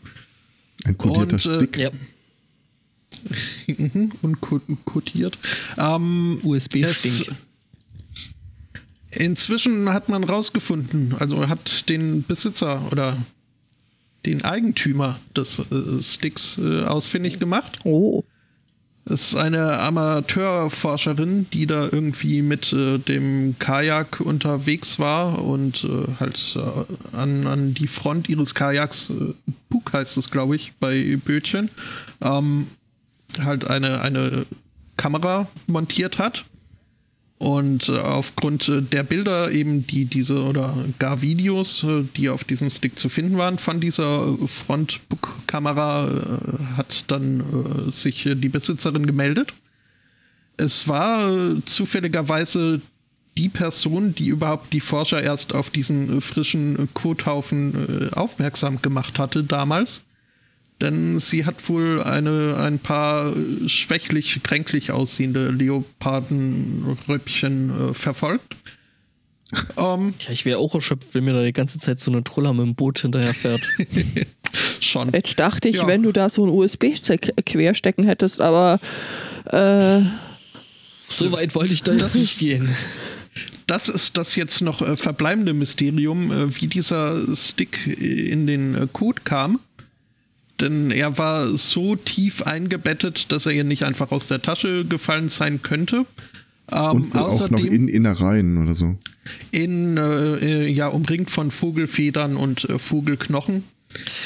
Ein 0.86 0.98
kodierter 0.98 1.34
Und, 1.36 1.46
äh, 1.46 1.56
Stick. 1.58 1.78
ja, 1.78 1.92
Mhm, 3.68 4.12
und 4.24 4.42
ko- 4.42 4.60
kodiert. 4.86 5.38
Ähm, 5.78 6.40
USB-Stink. 6.44 7.30
es- 7.30 7.48
Inzwischen 9.12 9.90
hat 9.90 10.10
man 10.10 10.24
rausgefunden, 10.24 11.14
also 11.20 11.48
hat 11.48 11.88
den 11.90 12.24
Besitzer 12.24 12.92
oder 12.92 13.16
den 14.26 14.44
Eigentümer 14.44 15.20
des 15.36 15.60
äh, 15.60 16.02
Sticks 16.02 16.58
äh, 16.58 16.82
ausfindig 16.84 17.40
gemacht. 17.40 17.78
Oh. 17.84 18.24
Es 19.06 19.30
ist 19.30 19.36
eine 19.36 19.80
Amateurforscherin, 19.80 21.48
die 21.52 21.66
da 21.66 21.90
irgendwie 21.92 22.42
mit 22.42 22.72
äh, 22.72 23.00
dem 23.00 23.56
Kajak 23.60 24.22
unterwegs 24.22 24.98
war 24.98 25.44
und 25.44 25.84
äh, 25.84 26.20
halt 26.22 26.56
äh, 26.56 27.16
an, 27.16 27.46
an 27.46 27.74
die 27.74 27.88
Front 27.88 28.30
ihres 28.30 28.56
Kajaks, 28.56 29.10
äh, 29.10 29.34
Bug 29.70 29.92
heißt 29.92 30.16
es, 30.16 30.30
glaube 30.30 30.56
ich, 30.56 30.74
bei 30.80 31.18
Bötchen, 31.18 31.70
ähm, 32.22 32.68
halt 33.44 33.68
eine, 33.68 34.02
eine 34.02 34.46
Kamera 34.96 35.48
montiert 35.68 36.18
hat. 36.18 36.46
Und 37.44 37.90
äh, 37.90 37.98
aufgrund 37.98 38.70
äh, 38.70 38.82
der 38.82 39.04
Bilder 39.04 39.52
eben, 39.52 39.86
die 39.86 40.06
diese 40.06 40.42
oder 40.46 40.86
gar 40.98 41.22
Videos, 41.22 41.84
äh, 41.84 42.06
die 42.16 42.30
auf 42.30 42.46
diesem 42.46 42.70
Stick 42.70 42.98
zu 42.98 43.10
finden 43.10 43.38
waren 43.38 43.58
von 43.58 43.82
dieser 43.82 44.38
Frontbook-Kamera, 44.48 46.10
hat 46.78 47.04
dann 47.12 47.92
sich 47.92 48.30
die 48.34 48.48
Besitzerin 48.48 49.06
gemeldet. 49.06 49.54
Es 50.56 50.88
war 50.88 51.58
zufälligerweise 51.66 52.80
die 53.38 53.50
Person, 53.50 54.16
die 54.16 54.28
überhaupt 54.28 54.72
die 54.72 54.80
Forscher 54.80 55.22
erst 55.22 55.54
auf 55.54 55.70
diesen 55.70 56.22
frischen 56.22 56.88
Kothaufen 56.94 58.14
aufmerksam 58.14 58.82
gemacht 58.82 59.20
hatte 59.20 59.44
damals. 59.44 60.03
Denn 60.84 61.18
sie 61.20 61.46
hat 61.46 61.68
wohl 61.70 62.04
eine, 62.04 62.58
ein 62.58 62.78
paar 62.78 63.36
äh, 63.36 63.68
schwächlich, 63.70 64.42
kränklich 64.44 64.92
aussehende 64.92 65.50
Leopardenrüppchen 65.50 67.90
äh, 67.90 67.94
verfolgt. 67.94 68.56
Ähm, 69.78 70.16
ja, 70.18 70.32
ich 70.32 70.46
wäre 70.46 70.58
auch 70.58 70.74
erschöpft, 70.74 71.10
wenn 71.14 71.26
mir 71.26 71.34
da 71.34 71.44
die 71.44 71.54
ganze 71.54 71.78
Zeit 71.78 72.00
so 72.00 72.10
eine 72.10 72.24
Troller 72.24 72.54
mit 72.54 72.66
dem 72.66 72.74
Boot 72.74 73.02
hinterher 73.02 73.36
fährt. 73.36 73.62
schon. 74.80 75.12
Jetzt 75.14 75.40
dachte 75.40 75.70
ich, 75.70 75.78
Ja. 75.78 75.88
wenn 75.88 76.04
du 76.04 76.12
da 76.12 76.30
so 76.30 76.46
ein 76.46 76.50
USB-Stick 76.50 77.46
querstecken 77.46 78.06
hättest, 78.06 78.42
aber 78.42 78.80
äh, 79.46 80.02
so 81.10 81.32
weit 81.32 81.56
wollte 81.56 81.74
ich 81.74 81.84
da 81.84 81.94
jetzt 81.94 82.16
nicht 82.16 82.40
gehen. 82.40 82.70
Das 83.68 83.90
ist 83.90 84.18
das 84.18 84.36
jetzt 84.36 84.62
noch 84.62 84.82
äh, 84.82 84.96
verbleibende 84.96 85.54
Mysterium, 85.54 86.32
äh, 86.32 86.62
wie 86.62 86.68
dieser 86.68 87.20
Stick 87.36 87.88
äh, 87.88 88.30
in 88.30 88.48
den 88.48 88.76
äh, 88.76 88.88
Code 88.92 89.22
kam. 89.24 89.60
Denn 90.62 90.92
er 90.92 91.18
war 91.18 91.48
so 91.58 91.96
tief 91.96 92.44
eingebettet, 92.44 93.32
dass 93.32 93.46
er 93.46 93.54
ihr 93.54 93.64
nicht 93.64 93.84
einfach 93.84 94.12
aus 94.12 94.28
der 94.28 94.42
Tasche 94.42 94.86
gefallen 94.86 95.30
sein 95.30 95.62
könnte. 95.62 96.06
Ähm, 96.72 96.92
Und 96.92 97.14
wohl 97.14 97.22
auch 97.22 97.26
noch 97.26 97.34
außerdem 97.34 97.68
in 97.68 97.88
Innereien 97.88 98.58
oder 98.58 98.74
so. 98.74 98.98
in, 99.52 99.98
äh, 99.98 100.36
äh, 100.36 100.68
ja, 100.68 100.88
umringt 100.88 101.30
von 101.32 101.52
Vogelfedern 101.52 102.36
und 102.36 102.70
äh, 102.70 102.80
Vogelknochen. 102.80 103.64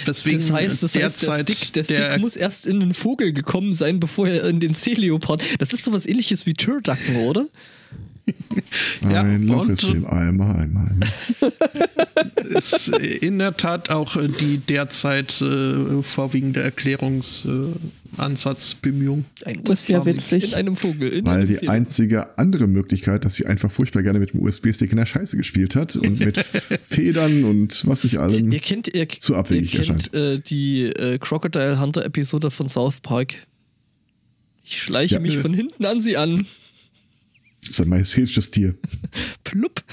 Deswegen 0.06 0.38
Das 0.38 0.52
heißt, 0.52 0.84
das 0.84 0.96
heißt 0.96 1.24
der 1.28 1.32
Stick, 1.40 1.74
der 1.74 1.84
Stick 1.84 2.20
muss 2.20 2.36
erst 2.36 2.66
in 2.66 2.80
den 2.80 2.94
Vogel 2.94 3.34
gekommen 3.34 3.74
sein, 3.74 4.00
bevor 4.00 4.28
er 4.28 4.46
in 4.48 4.60
den 4.60 4.74
Seeleopard. 4.74 5.44
Das 5.60 5.74
ist 5.74 5.84
sowas 5.84 6.06
ähnliches 6.06 6.46
wie 6.46 6.54
Türdacken, 6.54 7.18
oder? 7.18 7.48
Ja, 9.10 9.22
Ein 9.22 9.48
Loch 9.48 9.70
ist 9.70 9.90
im 9.90 10.06
Eimer, 10.06 10.56
Eimer, 10.56 10.86
Eimer. 10.90 11.08
ist 12.58 12.90
in 12.90 13.40
der 13.40 13.56
Tat 13.56 13.90
auch 13.90 14.16
äh, 14.18 14.28
die 14.28 14.58
derzeit 14.58 15.40
äh, 15.42 16.02
vorwiegende 16.04 16.62
Erklärungsansatzbemühung. 16.62 19.26
Ein 19.46 19.64
Das 19.64 19.82
ist 19.82 19.88
ja 19.90 20.00
USB-Stick 20.00 20.16
witzig. 20.16 20.50
In 20.52 20.56
einem 20.56 20.76
Vogel. 20.76 21.10
In 21.10 21.26
Weil 21.26 21.38
einem 21.40 21.48
die 21.48 21.54
Seele- 21.54 21.72
einzige 21.72 22.38
andere 22.38 22.68
Möglichkeit, 22.68 23.24
dass 23.26 23.36
sie 23.36 23.46
einfach 23.46 23.72
furchtbar 23.72 24.04
gerne 24.04 24.20
mit 24.20 24.34
dem 24.34 24.42
USB-Stick 24.42 24.92
in 24.92 24.98
der 24.98 25.06
Scheiße 25.06 25.38
gespielt 25.38 25.76
hat 25.76 25.96
und 25.96 26.20
mit 26.20 26.38
Federn 26.88 27.46
und 27.46 27.88
was 27.88 28.04
nicht 28.04 28.18
allem. 28.18 28.52
Ihr 28.52 28.60
kennt, 28.60 28.94
ihr, 28.94 29.08
zu 29.08 29.36
abwegig 29.36 29.74
ihr 29.76 29.82
kennt 29.84 30.14
äh, 30.14 30.40
die 30.40 30.84
äh, 30.84 31.18
Crocodile 31.20 31.80
Hunter 31.80 32.04
Episode 32.04 32.52
von 32.52 32.68
South 32.68 33.00
Park. 33.02 33.36
Ich 34.64 34.82
schleiche 34.82 35.16
Ja. 35.16 35.22
mich 35.22 35.38
von 35.38 35.54
hinten 35.54 35.86
an 35.86 36.02
sie 36.02 36.18
an. 36.18 36.46
Das 37.62 37.72
ist 37.72 37.82
ein 37.82 37.90
majestätisches 37.90 38.52
Tier. 38.52 38.76
Plupp. 39.44 39.84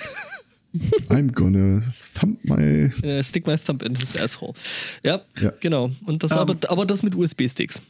I'm 1.09 1.31
gonna 1.33 1.81
thump 2.19 2.39
my. 2.49 2.91
Äh, 3.03 3.23
stick 3.23 3.47
my 3.47 3.57
thumb 3.57 3.81
in 3.83 3.95
his 3.95 4.17
asshole. 4.17 4.55
Ja, 5.05 5.23
Ja. 5.41 5.53
genau. 5.61 5.91
Und 6.05 6.23
das 6.25 6.33
Ähm. 6.33 6.39
aber, 6.39 6.57
aber 6.69 6.85
das 6.87 7.03
mit 7.03 7.15
USB-Sticks. 7.15 7.81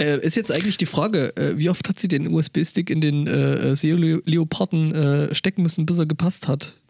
Äh, 0.00 0.18
ist 0.24 0.34
jetzt 0.36 0.50
eigentlich 0.52 0.78
die 0.78 0.86
Frage, 0.86 1.36
äh, 1.36 1.56
wie 1.58 1.70
oft 1.70 1.88
hat 1.88 1.98
sie 2.00 2.08
den 2.08 2.26
USB-Stick 2.32 2.90
in 2.90 3.00
den 3.00 3.26
äh, 3.28 3.70
äh, 3.70 3.76
Seeleoparden 3.76 4.92
äh, 4.94 5.34
stecken 5.34 5.62
müssen, 5.62 5.86
bis 5.86 5.98
er 5.98 6.06
gepasst 6.06 6.48
hat? 6.48 6.72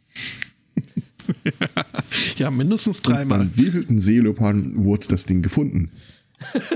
Ja, 2.36 2.50
mindestens 2.50 2.98
Und 2.98 3.06
dreimal. 3.08 3.38
beim 3.38 3.56
wievielten 3.56 3.98
Seeleoparden 3.98 4.84
wurde 4.84 5.08
das 5.08 5.24
Ding 5.24 5.40
gefunden? 5.40 5.90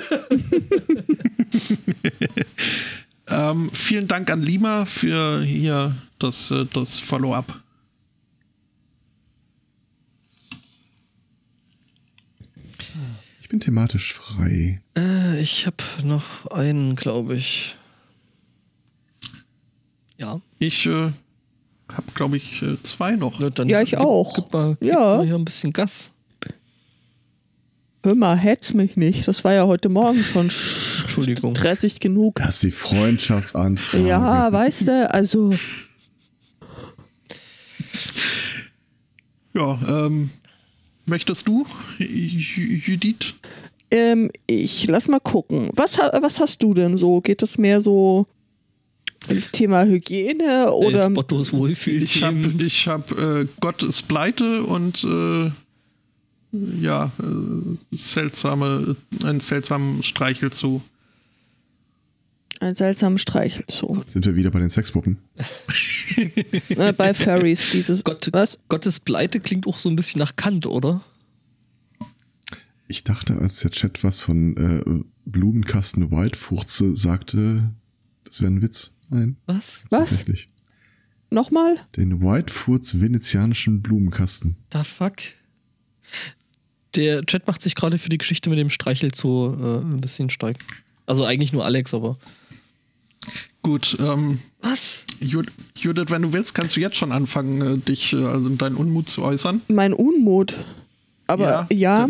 Ähm, 3.31 3.71
vielen 3.73 4.09
Dank 4.09 4.31
an 4.31 4.43
Lima 4.43 4.85
für 4.87 5.43
hier 5.43 5.95
das, 6.19 6.51
äh, 6.51 6.65
das 6.73 6.99
Follow-up. 6.99 7.63
Ich 13.41 13.49
bin 13.49 13.61
thematisch 13.61 14.13
frei. 14.13 14.81
Äh, 14.97 15.41
ich 15.41 15.67
habe 15.67 15.77
noch 16.05 16.47
einen, 16.49 16.97
glaube 16.97 17.37
ich. 17.37 17.77
Ja, 20.19 20.41
Ich 20.59 20.85
äh, 20.87 21.11
habe, 21.93 22.13
glaube 22.15 22.37
ich, 22.37 22.61
äh, 22.63 22.77
zwei 22.83 23.13
noch. 23.13 23.41
Ja, 23.41 23.83
ich 23.83 23.91
gib, 23.91 24.01
auch. 24.01 24.35
Gib 24.35 24.53
mal, 24.53 24.77
gib 24.81 24.91
Ja. 24.91 25.17
mal 25.19 25.25
hier 25.27 25.37
ein 25.37 25.45
bisschen 25.45 25.73
Gas. 25.73 26.11
Hör 28.09 28.15
mal, 28.15 28.39
hetz 28.39 28.73
mich 28.73 28.97
nicht. 28.97 29.29
Das 29.29 29.45
war 29.45 29.53
ja 29.53 29.67
heute 29.67 29.91
Morgen 29.91 30.25
schon 30.25 30.49
stressig 30.49 32.01
genug. 32.01 32.37
Das 32.37 32.55
ist 32.55 32.63
die 32.63 32.71
Freundschaftsanfrage. 32.71 34.09
Ja, 34.09 34.51
weißt 34.51 34.89
du, 34.89 35.11
also 35.13 35.53
Ja, 39.55 39.79
ähm, 39.89 40.31
möchtest 41.05 41.47
du, 41.49 41.67
Judith? 41.99 43.35
ähm, 43.91 44.31
ich 44.47 44.87
lass 44.87 45.09
mal 45.09 45.21
gucken. 45.21 45.69
Was, 45.75 45.99
was 45.99 46.41
hast 46.41 46.63
du 46.63 46.73
denn 46.73 46.97
so? 46.97 47.21
Geht 47.21 47.43
das 47.43 47.59
mehr 47.59 47.83
so 47.83 48.27
ins 49.29 49.51
Thema 49.51 49.85
Hygiene 49.85 50.73
oder 50.73 51.07
äh, 51.07 51.11
Spottos 51.11 51.53
Ich 51.87 52.23
habe, 52.23 52.53
ich 52.59 52.89
hab, 52.89 53.11
äh, 53.19 53.47
Gott 53.61 53.83
ist 53.83 54.09
pleite 54.09 54.63
und 54.63 55.05
äh, 55.05 55.51
ja, 56.53 57.13
äh, 57.19 57.97
seltsame, 57.97 58.97
einen 59.23 59.41
seltsamen 59.41 60.03
Streichelzoo. 60.03 60.81
ein 62.61 62.75
seltsamen 62.75 63.19
Streichelzoo? 63.19 64.03
Sind 64.07 64.25
wir 64.27 64.35
wieder 64.35 64.51
bei 64.51 64.59
den 64.61 64.71
Sexpuppen? 64.71 65.19
äh, 66.69 66.93
bei 66.93 67.15
Furries, 67.15 67.71
dieses 67.71 68.03
Gott, 68.05 68.29
was? 68.33 68.59
Gottes 68.69 69.01
Pleite 69.01 69.41
klingt 69.41 69.67
auch 69.67 69.79
so 69.79 69.89
ein 69.89 69.97
bisschen 69.97 70.19
nach 70.21 70.37
Kant, 70.37 70.67
oder? 70.67 71.03
Ich 72.89 73.05
dachte, 73.05 73.37
als 73.37 73.61
der 73.61 73.71
Chat 73.71 74.03
was 74.03 74.19
von 74.19 74.57
äh, 74.57 75.05
Blumenkasten 75.27 76.11
Whitefurze 76.11 76.97
sagte, 76.97 77.71
das 78.25 78.41
wäre 78.41 78.51
ein 78.51 78.63
Witz. 78.63 78.97
Nein, 79.11 79.37
Was? 79.47 79.85
Was? 79.91 80.09
tatsächlich. 80.09 80.49
Nochmal? 81.31 81.77
Den 81.97 82.23
Whitefurz 82.23 83.01
venezianischen 83.01 83.83
Blumenkasten. 83.83 84.57
Da 84.71 84.83
fuck. 84.85 85.17
Der 86.95 87.25
Chat 87.27 87.47
macht 87.47 87.63
sich 87.63 87.75
gerade 87.75 87.99
für 87.99 88.09
die 88.09 88.19
Geschichte 88.19 88.49
mit 88.51 88.59
dem 88.59 88.71
Streichelzoo 88.71 89.53
äh, 89.55 89.79
ein 89.81 90.01
bisschen 90.01 90.31
stark. 90.31 90.57
Also 91.07 91.25
eigentlich 91.25 91.53
nur 91.53 91.65
Alex, 91.65 91.95
aber. 91.95 92.17
Gut, 93.63 93.97
ähm, 94.01 94.39
Was? 94.63 95.05
Jud- 95.21 95.51
Judith, 95.77 96.07
wenn 96.11 96.23
du 96.23 96.33
willst, 96.33 96.55
kannst 96.55 96.77
du 96.77 96.81
jetzt 96.81 96.97
schon 96.97 97.13
anfangen, 97.13 97.61
äh, 97.61 97.79
dich, 97.79 98.13
äh, 98.13 98.25
also 98.25 98.49
deinen 98.51 98.77
Unmut 98.77 99.09
zu 99.09 99.23
äußern. 99.23 99.61
Mein 99.69 99.93
Unmut. 99.93 100.55
Aber 101.27 101.67
Ja, 101.71 102.07
ja, 102.07 102.09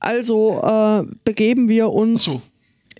also 0.00 0.60
äh, 0.64 1.06
begeben 1.24 1.68
wir 1.68 1.90
uns 1.90 2.26
Achso, 2.26 2.42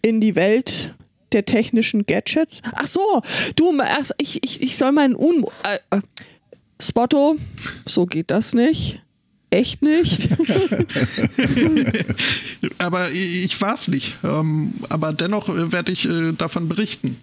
in 0.02 0.20
die 0.20 0.36
Welt 0.36 0.94
der 1.32 1.44
technischen 1.44 2.06
Gadgets. 2.06 2.60
Ach 2.74 2.86
so, 2.86 3.22
du, 3.56 3.72
ich, 4.18 4.42
ich, 4.44 4.62
ich 4.62 4.76
soll 4.76 4.92
meinen 4.92 5.16
Unmut. 5.16 5.50
Äh, 5.64 5.96
äh, 5.96 6.00
Spotto, 6.80 7.36
so 7.86 8.06
geht 8.06 8.30
das 8.30 8.52
nicht. 8.54 9.02
Echt 9.52 9.82
nicht. 9.82 10.30
aber 12.78 13.10
ich, 13.10 13.60
war 13.60 13.74
es 13.74 13.86
nicht. 13.86 14.18
Ähm, 14.24 14.72
aber 14.88 15.12
dennoch 15.12 15.50
äh, 15.50 15.70
werde 15.70 15.92
ich 15.92 16.08
äh, 16.08 16.32
davon 16.32 16.68
berichten. 16.68 17.18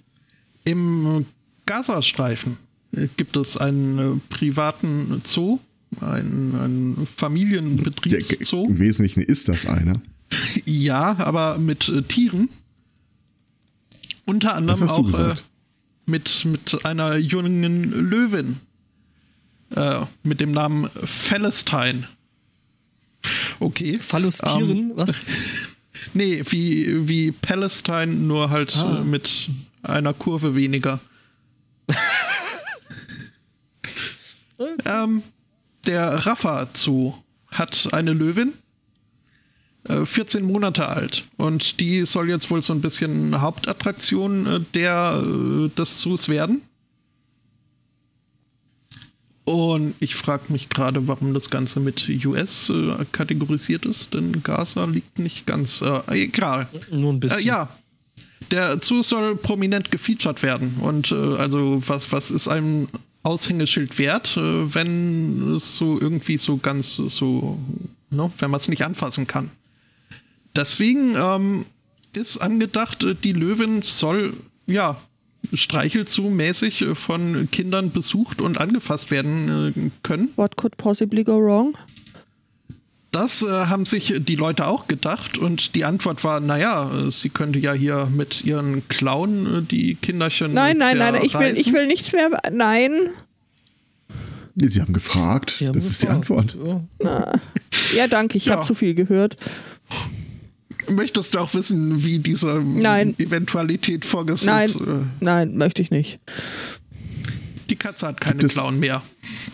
Im 0.63 1.25
Gazastreifen 1.65 2.57
äh, 2.95 3.07
gibt 3.17 3.35
es 3.35 3.57
einen 3.57 4.21
privaten 4.29 5.23
Zoo, 5.25 5.57
einen, 6.01 6.55
einen 6.55 7.07
Familienbetriebszoo. 7.17 8.67
Im 8.67 8.77
Wesentlichen 8.77 9.23
ist 9.23 9.49
das 9.49 9.65
einer. 9.65 9.99
Ja, 10.65 11.17
aber 11.17 11.57
mit 11.57 11.91
Tieren. 12.09 12.49
Unter 14.25 14.53
anderem 14.53 14.87
auch 14.87 15.17
äh, 15.17 15.33
mit, 16.05 16.45
mit 16.45 16.85
einer 16.85 17.17
jungen 17.17 17.89
Löwin. 17.89 18.57
Äh, 19.75 20.01
mit 20.21 20.41
dem 20.41 20.51
Namen 20.51 20.87
Palestine. 21.27 22.07
Okay. 23.59 23.99
Phallustieren? 23.99 24.91
was? 24.95 25.15
Nee, 26.13 26.43
wie, 26.49 27.07
wie 27.07 27.31
Palestine, 27.31 28.07
nur 28.07 28.49
halt 28.49 28.75
Ah. 28.77 29.01
äh, 29.01 29.03
mit 29.03 29.49
einer 29.83 30.13
Kurve 30.13 30.55
weniger. 30.55 30.99
ähm, 34.85 35.23
der 35.85 36.25
Rafa 36.25 36.67
Zoo 36.73 37.13
hat 37.51 37.89
eine 37.93 38.13
Löwin, 38.13 38.53
äh, 39.87 40.05
14 40.05 40.43
Monate 40.43 40.87
alt. 40.87 41.23
Und 41.37 41.79
die 41.79 42.05
soll 42.05 42.29
jetzt 42.29 42.49
wohl 42.49 42.61
so 42.61 42.73
ein 42.73 42.81
bisschen 42.81 43.41
Hauptattraktion 43.41 44.45
äh, 44.47 44.59
der, 44.73 45.21
äh, 45.23 45.69
des 45.77 45.99
Zoos 45.99 46.29
werden. 46.29 46.61
Und 49.49 49.95
ich 49.99 50.13
frage 50.13 50.53
mich 50.53 50.69
gerade, 50.69 51.07
warum 51.07 51.33
das 51.33 51.49
Ganze 51.49 51.79
mit 51.79 52.07
US 52.23 52.69
äh, 52.69 53.03
kategorisiert 53.11 53.83
ist, 53.87 54.13
denn 54.13 54.43
Gaza 54.43 54.85
liegt 54.85 55.17
nicht 55.17 55.47
ganz. 55.47 55.81
Äh, 55.81 56.01
egal. 56.25 56.67
Nur 56.91 57.13
ein 57.13 57.19
bisschen. 57.19 57.39
Äh, 57.39 57.45
ja. 57.45 57.69
Der 58.51 58.77
Zoo 58.79 59.01
soll 59.01 59.35
prominent 59.35 59.89
gefeatured 59.89 60.43
werden. 60.43 60.75
Und 60.81 61.11
äh, 61.11 61.15
also, 61.15 61.81
was, 61.87 62.11
was 62.11 62.29
ist 62.29 62.47
ein 62.47 62.89
Aushängeschild 63.23 63.97
wert, 63.97 64.37
äh, 64.37 64.75
wenn 64.75 65.55
es 65.55 65.77
so 65.77 65.99
irgendwie 65.99 66.37
so 66.37 66.57
ganz 66.57 66.97
so, 66.97 67.57
ne, 68.11 68.31
wenn 68.37 68.51
man 68.51 68.59
es 68.59 68.67
nicht 68.67 68.85
anfassen 68.85 69.25
kann? 69.25 69.49
Deswegen 70.55 71.15
ähm, 71.15 71.65
ist 72.15 72.37
angedacht, 72.37 73.03
äh, 73.03 73.15
die 73.15 73.33
Löwin 73.33 73.81
soll, 73.81 74.35
ja, 74.67 75.01
Streichelzoo-mäßig 75.53 76.81
äh, 76.91 76.95
von 76.95 77.49
Kindern 77.51 77.91
besucht 77.91 78.41
und 78.41 78.59
angefasst 78.59 79.11
werden 79.11 79.73
äh, 79.75 79.89
können. 80.03 80.29
What 80.35 80.57
could 80.57 80.77
possibly 80.77 81.23
go 81.23 81.37
wrong? 81.39 81.75
Das 83.11 83.41
äh, 83.41 83.47
haben 83.47 83.85
sich 83.85 84.13
die 84.19 84.35
Leute 84.35 84.67
auch 84.67 84.87
gedacht 84.87 85.37
und 85.39 85.73
die 85.75 85.83
Antwort 85.83 86.23
war, 86.23 86.39
naja, 86.41 86.91
äh, 87.07 87.09
sie 87.09 87.29
könnte 87.29 87.57
ja 87.57 87.73
hier 87.73 88.07
mit 88.15 88.43
ihren 88.43 88.87
Klauen 88.87 89.59
äh, 89.59 89.61
die 89.63 89.95
Kinderchen 89.95 90.53
Nein, 90.53 90.77
nein, 90.77 90.97
nein, 90.97 91.15
ich 91.23 91.33
will, 91.39 91.57
ich 91.57 91.73
will 91.73 91.87
nichts 91.87 92.13
mehr. 92.13 92.29
Nein. 92.51 92.91
Sie 94.55 94.81
haben 94.81 94.93
gefragt. 94.93 95.59
Die 95.61 95.67
haben 95.67 95.73
das 95.73 95.85
ist 95.85 96.03
die 96.03 96.07
gefragt. 96.07 96.55
Antwort. 96.55 96.57
Ja. 97.01 97.31
Ja, 97.95 98.07
danke, 98.07 98.37
ich 98.37 98.45
Ja. 98.45 98.57
habe 98.57 98.65
zu 98.65 98.75
viel 98.75 98.93
gehört. 98.93 99.37
Möchtest 100.91 101.33
du 101.35 101.39
auch 101.39 101.53
wissen, 101.53 102.03
wie 102.03 102.19
diese 102.19 102.61
Nein. 102.61 103.15
Eventualität 103.19 104.05
vorgesehen 104.05 104.47
Nein, 104.47 104.69
Äh, 104.69 105.23
nein, 105.23 105.57
möchte 105.57 105.81
ich 105.81 105.91
nicht. 105.91 106.19
die 107.69 107.75
Katze 107.75 108.07
hat 108.07 108.19
keine 108.21 108.39
Gibt 108.39 108.45
es- 108.51 108.53
Klauen 108.53 108.79
mehr. 108.79 109.01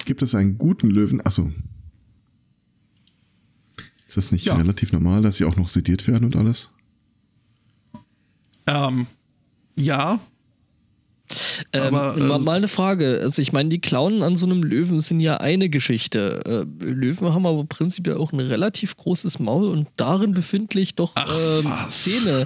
Gibt 0.05 0.21
es 0.21 0.33
einen 0.35 0.57
guten 0.57 0.89
Löwen? 0.89 1.19
Achso. 1.25 1.51
Ist 4.07 4.17
das 4.17 4.31
nicht 4.31 4.45
Ja. 4.45 4.55
relativ 4.55 4.93
normal, 4.93 5.21
dass 5.21 5.37
sie 5.37 5.45
auch 5.45 5.55
noch 5.57 5.67
sediert 5.69 6.07
werden 6.07 6.25
und 6.25 6.35
alles? 6.35 6.71
Ähm, 8.67 9.07
ja, 9.75 10.19
Ähm, 11.73 11.95
Aber, 11.95 12.17
äh, 12.17 12.39
mal, 12.39 12.55
eine 12.57 12.67
Frage. 12.67 13.19
Also 13.21 13.41
ich 13.41 13.51
meine, 13.51 13.69
die 13.69 13.81
Klauen 13.81 14.21
an 14.23 14.35
so 14.35 14.45
einem 14.45 14.63
Löwen 14.63 15.01
sind 15.01 15.19
ja 15.19 15.37
eine 15.37 15.69
Geschichte. 15.69 16.65
Äh, 16.81 16.85
Löwen 16.85 17.33
haben 17.33 17.45
aber 17.45 17.63
prinzipiell 17.65 18.17
auch 18.17 18.31
ein 18.31 18.39
relativ 18.39 18.95
großes 18.97 19.39
Maul 19.39 19.67
und 19.69 19.87
darin 19.97 20.33
befindlich 20.33 20.95
doch 20.95 21.11
Ach, 21.15 21.27
ähm? 21.63 21.71
Zähne. 21.89 22.45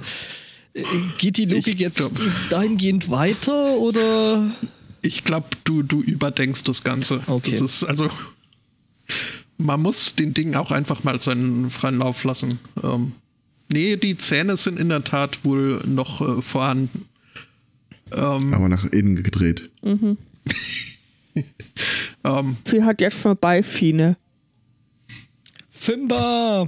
Äh, 0.74 0.84
Geht 1.18 1.38
die 1.38 1.46
Logik 1.46 1.76
Ich 1.76 1.80
jetzt 1.80 1.98
glaub- 1.98 2.14
dahingehend 2.50 3.10
weiter 3.10 3.78
oder? 3.78 4.50
ich 5.02 5.24
glaube, 5.24 5.48
du, 5.64 5.82
du 5.84 6.02
überdenkst 6.02 6.64
das 6.64 6.84
Ganze. 6.84 7.22
Okay. 7.28 7.52
Das 7.52 7.62
ist 7.62 7.84
also, 7.84 8.10
man 9.58 9.82
muss 9.82 10.16
den 10.16 10.34
Dingen 10.34 10.56
auch 10.56 10.72
einfach 10.72 11.04
mal 11.04 11.20
seinen 11.20 11.70
freien 11.70 11.98
Lauf 11.98 12.24
lassen. 12.24 12.60
Ähm, 12.84 13.14
nee, 13.72 13.98
die 13.98 14.16
Zähne 14.18 14.56
sind 14.58 14.80
in 14.80 14.90
der 14.90 15.04
Tat 15.04 15.44
wohl 15.44 15.82
noch 15.86 16.22
äh, 16.22 16.42
vorhanden. 16.42 17.06
Ähm, 18.16 18.54
Aber 18.54 18.70
nach 18.70 18.86
innen 18.86 19.16
gedreht. 19.16 19.70
ähm, 19.84 20.18
Sie 22.66 22.84
hat 22.84 23.02
jetzt 23.02 23.18
vorbei, 23.18 23.64
Fine. 23.64 24.18
Fimba! 25.70 26.68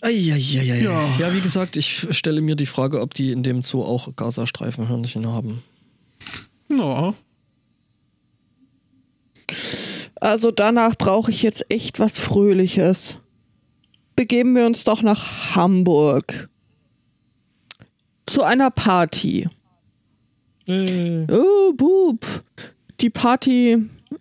Eieieiei. 0.00 0.82
Ja. 0.82 1.16
Ja. 1.18 1.34
wie 1.34 1.40
gesagt, 1.40 1.76
ich 1.76 2.06
stelle 2.10 2.40
mir 2.40 2.54
die 2.54 2.66
Frage, 2.66 3.00
ob 3.00 3.14
die 3.14 3.32
in 3.32 3.42
dem 3.42 3.62
Zoo 3.62 3.82
auch 3.82 4.14
Gazastreifenhörnchen 4.14 5.26
haben. 5.26 5.62
ja. 6.70 7.14
Also 10.18 10.50
danach 10.50 10.96
brauche 10.96 11.30
ich 11.30 11.42
jetzt 11.42 11.70
echt 11.70 12.00
was 12.00 12.18
Fröhliches. 12.18 13.18
Begeben 14.16 14.54
wir 14.56 14.64
uns 14.66 14.82
doch 14.84 15.02
nach 15.02 15.54
Hamburg. 15.54 16.48
Zu 18.26 18.42
einer 18.42 18.70
Party. 18.70 19.48
Äh, 20.66 21.26
Oh, 21.30 21.72
Bub. 21.72 22.26
Die 23.00 23.10
Party, 23.10 23.78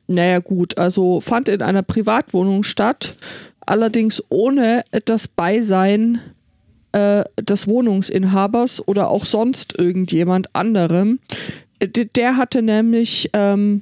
naja 0.07 0.39
gut, 0.39 0.77
also 0.77 1.21
fand 1.21 1.49
in 1.49 1.61
einer 1.61 1.81
Privatwohnung 1.81 2.63
statt, 2.63 3.17
allerdings 3.61 4.21
ohne 4.29 4.83
das 5.05 5.27
Beisein 5.27 6.19
äh, 6.91 7.23
des 7.41 7.67
Wohnungsinhabers 7.67 8.85
oder 8.87 9.09
auch 9.09 9.25
sonst 9.25 9.77
irgendjemand 9.77 10.53
anderem. 10.55 11.19
D 11.81 12.05
der 12.05 12.37
hatte 12.37 12.61
nämlich 12.61 13.29
ähm, 13.33 13.81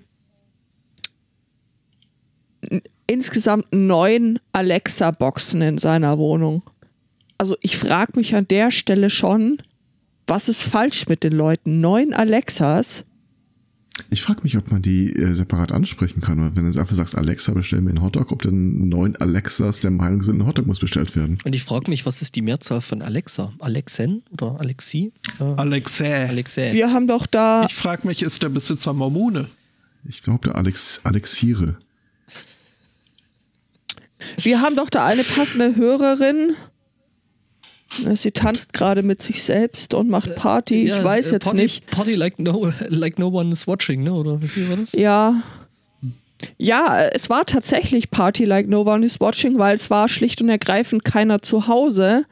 insgesamt 3.08 3.68
neun 3.72 4.40
Alexa-Boxen 4.54 5.62
in 5.62 5.78
seiner 5.78 6.18
Wohnung. 6.18 6.64
Also 7.38 7.56
ich 7.62 7.78
frage 7.78 8.14
mich 8.16 8.36
an 8.36 8.48
der 8.48 8.72
Stelle 8.72 9.10
schon, 9.10 9.58
was 10.28 10.50
ist 10.50 10.64
falsch 10.64 11.08
mit 11.08 11.24
den 11.24 11.34
Leuten? 11.34 11.82
Neun 11.82 12.14
Alexas? 12.14 13.04
Ich 14.10 14.24
frage 14.24 14.42
mich, 14.44 14.58
ob 14.58 14.72
man 14.72 14.82
die 14.82 15.14
äh, 15.14 15.34
separat 15.34 15.72
ansprechen 15.72 16.22
kann. 16.22 16.40
Oder 16.40 16.56
wenn 16.56 16.72
du 16.72 16.80
einfach 16.80 16.96
sagst, 16.96 17.16
Alexa, 17.16 17.54
bestell 17.54 17.82
mir 17.82 17.92
einen 17.92 18.02
Hotdog, 18.02 18.32
ob 18.32 18.42
dann 18.42 18.90
neun 18.90 19.16
Alexas 19.18 19.82
der 19.82 19.92
Meinung 19.92 20.24
sind, 20.24 20.40
ein 20.40 20.48
Hotdog 20.48 20.66
muss 20.66 20.80
bestellt 20.80 21.16
werden. 21.16 21.38
Und 21.44 21.54
ich 21.56 21.64
frage 21.64 21.90
mich, 21.92 22.06
was 22.06 22.22
ist 22.24 22.36
die 22.36 22.42
Mehrzahl 22.42 22.82
von 22.82 23.04
Alexa? 23.04 23.54
Alexen 23.60 24.24
oder 24.32 24.60
Alexi? 24.60 25.14
Äh, 25.40 25.44
Alexä. 25.44 26.28
Alexa. 26.28 26.74
Wir 26.74 26.92
haben 26.92 27.08
doch 27.08 27.28
da, 27.28 27.66
Ich 27.68 27.76
frage 27.76 28.08
mich, 28.08 28.24
ist 28.24 28.42
der 28.42 28.50
Besitzer 28.50 28.94
Mormone? 28.94 29.48
Ich 30.06 30.24
glaube, 30.24 30.40
der 30.50 30.56
Alex, 30.56 31.02
Alexiere. 31.04 31.78
wir 34.42 34.62
haben 34.62 34.76
doch 34.76 34.90
da 34.90 35.06
eine 35.06 35.24
passende 35.24 35.76
Hörerin. 35.76 36.56
Sie 38.16 38.32
tanzt 38.32 38.74
gerade 38.74 39.04
mit 39.04 39.22
sich 39.22 39.44
selbst 39.44 39.94
und 39.94 40.10
macht 40.10 40.36
Party. 40.36 40.88
Ja, 40.88 40.98
ich 40.98 41.04
weiß 41.04 41.28
äh, 41.28 41.34
jetzt 41.34 41.44
Party, 41.44 41.62
nicht. 41.62 41.88
Party 41.88 42.16
like 42.16 42.40
no, 42.40 42.72
like 42.90 43.20
no 43.20 43.28
one 43.28 43.52
is 43.52 43.68
watching, 43.68 44.04
ne? 44.04 44.14
Oder 44.14 44.40
wie 44.42 44.70
war 44.70 44.78
das? 44.78 44.94
Ja, 44.94 45.36
Ja, 46.58 47.00
es 47.14 47.30
war 47.30 47.46
tatsächlich 47.46 48.12
Party 48.12 48.46
Like 48.46 48.68
No 48.68 48.82
One 48.82 49.06
is 49.06 49.20
Watching, 49.20 49.58
weil 49.60 49.76
es 49.76 49.90
war 49.90 50.10
schlicht 50.10 50.42
und 50.42 50.50
ergreifend 50.50 51.06
keiner 51.06 51.42
zu 51.42 51.68
Hause. 51.68 52.26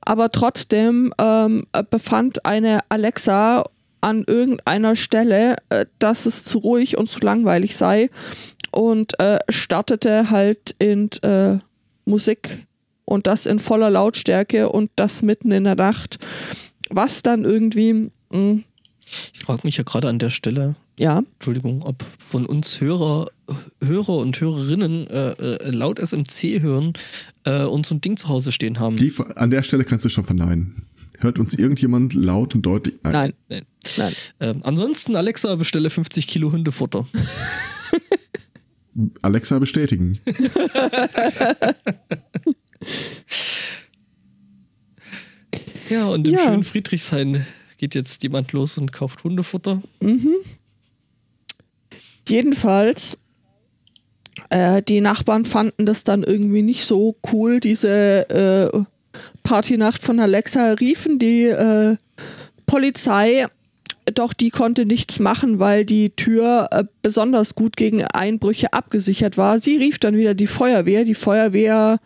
Aber 0.00 0.32
trotzdem 0.32 1.12
ähm, 1.20 1.66
befand 1.90 2.46
eine 2.46 2.80
Alexa 2.88 3.64
an 4.00 4.24
irgendeiner 4.26 4.96
Stelle, 4.96 5.56
äh, 5.68 5.84
dass 5.98 6.24
es 6.24 6.44
zu 6.44 6.58
ruhig 6.58 6.96
und 6.96 7.08
zu 7.08 7.20
langweilig 7.20 7.76
sei 7.76 8.08
und 8.70 9.18
äh, 9.20 9.38
startete 9.50 10.30
halt 10.30 10.74
in 10.78 11.10
äh, 11.22 11.58
Musik 12.06 12.66
und 13.10 13.26
das 13.26 13.46
in 13.46 13.58
voller 13.58 13.90
Lautstärke 13.90 14.68
und 14.68 14.90
das 14.96 15.22
mitten 15.22 15.50
in 15.50 15.64
der 15.64 15.74
Nacht. 15.74 16.18
Was 16.90 17.22
dann 17.22 17.44
irgendwie. 17.44 17.92
Mh, 17.92 18.10
hm, 18.30 18.64
ich 19.34 19.40
frage 19.40 19.62
mich 19.64 19.76
ja 19.76 19.82
gerade 19.82 20.08
an 20.08 20.20
der 20.20 20.30
Stelle, 20.30 20.76
ja. 20.96 21.18
Entschuldigung, 21.18 21.82
ob 21.82 22.04
von 22.20 22.46
uns 22.46 22.80
Hörer, 22.80 23.26
Hörer 23.82 24.18
und 24.18 24.40
Hörerinnen 24.40 25.08
äh, 25.08 25.30
äh, 25.30 25.70
laut 25.70 25.98
SMC 25.98 26.60
hören 26.60 26.92
äh, 27.42 27.64
und 27.64 27.86
so 27.86 27.96
ein 27.96 28.00
Ding 28.00 28.16
zu 28.16 28.28
Hause 28.28 28.52
stehen 28.52 28.78
haben. 28.78 28.94
Die, 28.94 29.12
an 29.34 29.50
der 29.50 29.64
Stelle 29.64 29.84
kannst 29.84 30.04
du 30.04 30.08
schon 30.08 30.24
verneinen. 30.24 30.86
Hört 31.18 31.40
uns 31.40 31.54
irgendjemand 31.54 32.14
laut 32.14 32.54
und 32.54 32.62
deutlich? 32.62 32.94
Nein. 33.02 33.32
Nein. 33.48 33.62
Nein. 33.96 34.12
Ähm, 34.38 34.60
ansonsten, 34.62 35.16
Alexa, 35.16 35.56
bestelle 35.56 35.90
50 35.90 36.28
Kilo 36.28 36.52
Hundefutter. 36.52 37.04
Alexa 39.22 39.58
bestätigen. 39.58 40.20
ja, 45.88 46.06
und 46.06 46.26
im 46.26 46.34
ja. 46.34 46.44
schönen 46.44 46.64
Friedrichshain 46.64 47.46
geht 47.78 47.94
jetzt 47.94 48.22
jemand 48.22 48.52
los 48.52 48.78
und 48.78 48.92
kauft 48.92 49.24
Hundefutter. 49.24 49.82
Mhm. 50.00 50.36
Jedenfalls, 52.28 53.18
äh, 54.50 54.82
die 54.82 55.00
Nachbarn 55.00 55.44
fanden 55.44 55.86
das 55.86 56.04
dann 56.04 56.22
irgendwie 56.22 56.62
nicht 56.62 56.84
so 56.84 57.16
cool, 57.32 57.58
diese 57.60 58.28
äh, 58.30 58.84
Partynacht 59.42 60.02
von 60.02 60.20
Alexa, 60.20 60.72
riefen 60.74 61.18
die 61.18 61.44
äh, 61.44 61.96
Polizei, 62.66 63.46
doch 64.14 64.32
die 64.32 64.50
konnte 64.50 64.86
nichts 64.86 65.18
machen, 65.18 65.58
weil 65.58 65.84
die 65.84 66.10
Tür 66.10 66.68
äh, 66.70 66.84
besonders 67.02 67.54
gut 67.54 67.76
gegen 67.76 68.04
Einbrüche 68.04 68.72
abgesichert 68.72 69.36
war. 69.36 69.58
Sie 69.58 69.76
rief 69.76 69.98
dann 69.98 70.16
wieder 70.16 70.34
die 70.34 70.46
Feuerwehr. 70.46 71.04
Die 71.04 71.14
Feuerwehr 71.14 71.98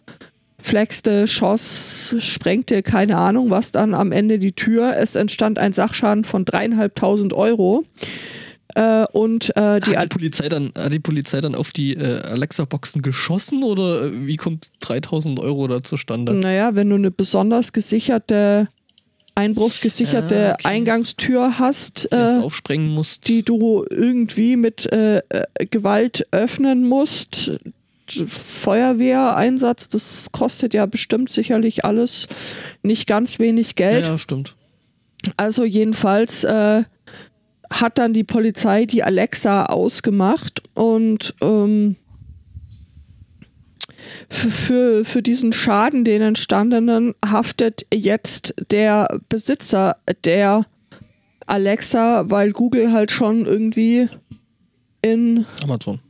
flexte, 0.65 1.29
schoss, 1.29 2.17
sprengte, 2.21 2.83
keine 2.83 3.19
Ahnung, 3.19 3.51
was 3.51 3.71
dann 3.71 3.93
am 3.93 4.13
Ende 4.13 4.39
die 4.39 4.53
Tür. 4.53 4.97
Es 4.97 5.15
entstand 5.15 5.59
ein 5.59 5.75
Sachschaden 5.75 6.25
von 6.25 6.47
dreieinhalbtausend 6.47 7.35
Euro. 7.35 7.85
Äh, 8.75 9.05
und 9.13 9.55
äh, 9.57 9.81
die, 9.81 9.97
hat 9.97 10.05
die 10.05 10.09
Polizei 10.09 10.49
dann 10.49 10.73
hat 10.77 10.93
die 10.93 11.01
Polizei 11.01 11.43
dann 11.43 11.55
auf 11.55 11.71
die 11.71 11.93
äh, 11.93 12.23
Alexa-Boxen 12.23 13.03
geschossen 13.03 13.63
oder 13.63 14.07
äh, 14.07 14.27
wie 14.27 14.37
kommt 14.37 14.71
3000 14.81 15.39
Euro 15.39 15.69
da 15.69 15.83
zustande? 15.83 16.33
Naja, 16.33 16.75
wenn 16.75 16.89
du 16.89 16.97
eine 16.97 17.11
besonders 17.11 17.75
gesicherte 17.75 18.67
einbruchsgesicherte 19.35 20.35
ja, 20.35 20.55
okay. 20.55 20.69
Eingangstür 20.69 21.59
hast, 21.59 22.09
die, 22.11 22.17
äh, 22.17 22.41
aufsprengen 22.41 22.89
musst. 22.89 23.29
die 23.29 23.43
du 23.43 23.85
irgendwie 23.91 24.57
mit 24.57 24.91
äh, 24.91 25.21
Gewalt 25.71 26.27
öffnen 26.31 26.89
musst. 26.89 27.53
Feuerwehreinsatz, 28.11 29.89
das 29.89 30.29
kostet 30.33 30.75
ja 30.75 30.87
bestimmt 30.87 31.31
sicherlich 31.31 31.85
alles 31.85 32.29
nicht 32.83 33.07
ganz 33.07 33.39
wenig 33.39 33.75
Geld. 33.77 34.07
Ja, 34.07 34.13
ja 34.13 34.19
stimmt. 34.19 34.57
Also 35.37 35.65
jedenfalls 35.65 36.45
äh, 36.45 36.85
hat 37.71 37.99
dann 37.99 38.13
die 38.13 38.25
Polizei 38.25 38.85
die 38.85 39.03
Alexa 39.03 39.67
ausgemacht 39.67 40.63
und 40.75 41.35
ähm, 41.43 41.97
für, 44.29 45.05
für 45.05 45.23
diesen 45.23 45.53
Schaden, 45.53 46.05
den 46.05 46.23
entstandenen, 46.23 47.15
haftet 47.25 47.87
jetzt 47.93 48.55
der 48.71 49.21
Besitzer 49.29 49.97
der 50.25 50.67
Alexa, 51.47 52.31
weil 52.31 52.53
Google 52.53 52.93
halt 52.93 53.11
schon 53.11 53.47
irgendwie 53.47 54.09
in 55.03 55.47
Amazon. 55.63 56.01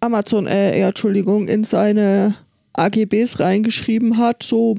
Amazon, 0.00 0.46
äh, 0.46 0.78
ja, 0.78 0.88
Entschuldigung, 0.88 1.48
in 1.48 1.64
seine 1.64 2.34
AGBs 2.72 3.40
reingeschrieben 3.40 4.16
hat, 4.18 4.42
so 4.42 4.76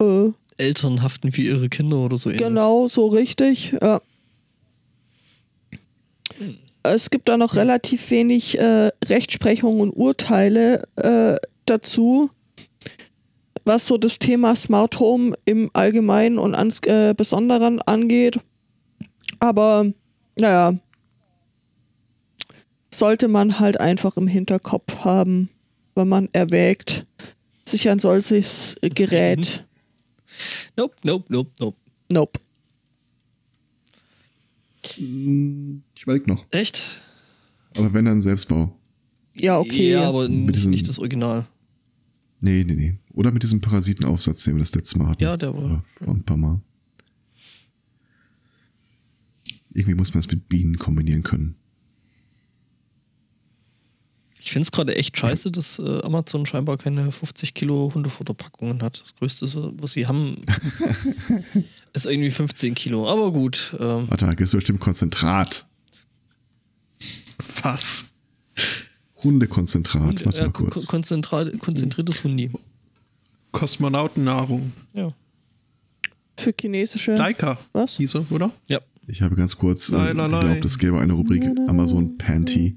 äh, 0.00 0.30
Eltern 0.56 1.02
haften 1.02 1.32
für 1.32 1.42
ihre 1.42 1.68
Kinder 1.68 1.98
oder 1.98 2.18
so 2.18 2.30
ähnlich. 2.30 2.46
Genau, 2.46 2.88
so 2.88 3.08
richtig, 3.08 3.76
ja. 3.80 4.00
Es 6.84 7.10
gibt 7.10 7.28
da 7.28 7.36
noch 7.36 7.54
relativ 7.54 8.10
wenig 8.10 8.58
äh, 8.58 8.90
Rechtsprechung 9.04 9.80
und 9.80 9.90
Urteile 9.90 10.82
äh, 10.96 11.36
dazu, 11.66 12.30
was 13.64 13.86
so 13.86 13.98
das 13.98 14.18
Thema 14.18 14.56
Smart 14.56 14.98
Home 14.98 15.34
im 15.44 15.70
Allgemeinen 15.74 16.38
und 16.38 16.54
ans 16.54 16.80
äh, 16.86 17.14
Besonderen 17.16 17.80
angeht. 17.82 18.40
Aber 19.38 19.86
naja, 20.38 20.74
sollte 23.02 23.26
man 23.26 23.58
halt 23.58 23.80
einfach 23.80 24.16
im 24.16 24.28
Hinterkopf 24.28 24.98
haben, 24.98 25.48
wenn 25.96 26.06
man 26.06 26.28
erwägt, 26.32 27.04
sich 27.64 27.88
ein 27.88 27.98
solches 27.98 28.76
Gerät. 28.80 29.66
Nope, 30.76 30.94
nope, 31.02 31.24
nope, 31.28 31.50
nope. 31.58 31.76
Nope. 32.12 32.38
Ich 34.86 36.02
überlege 36.04 36.28
noch. 36.28 36.46
Echt? 36.52 37.00
Aber 37.76 37.92
wenn 37.92 38.04
dann 38.04 38.20
Selbstbau. 38.20 38.72
Ja, 39.34 39.58
okay. 39.58 39.90
Ja, 39.90 40.08
aber 40.08 40.28
mit 40.28 40.54
diesem, 40.54 40.70
nicht 40.70 40.88
das 40.88 41.00
Original. 41.00 41.48
Nee, 42.40 42.62
nee, 42.62 42.76
nee. 42.76 42.98
Oder 43.14 43.32
mit 43.32 43.42
diesem 43.42 43.60
Parasitenaufsatz, 43.60 44.44
den 44.44 44.54
wir 44.54 44.60
das 44.60 44.76
letzte 44.76 45.00
Mal 45.00 45.08
hatten. 45.08 45.24
Ja, 45.24 45.36
der 45.36 45.58
war. 45.58 45.84
Vor 45.96 46.14
ein 46.14 46.22
paar 46.22 46.36
Mal. 46.36 46.60
Irgendwie 49.70 49.96
muss 49.96 50.14
man 50.14 50.20
es 50.20 50.30
mit 50.30 50.48
Bienen 50.48 50.78
kombinieren 50.78 51.24
können. 51.24 51.56
Ich 54.44 54.50
finde 54.50 54.64
es 54.64 54.72
gerade 54.72 54.96
echt 54.96 55.16
scheiße, 55.16 55.52
dass 55.52 55.78
äh, 55.78 56.00
Amazon 56.02 56.46
scheinbar 56.46 56.76
keine 56.76 57.12
50 57.12 57.54
Kilo 57.54 57.92
Hundefutterpackungen 57.94 58.82
hat. 58.82 59.00
Das 59.00 59.14
größte, 59.14 59.72
was 59.80 59.92
sie 59.92 60.08
haben, 60.08 60.36
ist 61.92 62.06
irgendwie 62.06 62.32
15 62.32 62.74
Kilo. 62.74 63.08
Aber 63.08 63.30
gut. 63.30 63.76
Ähm. 63.78 64.10
Warte, 64.10 64.26
da 64.26 64.34
gibt 64.34 64.50
bestimmt 64.50 64.80
Konzentrat. 64.80 65.64
Was? 67.62 68.06
Hundekonzentrat. 69.22 70.02
Hunde, 70.02 70.24
Warte 70.24 70.38
ja, 70.38 70.46
mal 70.46 70.52
kurz. 70.52 70.88
Konzentrat, 70.88 71.56
konzentriertes 71.60 72.24
Hundi. 72.24 72.50
Kosmonautennahrung. 73.52 74.72
Ja. 74.92 75.12
Für 76.36 76.52
chinesische. 76.60 77.14
Leica. 77.14 77.58
Was? 77.72 77.96
Hieße, 77.96 78.26
oder? 78.30 78.50
Ja. 78.66 78.80
Ich 79.06 79.22
habe 79.22 79.36
ganz 79.36 79.56
kurz 79.56 79.90
äh, 79.90 80.14
geglaubt, 80.14 80.64
es 80.64 80.78
gäbe 80.78 80.98
eine 80.98 81.12
Rubrik 81.12 81.44
Amazon 81.68 82.18
Panty. 82.18 82.74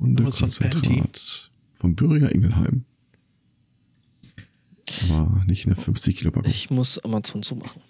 Hundekonzentrat 0.00 1.50
vom 1.74 1.94
Bürger 1.94 2.34
Ingelheim. 2.34 2.84
Aber 5.10 5.44
nicht 5.46 5.66
eine 5.66 5.76
50 5.76 6.16
Kilo 6.16 6.30
Packung. 6.30 6.50
Ich 6.50 6.70
muss 6.70 6.98
Amazon 6.98 7.42
zumachen. 7.42 7.80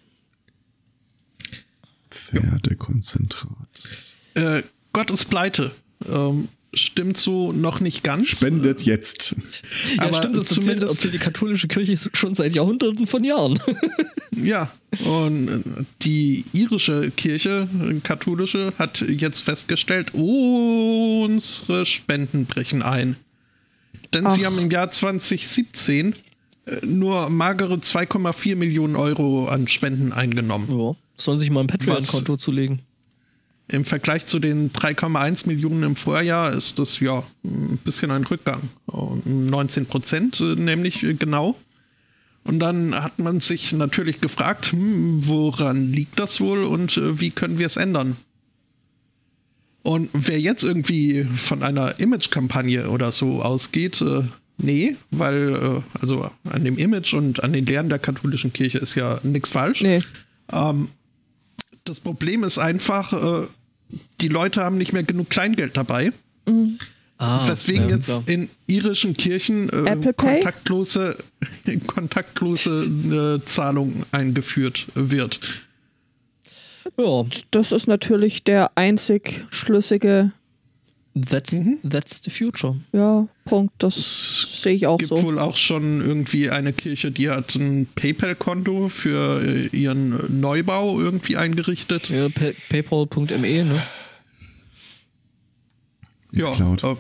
Pferdekonzentrat. 2.11 3.49
Äh, 4.35 4.63
Gott 4.93 5.11
ist 5.11 5.31
pleite. 5.31 5.73
Ähm, 6.09 6.49
stimmt 6.75 7.17
so 7.17 7.53
noch 7.53 7.81
nicht 7.81 8.03
ganz. 8.03 8.29
Spendet 8.29 8.83
jetzt. 8.83 9.35
Ja, 9.97 10.05
Aber 10.05 10.15
stimmt, 10.17 10.37
das 10.37 10.49
zumindest 10.49 10.83
erzählt, 10.83 10.91
erzählt 10.91 11.15
die 11.15 11.19
katholische 11.19 11.69
Kirche 11.69 12.11
schon 12.13 12.35
seit 12.35 12.55
Jahrhunderten 12.55 13.07
von 13.07 13.25
Jahren. 13.25 13.59
ja, 14.37 14.71
und 15.05 15.49
äh, 15.49 15.85
die 16.03 16.45
irische 16.53 17.11
Kirche, 17.13 17.69
äh, 17.81 18.01
katholische, 18.01 18.73
hat 18.79 19.01
jetzt 19.01 19.41
festgestellt, 19.41 20.13
unsere 20.15 21.87
Spenden 21.87 22.47
brechen 22.47 22.83
ein. 22.83 23.17
Denn 24.13 24.27
Ach. 24.27 24.35
sie 24.35 24.47
haben 24.47 24.59
im 24.59 24.71
Jahr 24.71 24.91
2017 24.91 26.15
äh, 26.67 26.87
nur 26.87 27.31
magere 27.31 27.75
2,4 27.75 28.57
Millionen 28.57 28.97
Euro 28.97 29.47
an 29.47 29.69
Spenden 29.69 30.13
eingenommen. 30.13 30.69
Ja, 30.71 30.97
sollen 31.17 31.39
sich 31.39 31.51
mal 31.51 31.61
ein 31.61 31.67
Patreon-Konto 31.69 32.37
zulegen. 32.37 32.83
Im 33.69 33.85
Vergleich 33.85 34.27
zu 34.27 34.41
den 34.41 34.73
3,1 34.73 35.47
Millionen 35.47 35.85
im 35.85 35.95
Vorjahr 35.95 36.53
ist 36.53 36.81
das 36.81 36.99
ja 36.99 37.23
ein 37.45 37.79
bisschen 37.85 38.11
ein 38.11 38.25
Rückgang. 38.25 38.63
19 39.25 39.87
Prozent 39.87 40.41
nämlich 40.41 41.07
genau. 41.21 41.55
Und 42.45 42.59
dann 42.59 42.95
hat 42.95 43.19
man 43.19 43.41
sich 43.41 43.73
natürlich 43.73 44.21
gefragt, 44.21 44.73
hm, 44.73 45.27
woran 45.27 45.93
liegt 45.93 46.19
das 46.19 46.41
wohl 46.41 46.65
und 46.65 46.97
äh, 46.97 47.21
wie 47.21 47.31
können 47.31 47.59
wir 47.59 47.67
es 47.67 47.77
ändern? 47.77 48.17
Und 49.83 50.11
wer 50.13 50.39
jetzt 50.39 50.63
irgendwie 50.63 51.25
von 51.25 51.63
einer 51.63 52.01
Image-Kampagne 52.01 52.89
oder 52.91 53.13
so 53.13 53.43
ausgeht, 53.43 54.01
äh, 54.01 54.23
nee, 54.59 54.97
weil 55.11 55.55
äh, 55.55 56.01
also 56.01 56.31
an 56.45 56.65
dem 56.65 56.77
Image 56.77 57.15
und 57.15 57.43
an 57.45 57.53
den 57.53 57.67
Lehren 57.67 57.89
der 57.89 57.99
katholischen 57.99 58.53
Kirche 58.53 58.79
ist 58.79 58.95
ja 58.95 59.21
nichts 59.23 59.51
falsch. 59.51 59.83
Nee. 59.83 60.01
Ähm, 60.53 60.89
das 61.85 61.99
Problem 61.99 62.45
ist 62.45 62.59
einfach, 62.59 63.49
die 64.21 64.29
Leute 64.29 64.63
haben 64.63 64.77
nicht 64.77 64.93
mehr 64.93 65.03
genug 65.03 65.31
Kleingeld 65.31 65.79
dabei. 65.79 66.13
Ah, 67.23 67.47
Weswegen 67.47 67.91
ja, 67.91 67.97
jetzt 67.97 68.23
in 68.31 68.49
irischen 68.67 69.13
Kirchen 69.15 69.69
äh, 69.69 70.13
kontaktlose, 70.17 71.19
kontaktlose 71.87 73.41
äh, 73.43 73.45
Zahlung 73.45 74.05
eingeführt 74.11 74.87
wird. 74.95 75.39
Ja, 76.97 77.25
Das 77.51 77.73
ist 77.73 77.87
natürlich 77.87 78.43
der 78.45 78.71
einzig 78.75 79.45
schlüssige 79.51 80.33
that's, 81.29 81.53
Mhm. 81.53 81.77
that's 81.87 82.23
the 82.25 82.31
future. 82.31 82.77
ja, 82.93 83.29
Punkt. 83.45 83.75
Das 83.79 83.99
Es 83.99 84.63
sehe 84.63 84.73
ich 84.73 84.87
auch 84.87 84.97
gibt 84.97 85.11
so. 85.11 85.23
wohl 85.23 85.39
auch 85.39 85.57
schon 85.59 86.01
irgendwie 86.01 86.49
eine 86.49 86.73
Kirche, 86.73 87.11
die 87.11 87.29
hat 87.29 87.55
ein 87.55 87.87
PayPal-Konto 87.97 88.89
für 88.89 89.43
äh, 89.43 89.67
ihren 89.77 90.41
Neubau 90.41 90.99
irgendwie 90.99 91.37
eingerichtet. 91.37 92.09
Ja, 92.09 92.31
pay 92.31 92.55
paypal.me, 92.71 93.65
ne? 93.65 93.83
Ja, 96.33 96.53
Cloud. 96.55 96.97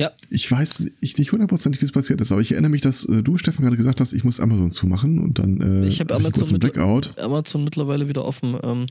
Ja, 0.00 0.12
Ich 0.30 0.50
weiß 0.50 0.80
nicht 0.80 1.18
nicht 1.18 1.30
hundertprozentig, 1.30 1.82
wie 1.82 1.84
es 1.84 1.92
passiert 1.92 2.22
ist, 2.22 2.32
aber 2.32 2.40
ich 2.40 2.52
erinnere 2.52 2.70
mich, 2.70 2.80
dass 2.80 3.04
äh, 3.04 3.22
du, 3.22 3.36
Stefan, 3.36 3.64
gerade 3.66 3.76
gesagt 3.76 4.00
hast, 4.00 4.14
ich 4.14 4.24
muss 4.24 4.40
Amazon 4.40 4.70
zumachen 4.70 5.18
und 5.18 5.38
dann 5.38 5.60
äh, 5.84 5.86
ich 5.86 6.00
habe 6.00 6.14
hab 6.14 6.20
Amazon, 6.20 6.32
kurz 6.32 6.48
einen 6.48 6.52
mit, 6.54 6.72
Blackout. 6.72 7.18
Amazon 7.18 7.64
mittlerweile 7.64 8.08
wieder 8.08 8.24
offen. 8.24 8.56
Ähm, 8.64 8.86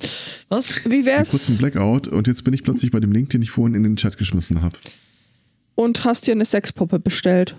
was? 0.50 0.86
Wie 0.86 0.94
Einen 0.98 1.06
wär's? 1.06 1.32
kurzen 1.32 1.58
Blackout 1.58 2.08
und 2.08 2.28
jetzt 2.28 2.44
bin 2.44 2.54
ich 2.54 2.62
plötzlich 2.64 2.92
bei 2.92 3.00
dem 3.00 3.12
Link, 3.12 3.32
den 3.32 3.42
ich 3.42 3.50
vorhin 3.50 3.74
in 3.74 3.82
den 3.82 3.96
Chat 3.96 4.20
geschmissen 4.20 4.62
habe. 4.62 4.78
Und 5.74 6.06
hast 6.06 6.28
dir 6.28 6.34
eine 6.34 6.46
Sexpuppe 6.46 7.00
bestellt. 7.00 7.56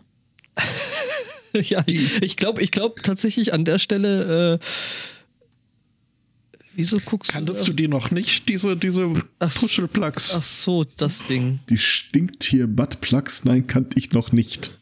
ja, 1.53 1.83
ich, 1.87 2.23
ich 2.23 2.37
glaube 2.37 2.63
ich 2.63 2.71
glaub 2.71 3.03
tatsächlich 3.03 3.53
an 3.53 3.65
der 3.65 3.81
Stelle. 3.81 4.61
Äh, 4.61 4.65
wieso 6.81 6.99
guckst 7.01 7.33
kanntest 7.33 7.63
du? 7.63 7.67
du 7.67 7.73
die 7.75 7.89
noch 7.89 8.11
nicht, 8.11 8.49
diese, 8.49 8.77
diese 8.77 9.13
Ach, 9.39 9.55
Puschelplugs? 9.55 10.35
Ach 10.35 10.43
so, 10.43 10.85
das 10.97 11.27
Ding. 11.29 11.61
Die 11.69 11.79
Stinktier-Buttplugs, 11.79 13.45
nein, 13.45 13.67
kannte 13.67 13.99
ich 13.99 14.13
noch 14.13 14.33
nicht. 14.33 14.73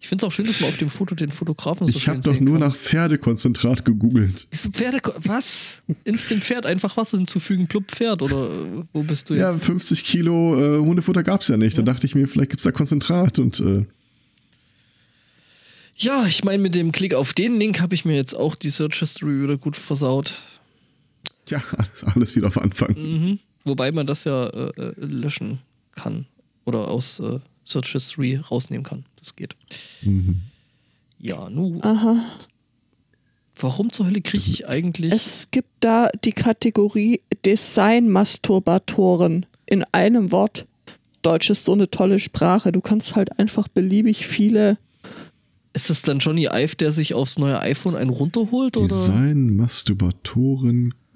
Ich 0.00 0.08
finde 0.08 0.24
es 0.24 0.28
auch 0.28 0.32
schön, 0.34 0.46
dass 0.46 0.60
man 0.60 0.70
auf 0.70 0.78
dem 0.78 0.88
Foto 0.88 1.14
den 1.14 1.30
Fotografen 1.32 1.86
so 1.86 1.96
Ich 1.98 2.08
habe 2.08 2.20
doch 2.20 2.32
sehen 2.32 2.44
nur 2.44 2.58
kann. 2.58 2.68
nach 2.68 2.74
Pferdekonzentrat 2.76 3.84
gegoogelt. 3.84 4.46
Wieso 4.50 4.70
Pferde? 4.70 5.00
Was? 5.18 5.82
Instant 6.04 6.44
Pferd, 6.44 6.64
einfach 6.64 6.96
Wasser 6.96 7.18
hinzufügen, 7.18 7.66
plupp 7.66 7.90
Pferd 7.92 8.22
oder 8.22 8.46
äh, 8.46 8.82
wo 8.92 9.02
bist 9.02 9.28
du 9.28 9.34
jetzt? 9.34 9.42
Ja, 9.42 9.52
50 9.52 10.02
Kilo 10.04 10.56
äh, 10.56 10.78
Hundefutter 10.78 11.22
gab's 11.22 11.48
ja 11.48 11.56
nicht. 11.56 11.76
Da 11.76 11.82
dachte 11.82 12.06
ich 12.06 12.14
mir, 12.14 12.26
vielleicht 12.26 12.50
gibt's 12.50 12.64
da 12.64 12.72
Konzentrat 12.72 13.38
und 13.38 13.60
äh, 13.60 13.84
Ja, 15.96 16.26
ich 16.26 16.42
meine, 16.44 16.62
mit 16.62 16.74
dem 16.74 16.90
Klick 16.92 17.14
auf 17.14 17.32
den 17.34 17.58
Link 17.58 17.80
habe 17.80 17.94
ich 17.94 18.04
mir 18.04 18.16
jetzt 18.16 18.34
auch 18.34 18.54
die 18.54 18.70
Search 18.70 18.98
History 19.00 19.42
wieder 19.42 19.56
gut 19.58 19.76
versaut. 19.76 20.34
Ja, 21.48 21.62
alles, 21.76 22.04
alles 22.04 22.36
wieder 22.36 22.48
auf 22.48 22.58
Anfang. 22.58 22.94
Mhm. 22.96 23.38
Wobei 23.64 23.92
man 23.92 24.06
das 24.06 24.24
ja 24.24 24.46
äh, 24.46 24.70
äh, 24.80 24.92
löschen 24.96 25.58
kann 25.92 26.26
oder 26.64 26.88
aus 26.88 27.20
äh, 27.20 27.40
Search 27.64 27.92
History 27.92 28.36
rausnehmen 28.36 28.84
kann. 28.84 29.04
Das 29.16 29.34
geht. 29.34 29.56
Mhm. 30.02 30.42
Ja, 31.18 31.50
nu. 31.50 31.80
Aha. 31.82 32.16
Warum 33.58 33.90
zur 33.90 34.06
Hölle 34.06 34.20
kriege 34.20 34.50
ich 34.50 34.68
eigentlich. 34.68 35.12
Es 35.12 35.48
gibt 35.50 35.70
da 35.80 36.10
die 36.24 36.32
Kategorie 36.32 37.20
Design-Masturbatoren 37.44 39.46
in 39.64 39.84
einem 39.92 40.30
Wort. 40.30 40.66
Deutsch 41.22 41.50
ist 41.50 41.64
so 41.64 41.72
eine 41.72 41.90
tolle 41.90 42.18
Sprache. 42.18 42.70
Du 42.70 42.80
kannst 42.80 43.16
halt 43.16 43.38
einfach 43.38 43.66
beliebig 43.68 44.26
viele. 44.26 44.78
ist 45.72 45.90
das 45.90 46.02
dann 46.02 46.18
Johnny 46.18 46.48
Ive, 46.52 46.76
der 46.76 46.92
sich 46.92 47.14
aufs 47.14 47.38
neue 47.38 47.58
iPhone 47.60 47.96
einen 47.96 48.10
runterholt? 48.10 48.76
Oder? 48.76 48.94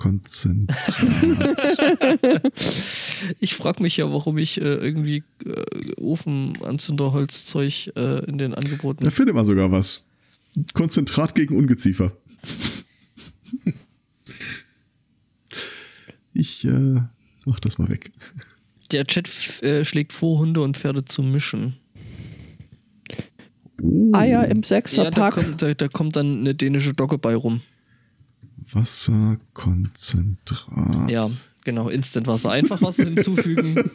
Konzentrat. 0.00 0.78
Ich 3.38 3.54
frage 3.54 3.82
mich 3.82 3.98
ja, 3.98 4.10
warum 4.10 4.38
ich 4.38 4.58
äh, 4.58 4.64
irgendwie 4.64 5.24
äh, 5.44 6.00
Ofenanzünderholzzeug 6.00 7.92
äh, 7.94 8.24
in 8.24 8.38
den 8.38 8.54
Angeboten. 8.54 9.04
Da 9.04 9.10
findet 9.10 9.34
man 9.34 9.44
sogar 9.44 9.70
was. 9.70 10.08
Konzentrat 10.72 11.34
gegen 11.34 11.54
Ungeziefer. 11.54 12.12
Ich 16.32 16.64
äh, 16.64 17.02
mach 17.44 17.60
das 17.60 17.76
mal 17.76 17.90
weg. 17.90 18.10
Der 18.92 19.04
Chat 19.04 19.28
äh, 19.62 19.84
schlägt 19.84 20.14
vor, 20.14 20.38
Hunde 20.38 20.62
und 20.62 20.78
Pferde 20.78 21.04
zu 21.04 21.22
mischen. 21.22 21.76
Oh, 23.82 24.12
Eier 24.14 24.44
im 24.44 24.48
Ja, 24.48 24.54
da 24.54 24.62
Sechserpack. 24.62 25.34
kommt, 25.34 25.60
da, 25.60 25.74
da 25.74 25.88
kommt 25.88 26.16
dann 26.16 26.40
eine 26.40 26.54
dänische 26.54 26.94
Dogge 26.94 27.18
bei 27.18 27.34
rum. 27.34 27.60
Wasserkonzentrat. 28.72 31.10
Ja, 31.10 31.30
genau, 31.64 31.88
Instant-Wasser. 31.88 32.50
Einfach 32.50 32.82
Wasser 32.82 33.04
hinzufügen. 33.04 33.84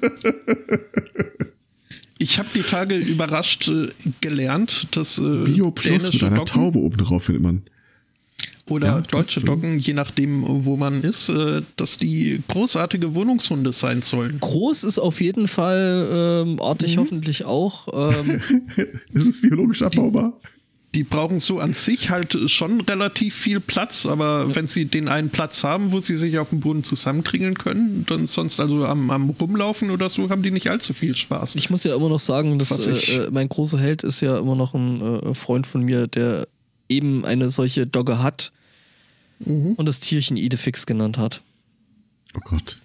Ich 2.18 2.40
habe 2.40 2.48
die 2.56 2.62
Tage 2.62 2.96
überrascht 2.96 3.68
äh, 3.68 3.88
gelernt, 4.22 4.88
dass 4.92 5.18
äh, 5.18 5.44
Bio 5.44 5.72
Plus 5.72 6.14
mit 6.14 6.24
einer 6.24 6.38
Doggen 6.38 6.46
Taube 6.48 6.80
oben 6.80 6.98
drauf 6.98 7.26
findet 7.26 7.44
man. 7.44 7.64
oder 8.70 8.88
Ja, 8.88 9.02
deutsche 9.02 9.42
Doggen, 9.42 9.80
je 9.80 9.94
nachdem, 9.94 10.44
wo 10.66 10.78
man 10.78 11.02
ist, 11.02 11.28
äh, 11.30 11.62
dass 11.76 11.98
die 11.98 12.42
großartige 12.48 13.16
Wohnungshunde 13.16 13.74
sein 13.74 14.02
sollen. 14.02 14.40
Groß 14.40 14.86
ist 14.86 14.98
auf 14.98 15.20
jeden 15.20 15.48
Fall, 15.48 16.44
ähm, 16.48 16.62
artig 16.62 16.98
hoffentlich 16.98 17.44
auch. 17.44 17.88
Ähm, 17.94 18.42
Ist 19.14 19.28
es 19.28 19.42
biologisch 19.42 19.82
abbaubar? 19.82 20.40
Die 20.42 20.48
brauchen 21.04 21.40
so 21.40 21.60
an 21.60 21.74
sich 21.74 22.10
halt 22.10 22.38
schon 22.50 22.82
relativ 22.82 23.36
viel 23.36 23.60
Platz, 23.60 24.06
aber 24.06 24.54
wenn 24.56 24.68
sie 24.68 24.86
den 24.86 25.08
einen 25.08 25.30
Platz 25.30 25.64
haben, 25.64 25.92
wo 25.92 26.00
sie 26.00 26.18
sich 26.18 26.38
auf 26.40 26.50
dem 26.50 26.60
Boden 26.60 26.84
zusammenkringeln 26.84 27.56
können, 27.56 28.06
dann 28.08 28.28
sonst 28.28 28.60
also 28.60 28.86
am, 28.86 29.10
am 29.12 29.30
Rumlaufen 29.32 29.90
oder 29.92 30.10
so, 30.10 30.30
haben 30.30 30.44
die 30.44 30.52
nicht 30.52 30.70
allzu 30.70 30.94
viel 30.94 31.16
Spaß. 31.16 31.56
ich 31.56 31.70
muss 31.70 31.84
ja 31.84 31.96
immer 31.96 32.10
noch 32.10 32.20
sagen, 32.20 32.60
dass 32.60 32.72
Was 32.72 32.88
ich- 32.88 33.18
äh, 33.18 33.26
äh, 33.26 33.30
mein 33.32 33.50
großer 33.50 33.80
Held 33.80 34.04
ist 34.04 34.22
ja 34.22 34.38
immer 34.38 34.56
noch 34.56 34.74
ein 34.74 35.02
äh, 35.02 35.34
Freund 35.34 35.68
von 35.68 35.82
mir, 35.82 36.08
der 36.08 36.48
eben 36.90 37.26
eine 37.26 37.50
solche 37.50 37.88
Dogge 37.88 38.22
hat 38.22 38.52
und 39.40 39.86
das 39.86 40.00
Tierchen 40.00 40.38
Idefix 40.38 40.86
genannt 40.86 41.18
hat. 41.18 41.42
Oh 42.36 42.40
Gott. 42.46 42.78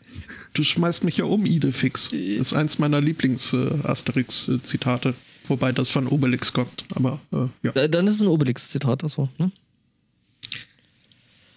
Du 0.55 0.65
schmeißt 0.65 1.05
mich 1.05 1.19
ja 1.19 1.27
um, 1.27 1.47
Idefix. 1.47 2.11
Das 2.11 2.19
ist 2.19 2.55
eins 2.55 2.81
meiner 2.81 3.01
Lieblings-Asterix-Zitate. 3.01 5.15
Wobei 5.51 5.73
das 5.73 5.89
von 5.89 6.07
Obelix 6.07 6.53
kommt. 6.53 6.85
Aber 6.95 7.21
äh, 7.33 7.47
ja. 7.63 7.89
Dann 7.89 8.07
ist 8.07 8.15
es 8.15 8.21
ein 8.23 8.29
Obelix-Zitat, 8.29 9.03
also. 9.03 9.29
Ne? 9.39 9.51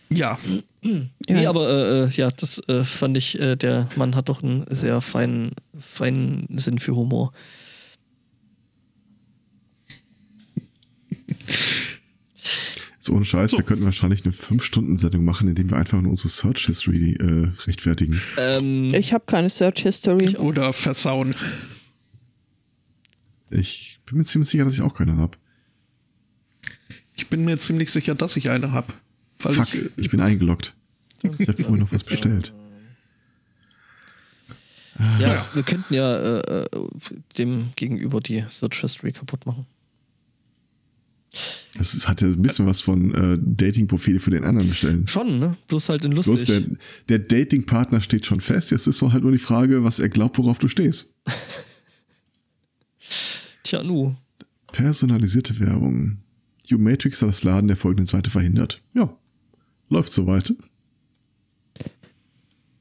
Ja, 0.10 0.38
Ja. 0.84 1.36
Nee, 1.36 1.46
aber 1.46 1.70
äh, 1.70 2.04
äh, 2.04 2.10
ja, 2.10 2.30
das 2.30 2.60
äh, 2.68 2.84
fand 2.84 3.16
ich, 3.16 3.40
äh, 3.40 3.56
der 3.56 3.88
Mann 3.96 4.16
hat 4.18 4.28
doch 4.28 4.44
einen 4.44 4.66
sehr 4.70 5.00
feinen, 5.00 5.52
feinen 5.80 6.46
Sinn 6.58 6.78
für 6.78 6.94
Humor. 6.94 7.32
Ist 13.00 13.10
ohne 13.10 13.26
Scheiß, 13.26 13.52
So. 13.52 13.58
wir 13.58 13.64
könnten 13.66 13.86
wahrscheinlich 13.86 14.24
eine 14.24 14.34
5-Stunden-Sendung 14.34 15.26
machen, 15.26 15.48
indem 15.48 15.70
wir 15.70 15.78
einfach 15.78 16.02
nur 16.02 16.10
unsere 16.12 16.30
Search 16.30 16.66
History 16.68 17.14
äh, 17.20 17.52
rechtfertigen. 17.66 18.22
Ähm, 18.38 18.94
Ich 18.94 19.14
habe 19.14 19.24
keine 19.26 19.50
Search 19.50 19.80
History. 19.84 20.38
oder 20.38 20.72
versauen. 20.74 21.36
Ich 23.54 24.00
bin 24.06 24.18
mir 24.18 24.24
ziemlich 24.24 24.50
sicher, 24.50 24.66
dass 24.66 24.74
ich 24.74 24.82
auch 24.82 24.96
keine 24.96 25.18
habe. 25.18 25.38
Ich 27.16 27.28
bin 27.30 27.46
mir 27.46 27.58
ziemlich 27.58 27.92
sicher, 27.92 28.16
dass 28.16 28.36
ich 28.36 28.50
eine 28.50 28.72
habe. 28.72 28.94
Weil 29.40 29.54
Fuck, 29.54 29.74
ich, 29.74 29.86
äh, 29.86 29.90
ich 29.98 30.10
bin 30.10 30.20
eingeloggt. 30.20 30.76
Ich 31.22 31.48
habe 31.48 31.62
vorhin 31.62 31.80
noch 31.80 31.92
was 31.92 32.04
bestellt. 32.04 32.54
ja, 35.20 35.48
wir 35.54 35.64
könnten 35.64 35.94
ja 35.94 36.18
äh, 36.18 36.64
äh, 36.64 36.68
dem 37.38 37.70
gegenüber 37.76 38.20
die 38.20 38.44
Search 38.50 38.82
History 38.82 39.12
kaputt 39.12 39.46
machen. 39.46 39.66
Das 41.76 42.08
hat 42.08 42.22
ja 42.22 42.28
ein 42.28 42.42
bisschen 42.42 42.68
was 42.68 42.82
von 42.82 43.14
äh, 43.14 43.38
Dating-Profile 43.42 44.20
für 44.20 44.30
den 44.30 44.44
anderen 44.44 44.70
bestellen. 44.70 45.08
Schon, 45.08 45.40
ne? 45.40 45.56
Bloß 45.68 45.90
halt 45.90 46.06
in 46.06 46.12
Bloß 46.12 46.28
lustig. 46.28 46.78
der, 47.10 47.18
der 47.18 47.28
Dating-Partner 47.28 48.02
steht 48.02 48.26
schon 48.26 48.40
fest. 48.42 48.72
Jetzt 48.72 48.86
ist 48.86 49.02
halt 49.02 49.24
nur 49.24 49.32
die 49.32 49.40
Frage, 49.40 49.84
was 49.84 50.00
er 50.00 50.10
glaubt, 50.10 50.38
worauf 50.38 50.60
du 50.60 50.68
stehst. 50.68 51.16
Tja, 53.64 53.84
nu. 53.84 54.16
Personalisierte 54.72 55.60
Werbung. 55.60 56.18
U-Matrix 56.72 57.22
hat 57.22 57.30
das 57.30 57.44
Laden 57.44 57.68
der 57.68 57.78
folgenden 57.78 58.06
Seite 58.06 58.30
verhindert. 58.30 58.82
Ja, 58.94 59.16
läuft 59.90 60.10
soweit. 60.10 60.54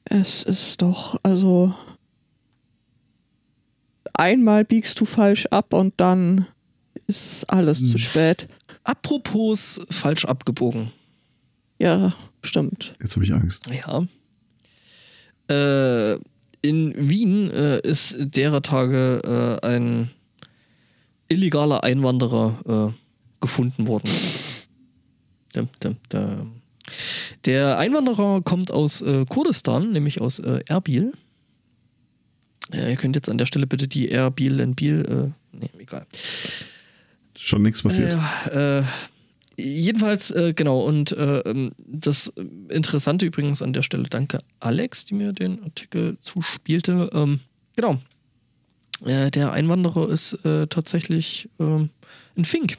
Es 0.04 0.42
ist 0.42 0.82
doch, 0.82 1.18
also. 1.22 1.74
Einmal 4.14 4.64
biegst 4.64 5.00
du 5.00 5.04
falsch 5.04 5.46
ab 5.46 5.72
und 5.72 5.94
dann 5.96 6.46
ist 7.06 7.44
alles 7.50 7.80
Hm. 7.80 7.86
zu 7.86 7.98
spät. 7.98 8.48
Apropos 8.84 9.80
falsch 9.90 10.24
abgebogen. 10.24 10.90
Ja, 11.78 12.14
stimmt. 12.42 12.94
Jetzt 13.00 13.16
habe 13.16 13.24
ich 13.24 13.32
Angst. 13.32 13.66
Ja. 13.70 14.06
Äh, 15.48 16.18
in 16.62 16.94
Wien 16.96 17.50
äh, 17.50 17.80
ist 17.80 18.16
derer 18.18 18.62
Tage 18.62 19.58
äh, 19.62 19.66
ein 19.66 20.10
illegaler 21.32 21.82
Einwanderer 21.82 22.92
äh, 22.92 22.92
gefunden 23.40 23.86
worden. 23.86 24.08
Dum, 25.54 25.68
dum, 25.80 25.96
dum. 26.08 26.62
Der 27.44 27.78
Einwanderer 27.78 28.42
kommt 28.42 28.70
aus 28.70 29.02
äh, 29.02 29.24
Kurdistan, 29.28 29.92
nämlich 29.92 30.20
aus 30.20 30.38
äh, 30.38 30.60
Erbil. 30.66 31.12
Ja, 32.72 32.88
ihr 32.88 32.96
könnt 32.96 33.16
jetzt 33.16 33.28
an 33.28 33.38
der 33.38 33.46
Stelle 33.46 33.66
bitte 33.66 33.88
die 33.88 34.08
Airbnb 34.08 34.60
and 34.60 34.76
Biel, 34.76 35.32
äh, 35.52 35.56
nee, 35.56 35.70
egal. 35.78 36.06
Schon 37.36 37.62
nichts 37.62 37.82
passiert. 37.82 38.16
Äh, 38.50 38.78
äh, 38.78 38.84
jedenfalls, 39.56 40.30
äh, 40.30 40.54
genau, 40.54 40.80
und 40.80 41.12
äh, 41.12 41.38
ähm, 41.40 41.72
das 41.78 42.32
Interessante 42.68 43.26
übrigens 43.26 43.62
an 43.62 43.72
der 43.72 43.82
Stelle, 43.82 44.04
danke 44.04 44.38
Alex, 44.60 45.04
die 45.04 45.14
mir 45.14 45.32
den 45.32 45.62
Artikel 45.62 46.16
zuspielte. 46.20 47.10
Ähm, 47.12 47.40
genau. 47.76 47.98
Äh, 49.04 49.30
der 49.30 49.52
Einwanderer 49.52 50.08
ist 50.08 50.34
äh, 50.44 50.66
tatsächlich 50.66 51.48
ähm, 51.58 51.90
ein 52.36 52.44
Fink. 52.44 52.76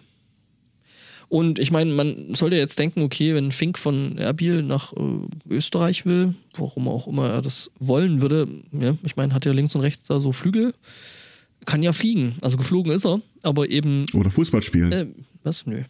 Und 1.30 1.58
ich 1.58 1.72
meine, 1.72 1.92
man 1.92 2.36
sollte 2.36 2.58
jetzt 2.58 2.78
denken, 2.78 3.02
okay, 3.02 3.34
wenn 3.34 3.52
Fink 3.52 3.80
von 3.80 4.20
Erbil 4.20 4.62
nach 4.62 4.94
äh, 4.94 5.00
Österreich 5.50 6.06
will, 6.06 6.36
warum 6.56 6.88
auch 6.88 7.08
immer 7.08 7.28
er 7.30 7.42
das 7.42 7.72
wollen 7.80 8.22
würde, 8.22 8.48
ja, 8.72 8.96
ich 9.04 9.16
meine, 9.16 9.34
hat 9.34 9.46
ja 9.46 9.52
links 9.52 9.74
und 9.74 9.82
rechts 9.82 10.08
da 10.08 10.20
so 10.20 10.32
Flügel, 10.32 10.74
kann 11.66 11.82
ja 11.82 11.92
fliegen. 11.92 12.36
Also 12.42 12.58
geflogen 12.58 12.92
ist 12.92 13.06
er, 13.06 13.20
aber 13.42 13.70
eben. 13.70 14.06
Oder 14.14 14.30
Fußball 14.30 14.62
spielen. 14.62 14.92
Äh, 14.92 15.08
was? 15.44 15.66
Nö. 15.66 15.84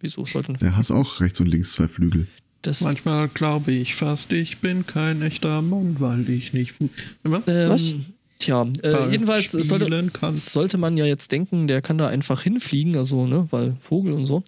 Wieso 0.00 0.24
sollten 0.24 0.54
Der 0.54 0.76
hast 0.76 0.90
auch 0.90 1.20
rechts 1.20 1.40
und 1.40 1.46
links 1.48 1.72
zwei 1.72 1.86
Flügel. 1.86 2.26
das. 2.62 2.80
Manchmal 2.80 3.28
glaube 3.28 3.72
ich 3.72 3.94
fast, 3.94 4.32
ich 4.32 4.58
bin 4.58 4.86
kein 4.86 5.22
echter 5.22 5.62
Mann, 5.62 5.96
weil 6.00 6.28
ich 6.30 6.52
nicht. 6.52 6.74
Ähm, 6.80 7.42
Was? 7.44 7.94
Tja, 8.42 8.66
äh, 8.82 9.12
jedenfalls 9.12 9.52
sollte, 9.52 10.10
sollte 10.32 10.76
man 10.76 10.96
ja 10.96 11.06
jetzt 11.06 11.30
denken, 11.30 11.68
der 11.68 11.80
kann 11.80 11.96
da 11.96 12.08
einfach 12.08 12.42
hinfliegen, 12.42 12.96
also, 12.96 13.24
ne, 13.24 13.46
weil 13.52 13.76
Vogel 13.78 14.12
und 14.14 14.26
so. 14.26 14.42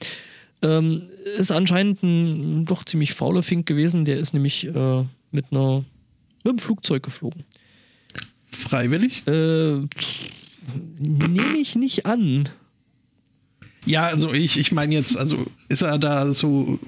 Ähm, 0.63 1.01
ist 1.39 1.53
anscheinend 1.53 2.03
ein 2.03 2.65
doch 2.65 2.83
ziemlich 2.83 3.15
fauler 3.15 3.45
Fink 3.45 3.67
gewesen, 3.67 4.05
der 4.05 4.19
ist 4.19 4.35
nämlich 4.35 4.67
äh, 4.67 5.05
mit 5.31 5.45
einer 5.53 5.85
mit 6.43 6.51
einem 6.51 6.59
Flugzeug 6.59 7.05
geflogen. 7.05 7.45
Freiwillig? 8.51 9.25
Äh, 9.29 9.83
Nehme 10.99 11.57
ich 11.59 11.77
nicht 11.77 12.05
an. 12.07 12.49
Ja, 13.87 14.07
also 14.07 14.33
ich, 14.33 14.59
ich 14.59 14.73
meine 14.73 14.95
jetzt, 14.95 15.17
also 15.17 15.47
ist 15.69 15.83
er 15.83 15.99
da 15.99 16.33
so. 16.33 16.81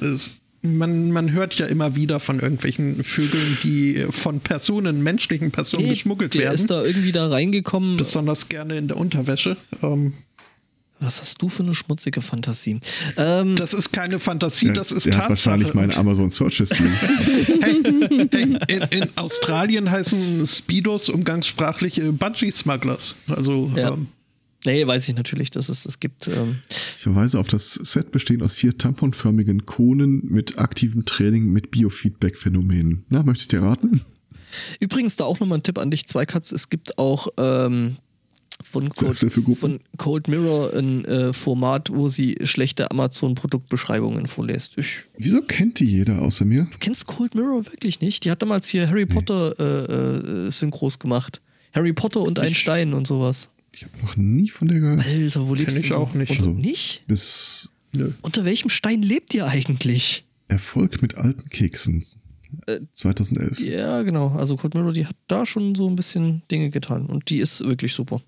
Ist, 0.00 0.41
man, 0.62 1.10
man 1.10 1.32
hört 1.32 1.54
ja 1.56 1.66
immer 1.66 1.96
wieder 1.96 2.20
von 2.20 2.40
irgendwelchen 2.40 3.02
Vögeln, 3.04 3.58
die 3.62 4.06
von 4.10 4.40
Personen, 4.40 5.02
menschlichen 5.02 5.50
Personen 5.50 5.84
Nee, 5.84 5.90
geschmuggelt 5.90 6.34
der 6.34 6.42
werden. 6.42 6.54
ist 6.54 6.70
da 6.70 6.82
irgendwie 6.82 7.12
da 7.12 7.28
reingekommen. 7.28 7.96
besonders 7.96 8.48
gerne 8.48 8.76
in 8.78 8.88
der 8.88 8.96
Unterwäsche. 8.96 9.56
Ähm, 9.82 10.12
Was 11.00 11.20
hast 11.20 11.42
du 11.42 11.48
für 11.48 11.64
eine 11.64 11.74
schmutzige 11.74 12.20
Fantasie? 12.22 12.78
Ähm, 13.16 13.56
das 13.56 13.74
ist 13.74 13.92
keine 13.92 14.20
Fantasie, 14.20 14.72
das 14.72 14.92
ist 14.92 15.06
der 15.06 15.14
hat 15.14 15.28
Tatsache. 15.28 15.30
wahrscheinlich 15.30 15.74
meine 15.74 15.96
Amazon 15.96 16.30
Search 16.30 16.58
History. 16.58 16.88
hey, 17.60 17.82
hey, 18.30 18.56
in, 18.68 18.82
in 18.90 19.08
Australien 19.16 19.90
heißen 19.90 20.46
Speedos 20.46 21.08
umgangssprachlich 21.08 21.98
äh, 22.00 22.12
Bungee-Smugglers. 22.12 23.16
Also 23.26 23.70
Ja. 23.74 23.88
ähm, 23.94 24.06
nee, 24.64 24.86
weiß 24.86 25.08
ich 25.08 25.14
natürlich, 25.16 25.50
dass 25.50 25.68
es 25.68 25.84
es 25.86 26.00
gibt. 26.00 26.28
Ähm, 26.28 26.56
Ich 26.70 27.02
verweise 27.02 27.38
auf 27.38 27.48
das 27.48 27.74
Set 27.74 28.10
bestehend 28.10 28.42
aus 28.42 28.54
vier 28.54 28.76
tamponförmigen 28.78 29.66
Konen 29.66 30.22
mit 30.26 30.58
aktivem 30.58 31.04
Training 31.04 31.46
mit 31.46 31.70
Biofeedback-Phänomenen. 31.70 33.04
Na, 33.08 33.22
möchtet 33.22 33.52
ihr 33.52 33.62
raten? 33.62 34.02
Übrigens, 34.80 35.16
da 35.16 35.24
auch 35.24 35.40
nochmal 35.40 35.58
ein 35.58 35.62
Tipp 35.62 35.78
an 35.78 35.90
dich, 35.90 36.06
Zweikatz. 36.06 36.52
Es 36.52 36.68
gibt 36.68 36.98
auch 36.98 37.28
ähm, 37.38 37.96
von, 38.62 38.90
Cold, 38.90 39.18
von 39.58 39.80
Cold 39.96 40.28
Mirror 40.28 40.74
ein 40.74 41.04
äh, 41.06 41.32
Format, 41.32 41.90
wo 41.92 42.08
sie 42.08 42.36
schlechte 42.44 42.90
Amazon-Produktbeschreibungen 42.90 44.26
vorlässt. 44.26 44.76
Ich, 44.78 45.04
Wieso 45.18 45.42
kennt 45.42 45.80
die 45.80 45.86
jeder 45.86 46.22
außer 46.22 46.44
mir? 46.44 46.68
du 46.70 46.78
kennst 46.78 47.06
Cold 47.06 47.34
Mirror 47.34 47.66
wirklich 47.66 48.00
nicht? 48.00 48.24
Die 48.24 48.30
hat 48.30 48.42
damals 48.42 48.68
hier 48.68 48.88
Harry 48.88 49.06
Potter 49.06 49.54
äh, 49.58 50.46
äh, 50.46 50.50
Synchros 50.50 50.98
gemacht. 50.98 51.40
Harry 51.74 51.92
Potter 51.94 52.20
und 52.20 52.38
ein 52.38 52.54
Stein 52.54 52.92
und 52.92 53.06
sowas. 53.06 53.48
Ich 53.74 53.84
habe 53.84 53.96
noch 54.02 54.16
nie 54.16 54.48
von 54.48 54.68
der 54.68 54.80
gehört. 54.80 55.06
Alter, 55.06 55.48
wo 55.48 55.54
lebst 55.54 55.76
ich 55.82 55.88
du? 55.88 55.96
auch 55.96 56.12
nicht. 56.14 56.30
Unter, 56.30 56.42
Also- 56.44 56.52
nicht? 56.52 57.02
Bis 57.06 57.70
nö. 57.92 58.12
Unter 58.22 58.44
welchem 58.44 58.68
Stein 58.68 59.02
lebt 59.02 59.32
ihr 59.34 59.46
eigentlich? 59.46 60.24
Erfolg 60.48 61.00
mit 61.02 61.14
alten 61.16 61.48
Keksen. 61.48 62.04
2011. 62.92 63.60
Ja, 63.60 64.02
genau. 64.02 64.28
Also 64.36 64.56
Cold 64.56 64.74
Mirror, 64.74 64.92
die 64.92 65.06
hat 65.06 65.16
da 65.26 65.46
schon 65.46 65.74
so 65.74 65.88
ein 65.88 65.96
bisschen 65.96 66.42
Dinge 66.50 66.68
getan. 66.68 67.06
Und 67.06 67.30
die 67.30 67.38
ist 67.38 67.64
wirklich 67.64 67.94
super. 67.94 68.20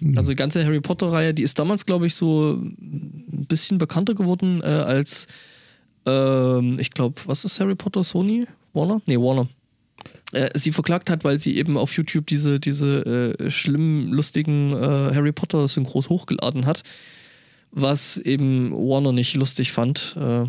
Hm. 0.00 0.18
Also 0.18 0.32
die 0.32 0.36
ganze 0.36 0.62
Harry 0.64 0.80
Potter-Reihe, 0.80 1.32
die 1.32 1.42
ist 1.42 1.58
damals, 1.58 1.86
glaube 1.86 2.06
ich, 2.06 2.14
so 2.14 2.52
ein 2.52 3.46
bisschen 3.48 3.78
bekannter 3.78 4.14
geworden 4.14 4.60
äh, 4.62 4.66
als, 4.66 5.26
ähm, 6.04 6.78
ich 6.78 6.90
glaube, 6.90 7.20
was 7.24 7.46
ist 7.46 7.58
Harry 7.60 7.74
Potter? 7.76 8.04
Sony? 8.04 8.46
Warner? 8.74 9.00
Nee, 9.06 9.16
Warner. 9.16 9.48
Äh, 10.32 10.58
sie 10.58 10.72
verklagt 10.72 11.10
hat, 11.10 11.24
weil 11.24 11.38
sie 11.38 11.56
eben 11.56 11.76
auf 11.76 11.92
YouTube 11.96 12.26
diese, 12.26 12.58
diese 12.58 13.36
äh, 13.38 13.50
schlimm 13.50 14.12
lustigen 14.12 14.72
äh, 14.72 15.14
Harry 15.14 15.32
Potter-Synchros 15.32 16.08
hochgeladen 16.08 16.66
hat, 16.66 16.82
was 17.70 18.16
eben 18.18 18.72
Warner 18.72 19.12
nicht 19.12 19.34
lustig 19.34 19.72
fand. 19.72 20.16
Äh, 20.18 20.46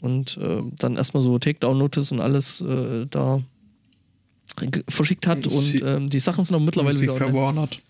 und 0.00 0.36
äh, 0.36 0.62
dann 0.78 0.96
erstmal 0.96 1.22
so 1.22 1.38
Takedown-Notice 1.38 2.12
und 2.12 2.20
alles 2.20 2.60
äh, 2.60 3.06
da 3.10 3.42
verschickt 4.88 5.26
hat. 5.26 5.48
Sie- 5.48 5.82
und 5.82 5.88
ähm, 5.88 6.10
die 6.10 6.20
Sachen 6.20 6.44
sind 6.44 6.54
auch 6.54 6.60
mittlerweile 6.60 6.94
Sie 6.94 7.02
wieder 7.02 7.16
verwarnert. 7.16 7.80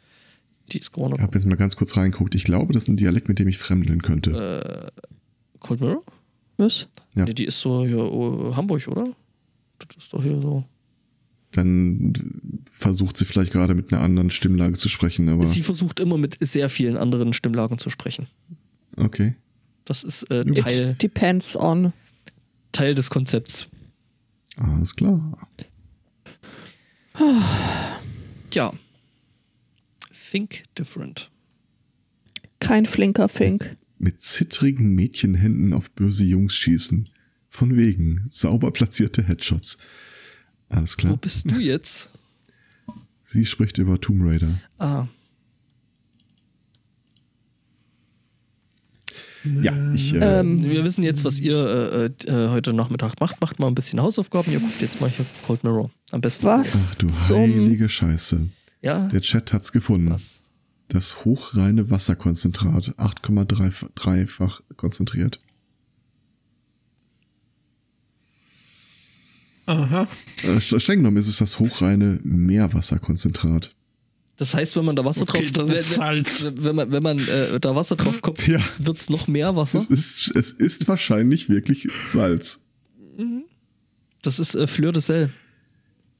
Die 0.72 0.78
ist 0.78 0.92
gewonnen. 0.92 1.14
Ich 1.16 1.22
habe 1.22 1.34
jetzt 1.34 1.46
mal 1.46 1.56
ganz 1.56 1.76
kurz 1.76 1.96
reingeguckt. 1.96 2.34
Ich 2.34 2.44
glaube, 2.44 2.72
das 2.72 2.84
ist 2.84 2.88
ein 2.88 2.96
Dialekt, 2.96 3.28
mit 3.28 3.38
dem 3.38 3.48
ich 3.48 3.58
fremdeln 3.58 4.02
könnte. 4.02 4.92
Cold 5.60 5.80
Mirror? 5.80 6.02
Was? 6.58 6.88
Ja. 7.14 7.24
Nee, 7.24 7.34
die 7.34 7.44
ist 7.44 7.60
so 7.60 7.86
hier 7.86 7.98
oh, 7.98 8.54
Hamburg, 8.54 8.86
oder? 8.88 9.04
Das 9.78 9.96
ist 9.96 10.12
doch 10.12 10.22
hier 10.22 10.40
so. 10.40 10.64
Dann 11.52 12.12
versucht 12.70 13.16
sie 13.16 13.24
vielleicht 13.24 13.52
gerade 13.52 13.74
mit 13.74 13.92
einer 13.92 14.02
anderen 14.02 14.30
Stimmlage 14.30 14.74
zu 14.74 14.88
sprechen, 14.88 15.28
aber 15.28 15.46
Sie 15.46 15.62
versucht 15.62 15.98
immer 15.98 16.18
mit 16.18 16.36
sehr 16.40 16.68
vielen 16.68 16.96
anderen 16.96 17.32
Stimmlagen 17.32 17.78
zu 17.78 17.90
sprechen. 17.90 18.26
okay. 18.96 19.34
Das 19.84 20.04
ist 20.04 20.24
äh, 20.24 20.40
It 20.40 20.58
Teil, 20.58 20.94
depends 21.00 21.56
on. 21.56 21.94
Teil 22.72 22.94
des 22.94 23.08
Konzepts. 23.08 23.68
Alles 24.56 24.94
klar. 24.94 25.48
Ja. 28.52 28.72
Think 30.30 30.64
different. 30.78 31.30
Kein 32.60 32.86
flinker 32.86 33.28
Fink. 33.28 33.76
Mit 33.98 34.20
zittrigen 34.20 34.94
Mädchenhänden 34.94 35.72
auf 35.72 35.90
böse 35.92 36.24
Jungs 36.24 36.54
schießen. 36.54 37.08
Von 37.48 37.76
wegen. 37.76 38.26
Sauber 38.28 38.70
platzierte 38.72 39.22
Headshots. 39.22 39.78
Alles 40.68 40.94
Wo 40.98 41.00
klar. 41.00 41.16
bist 41.16 41.50
du 41.50 41.58
jetzt? 41.58 42.10
Sie 43.24 43.44
spricht 43.44 43.78
über 43.78 44.00
Tomb 44.00 44.22
Raider. 44.24 44.58
Ah, 44.78 45.06
Ja, 49.62 49.92
ich. 49.94 50.12
Äh, 50.14 50.40
Ähm, 50.40 50.62
wir 50.64 50.84
wissen 50.84 51.02
jetzt, 51.02 51.24
was 51.24 51.38
ihr 51.38 51.56
äh, 52.26 52.30
äh, 52.30 52.48
heute 52.50 52.72
Nachmittag 52.72 53.18
macht. 53.20 53.40
Macht 53.40 53.58
mal 53.60 53.68
ein 53.68 53.74
bisschen 53.74 54.00
Hausaufgaben. 54.00 54.52
Ihr 54.52 54.60
guckt 54.60 54.80
jetzt 54.82 55.00
mal 55.00 55.08
hier 55.08 55.24
Cold 55.46 55.64
Mirror. 55.64 55.90
Am 56.10 56.20
besten. 56.20 56.46
Was? 56.46 56.74
ach 56.92 56.94
du 56.96 57.06
zum- 57.06 57.36
heilige 57.36 57.88
Scheiße. 57.88 58.48
Ja. 58.82 59.06
Der 59.08 59.20
Chat 59.20 59.52
hat's 59.52 59.72
gefunden. 59.72 60.10
Was? 60.10 60.40
Das 60.88 61.24
hochreine 61.24 61.88
Wasserkonzentrat. 61.90 62.94
8,3-fach 62.98 64.60
konzentriert. 64.76 65.40
Aha. 69.68 70.08
Äh, 70.44 70.60
streng 70.60 70.98
genommen 70.98 71.16
ist 71.18 71.28
es 71.28 71.36
das 71.38 71.58
hochreine 71.58 72.18
Meerwasserkonzentrat. 72.24 73.74
Das 74.36 74.54
heißt, 74.54 74.76
wenn 74.76 74.84
man 74.84 74.94
da 74.96 75.04
Wasser 75.04 75.22
Okay, 75.22 75.50
drauf, 75.52 75.68
wenn, 75.68 75.82
Salz. 75.82 76.44
wenn, 76.44 76.64
wenn 76.64 76.76
man, 76.76 76.92
wenn 76.92 77.02
man 77.02 77.18
äh, 77.18 77.58
da 77.58 77.74
Wasser 77.74 77.96
drauf 77.96 78.22
kommt, 78.22 78.46
Ja. 78.46 78.60
wird 78.78 78.98
es 78.98 79.10
noch 79.10 79.26
mehr 79.26 79.56
Wasser. 79.56 79.78
Es 79.78 79.88
ist, 79.90 80.36
es 80.36 80.52
ist 80.52 80.86
wahrscheinlich 80.88 81.48
wirklich 81.48 81.88
Salz. 82.08 82.60
Das 84.22 84.38
ist 84.38 84.54
äh, 84.54 84.66
Fleur 84.66 84.92
de 84.92 85.02
Sel. 85.02 85.30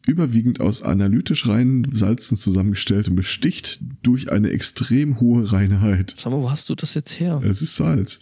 Überwiegend 0.07 0.61
aus 0.61 0.83
analytisch 0.83 1.47
reinen 1.47 1.87
Salzen 1.95 2.37
zusammengestellt 2.37 3.09
und 3.09 3.17
besticht 3.17 3.81
durch 4.03 4.31
eine 4.33 4.51
extrem 4.51 5.21
hohe 5.21 5.53
Reinheit. 5.53 6.15
Sag 6.17 6.33
mal, 6.33 6.41
wo 6.41 6.51
hast 6.51 6.69
du 6.71 6.75
das 6.75 6.95
jetzt 6.95 7.21
her? 7.21 7.41
Es 7.45 7.61
ist 7.63 7.77
Salz. 7.77 8.21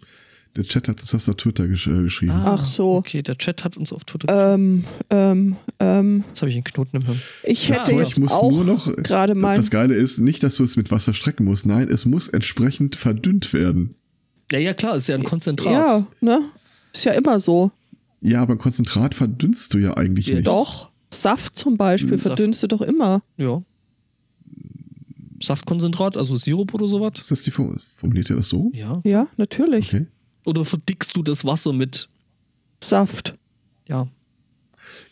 Der 0.56 0.64
Chat 0.64 0.88
hat 0.88 1.00
das 1.02 1.28
auf 1.28 1.34
Twitter 1.36 1.68
gesch 1.68 1.86
äh, 1.86 2.02
geschrieben. 2.04 2.32
Ach 2.34 2.64
so. 2.64 2.94
Okay, 2.94 3.22
der 3.22 3.36
Chat 3.36 3.62
hat 3.62 3.76
uns 3.76 3.92
auf 3.92 4.04
Twitter. 4.04 4.54
Ähm, 4.54 4.84
ähm, 5.10 5.56
ähm, 5.80 6.24
Jetzt 6.28 6.40
habe 6.40 6.48
ich 6.50 6.56
einen 6.56 6.64
Knoten 6.64 6.96
im 6.96 7.04
Hirn. 7.04 7.20
ich 7.44 7.68
Das 7.68 7.80
hätte 7.80 7.90
Zeug 7.90 8.06
jetzt 8.08 8.18
muss 8.18 8.32
auch 8.32 8.50
nur 8.50 8.64
noch. 8.64 8.96
gerade 8.96 9.34
mal. 9.34 9.56
Das 9.56 9.70
Geile 9.70 9.94
ist 9.94 10.18
nicht, 10.18 10.42
dass 10.42 10.56
du 10.56 10.64
es 10.64 10.76
mit 10.76 10.90
Wasser 10.90 11.12
strecken 11.12 11.44
musst. 11.44 11.66
Nein, 11.66 11.88
es 11.90 12.06
muss 12.06 12.28
entsprechend 12.28 12.96
verdünnt 12.96 13.52
werden. 13.52 13.96
Ja, 14.50 14.58
ja, 14.58 14.72
klar, 14.74 14.96
ist 14.96 15.08
ja 15.08 15.14
ein 15.16 15.24
Konzentrat. 15.24 15.72
Ja, 15.72 16.06
ne? 16.20 16.40
Ist 16.94 17.04
ja 17.04 17.12
immer 17.12 17.38
so. 17.38 17.70
Ja, 18.22 18.40
aber 18.40 18.54
ein 18.54 18.58
Konzentrat 18.58 19.14
verdünnst 19.14 19.74
du 19.74 19.78
ja 19.78 19.94
eigentlich 19.96 20.28
Ja, 20.28 20.36
nicht. 20.36 20.46
Doch. 20.46 20.88
Saft 21.12 21.54
zum 21.56 21.76
Beispiel 21.76 22.16
Saft. 22.16 22.22
verdünnst 22.28 22.62
du 22.62 22.66
doch 22.68 22.80
immer. 22.80 23.22
Ja. 23.36 23.62
Saftkonzentrat, 25.42 26.16
also 26.16 26.36
Sirup 26.36 26.72
oder 26.74 26.88
sowas? 26.88 27.12
Ist 27.20 27.30
das 27.30 27.42
die 27.42 27.50
Form 27.50 27.78
formuliert 27.94 28.30
ihr 28.30 28.36
das 28.36 28.48
so? 28.48 28.70
Ja. 28.74 29.00
Ja, 29.04 29.26
natürlich. 29.36 29.88
Okay. 29.92 30.06
Oder 30.46 30.64
verdickst 30.64 31.14
du 31.16 31.22
das 31.22 31.44
Wasser 31.44 31.72
mit, 31.72 32.08
Saft. 32.82 33.36
ja. 33.88 34.08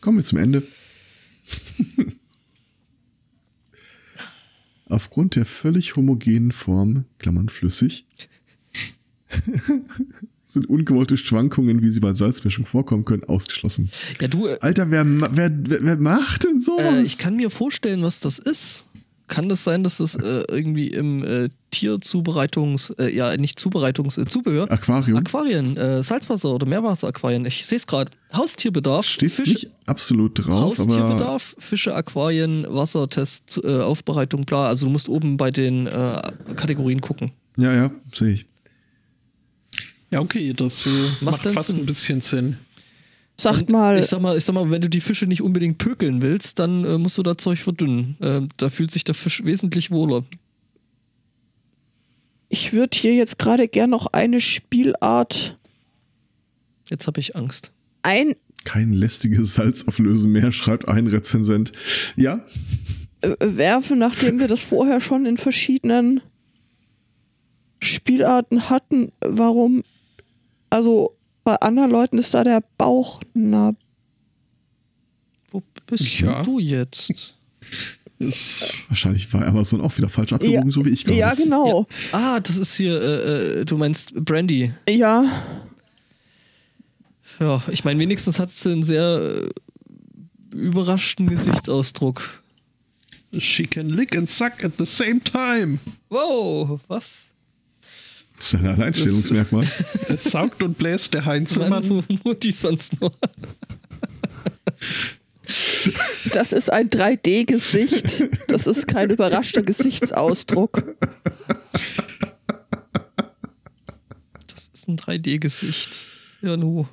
Kommen 0.01 0.19
wir 0.19 0.25
zum 0.25 0.39
Ende. 0.39 0.63
Aufgrund 4.89 5.35
der 5.35 5.45
völlig 5.45 5.97
homogenen 5.97 6.53
Form, 6.53 7.05
Klammern 7.19 7.49
flüssig, 7.49 8.07
sind 10.45 10.69
ungewollte 10.69 11.17
Schwankungen, 11.17 11.83
wie 11.83 11.89
sie 11.89 11.99
bei 11.99 12.13
Salzmischung 12.13 12.65
vorkommen 12.65 13.05
können, 13.05 13.25
ausgeschlossen. 13.25 13.91
Ja, 14.21 14.29
du, 14.29 14.47
äh, 14.47 14.59
Alter, 14.61 14.93
wer, 14.93 15.05
wer, 15.05 15.51
wer, 15.51 15.83
wer 15.83 15.97
macht 15.97 16.45
denn 16.45 16.61
sowas? 16.61 16.95
äh, 16.95 17.03
ich 17.03 17.19
kann 17.19 17.35
mir 17.35 17.51
vorstellen, 17.51 18.03
was 18.03 18.21
das 18.21 18.39
ist. 18.39 18.87
Kann 19.27 19.49
das 19.49 19.65
sein, 19.65 19.83
dass 19.83 19.99
das 19.99 20.17
äh, 20.17 20.45
irgendwie 20.51 20.89
im 20.89 21.25
äh, 21.25 21.49
Tierzubereitungs, 21.71 22.91
äh, 22.99 23.15
ja, 23.15 23.35
nicht 23.37 23.59
Zubereitungs, 23.59 24.19
äh, 24.19 24.27
Zubehör, 24.27 24.71
Aquarium 24.71 25.17
Aquarien, 25.19 25.77
äh, 25.79 26.03
Salzwasser- 26.03 26.55
oder 26.55 26.67
Meerwasseraquarien. 26.67 27.47
Ich 27.47 27.65
sehe 27.65 27.79
es 27.79 27.87
gerade. 27.87 28.11
Haustierbedarf, 28.35 29.07
steht 29.07 29.31
Fische, 29.33 29.53
nicht 29.53 29.71
absolut 29.87 30.39
drauf, 30.39 30.49
aber 30.49 30.63
Haustierbedarf, 30.63 31.57
Fische, 31.59 31.95
Aquarien, 31.95 32.67
Wassertest, 32.69 33.61
äh, 33.65 33.81
Aufbereitung, 33.81 34.45
bla. 34.45 34.69
Also 34.69 34.87
du 34.87 34.93
musst 34.93 35.09
oben 35.09 35.37
bei 35.39 35.51
den 35.51 35.87
äh, 35.87 36.21
Kategorien 36.57 37.01
gucken. 37.01 37.33
ja, 37.57 37.73
ja, 37.73 37.91
sehe 38.13 38.35
ich. 38.35 38.47
Ja, 40.11 40.21
okay, 40.21 40.53
das 40.53 40.87
äh, 40.87 40.91
Macht 41.23 41.45
macht, 41.45 41.55
fast 41.55 41.69
Sinn. 41.69 41.79
ein 41.79 41.87
bisschen 41.87 42.21
Sinn. 42.21 42.59
Sagt 43.37 43.71
mal, 43.71 43.99
Ich 43.99 44.07
sag 44.07 44.21
mal, 44.21 44.37
ich 44.37 44.45
sag 44.45 44.55
mal, 44.55 44.71
wenn 44.71 44.81
du 44.83 44.89
die 44.89 45.01
Fische 45.01 45.27
nicht 45.27 45.43
unbedingt 45.43 45.79
pökeln 45.79 46.23
willst, 46.23 46.59
dann 46.59 46.85
äh, 46.85 46.99
musst 46.99 47.19
du 47.19 47.23
da 47.23 47.37
Zeug 47.37 47.59
verdünnen. 47.59 48.17
Äh, 48.21 48.43
da 48.57 48.69
fühlt 48.71 48.91
sich 48.91 49.05
der 49.05 49.15
Fisch 49.15 49.45
wesentlich 49.45 49.91
wohler. 49.91 50.25
ich 52.49 52.73
würde 52.73 52.97
hier 52.97 53.15
jetzt 53.15 53.39
gerade 53.39 53.67
gern 53.69 53.91
noch 53.91 54.07
eine 54.07 54.41
Spielart 54.41 55.59
Jetzt 56.89 57.07
habe 57.07 57.19
ich 57.19 57.35
Angst. 57.35 57.73
ein 58.03 58.35
Kein 58.65 58.93
lästiges 58.93 59.55
Salzauflösen 59.55 60.31
mehr, 60.31 60.53
schreibt 60.53 60.87
ein 60.89 61.07
Rezensent. 61.07 61.73
Ja, 62.17 62.45
äh, 63.23 63.35
werfen, 63.41 63.99
nachdem 63.99 64.39
wir 64.39 64.49
das 64.49 64.65
vorher 64.65 65.01
schon 65.01 65.27
in 65.27 65.37
verschiedenen 65.37 66.21
Spielarten 67.81 68.71
hatten. 68.71 69.13
Warum? 69.21 69.83
Also 70.71 71.14
bei 71.45 71.55
anderen 71.57 71.91
Leuten 71.91 72.19
ist 72.19 72.35
da 72.35 72.43
der 72.45 72.63
Bauch 72.79 73.21
nah. 73.35 73.75
Wo 75.51 75.63
bist 75.87 76.21
Ja. 76.21 76.43
du 76.43 76.59
jetzt? 76.59 77.37
Ist, 78.19 78.73
wahrscheinlich 78.89 79.33
war 79.33 79.47
Amazon 79.47 79.81
auch 79.81 79.97
wieder 79.97 80.09
falsch 80.09 80.33
abgewogen, 80.33 80.65
Ja. 80.69 80.71
so 80.71 80.85
wie 80.85 80.91
ich 80.91 81.05
gerade. 81.05 81.19
Ja, 81.19 81.35
genau. 81.35 81.87
Ah, 82.13 82.41
das 82.41 82.57
ist 82.57 82.77
hier, 82.77 83.01
äh, 83.01 83.61
äh, 83.61 83.65
du 83.65 83.77
meinst 83.77 84.15
Brandy. 84.15 84.73
Ja. 84.89 85.25
Ja, 87.41 87.63
ich 87.71 87.85
meine, 87.85 87.99
wenigstens 88.01 88.39
hat 88.39 88.51
sie 88.51 88.71
einen 88.73 88.83
sehr 88.85 89.43
äh, 89.43 90.57
überraschten 90.57 91.29
Gesichtsausdruck. 91.29 92.41
she 93.37 93.67
can 93.67 93.89
lick 93.91 94.17
and 94.17 94.31
suck 94.31 94.63
at 94.65 94.77
the 94.79 94.87
same 94.87 95.21
time. 95.21 95.81
Wow, 96.09 96.79
was? 96.87 97.33
Das 98.37 98.53
ist 98.53 98.61
ein 98.61 98.67
Alleinstellungsmerkmal. 98.67 99.67
Es 100.09 100.25
saugt 100.31 100.63
und 100.63 100.77
bläst 100.77 101.15
der 101.15 101.25
Heinzelmann. 101.25 101.89
Mann, 101.89 102.05
nur 102.25 102.35
die 102.35 102.53
sonst 102.53 103.01
nur. 103.01 103.11
Das 106.33 106.53
ist 106.53 106.71
ein 106.73 106.91
3D-Gesicht. 106.91 108.25
Das 108.49 108.67
ist 108.67 108.87
kein 108.87 109.11
überraschter 109.11 109.63
Gesichtsausdruck. 109.63 110.97
Das 114.47 114.71
ist 114.73 114.89
ein 114.89 114.97
3D-Gesicht. 114.97 116.07
Ja, 116.43 116.57
nu. 116.57 116.87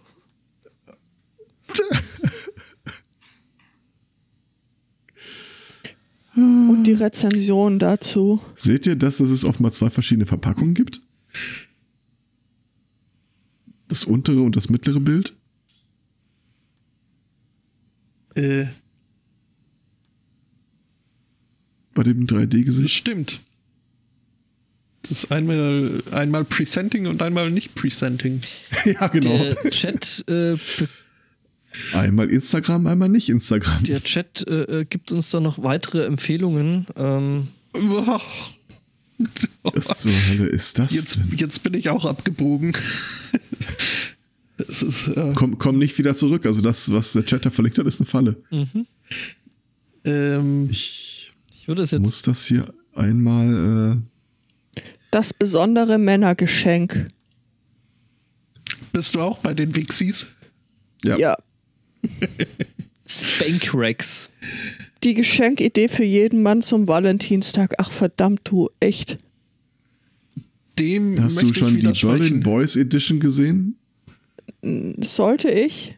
Und 6.35 6.83
die 6.83 6.93
Rezension 6.93 7.77
dazu. 7.79 8.41
Seht 8.55 8.87
ihr, 8.87 8.95
dass 8.95 9.19
es 9.19 9.43
offenbar 9.43 9.71
zwei 9.71 9.89
verschiedene 9.89 10.25
Verpackungen 10.25 10.73
gibt? 10.73 11.01
Das 13.87 14.05
untere 14.05 14.41
und 14.41 14.55
das 14.55 14.69
mittlere 14.69 14.99
Bild? 14.99 15.33
Äh, 18.35 18.65
Bei 21.93 22.03
dem 22.03 22.25
3D-Gesicht? 22.25 22.93
stimmt. 22.93 23.41
Das 25.01 25.11
ist 25.11 25.31
einmal, 25.31 26.01
einmal 26.11 26.45
Presenting 26.45 27.07
und 27.07 27.21
einmal 27.21 27.51
nicht 27.51 27.75
Presenting. 27.75 28.41
ja, 28.85 29.07
genau. 29.07 29.37
Der 29.37 29.71
Chat, 29.71 30.23
äh, 30.29 30.55
Einmal 31.93 32.29
Instagram, 32.29 32.85
einmal 32.87 33.09
nicht 33.09 33.29
Instagram. 33.29 33.83
der 33.83 34.03
Chat 34.03 34.45
äh, 34.47 34.81
äh, 34.81 34.85
gibt 34.85 35.11
uns 35.11 35.29
da 35.31 35.39
noch 35.39 35.63
weitere 35.63 36.05
Empfehlungen. 36.05 36.85
Ähm, 36.95 37.47
Was 39.63 39.99
zur 40.01 40.11
Hölle 40.29 40.47
ist 40.47 40.79
das 40.79 40.93
Jetzt, 40.93 41.15
denn? 41.17 41.33
jetzt 41.37 41.63
bin 41.63 41.73
ich 41.73 41.89
auch 41.89 42.05
abgebogen. 42.05 42.73
Ist, 44.57 45.07
äh, 45.09 45.33
Komm, 45.35 45.57
komm 45.57 45.77
nicht 45.79 45.97
wieder 45.97 46.15
zurück. 46.15 46.45
Also 46.45 46.61
das, 46.61 46.91
was 46.91 47.13
der 47.13 47.25
Chat 47.25 47.45
da 47.45 47.49
verlinkt 47.49 47.77
hat, 47.79 47.85
ist 47.87 47.99
eine 47.99 48.05
Falle. 48.05 48.41
ähm, 50.05 50.67
Ich 50.69 51.33
ich 51.51 51.67
würde 51.67 51.83
es 51.83 51.91
jetzt. 51.91 52.01
muss 52.01 52.21
das 52.23 52.45
hier 52.45 52.73
einmal... 52.95 54.01
Das 55.11 55.33
besondere 55.33 55.97
Männergeschenk. 55.97 57.07
bist 58.93 59.15
du 59.15 59.21
auch 59.21 59.39
bei 59.39 59.53
den 59.53 59.75
Wixis? 59.75 60.27
Äh, 61.03 61.09
ja. 61.09 61.17
Ja. 61.17 61.37
Spankrex. 63.05 64.29
Die 65.03 65.13
Geschenkidee 65.13 65.87
für 65.87 66.03
jeden 66.03 66.43
Mann 66.43 66.61
zum 66.61 66.87
Valentinstag. 66.87 67.75
Ach 67.77 67.91
verdammt, 67.91 68.41
du, 68.43 68.69
echt. 68.79 69.17
Dem 70.77 71.21
Hast 71.21 71.41
du 71.41 71.53
schon 71.53 71.77
ich 71.77 71.85
die 71.85 72.05
Berlin. 72.05 72.43
Boys 72.43 72.75
Edition 72.75 73.19
gesehen? 73.19 73.75
Sollte 74.99 75.49
ich? 75.49 75.97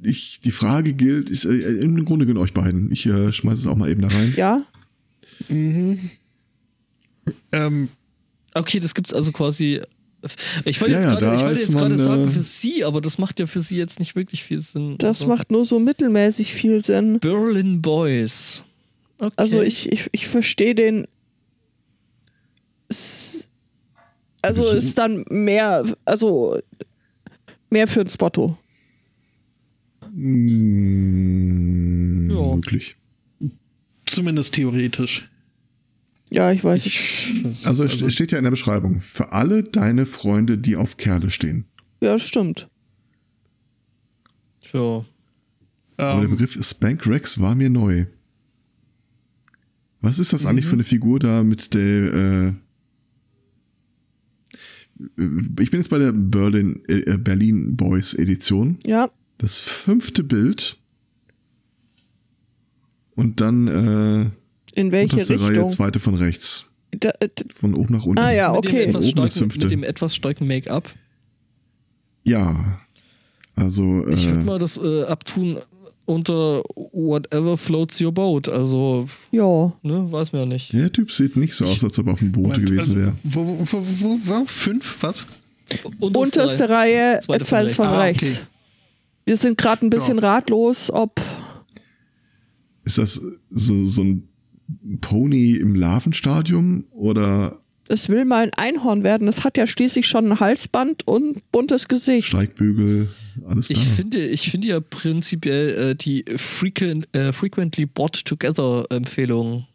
Ich, 0.00 0.40
die 0.40 0.52
Frage 0.52 0.94
gilt, 0.94 1.28
ist, 1.28 1.44
äh, 1.44 1.56
im 1.56 2.04
Grunde 2.04 2.24
genommen 2.24 2.44
euch 2.44 2.54
beiden. 2.54 2.92
Ich 2.92 3.04
äh, 3.06 3.32
schmeiße 3.32 3.62
es 3.62 3.66
auch 3.66 3.76
mal 3.76 3.90
eben 3.90 4.02
da 4.02 4.08
rein. 4.08 4.32
Ja. 4.36 4.62
Ähm, 7.50 7.88
Okay, 8.54 8.80
das 8.80 8.94
gibt's 8.94 9.12
also 9.12 9.30
quasi. 9.32 9.80
Ich 10.64 10.80
wollte 10.80 10.94
Ja, 10.94 11.00
jetzt 11.00 11.10
gerade 11.10 11.36
ich 11.36 11.42
wollte 11.42 11.60
jetzt 11.60 11.72
gerade 11.72 11.98
sagen 11.98 12.24
äh, 12.24 12.28
für 12.28 12.42
sie, 12.42 12.84
aber 12.84 13.00
das 13.00 13.18
macht 13.18 13.38
ja 13.38 13.46
für 13.46 13.62
sie 13.62 13.76
jetzt 13.76 14.00
nicht 14.00 14.16
wirklich 14.16 14.42
viel 14.42 14.60
Sinn. 14.60 14.96
Das 14.98 15.20
also, 15.20 15.28
macht 15.28 15.52
nur 15.52 15.64
so 15.64 15.78
mittelmäßig 15.78 16.52
viel 16.52 16.84
Sinn. 16.84 17.20
Berlin 17.20 17.80
Boys. 17.80 18.64
Okay. 19.18 19.32
Also 19.36 19.62
ich, 19.62 19.92
ich, 19.92 20.08
ich 20.12 20.26
verstehe 20.26 20.74
den. 20.74 21.06
Also 24.42 24.68
ist 24.70 24.98
dann 24.98 25.24
mehr, 25.30 25.84
also 26.04 26.58
mehr 27.70 27.86
für 27.86 28.00
ein 28.00 28.08
Spotto. 28.08 28.56
Mm, 30.12 32.30
Ja. 32.30 32.54
Möglich. 32.54 32.96
zumindest 34.06 34.54
theoretisch. 34.54 35.28
Ja, 36.30 36.52
ich 36.52 36.62
weiß 36.62 36.84
jetzt. 36.84 37.44
Das- 37.44 37.66
Also 37.66 37.84
es 37.84 38.00
es 38.02 38.12
steht 38.12 38.32
ja 38.32 38.38
in 38.38 38.44
der 38.44 38.50
Beschreibung. 38.50 39.00
Für 39.00 39.32
alle 39.32 39.62
deine 39.62 40.04
Freunde, 40.06 40.58
die 40.58 40.76
auf 40.76 40.96
Kerle 40.96 41.30
stehen. 41.30 41.64
Ja, 42.00 42.12
das 42.12 42.26
stimmt. 42.28 42.68
Tja. 44.60 45.04
Aber 45.96 46.20
der 46.20 46.24
ähm, 46.24 46.30
Begriff 46.30 46.58
Spank 46.64 47.06
Rex 47.06 47.40
war 47.40 47.54
mir 47.54 47.70
neu. 47.70 48.06
Was 50.00 50.18
ist 50.18 50.32
das 50.32 50.46
eigentlich 50.46 50.66
Mhm. 50.66 50.68
für 50.70 50.74
eine 50.76 50.84
Figur 50.84 51.18
da 51.18 51.42
mit 51.42 51.74
der... 51.74 52.12
Äh, 52.14 52.52
ich 55.60 55.70
bin 55.70 55.80
jetzt 55.80 55.90
bei 55.90 55.98
der 55.98 56.12
Berlin, 56.12 56.82
äh, 56.88 57.16
Berlin 57.18 57.76
Boys 57.76 58.14
Edition. 58.14 58.78
Ja, 58.86 59.10
Das 59.38 59.58
fünfte 59.60 60.24
Bild. 60.24 60.76
Und 63.14 63.40
dann 63.40 63.68
äh, 63.68 64.30
in 64.78 64.92
welche 64.92 65.12
unterste 65.14 65.40
Reihe, 65.40 65.50
Richtung? 65.50 65.70
zweite 65.70 66.00
von 66.00 66.14
rechts. 66.14 66.64
Da, 66.92 67.10
äh, 67.20 67.28
d- 67.28 67.44
Von 67.58 67.74
oben 67.74 67.94
nach 67.94 68.04
unten. 68.04 68.18
Ah, 68.18 68.32
ja. 68.32 68.48
mit 68.52 68.58
okay. 68.58 68.86
Dem 68.86 68.88
etwas 68.90 69.02
das 69.02 69.10
starken, 69.10 69.30
fünfte. 69.38 69.66
mit 69.66 69.70
dem 69.72 69.84
etwas 69.84 70.14
starken 70.14 70.46
Make-up. 70.46 70.88
Ja. 72.24 72.80
Also, 73.54 74.06
Ich 74.08 74.26
würde 74.26 74.40
äh, 74.40 74.44
mal 74.44 74.58
das 74.58 74.76
äh, 74.78 75.04
abtun 75.04 75.58
unter 76.06 76.62
whatever 76.92 77.58
floats 77.58 78.00
your 78.00 78.12
boat. 78.12 78.48
Also, 78.48 79.06
ja. 79.30 79.72
ne, 79.82 80.10
weiß 80.10 80.32
man 80.32 80.42
ja 80.42 80.46
nicht. 80.46 80.72
der 80.72 80.90
Typ 80.92 81.12
sieht 81.12 81.36
nicht 81.36 81.54
so 81.54 81.66
aus, 81.66 81.84
als 81.84 81.98
ob 81.98 82.06
er 82.06 82.12
auf 82.14 82.18
dem 82.20 82.32
Boot 82.32 82.44
Moment, 82.56 82.66
gewesen 82.66 82.90
also, 82.92 82.96
wäre. 82.96 83.12
Wo, 83.24 83.44
wo, 83.46 83.66
wo, 83.72 83.82
wo, 84.00 84.18
wo, 84.24 84.44
fünf, 84.46 85.02
was? 85.02 85.26
Unterste 86.00 86.68
Reihe, 86.70 87.20
Zweite 87.22 87.44
zweites 87.44 87.74
von 87.76 87.86
von 87.86 87.96
rechts. 87.96 88.22
rechts. 88.22 88.40
Ah, 88.40 88.44
okay. 88.44 88.52
Wir 89.26 89.36
sind 89.36 89.58
gerade 89.58 89.84
ein 89.86 89.90
bisschen 89.90 90.18
ratlos, 90.18 90.90
ob. 90.90 91.20
Ist 92.84 92.96
das 92.96 93.20
so, 93.50 93.84
so 93.84 94.02
ein 94.02 94.26
Pony 95.00 95.54
im 95.56 95.74
Larvenstadium 95.74 96.84
oder 96.90 97.58
Es 97.88 98.08
will 98.08 98.24
mal 98.24 98.42
ein 98.44 98.52
Einhorn 98.54 99.02
werden. 99.02 99.28
Es 99.28 99.44
hat 99.44 99.56
ja 99.56 99.66
schließlich 99.66 100.06
schon 100.06 100.30
ein 100.30 100.40
Halsband 100.40 101.06
und 101.08 101.50
buntes 101.52 101.88
Gesicht. 101.88 102.28
Steigbügel, 102.28 103.08
alles 103.46 103.70
Ich 103.70 103.78
da? 103.78 103.84
finde, 103.94 104.18
ich 104.26 104.50
finde 104.50 104.68
ja 104.68 104.80
prinzipiell 104.80 105.90
äh, 105.90 105.94
die 105.94 106.24
frequent, 106.36 107.08
äh, 107.16 107.32
frequently 107.32 107.86
bought 107.86 108.24
together 108.24 108.84
Empfehlung 108.90 109.66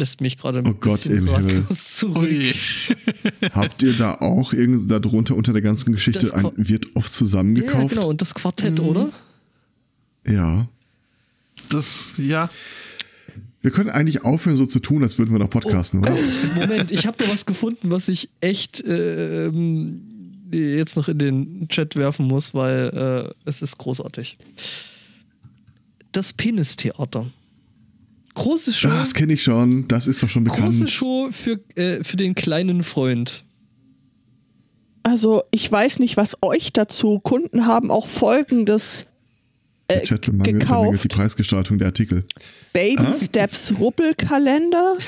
lässt 0.00 0.20
mich 0.20 0.38
gerade 0.38 0.60
ein 0.60 0.66
Oh 0.68 0.74
Gott 0.74 1.02
bisschen 1.02 1.18
im 1.18 1.26
Himmel. 1.34 1.56
ratlos 1.58 1.96
zurück. 1.96 2.28
Habt 3.52 3.82
ihr 3.82 3.94
da 3.94 4.14
auch 4.14 4.52
irgendwie 4.52 4.86
darunter 4.86 5.34
unter 5.34 5.52
der 5.52 5.60
ganzen 5.62 5.92
Geschichte 5.92 6.32
ein 6.34 6.52
wird 6.56 6.94
oft 6.94 7.08
Ja, 7.08 7.12
zusammengekauft? 7.12 7.96
genau, 7.96 8.08
und 8.08 8.20
das 8.22 8.32
Quartett, 8.36 8.78
Mhm. 8.80 8.86
oder? 8.88 9.08
Ja. 10.24 10.68
Das, 11.70 12.12
ja. 12.18 12.48
Wir 13.60 13.70
können 13.72 13.90
eigentlich 13.90 14.24
aufhören, 14.24 14.56
so 14.56 14.66
zu 14.66 14.78
tun, 14.78 15.02
als 15.02 15.18
würden 15.18 15.32
wir 15.32 15.38
noch 15.38 15.50
podcasten, 15.50 16.00
oder? 16.00 16.12
Oh 16.12 16.16
Gott, 16.16 16.68
Moment, 16.68 16.92
ich 16.92 17.06
habe 17.06 17.16
da 17.18 17.28
was 17.28 17.44
gefunden, 17.44 17.90
was 17.90 18.08
ich 18.08 18.28
echt 18.40 18.84
ähm, 18.86 20.00
jetzt 20.52 20.96
noch 20.96 21.08
in 21.08 21.18
den 21.18 21.68
Chat 21.68 21.96
werfen 21.96 22.26
muss, 22.26 22.54
weil 22.54 23.34
äh, 23.34 23.48
es 23.48 23.62
ist 23.62 23.76
großartig. 23.78 24.38
Das 26.12 26.32
Penistheater. 26.32 27.26
Große 28.34 28.72
Show. 28.72 28.88
Das 28.88 29.14
kenne 29.14 29.32
ich 29.32 29.42
schon, 29.42 29.88
das 29.88 30.06
ist 30.06 30.22
doch 30.22 30.28
schon 30.28 30.44
bekannt. 30.44 30.62
Große 30.62 30.88
Show 30.88 31.28
für, 31.32 31.60
äh, 31.74 32.04
für 32.04 32.16
den 32.16 32.36
kleinen 32.36 32.84
Freund. 32.84 33.44
Also 35.02 35.42
ich 35.50 35.70
weiß 35.70 35.98
nicht, 35.98 36.16
was 36.16 36.42
euch 36.42 36.72
dazu. 36.72 37.18
Kunden 37.18 37.66
haben 37.66 37.90
auch 37.90 38.06
folgendes 38.06 39.06
Bemangelt, 39.88 40.60
gekauft. 40.60 41.04
die 41.04 41.08
Preisgestaltung 41.08 41.78
der 41.78 41.88
Artikel. 41.88 42.22
Baby 42.74 43.06
Steps 43.16 43.72
Rubbelkalender, 43.78 44.98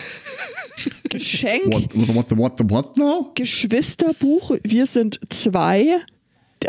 Geschenk, 1.10 1.66
What, 1.74 1.90
what, 1.94 2.14
what, 2.30 2.38
what, 2.38 2.70
what 2.70 2.96
now? 2.96 3.30
Geschwisterbuch, 3.34 4.52
wir 4.62 4.86
sind 4.86 5.20
zwei, 5.28 5.98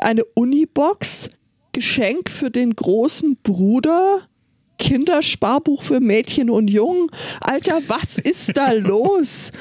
eine 0.02 0.26
Unibox, 0.36 1.30
Geschenk 1.72 2.30
für 2.30 2.52
den 2.52 2.76
großen 2.76 3.38
Bruder, 3.44 4.28
Kindersparbuch 4.78 5.82
für 5.84 6.02
Mädchen 6.02 6.50
und 6.50 6.70
Jungen. 6.70 7.08
Alter, 7.40 7.80
was 7.88 8.18
ist 8.18 8.58
da 8.58 8.72
los? 8.74 9.52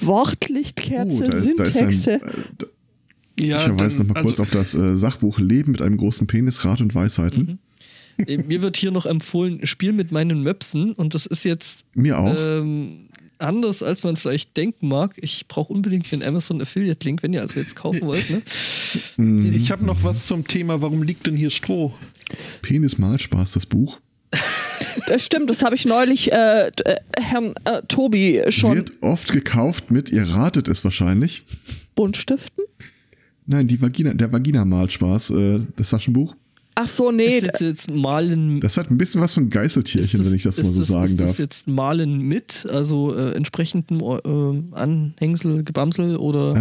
Wortlichtkerze, 0.00 1.24
Oh, 1.24 1.30
da, 1.30 1.36
Syntaxe. 1.38 2.12
äh, 2.12 2.20
ja 3.40 3.56
ich 3.56 3.62
verweise 3.62 4.02
nochmal 4.04 4.22
kurz 4.22 4.38
also- 4.38 4.42
auf 4.42 4.50
das 4.50 4.74
äh, 4.74 4.96
Sachbuch 4.96 5.38
Leben 5.38 5.72
mit 5.72 5.80
einem 5.80 5.96
großen 5.96 6.26
Penis, 6.26 6.62
Rat 6.64 6.82
und 6.82 6.94
Weisheiten. 6.94 7.48
Äh, 7.48 7.56
Mir 8.18 8.62
wird 8.62 8.76
hier 8.76 8.90
noch 8.90 9.06
empfohlen, 9.06 9.66
Spiel 9.66 9.92
mit 9.92 10.12
meinen 10.12 10.42
Möpsen 10.42 10.92
und 10.92 11.14
das 11.14 11.26
ist 11.26 11.44
jetzt 11.44 11.80
Mir 11.94 12.18
auch. 12.18 12.34
ähm, 12.38 13.08
anders, 13.38 13.82
als 13.82 14.02
man 14.02 14.16
vielleicht 14.16 14.56
denken 14.56 14.88
mag. 14.88 15.12
Ich 15.16 15.46
brauche 15.48 15.72
unbedingt 15.72 16.10
den 16.10 16.22
Amazon 16.22 16.60
Affiliate 16.60 17.06
Link, 17.06 17.22
wenn 17.22 17.32
ihr 17.32 17.42
also 17.42 17.60
jetzt 17.60 17.76
kaufen 17.76 18.02
wollt. 18.02 18.24
Ne? 18.30 19.50
Ich 19.50 19.70
habe 19.70 19.84
noch 19.84 20.02
was 20.04 20.26
zum 20.26 20.46
Thema, 20.46 20.80
warum 20.80 21.02
liegt 21.02 21.26
denn 21.26 21.36
hier 21.36 21.50
Stroh? 21.50 21.92
Penis 22.62 22.98
Malspaß, 22.98 23.52
das 23.52 23.66
Buch. 23.66 23.98
Das 25.06 25.24
stimmt, 25.24 25.50
das 25.50 25.62
habe 25.62 25.74
ich 25.74 25.84
neulich 25.84 26.32
äh, 26.32 26.68
äh, 26.68 26.72
Herrn 27.20 27.54
äh, 27.64 27.82
Tobi 27.86 28.42
schon. 28.48 28.76
Wird 28.76 28.92
oft 29.02 29.32
gekauft 29.32 29.90
mit, 29.90 30.10
ihr 30.10 30.22
ratet 30.24 30.68
es 30.68 30.82
wahrscheinlich. 30.84 31.44
Buntstiften? 31.94 32.64
Nein, 33.46 33.68
die 33.68 33.80
Vagina, 33.80 34.14
der 34.14 34.32
Vagina-Malspaß, 34.32 35.30
äh, 35.30 35.60
das 35.76 35.90
Taschenbuch. 35.90 36.34
Ach 36.78 36.86
so, 36.86 37.10
nee. 37.10 37.38
ist 37.38 37.42
jetzt, 37.44 37.60
jetzt 37.62 37.90
Malen 37.90 38.60
Das 38.60 38.76
hat 38.76 38.90
ein 38.90 38.98
bisschen 38.98 39.22
was 39.22 39.32
von 39.32 39.48
Geißeltierchen, 39.48 40.22
wenn 40.26 40.34
ich 40.34 40.42
das 40.42 40.62
mal 40.62 40.68
ist 40.68 40.74
so 40.74 40.82
sagen 40.82 41.04
ist 41.04 41.20
das 41.20 41.30
darf. 41.30 41.38
jetzt 41.38 41.66
Malen 41.68 42.20
mit, 42.20 42.66
also 42.70 43.14
äh, 43.16 43.32
entsprechenden 43.32 43.98
äh, 44.00 44.74
Anhängsel, 44.74 45.64
Gebamsel 45.64 46.16
oder 46.16 46.54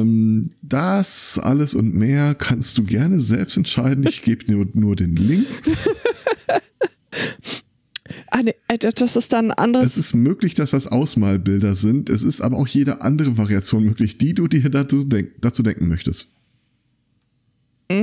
Ähm, 0.00 0.48
das 0.62 1.40
alles 1.42 1.74
und 1.74 1.94
mehr 1.94 2.36
kannst 2.36 2.78
du 2.78 2.84
gerne 2.84 3.18
selbst 3.20 3.56
entscheiden. 3.56 4.04
Ich 4.08 4.22
gebe 4.22 4.44
dir 4.44 4.54
nur, 4.56 4.68
nur 4.74 4.94
den 4.96 5.16
Link. 5.16 5.46
Ah, 8.30 8.42
nee, 8.42 8.54
äh, 8.68 8.76
das- 8.76 8.94
das 8.94 9.16
ist 9.16 9.32
dann 9.32 9.50
ein 9.52 9.74
Es 9.76 9.96
ist 9.96 10.12
möglich, 10.14 10.54
dass 10.54 10.72
das 10.72 10.88
Ausmalbilder 10.88 11.74
sind. 11.74 12.10
Es 12.10 12.22
ist 12.24 12.40
aber 12.40 12.56
auch 12.58 12.66
jede 12.66 13.00
andere 13.00 13.38
Variation 13.38 13.84
möglich, 13.84 14.18
die 14.18 14.34
du 14.34 14.46
dir 14.48 14.68
dazu, 14.68 15.04
denk 15.04 15.30
dazu 15.40 15.62
denken 15.62 15.88
möchtest. 15.88 16.28
Ja, 17.90 17.96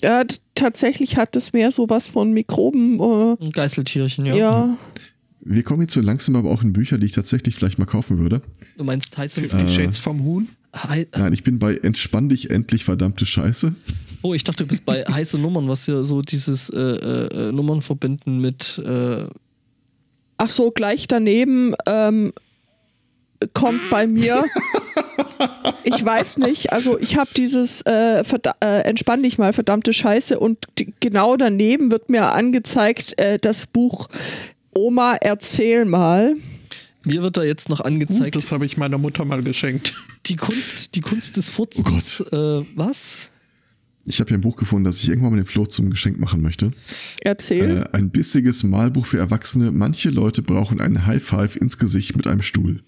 t- 0.00 0.26
tatsächlich 0.54 1.16
hat 1.16 1.36
es 1.36 1.52
mehr 1.52 1.70
sowas 1.72 2.08
von 2.08 2.32
Mikroben. 2.32 3.00
Äh, 3.40 3.50
Geißeltierchen, 3.50 4.26
ja. 4.26 4.34
ja. 4.34 4.76
Wir 5.40 5.62
kommen 5.62 5.82
jetzt 5.82 5.94
so 5.94 6.00
langsam 6.00 6.36
aber 6.36 6.50
auch 6.50 6.62
in 6.62 6.72
Bücher, 6.72 6.96
die 6.98 7.06
ich 7.06 7.12
tatsächlich 7.12 7.54
vielleicht 7.54 7.78
mal 7.78 7.84
kaufen 7.84 8.18
würde. 8.18 8.40
Du 8.78 8.84
meinst 8.84 9.14
Tyson 9.14 9.46
Fifty 9.46 9.68
Shades 9.68 9.98
vom 9.98 10.24
Huhn? 10.24 10.48
Hei- 10.74 11.06
Nein, 11.16 11.32
ich 11.32 11.44
bin 11.44 11.58
bei 11.58 11.76
Entspann 11.76 12.28
dich 12.28 12.50
endlich, 12.50 12.84
verdammte 12.84 13.26
Scheiße. 13.26 13.74
Oh, 14.22 14.32
ich 14.34 14.42
dachte, 14.42 14.64
du 14.64 14.68
bist 14.68 14.84
bei 14.86 15.04
heiße 15.08 15.38
Nummern, 15.38 15.68
was 15.68 15.86
ja 15.86 16.02
so 16.04 16.22
dieses 16.22 16.70
äh, 16.70 16.78
äh, 16.80 17.48
äh, 17.48 17.52
Nummern 17.52 17.82
verbinden 17.82 18.40
mit 18.40 18.82
äh, 18.84 19.26
Ach 20.36 20.50
so, 20.50 20.70
gleich 20.72 21.06
daneben 21.06 21.74
ähm, 21.86 22.32
kommt 23.52 23.88
bei 23.90 24.06
mir. 24.06 24.44
ich 25.84 26.04
weiß 26.04 26.38
nicht, 26.38 26.72
also 26.72 26.98
ich 26.98 27.16
habe 27.16 27.30
dieses 27.36 27.82
äh, 27.82 28.22
äh, 28.60 28.80
Entspann 28.82 29.22
dich 29.22 29.38
mal, 29.38 29.52
verdammte 29.52 29.92
Scheiße 29.92 30.38
und 30.38 30.58
genau 31.00 31.36
daneben 31.36 31.90
wird 31.90 32.10
mir 32.10 32.32
angezeigt 32.32 33.18
äh, 33.18 33.38
das 33.38 33.66
Buch 33.66 34.08
Oma, 34.74 35.16
erzähl 35.20 35.84
mal. 35.84 36.34
mir 37.04 37.22
wird 37.22 37.36
da 37.36 37.42
jetzt 37.44 37.68
noch 37.68 37.80
angezeigt, 37.80 38.34
Das 38.36 38.50
habe 38.52 38.66
ich 38.66 38.76
meiner 38.76 38.98
Mutter 38.98 39.24
mal 39.24 39.42
geschenkt. 39.42 39.94
die 40.26 40.36
Kunst, 40.36 40.94
die 40.94 41.00
Kunst 41.00 41.36
des 41.36 41.50
Furzens. 41.50 42.20
äh, 42.20 42.64
was? 42.74 43.30
Ich 44.06 44.20
habe 44.20 44.28
hier 44.28 44.36
ein 44.38 44.42
Buch 44.42 44.56
gefunden, 44.56 44.84
das 44.84 44.98
ich 45.02 45.08
irgendwann 45.08 45.30
mal 45.30 45.36
dem 45.38 45.46
Flo 45.46 45.64
zum 45.64 45.88
Geschenk 45.90 46.18
machen 46.18 46.42
möchte. 46.42 46.72
Erzähl. 47.22 47.78
Äh, 47.92 47.96
ein 47.96 48.10
bissiges 48.10 48.62
Malbuch 48.62 49.06
für 49.06 49.18
Erwachsene. 49.18 49.72
Manche 49.72 50.10
Leute 50.10 50.42
brauchen 50.42 50.80
einen 50.80 51.06
High 51.06 51.22
Five 51.22 51.56
ins 51.56 51.78
Gesicht 51.78 52.14
mit 52.16 52.26
einem 52.26 52.42
Stuhl. 52.42 52.82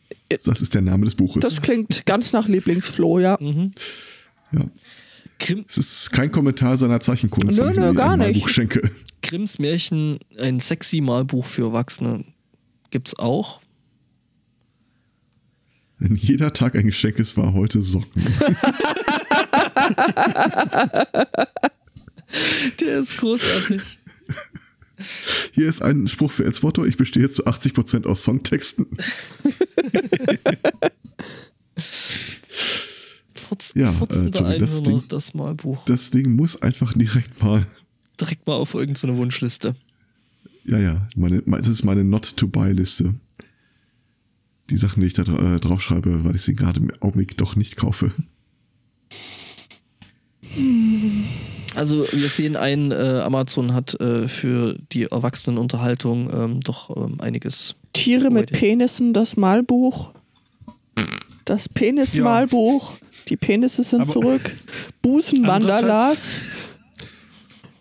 Das 0.45 0.61
ist 0.61 0.75
der 0.75 0.83
Name 0.83 1.05
des 1.05 1.15
Buches. 1.15 1.43
das 1.43 1.63
klingt 1.63 2.05
ganz 2.05 2.33
nach 2.33 2.49
Lieblingsfloh, 2.49 3.19
ja. 3.21 3.39
ja. 3.41 4.71
Grimm, 5.39 5.65
Es 5.69 5.77
ist 5.79 6.13
kein 6.13 6.31
Kommentar 6.33 6.77
seiner 6.77 7.01
Zeichenkunst, 7.01 7.59
Nö, 7.59 7.65
wenn 7.65 7.71
ich 7.73 7.77
nö, 7.79 7.87
mir 7.89 7.95
gar 7.95 8.19
ein 8.19 8.33
nicht. 8.33 8.51
Schenke. 8.51 8.91
Grimms 9.23 9.59
Märchen, 9.59 10.19
ein 10.41 10.61
sexy 10.61 11.01
Malbuch 11.01 11.47
für 11.47 11.63
Erwachsene. 11.63 12.25
Gibt's 12.91 13.19
auch. 13.19 13.61
Wenn 15.99 16.15
jeder 16.17 16.53
Tag 16.53 16.75
ein 16.77 16.87
Geschenk 16.87 17.19
ist, 17.19 17.37
war 17.37 17.55
heute 17.55 17.81
Socken. 17.83 18.23
Der 22.81 22.99
ist 22.99 23.17
großartig. 23.19 23.83
Hier 25.53 25.69
ist 25.69 25.83
ein 25.83 26.09
Spruch 26.09 26.33
für 26.33 26.45
Eds 26.45 26.63
Motto. 26.63 26.85
Ich 26.85 26.97
bestehe 26.97 27.29
zu 27.29 27.47
80% 27.47 28.07
aus 28.07 28.23
Songtexten. 28.25 28.87
Furz, 33.35 33.73
Ja, 33.77 33.91
äh, 33.91 34.59
das 34.59 34.83
Ding- 34.83 35.05
das 35.09 35.35
Malbuch. 35.35 35.85
Das 35.85 36.11
Ding 36.11 36.35
muss 36.35 36.61
einfach 36.63 36.95
direkt 36.95 37.43
mal. 37.43 37.67
Direkt 38.21 38.47
mal 38.47 38.55
auf 38.55 38.75
irgendeine 38.75 39.17
Wunschliste. 39.17 39.77
Ja, 40.65 40.79
ja, 40.79 41.09
meine, 41.15 41.43
mein- 41.47 41.61
das 41.61 41.69
ist 41.69 41.85
meine 41.85 42.03
Not-to-Buy-Liste. 42.03 43.15
Die 44.71 44.77
Sachen, 44.77 45.01
die 45.01 45.07
ich 45.07 45.13
da 45.13 45.23
äh, 45.23 45.61
draufschreibe, 45.61 46.25
weil 46.25 46.35
ich 46.35 46.43
sie 46.43 46.57
gerade 46.57 46.81
im 46.81 46.91
Augenblick 47.01 47.37
doch 47.37 47.55
nicht 47.55 47.77
kaufe. 47.77 48.11
Also 51.75 52.07
wir 52.11 52.29
sehen 52.29 52.57
ein, 52.57 52.91
äh, 52.91 52.95
Amazon 53.25 53.75
hat 53.75 54.01
äh, 54.01 54.29
für 54.29 54.79
die 54.93 55.05
Erwachsenenunterhaltung 55.05 56.31
ähm, 56.33 56.61
doch 56.61 56.97
ähm, 56.97 57.21
einiges. 57.21 57.75
Tiere 57.93 58.31
mit. 58.31 58.51
Penissen, 58.53 59.13
das 59.13 59.37
Malbuch. 59.37 60.11
Das 61.45 61.69
Penis-Malbuch. 61.69 62.95
Die 63.29 63.37
Penisse 63.37 63.83
sind 63.85 64.03
Aber- 64.03 64.11
zurück. 64.13 64.57
Busenmandalas. 65.03 66.41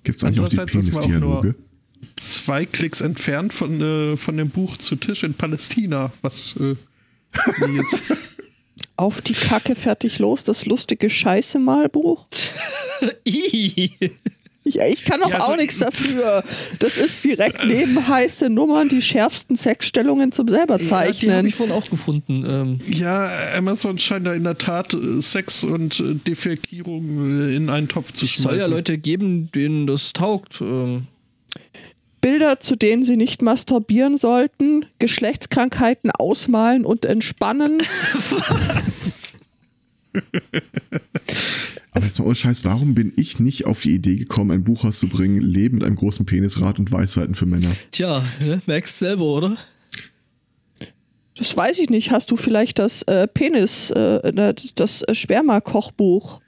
Gibt 0.04 0.18
es 0.20 0.24
eigentlich 0.24 0.40
auch 0.42 0.50
die 0.50 0.60
Andererseits 0.60 0.88
ist 0.88 0.94
man 0.94 1.04
auch 1.04 1.08
nur- 1.20 1.42
Penis-Dialoge? 1.42 1.56
Zwei 2.18 2.66
Klicks 2.66 3.02
entfernt 3.02 3.54
von, 3.54 3.82
äh, 3.82 4.18
von 4.18 4.38
dem 4.38 4.50
Buch 4.50 4.78
zu 4.78 4.96
Tisch 4.96 5.24
in 5.24 5.34
Palästina. 5.34 6.12
Was 6.22 6.56
äh, 6.58 6.76
Auf 8.98 9.22
die 9.22 9.34
Kacke 9.34 9.76
fertig 9.76 10.20
los. 10.20 10.44
Das 10.46 10.66
lustige 10.66 11.10
Scheiße-Malbuch. 11.10 12.26
Ih. 13.26 13.90
Ich, 14.68 14.80
ich 14.80 15.04
kann 15.06 15.22
auch, 15.22 15.30
Ja, 15.30 15.36
also- 15.42 15.52
auch 15.54 15.58
nichts 15.58 15.78
dafür. 15.78 16.44
Das 16.80 16.98
ist 16.98 17.24
direkt 17.24 17.64
neben 17.66 18.08
heiße 18.08 18.50
Nummern 18.50 18.90
die 18.90 19.02
schärfsten 19.02 19.58
Sexstellungen 19.58 20.32
zum 20.32 20.48
selber 20.48 20.76
Ja, 20.76 20.80
die 20.80 20.92
habe 20.92 21.06
zeichnen. 21.12 21.46
ich 21.46 21.54
vorhin 21.56 21.76
auch 21.76 21.88
gefunden. 21.88 22.44
Ähm, 22.50 22.78
ja, 22.92 23.30
Amazon 23.56 24.00
scheint 24.00 24.26
da 24.26 24.34
in 24.34 24.44
der 24.44 24.58
Tat 24.58 24.96
äh, 24.96 25.22
Sex 25.22 25.64
und 25.64 26.00
äh, 26.00 26.16
Defekierung 26.16 27.48
äh, 27.50 27.56
in 27.56 27.70
einen 27.70 27.88
Topf 27.90 28.12
zu 28.14 28.26
es 28.26 28.32
schmeißen. 28.32 28.50
soll 28.52 28.58
ja 28.60 28.66
Leute 28.66 28.98
geben, 28.98 29.52
denen 29.52 29.86
das 29.86 30.14
taugt. 30.14 30.62
Ähm, 30.62 31.06
Bilder, 32.26 32.60
zu 32.60 32.76
denen 32.76 33.04
sie 33.04 33.18
nicht 33.18 33.44
masturbieren 33.44 34.18
sollten, 34.18 34.88
Geschlechtskrankheiten 34.98 36.10
ausmalen 36.10 36.84
und 36.84 37.06
entspannen. 37.06 37.84
Aber 41.92 42.04
jetzt 42.04 42.18
mal 42.18 42.26
ohne 42.26 42.34
Scheiß, 42.34 42.64
warum 42.64 42.96
bin 42.96 43.14
ich 43.16 43.40
nicht 43.40 43.68
auf 43.68 43.82
die 43.82 43.94
Idee 43.94 44.16
gekommen, 44.16 44.50
ein 44.50 44.64
Buch 44.64 44.86
rauszubringen, 44.86 45.40
Leben 45.40 45.76
mit 45.78 45.84
einem 45.86 45.98
großen 45.98 46.26
Penis, 46.26 46.60
Rat 46.60 46.80
und 46.80 46.92
Weisheiten 46.92 47.36
für 47.36 47.46
Männer? 47.46 47.70
tja, 47.92 48.24
ne, 48.40 48.60
merkst 48.66 48.98
selber, 48.98 49.26
oder? 49.26 49.56
Das 51.38 51.56
weiß 51.56 51.78
ich 51.78 51.92
nicht. 51.92 52.10
Hast 52.10 52.32
du 52.32 52.38
vielleicht 52.38 52.80
das 52.80 53.04
äh, 53.04 53.28
Penis, 53.28 53.92
äh, 53.92 54.56
das- 54.74 55.04
Sperma-Kochbuch? 55.12 56.42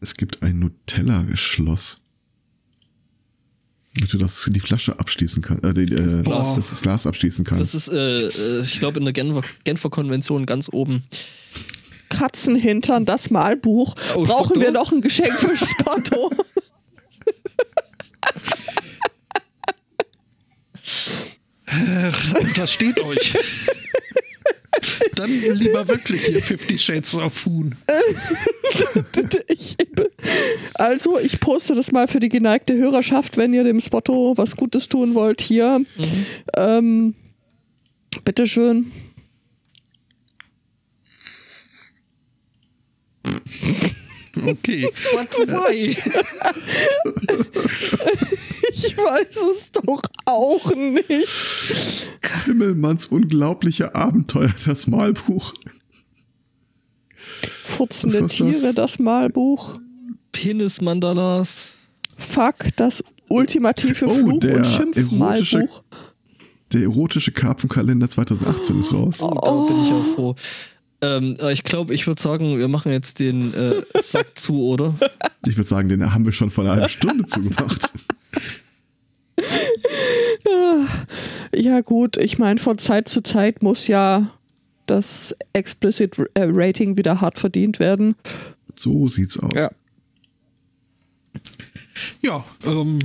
Es 0.00 0.14
gibt 0.14 0.44
ein 0.44 0.60
Nutella-Schloss. 0.60 2.03
Damit 3.96 4.12
du 4.12 4.18
das, 4.18 4.48
die 4.50 4.60
Flasche 4.60 4.98
abschließen 4.98 5.42
kannst, 5.42 5.64
äh, 5.64 5.72
die, 5.72 5.94
äh, 5.94 6.22
Glas. 6.22 6.56
das, 6.56 6.70
das 6.70 6.82
Glas 6.82 7.06
abschließen 7.06 7.44
kannst. 7.44 7.62
Das 7.62 7.74
ist, 7.74 7.88
äh, 7.88 8.26
äh, 8.26 8.60
ich 8.60 8.80
glaube, 8.80 8.98
in 8.98 9.04
der 9.04 9.12
Genfer, 9.12 9.42
Genfer 9.62 9.90
Konvention 9.90 10.46
ganz 10.46 10.68
oben. 10.72 11.04
Katzenhintern, 12.08 13.04
das 13.04 13.30
Malbuch. 13.30 13.94
Oh, 14.14 14.24
Brauchen 14.24 14.46
Spotto? 14.46 14.60
wir 14.60 14.70
noch 14.72 14.92
ein 14.92 15.00
Geschenk 15.00 15.38
für 15.38 15.56
Spotto? 15.56 16.30
Das 22.56 22.72
steht 22.72 23.00
euch. 23.00 23.34
Dann 25.14 25.30
lieber 25.30 25.88
wirklich 25.88 26.24
hier 26.24 26.42
Fifty 26.42 26.78
Shades 26.78 27.14
of 27.14 27.46
Huhn. 27.46 27.74
also, 30.74 31.18
ich 31.18 31.40
poste 31.40 31.74
das 31.74 31.92
mal 31.92 32.08
für 32.08 32.20
die 32.20 32.28
geneigte 32.28 32.74
Hörerschaft, 32.74 33.36
wenn 33.36 33.54
ihr 33.54 33.64
dem 33.64 33.80
Spotto 33.80 34.34
was 34.36 34.56
Gutes 34.56 34.88
tun 34.88 35.14
wollt. 35.14 35.40
Hier. 35.40 35.84
Ähm, 36.56 37.14
bitteschön. 38.24 38.90
Okay. 44.46 44.88
But 45.12 45.48
why? 45.48 45.96
Ich 48.72 48.96
weiß 48.96 49.36
es 49.52 49.72
doch 49.72 50.02
auch 50.24 50.74
nicht. 50.74 52.08
Himmelmanns 52.44 53.06
unglaubliche 53.06 53.94
Abenteuer, 53.94 54.52
das 54.66 54.86
Malbuch. 54.86 55.54
Futzende 57.64 58.20
kostet 58.22 58.46
das? 58.48 58.60
Tiere, 58.60 58.74
das 58.74 58.98
Malbuch. 58.98 59.78
Penis-Mandalas. 60.32 61.72
Fuck, 62.16 62.66
das 62.76 63.02
ultimative 63.28 64.06
Oh, 64.06 64.14
Fluch- 64.14 64.40
der 64.40 64.56
und 64.56 64.66
Schimpfmalbuch. 64.66 65.82
Der 66.72 66.82
erotische 66.82 67.30
Karpfenkalender 67.32 68.08
2018 68.10 68.80
ist 68.80 68.92
raus. 68.92 69.20
Oh, 69.22 69.28
da 69.30 69.72
bin 69.72 69.84
ich 69.84 69.92
auch 69.92 70.14
froh. 70.14 70.34
Ähm, 71.04 71.36
äh, 71.40 71.52
ich 71.52 71.64
glaube, 71.64 71.94
ich 71.94 72.06
würde 72.06 72.20
sagen, 72.20 72.58
wir 72.58 72.68
machen 72.68 72.90
jetzt 72.92 73.18
den 73.18 73.52
äh, 73.52 73.82
Sack 74.00 74.38
zu, 74.38 74.64
oder? 74.64 74.94
Ich 75.46 75.58
würde 75.58 75.68
sagen, 75.68 75.90
den 75.90 76.14
haben 76.14 76.24
wir 76.24 76.32
schon 76.32 76.48
vor 76.48 76.64
einer 76.64 76.72
halben 76.72 76.88
Stunde 76.88 77.24
zugemacht. 77.24 77.90
Ja, 81.56 81.82
gut, 81.82 82.16
ich 82.16 82.38
meine, 82.38 82.58
von 82.58 82.78
Zeit 82.78 83.08
zu 83.08 83.22
Zeit 83.22 83.62
muss 83.62 83.86
ja 83.86 84.30
das 84.86 85.36
Explicit 85.52 86.18
äh, 86.34 86.46
Rating 86.48 86.96
wieder 86.96 87.20
hart 87.20 87.38
verdient 87.38 87.78
werden. 87.78 88.16
So 88.76 89.08
sieht's 89.08 89.38
aus. 89.38 89.52
Ja. 89.54 89.70
Ja, 92.22 92.44
ähm, 92.66 92.98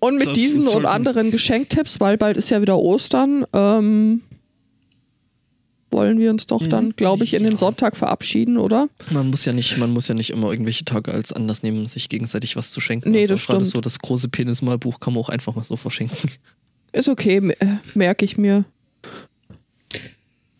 Und 0.00 0.18
mit 0.18 0.36
diesen 0.36 0.68
und 0.68 0.84
anderen 0.84 1.30
Geschenktipps, 1.30 1.98
weil 2.00 2.18
bald 2.18 2.36
ist 2.36 2.50
ja 2.50 2.60
wieder 2.60 2.76
Ostern, 2.76 3.46
ähm, 3.54 4.20
wollen 5.94 6.18
wir 6.18 6.28
uns 6.30 6.46
doch 6.46 6.66
dann, 6.68 6.94
glaube 6.96 7.24
ich, 7.24 7.32
in 7.32 7.44
den 7.44 7.56
Sonntag 7.56 7.96
verabschieden, 7.96 8.58
oder? 8.58 8.88
Man 9.10 9.30
muss 9.30 9.46
ja 9.46 9.52
nicht, 9.54 9.78
man 9.78 9.90
muss 9.90 10.08
ja 10.08 10.14
nicht 10.14 10.30
immer 10.30 10.50
irgendwelche 10.50 10.84
Tage 10.84 11.12
als 11.12 11.32
Anlass 11.32 11.62
nehmen, 11.62 11.86
sich 11.86 12.10
gegenseitig 12.10 12.56
was 12.56 12.70
zu 12.72 12.80
schenken. 12.82 13.12
Nee, 13.12 13.22
Also 13.22 13.34
das 13.34 13.46
gerade 13.46 13.60
stimmt. 13.60 13.72
so 13.72 13.80
das 13.80 13.98
große 14.00 14.28
Penis-Malbuch 14.28 15.00
kann 15.00 15.14
man 15.14 15.22
auch 15.22 15.28
einfach 15.30 15.54
mal 15.54 15.64
so 15.64 15.76
verschenken. 15.76 16.30
Ist 16.92 17.08
okay, 17.08 17.38
äh, 17.38 17.66
merke 17.94 18.24
ich 18.26 18.36
mir. 18.36 18.64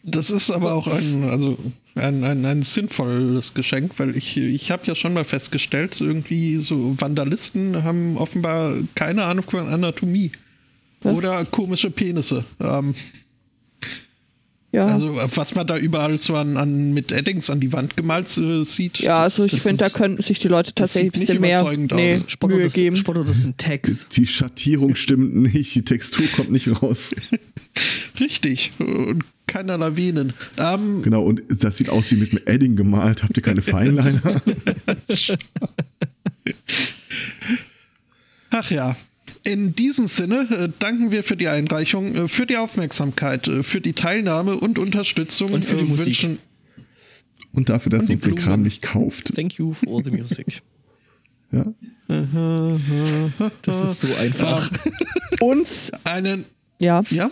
das 0.02 0.30
ist 0.30 0.50
aber 0.50 0.74
auch 0.74 0.86
ein, 0.86 1.24
also 1.30 1.56
ein, 1.94 2.24
ein, 2.24 2.44
ein 2.44 2.62
sinnvolles 2.62 3.54
Geschenk, 3.54 3.98
weil 3.98 4.16
ich, 4.16 4.36
ich 4.36 4.70
habe 4.70 4.86
ja 4.86 4.94
schon 4.94 5.14
mal 5.14 5.24
festgestellt, 5.24 6.00
irgendwie 6.00 6.58
so 6.58 6.94
Vandalisten 6.98 7.82
haben 7.84 8.16
offenbar 8.18 8.74
keine 8.94 9.24
Ahnung 9.24 9.44
von 9.48 9.68
Anatomie. 9.68 10.30
Oder 11.04 11.44
komische 11.44 11.90
Penisse. 11.90 12.44
Ähm, 12.60 12.94
Ja, 14.74 14.86
Also 14.86 15.16
was 15.36 15.54
man 15.54 15.66
da 15.66 15.76
überall 15.78 16.18
so 16.18 16.34
an, 16.34 16.56
an 16.56 16.92
mit 16.92 17.12
Eddings 17.12 17.48
an 17.48 17.60
die 17.60 17.72
Wand 17.72 17.96
gemalt 17.96 18.26
äh, 18.38 18.64
sieht. 18.64 18.98
ja 18.98 19.22
das- 19.24 19.38
also 19.38 19.54
ich 19.54 19.62
finde, 19.62 19.84
da 19.84 19.88
könnten 19.90 20.20
sich 20.20 20.40
die 20.40 20.48
Leute 20.48 20.74
tatsächlich 20.74 21.10
ein 21.14 21.20
bisschen 21.20 21.40
mehr 21.40 21.62
nee, 21.94 22.18
Spotto, 22.26 22.56
Mühe 22.56 22.64
das, 22.64 22.72
geben. 22.72 22.96
Spotto, 22.96 23.22
das 23.22 23.42
sind 23.42 23.56
Tags. 23.58 24.08
Die 24.08 24.26
Schattierung 24.26 24.96
stimmt 24.96 25.34
nicht, 25.36 25.74
die 25.74 25.82
Textur 25.82 26.26
kommt 26.34 26.50
nicht 26.50 26.82
raus. 26.82 27.14
Richtig. 28.20 28.72
Und 28.78 29.22
keinerlei 29.46 29.96
Venen. 29.96 30.32
Ähm, 30.58 31.02
Genau, 31.02 31.22
und 31.22 31.42
das 31.48 31.76
sieht 31.76 31.88
aus 31.88 32.10
wie 32.10 32.16
mit 32.16 32.30
einem 32.32 32.42
Edding 32.46 32.74
gemalt. 32.76 33.22
Habt 33.22 33.36
ihr 33.36 33.42
keine 33.42 33.62
Feinliner? 33.62 34.20
Ach 38.50 38.70
ja. 38.70 38.94
In 39.44 39.74
diesem 39.74 40.06
Sinne 40.06 40.46
äh, 40.50 40.68
danken 40.78 41.10
wir 41.10 41.22
für 41.22 41.36
die 41.36 41.48
Einreichung, 41.48 42.14
äh, 42.14 42.28
für 42.28 42.46
die 42.46 42.56
Aufmerksamkeit, 42.56 43.46
äh, 43.46 43.62
für 43.62 43.80
die 43.80 43.92
Teilnahme 43.92 44.56
und 44.56 44.78
Unterstützung 44.78 45.52
Und 45.52 45.64
für 45.64 45.76
die 45.76 45.82
Musik. 45.84 46.06
wünschen- 46.06 46.38
Und 47.52 47.68
dafür, 47.68 47.90
dass 47.90 48.08
Und 48.08 48.10
uns 48.16 48.22
den. 48.22 48.34
Kram 48.36 48.62
nicht 48.62 48.80
kauft. 48.82 49.34
Thank 49.34 49.54
you 49.54 49.74
for 49.74 50.02
the 50.02 50.10
music. 50.10 50.62
Ja? 51.52 51.66
Das 53.62 53.84
ist 53.84 54.00
so 54.00 54.12
einfach. 54.16 54.68
Uns, 55.40 55.92
einen, 56.02 56.44
ja, 56.80 57.02
ja, 57.10 57.30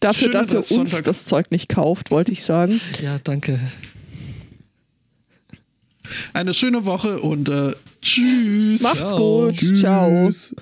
dafür, 0.00 0.24
Schönen 0.28 0.32
dass 0.34 0.52
ihr 0.52 0.58
uns 0.58 0.70
Restsonntag. 0.70 1.04
das 1.04 1.24
Zeug 1.24 1.50
nicht 1.50 1.70
kauft, 1.70 2.10
wollte 2.10 2.32
ich 2.32 2.42
sagen. 2.42 2.82
Ja, 3.02 3.18
danke. 3.18 3.58
eine 6.34 6.52
schöne 6.52 6.84
Woche 6.84 7.20
und 7.20 7.48
äh, 7.48 7.72
tschüss. 8.02 8.82
Macht's 8.82 8.98
Ciao. 9.08 9.46
gut. 9.46 9.76
Ciao. 9.78 10.26
Tschüss. 10.26 10.54